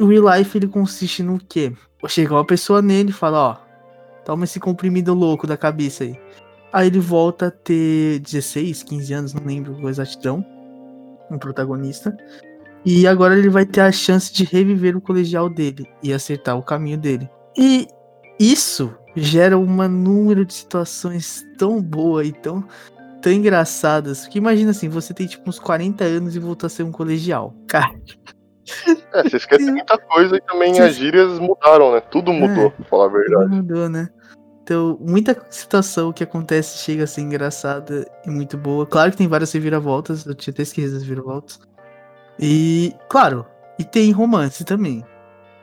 o 0.00 0.06
real 0.06 0.36
life 0.36 0.56
ele 0.56 0.68
consiste 0.68 1.24
no 1.24 1.38
quê? 1.38 1.72
Chega 2.06 2.34
uma 2.34 2.46
pessoa 2.46 2.80
nele 2.80 3.10
e 3.10 3.12
fala, 3.12 3.38
ó, 3.38 3.56
toma 4.24 4.44
esse 4.44 4.60
comprimido 4.60 5.12
louco 5.12 5.44
da 5.44 5.56
cabeça 5.56 6.04
aí. 6.04 6.16
Aí 6.72 6.86
ele 6.86 7.00
volta 7.00 7.48
a 7.48 7.50
ter 7.50 8.20
16, 8.20 8.84
15 8.84 9.12
anos, 9.12 9.34
não 9.34 9.44
lembro 9.44 9.74
com 9.74 9.88
exatidão, 9.88 10.46
um 11.28 11.36
protagonista. 11.38 12.16
E 12.84 13.08
agora 13.08 13.36
ele 13.36 13.48
vai 13.48 13.66
ter 13.66 13.80
a 13.80 13.90
chance 13.90 14.32
de 14.32 14.44
reviver 14.44 14.96
o 14.96 15.00
colegial 15.00 15.48
dele 15.48 15.84
e 16.00 16.12
acertar 16.12 16.56
o 16.56 16.62
caminho 16.62 16.98
dele. 16.98 17.28
E 17.58 17.88
isso 18.38 18.94
gera 19.16 19.58
um 19.58 19.66
número 19.88 20.44
de 20.44 20.54
situações 20.54 21.44
tão 21.58 21.82
boa 21.82 22.24
e 22.24 22.30
tão 22.30 22.62
tão 23.26 23.32
engraçadas. 23.32 24.28
Que 24.28 24.38
imagina 24.38 24.70
assim, 24.70 24.88
você 24.88 25.12
tem 25.12 25.26
tipo 25.26 25.50
uns 25.50 25.58
40 25.58 26.04
anos 26.04 26.36
e 26.36 26.38
voltou 26.38 26.68
a 26.68 26.70
ser 26.70 26.84
um 26.84 26.92
colegial. 26.92 27.52
Cara. 27.66 27.90
É, 29.12 29.22
você 29.22 29.36
esquece 29.36 29.68
muita 29.68 29.98
coisa 29.98 30.36
e 30.36 30.40
também 30.40 30.78
as 30.80 30.94
gírias 30.94 31.38
mudaram, 31.40 31.92
né? 31.92 32.00
Tudo 32.00 32.32
mudou, 32.32 32.66
é, 32.66 32.70
pra 32.70 32.84
falar 32.84 33.04
a 33.06 33.08
verdade. 33.08 33.48
Mudou, 33.48 33.88
né? 33.88 34.08
Então, 34.62 34.98
muita 35.00 35.40
situação 35.50 36.12
que 36.12 36.24
acontece 36.24 36.78
chega 36.78 37.04
a 37.04 37.06
ser 37.06 37.20
engraçada 37.20 38.04
e 38.24 38.30
muito 38.30 38.56
boa. 38.56 38.84
Claro 38.84 39.12
que 39.12 39.16
tem 39.16 39.28
várias 39.28 39.52
reviravoltas, 39.52 40.26
eu 40.26 40.34
tinha 40.34 40.52
até 40.52 40.62
esquecido 40.62 40.94
das 40.94 41.02
reviravoltas. 41.02 41.60
E, 42.38 42.92
claro, 43.08 43.46
e 43.78 43.84
tem 43.84 44.10
romance 44.10 44.64
também. 44.64 45.04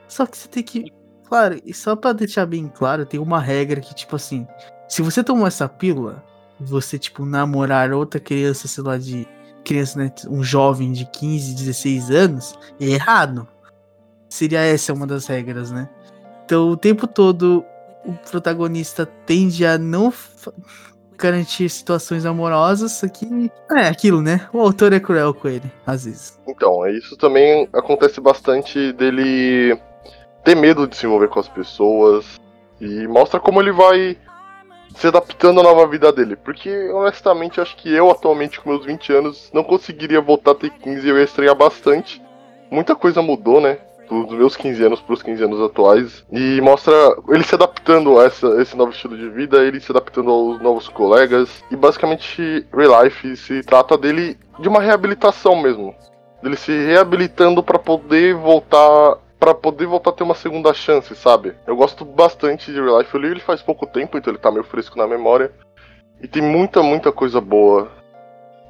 Só 0.07 0.25
que 0.25 0.37
você 0.37 0.47
tem 0.47 0.63
que. 0.63 0.85
Claro, 1.27 1.59
e 1.65 1.73
só 1.73 1.95
pra 1.95 2.13
deixar 2.13 2.45
bem 2.45 2.71
claro, 2.73 3.05
tem 3.05 3.19
uma 3.19 3.39
regra 3.39 3.81
que, 3.81 3.93
tipo 3.93 4.15
assim, 4.15 4.47
se 4.87 5.01
você 5.01 5.21
tomar 5.21 5.47
essa 5.47 5.67
pílula, 5.67 6.23
você, 6.59 6.97
tipo, 6.97 7.25
namorar 7.25 7.91
outra 7.91 8.19
criança, 8.19 8.67
sei 8.67 8.83
lá, 8.83 8.97
de. 8.97 9.27
Criança, 9.63 9.97
né? 9.97 10.11
Um 10.29 10.43
jovem 10.43 10.91
de 10.91 11.05
15, 11.05 11.55
16 11.55 12.11
anos, 12.11 12.59
é 12.81 12.85
errado. 12.85 13.47
Seria 14.27 14.59
essa 14.59 14.91
uma 14.91 15.07
das 15.07 15.25
regras, 15.25 15.71
né? 15.71 15.89
Então, 16.43 16.69
o 16.69 16.75
tempo 16.75 17.07
todo, 17.07 17.63
o 18.05 18.13
protagonista 18.29 19.05
tende 19.05 19.65
a 19.65 19.77
não 19.77 20.11
garantir 21.17 21.69
situações 21.69 22.25
amorosas, 22.25 23.03
aqui 23.03 23.49
é 23.71 23.87
aquilo, 23.87 24.21
né? 24.21 24.47
O 24.51 24.59
autor 24.59 24.91
é 24.91 24.99
cruel 24.99 25.33
com 25.33 25.47
ele, 25.47 25.71
às 25.85 26.03
vezes. 26.03 26.37
Então, 26.45 26.85
isso 26.87 27.15
também 27.15 27.69
acontece 27.71 28.19
bastante 28.19 28.91
dele 28.93 29.79
ter 30.43 30.55
medo 30.55 30.85
de 30.85 30.97
se 30.97 31.05
envolver 31.05 31.29
com 31.29 31.39
as 31.39 31.47
pessoas 31.47 32.41
e 32.81 33.07
mostra 33.07 33.39
como 33.39 33.61
ele 33.61 33.71
vai 33.71 34.17
se 34.95 35.07
adaptando 35.07 35.59
à 35.59 35.63
nova 35.63 35.87
vida 35.87 36.11
dele. 36.11 36.35
Porque, 36.35 36.89
honestamente, 36.91 37.59
acho 37.59 37.75
que 37.75 37.93
eu, 37.93 38.09
atualmente, 38.09 38.59
com 38.59 38.69
meus 38.69 38.85
20 38.85 39.13
anos, 39.13 39.49
não 39.53 39.63
conseguiria 39.63 40.21
voltar 40.21 40.51
a 40.51 40.55
ter 40.55 40.69
15 40.69 41.05
e 41.05 41.09
eu 41.09 41.17
ia 41.17 41.23
estranhar 41.23 41.55
bastante. 41.55 42.21
Muita 42.69 42.95
coisa 42.95 43.21
mudou, 43.21 43.61
né? 43.61 43.77
Dos 44.09 44.37
meus 44.37 44.55
15 44.55 44.83
anos 44.83 45.01
para 45.01 45.13
os 45.13 45.23
15 45.23 45.43
anos 45.43 45.61
atuais. 45.61 46.23
E 46.31 46.61
mostra 46.61 46.93
ele 47.29 47.43
se 47.43 47.55
adaptando 47.55 48.19
a 48.19 48.25
essa, 48.25 48.61
esse 48.61 48.75
novo 48.75 48.91
estilo 48.91 49.17
de 49.17 49.29
vida, 49.29 49.63
ele 49.63 49.79
se 49.79 49.91
adaptando 49.91 50.29
aos 50.29 50.61
novos 50.61 50.87
colegas. 50.87 51.63
E 51.71 51.75
basicamente, 51.75 52.65
Real 52.73 53.03
Life 53.03 53.35
se 53.37 53.63
trata 53.63 53.97
dele 53.97 54.37
de 54.59 54.67
uma 54.67 54.81
reabilitação 54.81 55.55
mesmo. 55.55 55.95
Ele 56.43 56.57
se 56.57 56.71
reabilitando 56.71 57.63
para 57.63 57.79
poder 57.79 58.35
voltar 58.35 59.17
para 59.43 59.53
poder 59.53 59.85
voltar 59.85 60.11
a 60.11 60.13
ter 60.13 60.23
uma 60.23 60.35
segunda 60.35 60.73
chance, 60.73 61.13
sabe? 61.17 61.53
Eu 61.67 61.75
gosto 61.75 62.05
bastante 62.05 62.71
de 62.71 62.79
Real 62.79 62.99
Life. 62.99 63.13
Eu 63.13 63.19
li 63.19 63.27
ele 63.27 63.41
faz 63.41 63.61
pouco 63.61 63.85
tempo, 63.85 64.17
então 64.17 64.31
ele 64.31 64.39
tá 64.39 64.49
meio 64.49 64.63
fresco 64.63 64.97
na 64.97 65.05
memória. 65.05 65.51
E 66.21 66.29
tem 66.29 66.41
muita, 66.41 66.81
muita 66.81 67.11
coisa 67.11 67.41
boa 67.41 67.91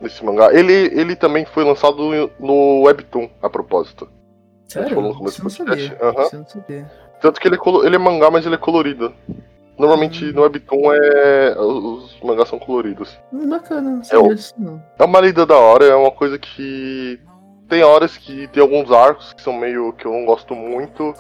nesse 0.02 0.26
mangá. 0.26 0.52
Ele, 0.52 0.74
ele 0.74 1.16
também 1.16 1.46
foi 1.46 1.64
lançado 1.64 2.32
no 2.40 2.82
Webtoon, 2.86 3.30
a 3.40 3.48
propósito. 3.52 4.10
Sério? 4.68 4.96
Falou 4.96 5.12
no 5.12 5.18
começo 5.20 5.44
do 5.44 5.44
podcast. 5.44 5.94
Uhum. 5.94 6.86
Tanto 7.22 7.40
que 7.40 7.48
ele 7.48 7.56
é, 7.56 7.86
ele 7.86 7.96
é 7.96 8.00
mangá, 8.00 8.32
mas 8.32 8.44
ele 8.44 8.56
é 8.56 8.58
colorido. 8.58 9.14
Normalmente 9.78 10.26
hum. 10.26 10.32
no 10.34 10.42
Webtoon 10.42 10.92
é. 10.92 11.56
Os 11.56 12.20
mangás 12.24 12.50
são 12.50 12.58
coloridos. 12.58 13.16
Bacana, 13.32 13.92
não 13.92 14.04
sabia 14.04 14.32
é, 14.32 14.34
disso 14.34 14.56
não. 14.58 14.82
É 14.98 15.04
uma 15.04 15.22
lida 15.22 15.46
da 15.46 15.56
hora, 15.56 15.86
é 15.86 15.94
uma 15.94 16.10
coisa 16.10 16.40
que 16.40 17.20
tem 17.74 17.82
horas 17.82 18.16
que 18.16 18.48
tem 18.50 18.62
alguns 18.62 18.92
arcos 18.92 19.34
que 19.34 19.42
são 19.42 19.52
meio 19.52 19.92
que 19.94 20.06
eu 20.06 20.12
não 20.12 20.26
gosto 20.26 20.54
muito. 20.54 21.12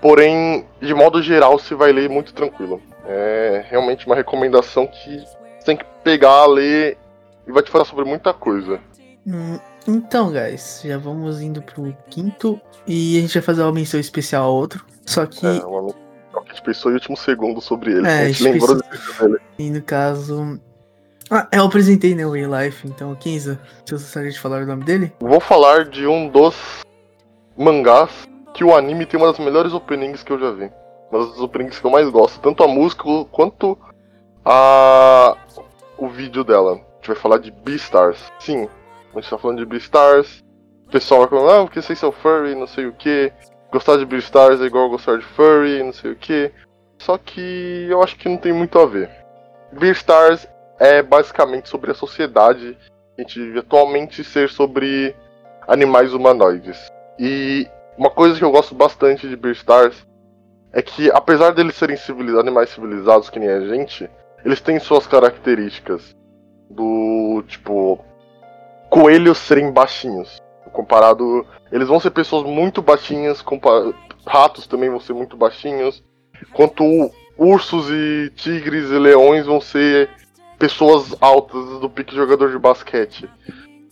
Porém, 0.00 0.64
de 0.80 0.94
modo 0.94 1.20
geral, 1.20 1.58
se 1.58 1.74
vai 1.74 1.92
ler 1.92 2.08
muito 2.08 2.32
tranquilo. 2.32 2.80
É 3.04 3.64
realmente 3.68 4.06
uma 4.06 4.14
recomendação 4.14 4.86
que 4.86 5.18
você 5.18 5.66
tem 5.66 5.76
que 5.76 5.84
pegar, 6.04 6.46
ler 6.46 6.96
e 7.44 7.50
vai 7.50 7.60
te 7.60 7.72
falar 7.72 7.84
sobre 7.84 8.04
muita 8.04 8.32
coisa. 8.32 8.78
Hum, 9.26 9.58
então, 9.86 10.30
guys, 10.30 10.80
já 10.84 10.96
vamos 10.96 11.40
indo 11.40 11.60
pro 11.60 11.94
quinto 12.08 12.60
e 12.86 13.18
a 13.18 13.20
gente 13.22 13.34
vai 13.34 13.42
fazer 13.42 13.62
uma 13.62 13.72
menção 13.72 13.98
especial 13.98 14.44
a 14.44 14.48
outro. 14.48 14.86
Só 15.04 15.26
que. 15.26 15.44
É, 15.44 15.64
uma... 15.64 15.92
a 16.36 16.48
gente 16.50 16.62
pensou 16.62 16.92
em 16.92 16.94
último 16.94 17.16
segundo 17.16 17.60
sobre 17.60 17.94
ele. 17.94 18.06
É, 18.06 18.20
a 18.20 18.26
gente 18.28 18.44
lembrou 18.44 18.80
pensou... 18.80 19.28
dele. 19.28 19.40
E 19.58 19.70
no 19.70 19.82
caso. 19.82 20.60
Ah, 21.30 21.46
eu 21.52 21.64
apresentei 21.64 22.12
né, 22.12 22.26
o 22.26 22.34
Life, 22.34 22.88
então, 22.88 23.14
Kenza, 23.14 23.60
você 23.86 23.94
gostaria 23.94 24.30
de 24.32 24.40
falar 24.40 24.62
o 24.62 24.66
nome 24.66 24.82
dele? 24.82 25.12
Vou 25.20 25.38
falar 25.38 25.84
de 25.84 26.04
um 26.04 26.28
dos 26.28 26.56
mangás 27.56 28.10
que 28.52 28.64
o 28.64 28.74
anime 28.74 29.06
tem 29.06 29.20
uma 29.20 29.28
das 29.28 29.38
melhores 29.38 29.72
openings 29.72 30.24
que 30.24 30.32
eu 30.32 30.40
já 30.40 30.50
vi. 30.50 30.72
Uma 31.08 31.24
das 31.24 31.38
openings 31.38 31.78
que 31.78 31.86
eu 31.86 31.90
mais 31.90 32.10
gosto. 32.10 32.40
Tanto 32.40 32.64
a 32.64 32.68
música 32.68 33.04
quanto 33.30 33.78
a 34.44 35.36
o 35.96 36.08
vídeo 36.08 36.42
dela. 36.42 36.72
A 36.72 36.94
gente 36.96 37.06
vai 37.06 37.16
falar 37.16 37.38
de 37.38 37.52
Beastars. 37.52 38.18
Sim, 38.40 38.68
a 39.12 39.20
gente 39.20 39.30
tá 39.30 39.38
falando 39.38 39.58
de 39.58 39.66
Beastars. 39.66 40.42
O 40.88 40.90
pessoal 40.90 41.20
vai 41.20 41.28
falar, 41.28 41.60
ah, 41.60 41.64
porque 41.64 41.80
vocês 41.80 41.98
são 41.98 42.10
furry, 42.10 42.56
não 42.56 42.66
sei 42.66 42.86
o 42.86 42.92
que. 42.92 43.32
Gostar 43.70 43.98
de 43.98 44.04
Beastars 44.04 44.60
é 44.60 44.64
igual 44.64 44.90
gostar 44.90 45.16
de 45.16 45.24
furry, 45.24 45.80
não 45.80 45.92
sei 45.92 46.10
o 46.10 46.16
que. 46.16 46.50
Só 46.98 47.16
que 47.16 47.86
eu 47.88 48.02
acho 48.02 48.16
que 48.16 48.28
não 48.28 48.36
tem 48.36 48.52
muito 48.52 48.76
a 48.80 48.86
ver. 48.86 49.08
Beastars 49.72 50.48
é 50.80 51.02
basicamente 51.02 51.68
sobre 51.68 51.90
a 51.90 51.94
sociedade 51.94 52.76
que 53.14 53.20
a 53.20 53.22
gente 53.22 53.38
vive 53.38 53.58
atualmente 53.58 54.24
ser 54.24 54.48
sobre 54.48 55.14
animais 55.68 56.14
humanoides. 56.14 56.90
E 57.18 57.68
uma 57.98 58.08
coisa 58.08 58.38
que 58.38 58.44
eu 58.44 58.50
gosto 58.50 58.74
bastante 58.74 59.28
de 59.28 59.36
Beastars 59.36 60.06
é 60.72 60.80
que, 60.80 61.10
apesar 61.10 61.50
deles 61.50 61.74
serem 61.74 61.98
animais 62.38 62.70
civilizados 62.70 63.28
que 63.28 63.38
nem 63.38 63.50
a 63.50 63.60
gente, 63.60 64.08
eles 64.42 64.60
têm 64.60 64.78
suas 64.78 65.06
características. 65.06 66.16
Do 66.70 67.44
tipo. 67.46 68.02
Coelhos 68.88 69.38
serem 69.38 69.70
baixinhos. 69.70 70.40
Comparado. 70.72 71.46
Eles 71.70 71.88
vão 71.88 72.00
ser 72.00 72.10
pessoas 72.10 72.44
muito 72.44 72.80
baixinhas, 72.80 73.44
ratos 74.26 74.66
também 74.66 74.88
vão 74.88 75.00
ser 75.00 75.12
muito 75.12 75.36
baixinhos. 75.36 76.02
Quanto 76.52 76.84
ursos 77.36 77.90
e 77.90 78.32
tigres 78.34 78.90
e 78.90 78.98
leões 78.98 79.46
vão 79.46 79.60
ser 79.60 80.08
pessoas 80.60 81.16
altas 81.22 81.80
do 81.80 81.88
pique 81.88 82.14
jogador 82.14 82.50
de 82.50 82.58
basquete. 82.58 83.28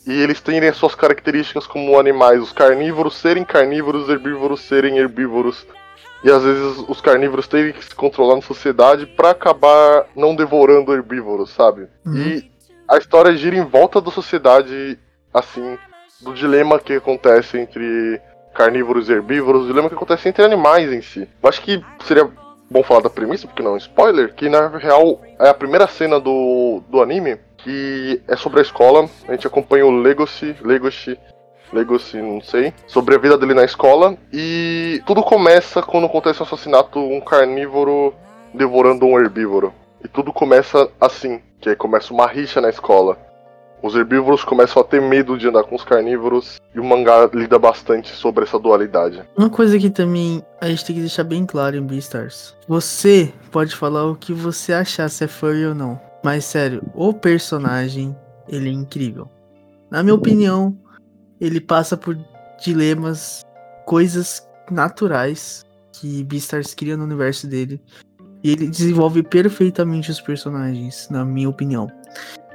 E 0.07 0.13
eles 0.13 0.41
têm 0.41 0.61
as 0.69 0.77
suas 0.77 0.95
características 0.95 1.67
como 1.67 1.99
animais, 1.99 2.41
os 2.43 2.53
carnívoros 2.53 3.17
serem 3.17 3.43
carnívoros, 3.43 4.05
os 4.05 4.09
herbívoros 4.11 4.61
serem 4.61 4.99
herbívoros. 4.99 5.67
E 6.23 6.31
às 6.31 6.43
vezes 6.43 6.85
os 6.87 7.01
carnívoros 7.01 7.49
terem 7.49 7.73
que 7.73 7.85
se 7.85 7.95
controlar 7.95 8.37
na 8.37 8.43
sociedade 8.43 9.07
para 9.07 9.31
acabar 9.31 10.07
não 10.15 10.37
devorando 10.37 10.93
herbívoros, 10.93 11.51
sabe? 11.51 11.89
Uhum. 12.05 12.17
E 12.17 12.51
a 12.87 12.99
história 12.99 13.35
gira 13.37 13.57
em 13.57 13.65
volta 13.65 14.01
da 14.01 14.11
sociedade, 14.11 14.99
assim, 15.33 15.79
do 16.21 16.35
dilema 16.35 16.79
que 16.79 16.95
acontece 16.95 17.59
entre 17.59 18.21
carnívoros 18.55 19.09
e 19.09 19.13
herbívoros, 19.13 19.65
o 19.65 19.67
dilema 19.69 19.89
que 19.89 19.95
acontece 19.95 20.29
entre 20.29 20.45
animais 20.45 20.93
em 20.93 21.01
si. 21.01 21.29
Eu 21.43 21.49
acho 21.49 21.63
que 21.63 21.83
seria 22.05 22.29
bom 22.71 22.83
falar 22.83 23.01
da 23.01 23.11
premissa, 23.11 23.47
porque 23.47 23.63
não 23.63 23.73
é 23.73 23.75
um 23.75 23.79
spoiler, 23.79 24.35
que 24.35 24.49
na 24.49 24.69
real 24.69 25.21
é 25.39 25.49
a 25.49 25.55
primeira 25.55 25.87
cena 25.87 26.21
do, 26.21 26.83
do 26.89 27.01
anime, 27.01 27.39
que 27.59 28.23
é 28.29 28.37
sobre 28.37 28.61
a 28.61 28.63
escola. 28.63 29.09
A 29.27 29.33
gente 29.33 29.47
acompanha 29.47 29.87
o 29.87 29.91
Legoshi, 29.91 30.57
Legoshi, 30.63 31.19
Legoshi, 31.73 32.19
não 32.19 32.41
sei, 32.41 32.73
sobre 32.87 33.15
a 33.15 33.19
vida 33.19 33.37
dele 33.37 33.55
na 33.55 33.65
escola. 33.65 34.17
E 34.33 35.03
tudo 35.07 35.23
começa 35.23 35.83
quando 35.83 36.07
acontece 36.07 36.41
um 36.41 36.47
assassinato, 36.47 36.99
um 36.99 37.21
carnívoro 37.21 38.15
devorando 38.55 39.07
um 39.07 39.19
herbívoro. 39.19 39.73
E 40.03 40.09
tudo 40.09 40.33
começa 40.33 40.91
assim, 41.01 41.41
que 41.61 41.69
aí 41.69 41.77
começa 41.77 42.13
uma 42.13 42.27
rixa 42.27 42.61
na 42.61 42.71
escola. 42.71 43.19
Os 43.83 43.95
herbívoros 43.95 44.43
começam 44.43 44.83
a 44.83 44.85
ter 44.85 45.01
medo 45.01 45.39
de 45.39 45.47
andar 45.49 45.63
com 45.63 45.77
os 45.77 45.85
carnívoros 45.85 46.61
e 46.75 46.81
o 46.81 46.85
mangá 46.85 47.31
lida 47.33 47.59
bastante 47.59 48.09
sobre 48.11 48.45
essa 48.45 48.59
dualidade. 48.59 49.23
Uma 49.37 49.49
coisa 49.49 49.79
que 49.79 49.89
também 49.89 50.43
a 50.61 50.69
gente 50.69 50.85
tem 50.85 50.97
que 50.97 51.01
deixar 51.01 51.25
bem 51.25 51.47
claro 51.47 51.77
em 51.77 51.87
Beastars. 51.87 52.57
Você 52.67 53.33
pode 53.53 53.75
falar 53.77 54.07
o 54.07 54.17
que 54.17 54.33
você 54.33 54.73
achar 54.73 55.09
se 55.09 55.25
é 55.25 55.29
furry 55.29 55.67
ou 55.67 55.75
não. 55.75 56.01
Mas 56.25 56.45
sério, 56.45 56.83
o 56.95 57.15
personagem, 57.15 58.17
ele 58.49 58.69
é 58.69 58.73
incrível. 58.73 59.29
Na 59.91 60.03
minha 60.03 60.15
opinião, 60.15 60.77
ele 61.41 61.61
passa 61.61 61.97
por 61.97 62.19
dilemas, 62.61 63.43
coisas 63.87 64.47
naturais 64.71 65.65
que 65.93 66.25
Beastars 66.25 66.75
cria 66.75 66.97
no 66.97 67.05
universo 67.05 67.47
dele. 67.47 67.81
E 68.43 68.51
ele 68.51 68.67
desenvolve 68.69 69.23
perfeitamente 69.23 70.11
os 70.11 70.21
personagens, 70.21 71.09
na 71.11 71.25
minha 71.25 71.49
opinião. 71.49 71.89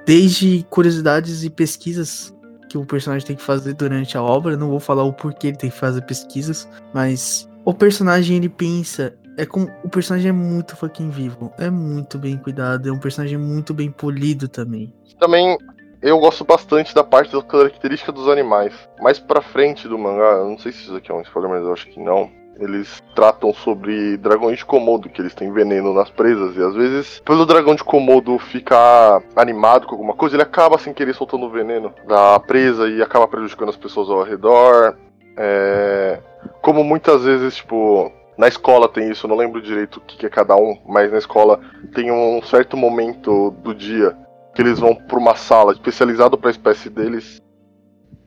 Desde 0.06 0.66
curiosidades 0.70 1.44
e 1.44 1.50
pesquisas 1.50 2.34
que 2.70 2.78
o 2.78 2.86
personagem 2.86 3.28
tem 3.28 3.36
que 3.36 3.44
fazer 3.44 3.74
durante 3.74 4.18
a 4.18 4.24
obra. 4.24 4.58
Não 4.58 4.70
vou 4.70 4.80
falar 4.80 5.04
o 5.04 5.14
porquê 5.14 5.48
ele 5.48 5.58
tem 5.58 5.70
que 5.70 5.78
fazer 5.78 6.02
pesquisas, 6.02 6.68
mas 6.94 7.48
o 7.64 7.74
personagem 7.74 8.38
ele 8.38 8.50
pensa. 8.50 9.16
É 9.38 9.46
com 9.46 9.68
o 9.84 9.90
personagem 9.90 10.30
é 10.30 10.32
muito 10.32 10.76
fucking 10.76 11.10
vivo, 11.10 11.52
é 11.58 11.70
muito 11.70 12.20
bem 12.20 12.38
cuidado, 12.38 12.88
é 12.88 12.92
um 12.92 13.00
personagem 13.00 13.38
muito 13.38 13.74
bem 13.74 13.90
polido 13.90 14.48
também. 14.48 14.94
Também 15.20 15.58
eu 16.04 16.20
gosto 16.20 16.44
bastante 16.44 16.94
da 16.94 17.04
parte 17.04 17.32
da 17.32 17.42
característica 17.42 18.12
dos 18.12 18.28
animais. 18.28 18.74
Mais 19.00 19.20
pra 19.20 19.42
frente 19.42 19.88
do 19.88 19.98
mangá, 19.98 20.44
não 20.44 20.58
sei 20.60 20.72
se 20.72 20.84
isso 20.84 20.96
aqui 20.96 21.12
é 21.12 21.16
um 21.16 21.22
spoiler, 21.22 21.50
mas 21.50 21.64
eu 21.64 21.74
acho 21.74 21.88
que 21.88 22.00
não 22.00 22.30
eles 22.60 23.04
tratam 23.16 23.54
sobre 23.54 24.18
dragões 24.18 24.60
de 24.60 24.66
Komodo, 24.66 25.10
que 25.10 25.22
eles 25.22 25.34
têm 25.34 25.52
veneno 25.52 25.94
nas 25.94 26.10
presas, 26.10 26.56
e 26.56 26.62
às 26.62 26.74
vezes, 26.76 27.20
pelo 27.26 27.46
dragão 27.46 27.76
de 27.76 27.84
Komodo 27.84 28.38
ficar 28.38 29.22
animado 29.36 29.88
com 29.88 29.96
alguma 29.96 30.14
coisa, 30.14 30.36
ele 30.36 30.44
acaba 30.44 30.78
sem 30.78 30.94
querer 30.94 31.14
soltando 31.14 31.46
o 31.46 31.50
veneno 31.50 31.94
da 32.08 32.40
presa 32.40 32.88
e 32.88 33.02
acaba 33.02 33.28
prejudicando 33.28 33.70
as 33.70 33.78
pessoas 33.78 34.10
ao 34.10 34.24
redor. 34.24 34.96
É... 35.36 36.20
Como 36.62 36.84
muitas 36.84 37.24
vezes, 37.24 37.56
tipo, 37.56 38.12
na 38.38 38.48
escola 38.48 38.88
tem 38.88 39.10
isso, 39.10 39.28
não 39.28 39.36
lembro 39.36 39.62
direito 39.62 39.98
o 39.98 40.02
que 40.02 40.26
é 40.26 40.30
cada 40.30 40.56
um, 40.56 40.78
mas 40.86 41.12
na 41.12 41.18
escola 41.18 41.60
tem 41.94 42.12
um 42.12 42.42
certo 42.42 42.76
momento 42.78 43.52
do 43.64 43.74
dia 43.74 44.16
que 44.54 44.62
eles 44.62 44.80
vão 44.80 44.94
para 44.94 45.18
uma 45.18 45.36
sala 45.36 45.72
especializada 45.72 46.38
para 46.38 46.50
a 46.50 46.52
espécie 46.52 46.90
deles 46.90 47.42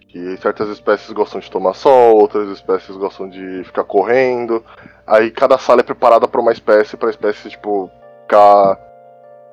que 0.08 0.36
certas 0.38 0.68
espécies 0.68 1.12
gostam 1.12 1.40
de 1.40 1.50
tomar 1.50 1.74
sol, 1.74 2.16
outras 2.16 2.48
espécies 2.48 2.96
gostam 2.96 3.28
de 3.28 3.62
ficar 3.64 3.84
correndo. 3.84 4.64
Aí 5.06 5.30
cada 5.30 5.58
sala 5.58 5.80
é 5.80 5.84
preparada 5.84 6.26
para 6.28 6.40
uma 6.40 6.52
espécie, 6.52 6.96
para 6.96 7.10
espécie 7.10 7.50
tipo 7.50 7.90
ficar 8.22 8.78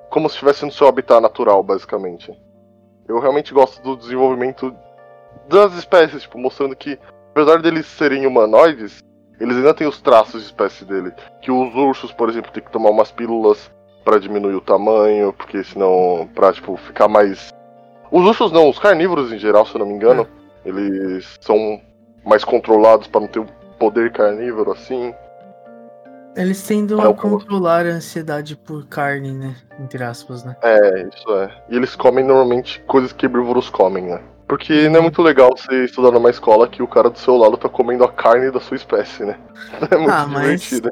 como 0.10 0.30
se 0.30 0.36
estivesse 0.36 0.64
no 0.64 0.72
seu 0.72 0.88
habitat 0.88 1.20
natural, 1.20 1.64
basicamente. 1.64 2.32
Eu 3.08 3.20
realmente 3.20 3.54
gosto 3.54 3.82
do 3.82 3.98
desenvolvimento 3.98 4.74
das 5.48 5.74
espécies, 5.74 6.22
tipo, 6.22 6.38
mostrando 6.38 6.76
que 6.76 7.00
apesar 7.32 7.62
deles 7.62 7.88
serem 7.88 8.26
humanoides, 8.28 9.04
eles 9.40 9.58
ainda 9.58 9.74
têm 9.74 9.88
os 9.88 10.00
traços 10.02 10.42
de 10.42 10.48
espécie 10.48 10.86
dele. 10.86 11.12
Que 11.42 11.52
os 11.52 11.74
ursos, 11.76 12.12
por 12.12 12.30
exemplo, 12.30 12.52
tem 12.52 12.64
que 12.64 12.72
tomar 12.72 12.92
umas 12.92 13.12
pílulas 13.12 13.72
para 14.06 14.20
diminuir 14.20 14.56
o 14.56 14.62
tamanho, 14.62 15.34
porque 15.34 15.64
senão, 15.64 16.30
pra, 16.36 16.54
tipo, 16.54 16.78
ficar 16.78 17.08
mais. 17.08 17.52
Os 18.12 18.24
ursos 18.24 18.52
não, 18.52 18.70
os 18.70 18.78
carnívoros 18.78 19.34
em 19.34 19.40
geral, 19.40 19.66
se 19.66 19.74
eu 19.76 19.80
não 19.80 19.88
me 19.88 19.94
engano, 19.94 20.24
é. 20.24 20.43
Eles 20.66 21.38
são 21.42 21.82
mais 22.26 22.44
controlados 22.44 23.08
para 23.08 23.22
não 23.22 23.28
ter 23.28 23.40
o 23.40 23.46
poder 23.78 24.12
carnívoro 24.12 24.72
assim. 24.72 25.14
Eles 26.36 26.66
tendem 26.66 27.00
a 27.00 27.14
controlar 27.14 27.86
a 27.86 27.90
ansiedade 27.90 28.56
por 28.56 28.88
carne, 28.88 29.32
né? 29.32 29.56
Entre 29.80 30.04
aspas, 30.04 30.44
né? 30.44 30.56
É, 30.64 31.08
isso 31.08 31.36
é. 31.36 31.64
E 31.70 31.76
eles 31.76 31.96
comem 31.96 32.26
normalmente 32.26 32.82
coisas 32.88 33.14
que 33.14 33.26
herbívoros 33.26 33.70
comem, 33.70 34.06
né? 34.06 34.20
Porque 34.48 34.90
não 34.90 35.00
é 35.00 35.02
muito 35.02 35.22
legal 35.22 35.52
você 35.56 35.86
estudar 35.86 36.12
numa 36.12 36.30
escola 36.30 36.68
que 36.68 36.82
o 36.82 36.88
cara 36.88 37.10
do 37.10 37.20
seu 37.20 37.38
lado 37.38 37.56
tá 37.56 37.70
comendo 37.70 38.04
a 38.04 38.12
carne 38.12 38.52
da 38.52 38.60
sua 38.60 38.78
espécie, 38.78 39.24
né? 39.24 39.38
É 39.92 39.98
muito 39.98 40.12
ah, 40.12 40.26
divertido. 40.26 40.90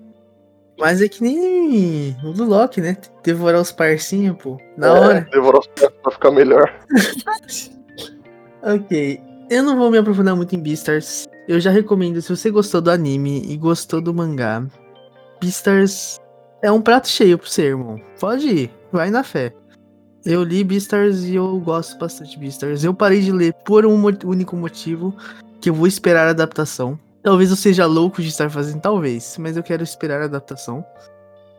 Mas... 0.78 1.00
mas 1.00 1.02
é 1.02 1.08
que 1.08 1.24
nem 1.24 2.16
o 2.24 2.34
do 2.34 2.46
Loki, 2.46 2.80
né? 2.80 2.98
Devorar 3.24 3.62
os 3.62 3.72
parcinhos, 3.72 4.38
pô. 4.38 4.60
Na 4.78 4.88
é, 4.88 4.92
hora. 4.92 5.28
Devorar 5.32 5.60
os 5.60 5.68
parcinhos 5.68 6.02
pra 6.04 6.12
ficar 6.12 6.32
melhor. 6.32 6.72
ok. 8.62 9.31
Eu 9.52 9.64
não 9.64 9.76
vou 9.76 9.92
me 9.92 9.98
aprofundar 9.98 10.34
muito 10.34 10.56
em 10.56 10.60
Beastars. 10.62 11.28
Eu 11.46 11.60
já 11.60 11.72
recomendo, 11.72 12.22
se 12.22 12.30
você 12.34 12.50
gostou 12.50 12.80
do 12.80 12.90
anime 12.90 13.44
e 13.46 13.58
gostou 13.58 14.00
do 14.00 14.14
mangá, 14.14 14.66
Beastars 15.42 16.22
é 16.62 16.72
um 16.72 16.82
prato 16.82 17.10
cheio 17.10 17.38
pro 17.38 17.50
você, 17.50 17.64
irmão. 17.64 18.00
Pode 18.18 18.48
ir, 18.48 18.72
vai 18.94 19.12
na 19.12 19.26
fé. 19.26 19.54
Eu 20.24 20.42
li 20.42 20.64
Beastars 20.64 21.26
e 21.26 21.36
eu 21.36 21.60
gosto 21.60 22.00
bastante 22.00 22.32
de 22.32 22.38
Beastars. 22.38 22.86
Eu 22.86 22.94
parei 22.94 23.20
de 23.20 23.34
ler 23.34 23.54
por 23.66 23.86
um 23.86 24.02
único 24.24 24.56
motivo, 24.56 25.14
que 25.60 25.70
eu 25.70 25.74
vou 25.74 25.86
esperar 25.86 26.28
a 26.28 26.32
adaptação. 26.32 26.98
Talvez 27.22 27.50
eu 27.50 27.58
seja 27.58 27.86
louco 27.86 28.22
de 28.22 28.30
estar 28.30 28.50
fazendo, 28.50 28.80
talvez, 28.80 29.36
mas 29.38 29.58
eu 29.58 29.64
quero 29.64 29.84
esperar 29.84 30.22
a 30.22 30.26
adaptação. 30.26 30.82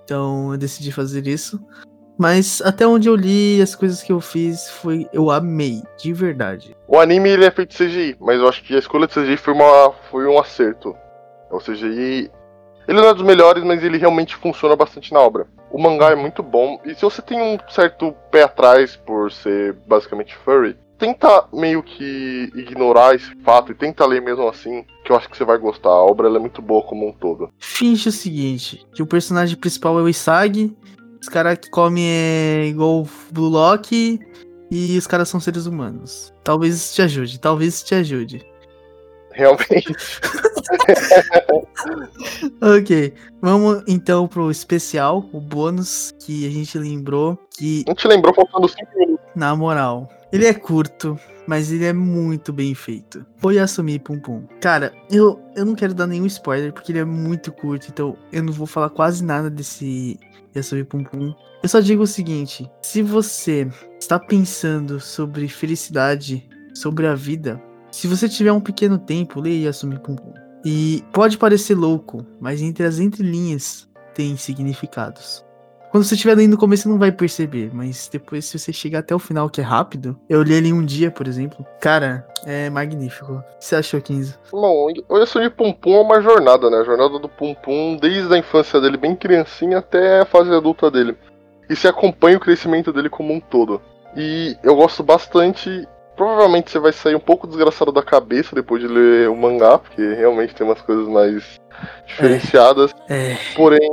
Então 0.02 0.50
eu 0.52 0.56
decidi 0.56 0.90
fazer 0.90 1.26
isso. 1.26 1.60
Mas 2.18 2.60
até 2.62 2.86
onde 2.86 3.08
eu 3.08 3.16
li, 3.16 3.60
as 3.60 3.74
coisas 3.74 4.02
que 4.02 4.12
eu 4.12 4.20
fiz 4.20 4.70
foi. 4.70 5.06
Eu 5.12 5.30
amei, 5.30 5.82
de 5.98 6.12
verdade. 6.12 6.76
O 6.86 6.98
anime 6.98 7.30
ele 7.30 7.44
é 7.44 7.50
feito 7.50 7.70
de 7.70 7.84
CGI, 7.84 8.16
mas 8.20 8.38
eu 8.38 8.48
acho 8.48 8.62
que 8.62 8.74
a 8.74 8.78
escolha 8.78 9.06
de 9.06 9.14
CGI 9.14 9.36
foi, 9.36 9.54
uma, 9.54 9.92
foi 10.10 10.26
um 10.26 10.38
acerto. 10.38 10.94
O 11.50 11.58
CGI. 11.58 12.30
Ele 12.88 13.00
não 13.00 13.08
é 13.08 13.14
dos 13.14 13.22
melhores, 13.22 13.62
mas 13.62 13.82
ele 13.82 13.98
realmente 13.98 14.34
funciona 14.36 14.74
bastante 14.74 15.12
na 15.12 15.20
obra. 15.20 15.46
O 15.70 15.80
mangá 15.80 16.10
é 16.10 16.16
muito 16.16 16.42
bom, 16.42 16.78
e 16.84 16.94
se 16.94 17.02
você 17.02 17.22
tem 17.22 17.40
um 17.40 17.58
certo 17.70 18.14
pé 18.30 18.42
atrás 18.42 18.94
por 18.94 19.32
ser 19.32 19.74
basicamente 19.86 20.36
furry, 20.44 20.76
tenta 20.98 21.46
meio 21.52 21.82
que 21.82 22.52
ignorar 22.54 23.14
esse 23.14 23.34
fato 23.42 23.72
e 23.72 23.74
tenta 23.74 24.06
ler 24.06 24.20
mesmo 24.22 24.46
assim, 24.48 24.84
que 25.04 25.10
eu 25.10 25.16
acho 25.16 25.28
que 25.28 25.36
você 25.36 25.44
vai 25.44 25.58
gostar. 25.58 25.88
A 25.88 26.04
obra 26.04 26.28
é 26.28 26.38
muito 26.38 26.60
boa 26.62 26.82
como 26.82 27.08
um 27.08 27.12
todo. 27.12 27.50
Finge 27.58 28.08
o 28.08 28.12
seguinte, 28.12 28.86
que 28.94 29.02
o 29.02 29.06
personagem 29.06 29.56
principal 29.56 29.98
é 29.98 30.02
o 30.02 30.08
Isagi, 30.08 30.76
os 31.22 31.28
caras 31.28 31.56
que 31.56 31.70
comem 31.70 32.04
é 32.04 32.66
igual 32.66 33.02
o 33.02 33.08
Blue 33.30 33.48
Lock 33.48 34.20
e 34.70 34.98
os 34.98 35.06
caras 35.06 35.28
são 35.28 35.38
seres 35.38 35.66
humanos. 35.66 36.34
Talvez 36.42 36.74
isso 36.74 36.94
te 36.96 37.02
ajude, 37.02 37.38
talvez 37.38 37.74
isso 37.74 37.84
te 37.84 37.94
ajude. 37.94 38.44
Realmente. 39.30 39.94
ok, 42.60 43.14
vamos 43.40 43.84
então 43.86 44.26
pro 44.26 44.50
especial, 44.50 45.24
o 45.32 45.40
bônus 45.40 46.12
que 46.18 46.44
a 46.46 46.50
gente 46.50 46.76
lembrou 46.76 47.38
que. 47.56 47.84
A 47.86 47.90
gente 47.92 48.08
lembrou 48.08 48.34
faltando 48.34 48.68
5 48.68 48.98
minutos. 48.98 49.24
Na 49.36 49.54
moral, 49.54 50.08
ele 50.32 50.46
é 50.46 50.52
curto, 50.52 51.16
mas 51.46 51.70
ele 51.70 51.84
é 51.84 51.92
muito 51.92 52.52
bem 52.52 52.74
feito. 52.74 53.24
Foi 53.38 53.60
assumir 53.60 54.00
Pum 54.00 54.18
Pum. 54.18 54.44
Cara, 54.60 54.92
eu, 55.08 55.40
eu 55.54 55.64
não 55.64 55.76
quero 55.76 55.94
dar 55.94 56.08
nenhum 56.08 56.26
spoiler, 56.26 56.72
porque 56.72 56.90
ele 56.90 56.98
é 56.98 57.04
muito 57.04 57.52
curto, 57.52 57.86
então 57.88 58.16
eu 58.32 58.42
não 58.42 58.52
vou 58.52 58.66
falar 58.66 58.90
quase 58.90 59.24
nada 59.24 59.48
desse 59.48 60.18
Yasumi 60.54 60.84
Pum 60.84 61.02
Pum. 61.04 61.34
Eu 61.62 61.68
só 61.68 61.80
digo 61.80 62.02
o 62.02 62.06
seguinte: 62.06 62.70
se 62.82 63.02
você 63.02 63.68
está 63.98 64.18
pensando 64.18 65.00
sobre 65.00 65.48
felicidade, 65.48 66.48
sobre 66.74 67.06
a 67.06 67.14
vida, 67.14 67.62
se 67.90 68.06
você 68.06 68.28
tiver 68.28 68.52
um 68.52 68.60
pequeno 68.60 68.98
tempo, 68.98 69.40
leia 69.40 69.66
Yasumi 69.66 69.98
Pum 69.98 70.16
Pum. 70.16 70.32
E 70.64 71.02
pode 71.12 71.36
parecer 71.36 71.74
louco, 71.74 72.24
mas 72.40 72.62
entre 72.62 72.84
as 72.84 72.98
entrelinhas 72.98 73.88
tem 74.14 74.36
significados. 74.36 75.44
Quando 75.92 76.04
você 76.04 76.14
estiver 76.14 76.34
lendo 76.34 76.52
no 76.52 76.56
começo, 76.56 76.84
você 76.84 76.88
não 76.88 76.98
vai 76.98 77.12
perceber, 77.12 77.70
mas 77.70 78.08
depois, 78.10 78.46
se 78.46 78.58
você 78.58 78.72
chegar 78.72 79.00
até 79.00 79.14
o 79.14 79.18
final, 79.18 79.50
que 79.50 79.60
é 79.60 79.64
rápido, 79.64 80.18
eu 80.26 80.42
li 80.42 80.54
ele 80.54 80.68
em 80.68 80.72
um 80.72 80.82
dia, 80.82 81.10
por 81.10 81.28
exemplo. 81.28 81.66
Cara, 81.82 82.26
é 82.46 82.70
magnífico. 82.70 83.34
O 83.34 83.58
que 83.58 83.66
você 83.66 83.76
achou, 83.76 84.00
15? 84.00 84.34
Bom, 84.50 84.90
o 85.06 85.18
Yasumi 85.18 85.50
Pum 85.50 85.70
Pum 85.70 85.94
é 85.96 86.00
uma 86.00 86.22
jornada, 86.22 86.70
né? 86.70 86.78
A 86.78 86.84
jornada 86.84 87.18
do 87.18 87.28
Pum 87.28 87.54
Pum, 87.54 87.98
desde 88.00 88.32
a 88.32 88.38
infância 88.38 88.80
dele, 88.80 88.96
bem 88.96 89.14
criancinha, 89.14 89.80
até 89.80 90.20
a 90.20 90.24
fase 90.24 90.50
adulta 90.50 90.90
dele. 90.90 91.14
E 91.68 91.76
se 91.76 91.86
acompanha 91.86 92.38
o 92.38 92.40
crescimento 92.40 92.90
dele 92.90 93.10
como 93.10 93.34
um 93.34 93.38
todo. 93.38 93.78
E 94.16 94.56
eu 94.62 94.74
gosto 94.74 95.02
bastante 95.02 95.86
provavelmente 96.16 96.70
você 96.70 96.78
vai 96.78 96.92
sair 96.92 97.14
um 97.14 97.20
pouco 97.20 97.46
desgraçado 97.46 97.90
da 97.92 98.02
cabeça 98.02 98.54
depois 98.54 98.80
de 98.80 98.88
ler 98.88 99.28
o 99.28 99.36
mangá, 99.36 99.78
porque 99.78 100.14
realmente 100.14 100.54
tem 100.54 100.66
umas 100.66 100.80
coisas 100.80 101.08
mais 101.08 101.60
diferenciadas. 102.06 102.94
É. 103.08 103.36
Porém, 103.54 103.88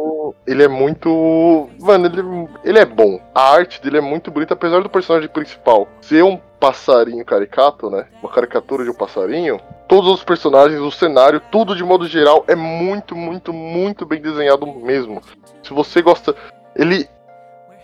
ele 0.45 0.64
é 0.64 0.68
muito. 0.68 1.70
Mano, 1.80 2.06
ele, 2.07 2.49
ele 2.64 2.80
é 2.80 2.86
bom. 2.86 3.20
A 3.34 3.52
arte 3.52 3.82
dele 3.82 3.98
é 3.98 4.02
muito 4.02 4.32
bonita, 4.32 4.53
apesar 4.53 4.82
do 4.82 4.90
personagem 4.90 5.30
principal 5.30 5.88
ser 6.02 6.24
um 6.24 6.38
passarinho 6.60 7.24
caricato, 7.24 7.90
né? 7.90 8.06
Uma 8.22 8.32
caricatura 8.32 8.84
de 8.84 8.90
um 8.90 8.94
passarinho. 8.94 9.60
Todos 9.88 10.11
os 10.11 10.24
personagens, 10.24 10.80
o 10.80 10.91
cenário, 10.91 11.41
tudo 11.52 11.76
de 11.76 11.84
modo 11.84 12.07
geral 12.07 12.44
é 12.48 12.56
muito, 12.56 13.16
muito, 13.16 13.53
muito 13.53 14.06
bem 14.06 14.22
desenhado 14.22 14.66
mesmo. 14.68 15.22
Se 15.64 15.74
você 15.74 16.02
gosta. 16.02 16.36
Ele. 16.76 17.07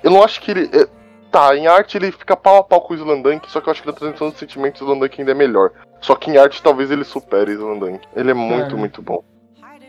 Eu 0.03 0.11
não 0.11 0.23
acho 0.23 0.41
que 0.41 0.51
ele. 0.51 0.69
É, 0.73 0.87
tá, 1.31 1.55
em 1.55 1.67
arte 1.67 1.97
ele 1.97 2.11
fica 2.11 2.35
pau 2.35 2.57
a 2.57 2.63
pau 2.63 2.81
com 2.81 2.93
o 2.93 2.97
Slandank, 2.97 3.49
só 3.49 3.59
que 3.59 3.67
eu 3.67 3.71
acho 3.71 3.81
que 3.81 3.87
na 3.87 3.93
transmissão 3.93 4.29
dos 4.29 4.39
sentimentos 4.39 4.81
o 4.81 4.85
Slandank 4.85 5.19
ainda 5.19 5.31
é 5.31 5.35
melhor. 5.35 5.71
Só 5.99 6.15
que 6.15 6.29
em 6.29 6.37
arte 6.37 6.61
talvez 6.61 6.91
ele 6.91 7.03
supere 7.03 7.51
o 7.51 7.55
Slandank. 7.55 8.07
Ele 8.15 8.31
é 8.31 8.33
muito, 8.33 8.65
Cara. 8.65 8.77
muito 8.77 9.01
bom. 9.01 9.23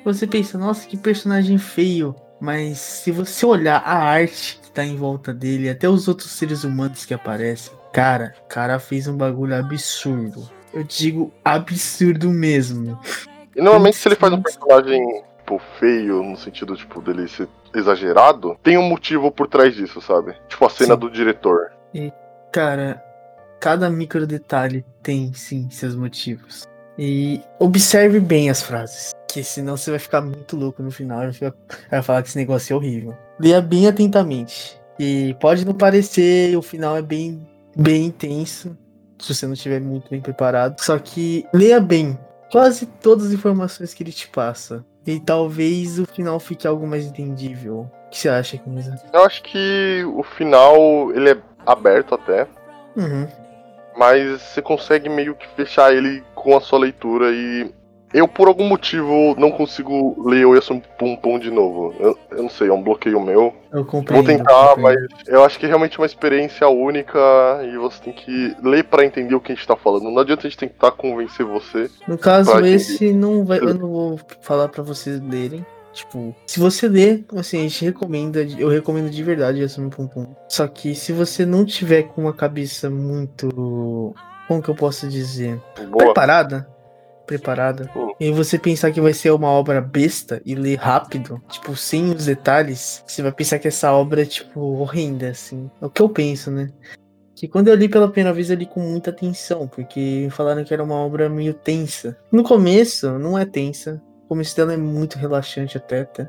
Você 0.06 0.24
pensa, 0.24 0.56
nossa, 0.56 0.86
que 0.86 0.96
personagem 0.96 1.58
feio. 1.58 2.14
Mas 2.38 2.78
se 2.78 3.10
você 3.10 3.44
olhar 3.44 3.82
a 3.84 3.96
arte 3.96 4.60
que 4.62 4.70
tá 4.70 4.84
em 4.84 4.94
volta 4.94 5.34
dele, 5.34 5.68
até 5.68 5.88
os 5.88 6.06
outros 6.06 6.30
seres 6.30 6.62
humanos 6.62 7.04
que 7.04 7.12
aparecem, 7.12 7.76
cara, 7.92 8.32
o 8.44 8.46
cara 8.46 8.78
fez 8.78 9.08
um 9.08 9.16
bagulho 9.16 9.56
absurdo. 9.56 10.48
Eu 10.72 10.84
digo 10.84 11.32
absurdo 11.44 12.30
mesmo. 12.30 12.96
E 13.56 13.60
normalmente 13.60 13.96
se 13.96 14.06
ele 14.06 14.14
faz 14.14 14.32
um 14.32 14.40
personagem 14.42 15.24
tipo, 15.38 15.60
feio, 15.80 16.22
no 16.22 16.36
sentido, 16.36 16.76
tipo, 16.76 17.02
dele 17.02 17.26
ser 17.26 17.48
exagerado, 17.74 18.56
tem 18.62 18.78
um 18.78 18.88
motivo 18.88 19.32
por 19.32 19.48
trás 19.48 19.74
disso, 19.74 20.00
sabe? 20.00 20.36
Tipo 20.46 20.66
a 20.66 20.70
cena 20.70 20.94
sim. 20.94 21.00
do 21.00 21.10
diretor. 21.10 21.72
E, 21.92 22.12
cara, 22.52 23.02
cada 23.58 23.90
micro 23.90 24.24
detalhe 24.24 24.84
tem, 25.02 25.32
sim, 25.32 25.68
seus 25.68 25.96
motivos. 25.96 26.64
E 26.98 27.40
observe 27.58 28.20
bem 28.20 28.48
as 28.50 28.62
frases. 28.62 29.12
Que 29.28 29.42
senão 29.44 29.76
você 29.76 29.90
vai 29.90 29.98
ficar 29.98 30.22
muito 30.22 30.56
louco 30.56 30.82
no 30.82 30.90
final 30.90 31.24
e 31.24 31.30
vai, 31.30 31.52
vai 31.90 32.02
falar 32.02 32.22
que 32.22 32.28
esse 32.28 32.38
negócio 32.38 32.72
é 32.72 32.76
horrível. 32.76 33.16
Leia 33.38 33.60
bem 33.60 33.86
atentamente. 33.86 34.80
E 34.98 35.34
pode 35.40 35.64
não 35.66 35.74
parecer, 35.74 36.56
o 36.56 36.62
final 36.62 36.96
é 36.96 37.02
bem, 37.02 37.46
bem 37.76 38.06
intenso. 38.06 38.76
Se 39.18 39.34
você 39.34 39.46
não 39.46 39.54
estiver 39.54 39.80
muito 39.80 40.08
bem 40.10 40.20
preparado. 40.20 40.80
Só 40.80 40.98
que 40.98 41.46
leia 41.52 41.80
bem 41.80 42.18
quase 42.50 42.86
todas 42.86 43.26
as 43.26 43.32
informações 43.32 43.92
que 43.92 44.02
ele 44.02 44.12
te 44.12 44.28
passa. 44.28 44.84
E 45.06 45.20
talvez 45.20 45.98
o 45.98 46.06
final 46.06 46.40
fique 46.40 46.66
algo 46.66 46.86
mais 46.86 47.04
entendível. 47.04 47.90
O 48.06 48.10
que 48.10 48.18
você 48.18 48.28
acha, 48.28 48.56
Kinza? 48.56 49.00
Eu 49.12 49.24
acho 49.24 49.42
que 49.42 50.02
o 50.14 50.22
final 50.22 51.12
ele 51.14 51.30
é 51.30 51.38
aberto 51.66 52.14
até. 52.14 52.46
Uhum 52.96 53.26
mas 53.96 54.42
você 54.42 54.60
consegue 54.60 55.08
meio 55.08 55.34
que 55.34 55.48
fechar 55.48 55.92
ele 55.92 56.22
com 56.46 56.56
a 56.56 56.60
sua 56.60 56.78
leitura 56.78 57.32
e 57.32 57.68
eu, 58.14 58.28
por 58.28 58.46
algum 58.46 58.68
motivo, 58.68 59.34
não 59.36 59.50
consigo 59.50 60.14
ler 60.24 60.46
o 60.46 60.54
Yasum 60.54 60.80
Pum 60.96 61.16
Pum 61.16 61.40
de 61.40 61.50
novo. 61.50 61.92
Eu, 61.98 62.16
eu, 62.30 62.42
não 62.44 62.48
sei, 62.48 62.68
é 62.68 62.72
um 62.72 62.82
bloqueio 62.82 63.20
meu. 63.20 63.52
Eu 63.72 63.84
compreendo, 63.84 64.24
Vou 64.24 64.36
tentar, 64.36 64.76
mas 64.76 64.96
eu 65.26 65.44
acho 65.44 65.58
que 65.58 65.66
é 65.66 65.68
realmente 65.68 65.98
uma 65.98 66.06
experiência 66.06 66.68
única 66.68 67.18
e 67.64 67.76
você 67.76 68.00
tem 68.04 68.12
que 68.12 68.56
ler 68.62 68.84
para 68.84 69.04
entender 69.04 69.34
o 69.34 69.40
que 69.40 69.50
a 69.50 69.54
gente 69.56 69.66
tá 69.66 69.74
falando. 69.74 70.04
Não 70.04 70.18
adianta 70.20 70.46
a 70.46 70.48
gente 70.48 70.56
tentar 70.56 70.92
convencer 70.92 71.44
você. 71.44 71.90
No 72.06 72.16
caso, 72.16 72.56
esse 72.64 73.12
não 73.12 73.44
vai, 73.44 73.58
eu 73.58 73.74
não 73.74 73.88
vou 73.88 74.20
falar 74.40 74.68
para 74.68 74.84
vocês 74.84 75.20
lerem. 75.20 75.66
Tipo, 75.92 76.34
se 76.46 76.60
você 76.60 76.88
ler, 76.88 77.24
assim, 77.36 77.58
a 77.58 77.62
gente 77.62 77.84
recomenda, 77.84 78.46
eu 78.56 78.68
recomendo 78.68 79.10
de 79.10 79.22
verdade 79.22 79.60
Yasumi 79.62 79.90
Pum 79.90 80.06
Pum. 80.06 80.26
Só 80.48 80.68
que 80.68 80.94
se 80.94 81.12
você 81.12 81.44
não 81.44 81.64
tiver 81.64 82.04
com 82.04 82.22
uma 82.22 82.32
cabeça 82.32 82.88
muito. 82.88 84.14
Como 84.46 84.62
que 84.62 84.68
eu 84.68 84.74
posso 84.74 85.08
dizer? 85.08 85.60
Boa. 85.90 86.04
Preparada. 86.04 86.68
Preparada. 87.26 87.90
Hum. 87.96 88.12
E 88.20 88.30
você 88.30 88.58
pensar 88.58 88.92
que 88.92 89.00
vai 89.00 89.12
ser 89.12 89.32
uma 89.32 89.48
obra 89.48 89.80
besta 89.80 90.40
e 90.44 90.54
ler 90.54 90.76
rápido, 90.76 91.42
tipo, 91.48 91.74
sem 91.76 92.10
os 92.10 92.26
detalhes, 92.26 93.02
você 93.06 93.22
vai 93.22 93.32
pensar 93.32 93.58
que 93.58 93.66
essa 93.66 93.92
obra 93.92 94.22
é, 94.22 94.24
tipo, 94.24 94.60
horrenda, 94.60 95.30
assim. 95.30 95.70
É 95.82 95.86
o 95.86 95.90
que 95.90 96.00
eu 96.00 96.08
penso, 96.08 96.50
né? 96.50 96.70
que 97.36 97.46
quando 97.46 97.68
eu 97.68 97.74
li 97.74 97.86
pela 97.86 98.08
primeira 98.08 98.32
vez 98.32 98.48
eu 98.48 98.56
li 98.56 98.64
com 98.64 98.80
muita 98.80 99.10
atenção, 99.10 99.68
porque 99.68 100.26
falaram 100.30 100.64
que 100.64 100.72
era 100.72 100.82
uma 100.82 100.94
obra 100.94 101.28
meio 101.28 101.52
tensa. 101.52 102.16
No 102.32 102.42
começo 102.42 103.18
não 103.18 103.38
é 103.38 103.44
tensa, 103.44 104.02
o 104.24 104.28
começo 104.28 104.56
dela 104.56 104.72
é 104.72 104.76
muito 104.76 105.18
relaxante 105.18 105.76
até, 105.76 106.00
até. 106.00 106.28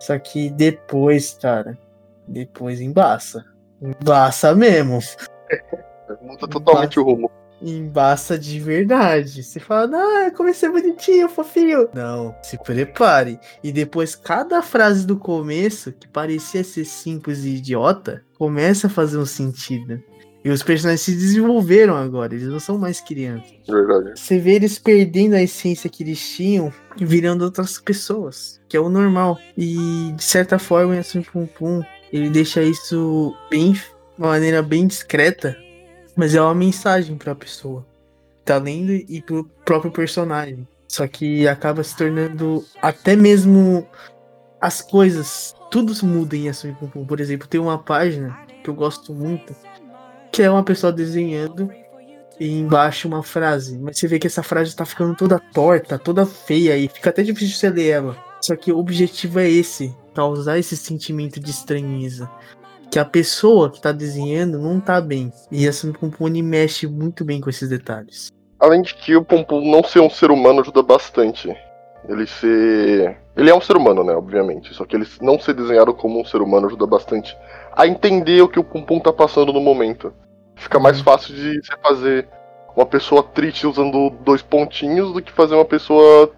Só 0.00 0.18
que 0.18 0.50
depois, 0.50 1.38
cara, 1.40 1.78
depois 2.26 2.80
embaça. 2.80 3.44
Embaça 3.80 4.52
mesmo. 4.52 4.98
Muda 6.22 6.48
totalmente 6.48 6.98
embaça, 6.98 7.00
o 7.00 7.04
rumo. 7.04 7.30
Embaça 7.60 8.38
de 8.38 8.60
verdade. 8.60 9.42
Você 9.42 9.58
fala, 9.58 9.96
ah, 9.96 10.30
comecei 10.30 10.68
bonitinho, 10.68 11.28
fofinho. 11.28 11.88
Não, 11.94 12.34
se 12.42 12.58
prepare. 12.58 13.38
E 13.62 13.72
depois, 13.72 14.14
cada 14.14 14.62
frase 14.62 15.06
do 15.06 15.16
começo, 15.16 15.92
que 15.92 16.06
parecia 16.06 16.62
ser 16.62 16.84
simples 16.84 17.44
e 17.44 17.56
idiota, 17.56 18.24
começa 18.38 18.86
a 18.86 18.90
fazer 18.90 19.18
um 19.18 19.26
sentido. 19.26 20.02
E 20.46 20.48
os 20.48 20.62
personagens 20.62 21.00
se 21.00 21.10
desenvolveram 21.10 21.96
agora, 21.96 22.32
eles 22.32 22.46
não 22.46 22.60
são 22.60 22.78
mais 22.78 23.00
crianças. 23.00 23.50
Verdade. 23.68 24.12
Você 24.14 24.38
vê 24.38 24.52
eles 24.52 24.78
perdendo 24.78 25.34
a 25.34 25.42
essência 25.42 25.90
que 25.90 26.04
eles 26.04 26.20
tinham 26.36 26.72
e 26.96 27.04
virando 27.04 27.42
outras 27.42 27.80
pessoas, 27.80 28.60
que 28.68 28.76
é 28.76 28.80
o 28.80 28.88
normal. 28.88 29.36
E 29.58 30.12
de 30.14 30.22
certa 30.22 30.56
forma, 30.56 30.96
assim, 30.96 31.20
Pum 31.20 31.46
Pum, 31.46 31.82
ele 32.12 32.30
deixa 32.30 32.62
isso 32.62 33.34
bem, 33.50 33.72
de 33.72 33.82
uma 34.16 34.28
maneira 34.28 34.62
bem 34.62 34.86
discreta, 34.86 35.56
mas 36.16 36.34
é 36.34 36.40
uma 36.40 36.54
mensagem 36.54 37.16
para 37.16 37.32
a 37.32 37.36
pessoa. 37.36 37.86
Tá 38.44 38.56
lendo 38.58 38.92
e 38.92 39.20
pro 39.20 39.44
próprio 39.64 39.92
personagem. 39.92 40.66
Só 40.88 41.06
que 41.06 41.46
acaba 41.46 41.82
se 41.82 41.96
tornando 41.96 42.64
até 42.80 43.14
mesmo 43.14 43.86
as 44.60 44.80
coisas, 44.80 45.54
tudo 45.70 45.92
muda 46.06 46.36
em 46.36 46.48
Assumi 46.48 46.74
Pum 46.74 46.88
Pum. 46.88 47.04
Por 47.04 47.20
exemplo, 47.20 47.46
tem 47.46 47.60
uma 47.60 47.78
página 47.78 48.38
que 48.62 48.70
eu 48.70 48.74
gosto 48.74 49.12
muito, 49.12 49.54
que 50.32 50.42
é 50.42 50.50
uma 50.50 50.64
pessoa 50.64 50.92
desenhando 50.92 51.70
e 52.38 52.58
embaixo 52.58 53.08
uma 53.08 53.22
frase. 53.22 53.78
Mas 53.78 53.98
você 53.98 54.06
vê 54.06 54.18
que 54.18 54.26
essa 54.26 54.42
frase 54.42 54.74
tá 54.74 54.84
ficando 54.84 55.14
toda 55.14 55.38
torta, 55.38 55.98
toda 55.98 56.24
feia 56.24 56.76
e 56.76 56.88
fica 56.88 57.10
até 57.10 57.22
difícil 57.22 57.56
você 57.56 57.68
ler 57.68 57.88
ela. 57.88 58.16
Só 58.40 58.54
que 58.54 58.72
o 58.72 58.78
objetivo 58.78 59.40
é 59.40 59.50
esse, 59.50 59.94
causar 60.14 60.58
esse 60.58 60.76
sentimento 60.76 61.40
de 61.40 61.50
estranheza. 61.50 62.30
Que 62.96 63.00
a 63.00 63.04
pessoa 63.04 63.70
que 63.70 63.78
tá 63.78 63.92
desenhando 63.92 64.58
não 64.58 64.80
tá 64.80 65.02
bem. 65.02 65.30
E 65.52 65.68
essa 65.68 65.86
Pompone 65.92 66.42
mexe 66.42 66.86
muito 66.86 67.26
bem 67.26 67.42
com 67.42 67.50
esses 67.50 67.68
detalhes. 67.68 68.28
Além 68.58 68.80
de 68.80 68.94
que 68.94 69.14
o 69.14 69.22
Pompom 69.22 69.70
não 69.70 69.84
ser 69.84 70.00
um 70.00 70.08
ser 70.08 70.30
humano 70.30 70.62
ajuda 70.62 70.82
bastante. 70.82 71.54
Ele 72.08 72.26
ser. 72.26 73.18
Ele 73.36 73.50
é 73.50 73.54
um 73.54 73.60
ser 73.60 73.76
humano, 73.76 74.02
né? 74.02 74.14
Obviamente. 74.14 74.72
Só 74.72 74.86
que 74.86 74.96
ele 74.96 75.06
não 75.20 75.38
ser 75.38 75.52
desenhado 75.52 75.92
como 75.92 76.18
um 76.18 76.24
ser 76.24 76.40
humano 76.40 76.68
ajuda 76.68 76.86
bastante 76.86 77.36
a 77.76 77.86
entender 77.86 78.40
o 78.40 78.48
que 78.48 78.58
o 78.58 78.64
Pum 78.64 78.80
Pum 78.80 78.98
tá 78.98 79.12
passando 79.12 79.52
no 79.52 79.60
momento. 79.60 80.10
Fica 80.54 80.80
mais 80.80 80.98
fácil 80.98 81.34
de 81.34 81.60
você 81.62 81.76
fazer 81.82 82.26
uma 82.74 82.86
pessoa 82.86 83.22
triste 83.22 83.66
usando 83.66 84.08
dois 84.24 84.40
pontinhos 84.40 85.12
do 85.12 85.20
que 85.20 85.32
fazer 85.32 85.54
uma 85.54 85.66
pessoa 85.66 86.32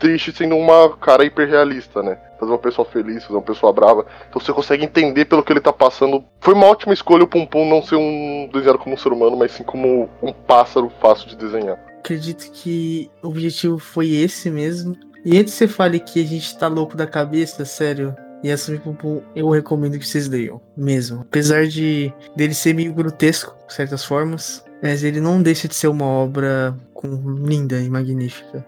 triste 0.00 0.32
sendo 0.32 0.56
uma 0.56 0.96
cara 0.96 1.24
hiperrealista, 1.24 2.02
né? 2.02 2.18
Fazer 2.40 2.50
uma 2.50 2.58
pessoa 2.58 2.86
feliz, 2.86 3.22
fazer 3.22 3.36
uma 3.36 3.42
pessoa 3.42 3.72
brava. 3.72 4.06
Então 4.28 4.40
você 4.40 4.52
consegue 4.52 4.84
entender 4.84 5.26
pelo 5.26 5.44
que 5.44 5.52
ele 5.52 5.60
tá 5.60 5.72
passando. 5.72 6.24
Foi 6.40 6.54
uma 6.54 6.66
ótima 6.66 6.92
escolha 6.92 7.22
o 7.22 7.28
Pum 7.28 7.46
Pum 7.46 7.68
não 7.68 7.82
ser 7.82 7.96
um 7.96 8.48
desenhado 8.52 8.78
como 8.78 8.94
um 8.94 8.98
ser 8.98 9.12
humano, 9.12 9.36
mas 9.36 9.52
sim 9.52 9.62
como 9.62 10.08
um 10.22 10.32
pássaro 10.32 10.90
fácil 11.00 11.28
de 11.28 11.36
desenhar. 11.36 11.78
Acredito 11.98 12.50
que 12.50 13.10
o 13.22 13.28
objetivo 13.28 13.78
foi 13.78 14.08
esse 14.08 14.50
mesmo. 14.50 14.96
E 15.22 15.38
antes 15.38 15.52
você 15.52 15.68
fale 15.68 16.00
que 16.00 16.22
a 16.22 16.26
gente 16.26 16.56
tá 16.56 16.66
louco 16.66 16.96
da 16.96 17.06
cabeça, 17.06 17.66
sério, 17.66 18.16
e 18.42 18.50
Assumi 18.50 18.78
Pum 18.78 18.94
Pum, 18.94 19.22
eu 19.36 19.50
recomendo 19.50 19.98
que 19.98 20.06
vocês 20.06 20.26
leiam, 20.26 20.62
mesmo. 20.74 21.20
Apesar 21.20 21.66
de 21.66 22.10
dele 22.34 22.54
ser 22.54 22.74
meio 22.74 22.94
grotesco, 22.94 23.54
de 23.66 23.74
certas 23.74 24.02
formas, 24.02 24.64
mas 24.82 25.04
ele 25.04 25.20
não 25.20 25.42
deixa 25.42 25.68
de 25.68 25.74
ser 25.74 25.88
uma 25.88 26.06
obra 26.06 26.74
com, 26.94 27.08
linda 27.46 27.78
e 27.80 27.90
magnífica. 27.90 28.64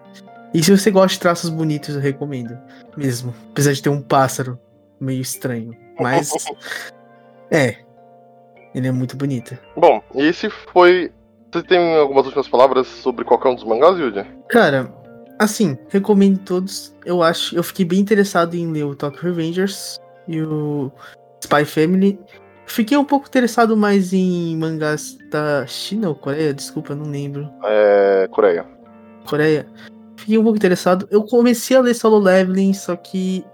E 0.55 0.63
se 0.63 0.77
você 0.77 0.91
gosta 0.91 1.15
de 1.15 1.21
traços 1.21 1.49
bonitos, 1.49 1.95
eu 1.95 2.01
recomendo. 2.01 2.59
Mesmo. 2.97 3.35
Apesar 3.51 3.73
de 3.73 3.83
ter 3.83 3.89
um 3.89 4.03
pássaro 4.03 4.59
meio 5.01 5.21
estranho. 5.21 5.75
Mas. 5.99 6.33
é. 7.51 7.77
Ele 8.75 8.89
é 8.89 8.93
muito 8.93 9.17
bonito. 9.17 9.57
Bom, 9.77 10.03
e 10.15 10.23
esse 10.23 10.51
foi. 10.51 11.13
Você 11.53 11.63
tem 11.63 11.97
algumas 11.97 12.25
últimas 12.25 12.49
palavras 12.49 12.87
sobre 12.87 13.25
qualquer 13.25 13.51
um 13.51 13.55
dos 13.55 13.65
mangás, 13.65 13.99
Yuji? 13.99 14.25
Cara, 14.49 14.93
assim, 15.39 15.77
recomendo 15.89 16.39
todos. 16.39 16.95
Eu 17.05 17.23
acho. 17.23 17.55
Eu 17.57 17.63
fiquei 17.63 17.85
bem 17.85 18.01
interessado 18.01 18.55
em 18.55 18.71
ler 18.71 18.85
o 18.85 18.95
Tokyo 18.95 19.23
Revengers 19.23 19.99
e 20.29 20.41
o 20.43 20.91
Spy 21.43 21.65
Family. 21.65 22.19
Fiquei 22.65 22.97
um 22.97 23.05
pouco 23.05 23.27
interessado 23.27 23.77
mais 23.77 24.15
em 24.15 24.57
mangás 24.57 25.19
da 25.31 25.67
China 25.67 26.09
ou 26.09 26.15
Coreia, 26.15 26.55
desculpa, 26.55 26.95
não 26.95 27.11
lembro. 27.11 27.51
É. 27.65 28.29
Coreia. 28.31 28.65
Coreia 29.27 29.67
fiquei 30.23 30.39
um 30.39 30.43
pouco 30.43 30.57
interessado. 30.57 31.07
Eu 31.11 31.25
comecei 31.25 31.77
a 31.77 31.81
ler 31.81 31.95
Solo 31.95 32.19
Leveling, 32.19 32.73
só 32.73 32.97
que 32.97 33.45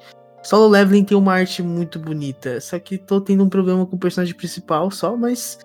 Solo 0.42 0.68
Leveling 0.68 1.04
tem 1.04 1.16
uma 1.16 1.32
arte 1.32 1.62
muito 1.62 1.98
bonita. 1.98 2.60
Só 2.60 2.78
que 2.78 2.96
tô 2.98 3.20
tendo 3.20 3.44
um 3.44 3.48
problema 3.48 3.84
com 3.86 3.96
o 3.96 3.98
personagem 3.98 4.34
principal 4.34 4.90
só, 4.90 5.16
mas 5.16 5.58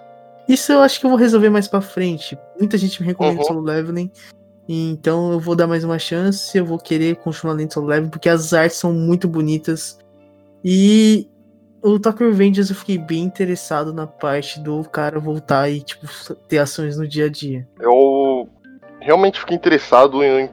isso 0.48 0.72
eu 0.72 0.82
acho 0.82 1.00
que 1.00 1.06
eu 1.06 1.10
vou 1.10 1.20
resolver 1.20 1.50
mais 1.50 1.68
para 1.68 1.82
frente. 1.82 2.38
Muita 2.60 2.78
gente 2.78 3.02
me 3.02 3.08
recomenda 3.08 3.40
uhum. 3.40 3.46
Solo 3.46 3.62
Leveling. 3.62 4.12
Então 4.68 5.32
eu 5.34 5.40
vou 5.40 5.56
dar 5.56 5.68
mais 5.68 5.84
uma 5.84 6.00
chance, 6.00 6.58
eu 6.58 6.66
vou 6.66 6.78
querer 6.78 7.18
continuar 7.18 7.54
lendo 7.54 7.74
Solo 7.74 7.88
Leveling, 7.88 8.10
porque 8.10 8.30
as 8.30 8.54
artes 8.54 8.78
são 8.78 8.94
muito 8.94 9.28
bonitas. 9.28 10.00
E 10.64 11.28
o 11.82 12.00
Tokyo 12.00 12.28
Revengers 12.28 12.70
eu 12.70 12.76
fiquei 12.76 12.98
bem 12.98 13.24
interessado 13.24 13.94
na 13.94 14.08
parte 14.08 14.60
do 14.62 14.82
cara 14.90 15.20
voltar 15.20 15.70
e, 15.70 15.82
tipo, 15.82 16.08
ter 16.48 16.60
ações 16.60 16.98
no 16.98 17.06
dia 17.06 17.26
a 17.26 17.30
dia. 17.30 17.68
Eu 17.78 18.48
realmente 19.02 19.42
fiquei 19.42 19.58
interessado 19.58 20.24
em 20.24 20.50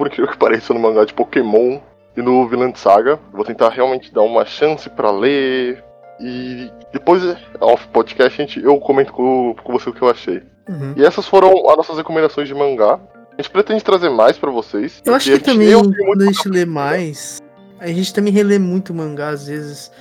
por 0.00 0.06
incrível 0.06 0.32
que 0.32 0.38
pareça, 0.38 0.72
no 0.72 0.80
mangá 0.80 1.04
de 1.04 1.12
Pokémon 1.12 1.78
e 2.16 2.22
no 2.22 2.48
Villain 2.48 2.72
Saga. 2.74 3.20
Vou 3.34 3.44
tentar 3.44 3.68
realmente 3.68 4.10
dar 4.14 4.22
uma 4.22 4.46
chance 4.46 4.88
para 4.88 5.10
ler. 5.10 5.84
E 6.18 6.70
depois, 6.90 7.22
off 7.60 7.86
podcast, 7.88 8.34
gente, 8.38 8.64
eu 8.64 8.78
comento 8.80 9.12
com, 9.12 9.54
com 9.62 9.72
você 9.74 9.90
o 9.90 9.92
que 9.92 10.00
eu 10.00 10.08
achei. 10.08 10.42
Uhum. 10.66 10.94
E 10.96 11.04
essas 11.04 11.26
foram 11.26 11.68
as 11.68 11.76
nossas 11.76 11.98
recomendações 11.98 12.48
de 12.48 12.54
mangá. 12.54 12.98
A 13.32 13.42
gente 13.42 13.50
pretende 13.50 13.84
trazer 13.84 14.08
mais 14.08 14.38
para 14.38 14.50
vocês. 14.50 15.02
Eu 15.04 15.14
acho 15.14 15.32
que 15.32 15.38
também, 15.38 15.70
quando 15.74 16.22
a 16.22 16.26
gente 16.32 16.48
lê 16.48 16.64
mais, 16.64 17.38
a 17.78 17.88
gente 17.88 18.14
também 18.14 18.32
relê 18.32 18.58
muito 18.58 18.94
mangá 18.94 19.28
às 19.28 19.48
vezes. 19.48 19.92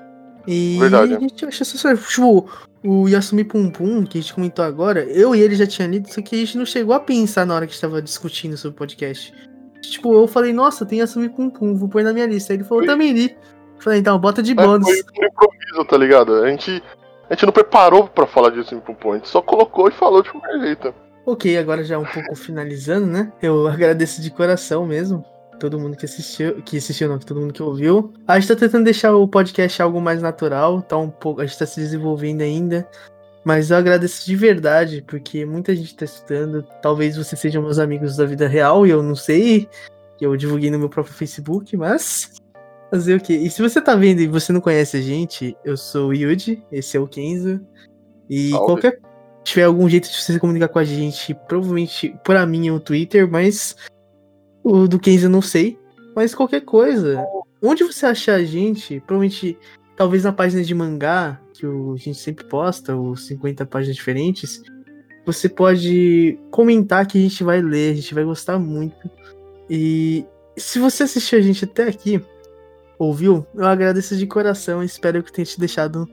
E 0.48 0.78
Verdade. 0.80 1.14
a 1.14 1.20
gente 1.20 1.46
acha 1.46 1.66
só, 1.66 1.94
tipo, 1.94 2.50
o 2.86 3.10
Yasumi 3.10 3.44
Pum 3.44 3.70
Pum, 3.70 4.06
que 4.06 4.18
a 4.18 4.22
gente 4.22 4.34
comentou 4.34 4.64
agora, 4.64 5.04
eu 5.04 5.36
e 5.36 5.42
ele 5.42 5.56
já 5.56 5.68
tinha 5.68 5.90
lido, 5.90 6.08
só 6.08 6.22
que 6.22 6.38
a 6.38 6.40
gente 6.40 6.58
não 6.58 6.66
chegou 6.66 6.96
a 6.96 7.02
pensar 7.02 7.46
na 7.46 7.54
hora 7.54 7.68
que 7.68 7.74
estava 7.74 8.02
discutindo 8.02 8.56
sobre 8.56 8.76
o 8.76 8.78
podcast. 8.78 9.34
Tipo, 9.82 10.14
eu 10.14 10.28
falei, 10.28 10.54
nossa, 10.54 10.86
tem 10.86 11.02
Assumir 11.02 11.30
Pum 11.30 11.50
Pum, 11.50 11.76
vou 11.76 11.90
pôr 11.90 12.04
na 12.04 12.14
minha 12.14 12.26
lista. 12.26 12.54
Aí 12.54 12.58
ele 12.58 12.64
falou, 12.64 12.84
foi. 12.84 12.88
também 12.88 13.14
li. 13.14 13.38
Falei, 13.80 14.00
então, 14.00 14.20
bota 14.20 14.44
de 14.44 14.54
bônus. 14.54 14.88
É, 14.88 15.04
foi 15.04 15.26
um 15.26 15.28
improviso, 15.28 15.86
tá 15.86 15.98
ligado? 15.98 16.34
A 16.36 16.50
gente, 16.50 16.84
a 17.30 17.34
gente 17.34 17.46
não 17.46 17.54
preparou 17.54 18.08
pra 18.08 18.28
falar 18.28 18.50
de 18.50 18.60
Assumir 18.60 18.82
Pum 18.82 18.94
Pum, 18.94 19.12
a 19.14 19.16
gente 19.16 19.30
só 19.30 19.42
colocou 19.42 19.88
e 19.88 19.92
falou 19.92 20.22
de 20.22 20.30
qualquer 20.30 20.60
jeito. 20.60 20.94
Ok, 21.26 21.58
agora 21.58 21.84
já 21.84 21.98
um 21.98 22.06
pouco 22.06 22.36
finalizando, 22.36 23.08
né? 23.08 23.32
Eu 23.42 23.68
agradeço 23.70 24.22
de 24.22 24.32
coração 24.32 24.86
mesmo. 24.86 25.24
Todo 25.60 25.80
mundo 25.80 25.98
que 25.98 26.06
assistiu, 26.06 26.62
que 26.62 26.78
assistiu, 26.78 27.10
não, 27.10 27.20
todo 27.20 27.40
mundo 27.40 27.54
que 27.54 27.62
ouviu. 27.62 28.14
A 28.26 28.40
gente 28.40 28.48
tá 28.48 28.56
tentando 28.56 28.86
deixar 28.86 29.14
o 29.14 29.28
podcast 29.28 29.82
algo 29.82 30.00
mais 30.00 30.22
natural, 30.22 30.82
tá 30.82 30.98
um 30.98 31.10
pouco, 31.10 31.42
a 31.42 31.46
gente 31.46 31.60
tá 31.60 31.66
se 31.66 31.82
desenvolvendo 31.82 32.42
ainda. 32.42 32.88
Mas 33.44 33.72
eu 33.72 33.78
agradeço 33.78 34.26
de 34.26 34.36
verdade, 34.36 35.04
porque 35.08 35.46
muita 35.46 35.76
gente 35.76 35.96
tá 35.96 36.06
escutando. 36.06 36.64
Talvez 36.82 37.16
vocês 37.16 37.40
sejam 37.40 37.62
meus 37.62 37.80
amigos 37.80 38.18
da 38.18 38.26
vida 38.26 38.48
real 38.48 38.86
e 38.86 38.90
eu 38.90 39.02
não 39.02 39.16
sei. 39.16 39.68
Eu 40.20 40.36
divulguei 40.36 40.70
no 40.70 40.80
meu 40.80 40.90
próprio 40.90 41.16
Facebook, 41.16 41.76
mas. 41.78 42.34
Fazer 42.92 43.16
o 43.16 43.22
quê? 43.22 43.36
E 43.36 43.50
se 43.50 43.62
você 43.62 43.80
tá 43.80 43.96
vendo 43.96 44.20
e 44.20 44.28
você 44.28 44.52
não 44.52 44.60
conhece 44.60 44.98
a 44.98 45.02
gente, 45.02 45.56
eu 45.64 45.78
sou 45.78 46.10
o 46.10 46.14
Yuji, 46.14 46.64
esse 46.72 46.98
é 46.98 47.00
o 47.00 47.08
Kenzo. 47.08 47.62
E 48.30 48.50
Salve. 48.50 48.66
qualquer. 48.66 49.00
Se 49.40 49.54
tiver 49.54 49.64
algum 49.64 49.88
jeito 49.88 50.10
de 50.10 50.16
você 50.16 50.34
se 50.34 50.40
comunicar 50.40 50.68
com 50.68 50.80
a 50.80 50.84
gente, 50.84 51.34
provavelmente 51.48 52.16
por 52.24 52.46
mim 52.46 52.68
é 52.68 52.72
o 52.72 52.80
Twitter, 52.80 53.30
mas. 53.30 53.76
O 54.64 54.88
do 54.88 55.00
Kenzo 55.00 55.28
eu 55.28 55.30
não 55.30 55.42
sei. 55.42 55.80
Mas 56.16 56.36
qualquer 56.36 56.62
coisa. 56.62 57.26
Onde 57.62 57.84
você 57.84 58.06
achar 58.06 58.36
a 58.36 58.44
gente, 58.44 59.00
provavelmente. 59.02 59.58
Talvez 60.00 60.24
na 60.24 60.32
página 60.32 60.64
de 60.64 60.74
mangá, 60.74 61.42
que 61.54 61.66
a 61.66 61.98
gente 61.98 62.18
sempre 62.20 62.46
posta, 62.46 62.96
os 62.96 63.28
50 63.28 63.66
páginas 63.66 63.98
diferentes, 63.98 64.64
você 65.26 65.50
pode 65.50 66.40
comentar 66.50 67.06
que 67.06 67.18
a 67.18 67.22
gente 67.22 67.44
vai 67.44 67.62
ler, 67.62 67.92
a 67.92 67.96
gente 67.96 68.14
vai 68.14 68.24
gostar 68.24 68.58
muito. 68.58 69.12
E 69.70 70.26
se 70.56 70.80
você 70.80 71.04
assistiu 71.04 71.38
a 71.38 71.42
gente 71.42 71.66
até 71.66 71.84
aqui, 71.84 72.24
ouviu, 72.98 73.46
eu 73.54 73.66
agradeço 73.66 74.16
de 74.16 74.26
coração 74.26 74.82
e 74.82 74.86
espero 74.86 75.22
que 75.22 75.34
tenha 75.34 75.46
te 75.46 75.60
deixado 75.60 76.08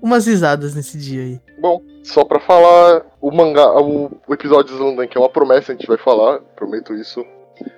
umas 0.00 0.28
risadas 0.28 0.76
nesse 0.76 0.96
dia 0.96 1.22
aí. 1.22 1.40
Bom, 1.60 1.82
só 2.04 2.24
para 2.24 2.38
falar, 2.38 3.06
o 3.20 3.32
mangá, 3.32 3.72
o, 3.76 4.08
episódio 4.30 4.72
de 4.72 4.78
Zandan, 4.78 5.08
que 5.08 5.18
é 5.18 5.20
uma 5.20 5.28
promessa, 5.28 5.72
a 5.72 5.74
gente 5.74 5.88
vai 5.88 5.98
falar, 5.98 6.38
prometo 6.54 6.94
isso. 6.94 7.26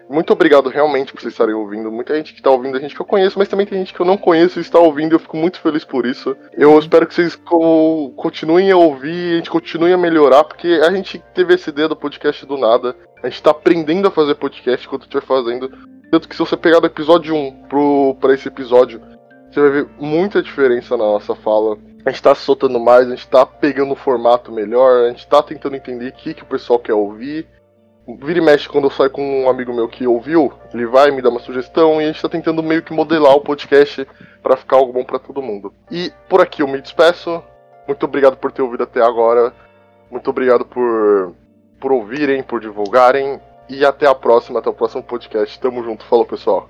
Muito 0.08 0.32
obrigado 0.32 0.70
realmente 0.70 1.12
por 1.12 1.20
vocês 1.20 1.34
estarem 1.34 1.54
ouvindo. 1.54 1.92
Muita 1.92 2.16
gente 2.16 2.32
que 2.32 2.40
está 2.40 2.50
ouvindo, 2.50 2.76
a 2.76 2.80
gente 2.80 2.94
que 2.94 3.00
eu 3.00 3.06
conheço, 3.06 3.38
mas 3.38 3.48
também 3.48 3.66
tem 3.66 3.78
gente 3.78 3.92
que 3.92 4.00
eu 4.00 4.06
não 4.06 4.16
conheço 4.16 4.58
e 4.58 4.62
está 4.62 4.78
ouvindo. 4.78 5.14
Eu 5.14 5.18
fico 5.18 5.36
muito 5.36 5.60
feliz 5.60 5.84
por 5.84 6.06
isso. 6.06 6.34
Eu 6.52 6.78
espero 6.78 7.06
que 7.06 7.14
vocês 7.14 7.36
co 7.36 8.10
continuem 8.16 8.70
a 8.70 8.76
ouvir, 8.76 9.34
a 9.34 9.36
gente 9.36 9.50
continue 9.50 9.92
a 9.92 9.98
melhorar, 9.98 10.44
porque 10.44 10.80
a 10.82 10.90
gente 10.90 11.22
teve 11.34 11.54
essa 11.54 11.68
ideia 11.68 11.88
do 11.88 11.96
podcast 11.96 12.46
do 12.46 12.56
nada. 12.56 12.96
A 13.22 13.28
gente 13.28 13.36
está 13.36 13.50
aprendendo 13.50 14.08
a 14.08 14.10
fazer 14.10 14.34
podcast 14.36 14.86
enquanto 14.86 15.02
estiver 15.02 15.24
fazendo. 15.24 15.70
Tanto 16.10 16.26
que 16.26 16.34
se 16.34 16.40
você 16.40 16.56
pegar 16.56 16.80
do 16.80 16.86
episódio 16.86 17.34
1 17.34 17.68
pro, 17.68 18.16
pra 18.18 18.32
esse 18.32 18.48
episódio, 18.48 19.02
você 19.50 19.60
vai 19.60 19.70
ver 19.70 19.88
muita 19.98 20.42
diferença 20.42 20.96
na 20.96 21.04
nossa 21.04 21.34
fala. 21.34 21.76
A 22.06 22.10
gente 22.10 22.22
tá 22.22 22.34
soltando 22.34 22.80
mais, 22.80 23.06
a 23.06 23.10
gente 23.10 23.28
tá 23.28 23.44
pegando 23.44 23.92
um 23.92 23.96
formato 23.96 24.50
melhor, 24.50 25.04
a 25.04 25.10
gente 25.10 25.26
tá 25.26 25.42
tentando 25.42 25.76
entender 25.76 26.08
o 26.08 26.12
que, 26.12 26.32
que 26.32 26.42
o 26.42 26.46
pessoal 26.46 26.78
quer 26.78 26.94
ouvir 26.94 27.46
vira 28.16 28.38
e 28.38 28.42
mexe 28.42 28.68
quando 28.68 28.84
eu 28.84 28.90
saio 28.90 29.10
com 29.10 29.44
um 29.44 29.48
amigo 29.48 29.72
meu 29.74 29.88
que 29.88 30.06
ouviu, 30.06 30.52
ele 30.72 30.86
vai 30.86 31.10
me 31.10 31.20
dar 31.20 31.30
uma 31.30 31.40
sugestão 31.40 32.00
e 32.00 32.04
a 32.04 32.06
gente 32.06 32.22
tá 32.22 32.28
tentando 32.28 32.62
meio 32.62 32.82
que 32.82 32.92
modelar 32.92 33.34
o 33.34 33.40
podcast 33.40 34.06
para 34.42 34.56
ficar 34.56 34.76
algo 34.76 34.92
bom 34.92 35.04
para 35.04 35.18
todo 35.18 35.42
mundo. 35.42 35.72
E 35.90 36.12
por 36.28 36.40
aqui 36.40 36.62
eu 36.62 36.68
me 36.68 36.80
despeço. 36.80 37.42
Muito 37.86 38.04
obrigado 38.04 38.36
por 38.36 38.52
ter 38.52 38.62
ouvido 38.62 38.82
até 38.84 39.02
agora. 39.02 39.52
Muito 40.10 40.30
obrigado 40.30 40.64
por 40.64 41.34
por 41.80 41.92
ouvirem, 41.92 42.42
por 42.42 42.60
divulgarem 42.60 43.40
e 43.68 43.84
até 43.84 44.06
a 44.06 44.14
próxima, 44.14 44.58
até 44.58 44.68
o 44.68 44.74
próximo 44.74 45.02
podcast. 45.02 45.58
Tamo 45.60 45.82
junto, 45.84 46.04
falou 46.04 46.26
pessoal. 46.26 46.68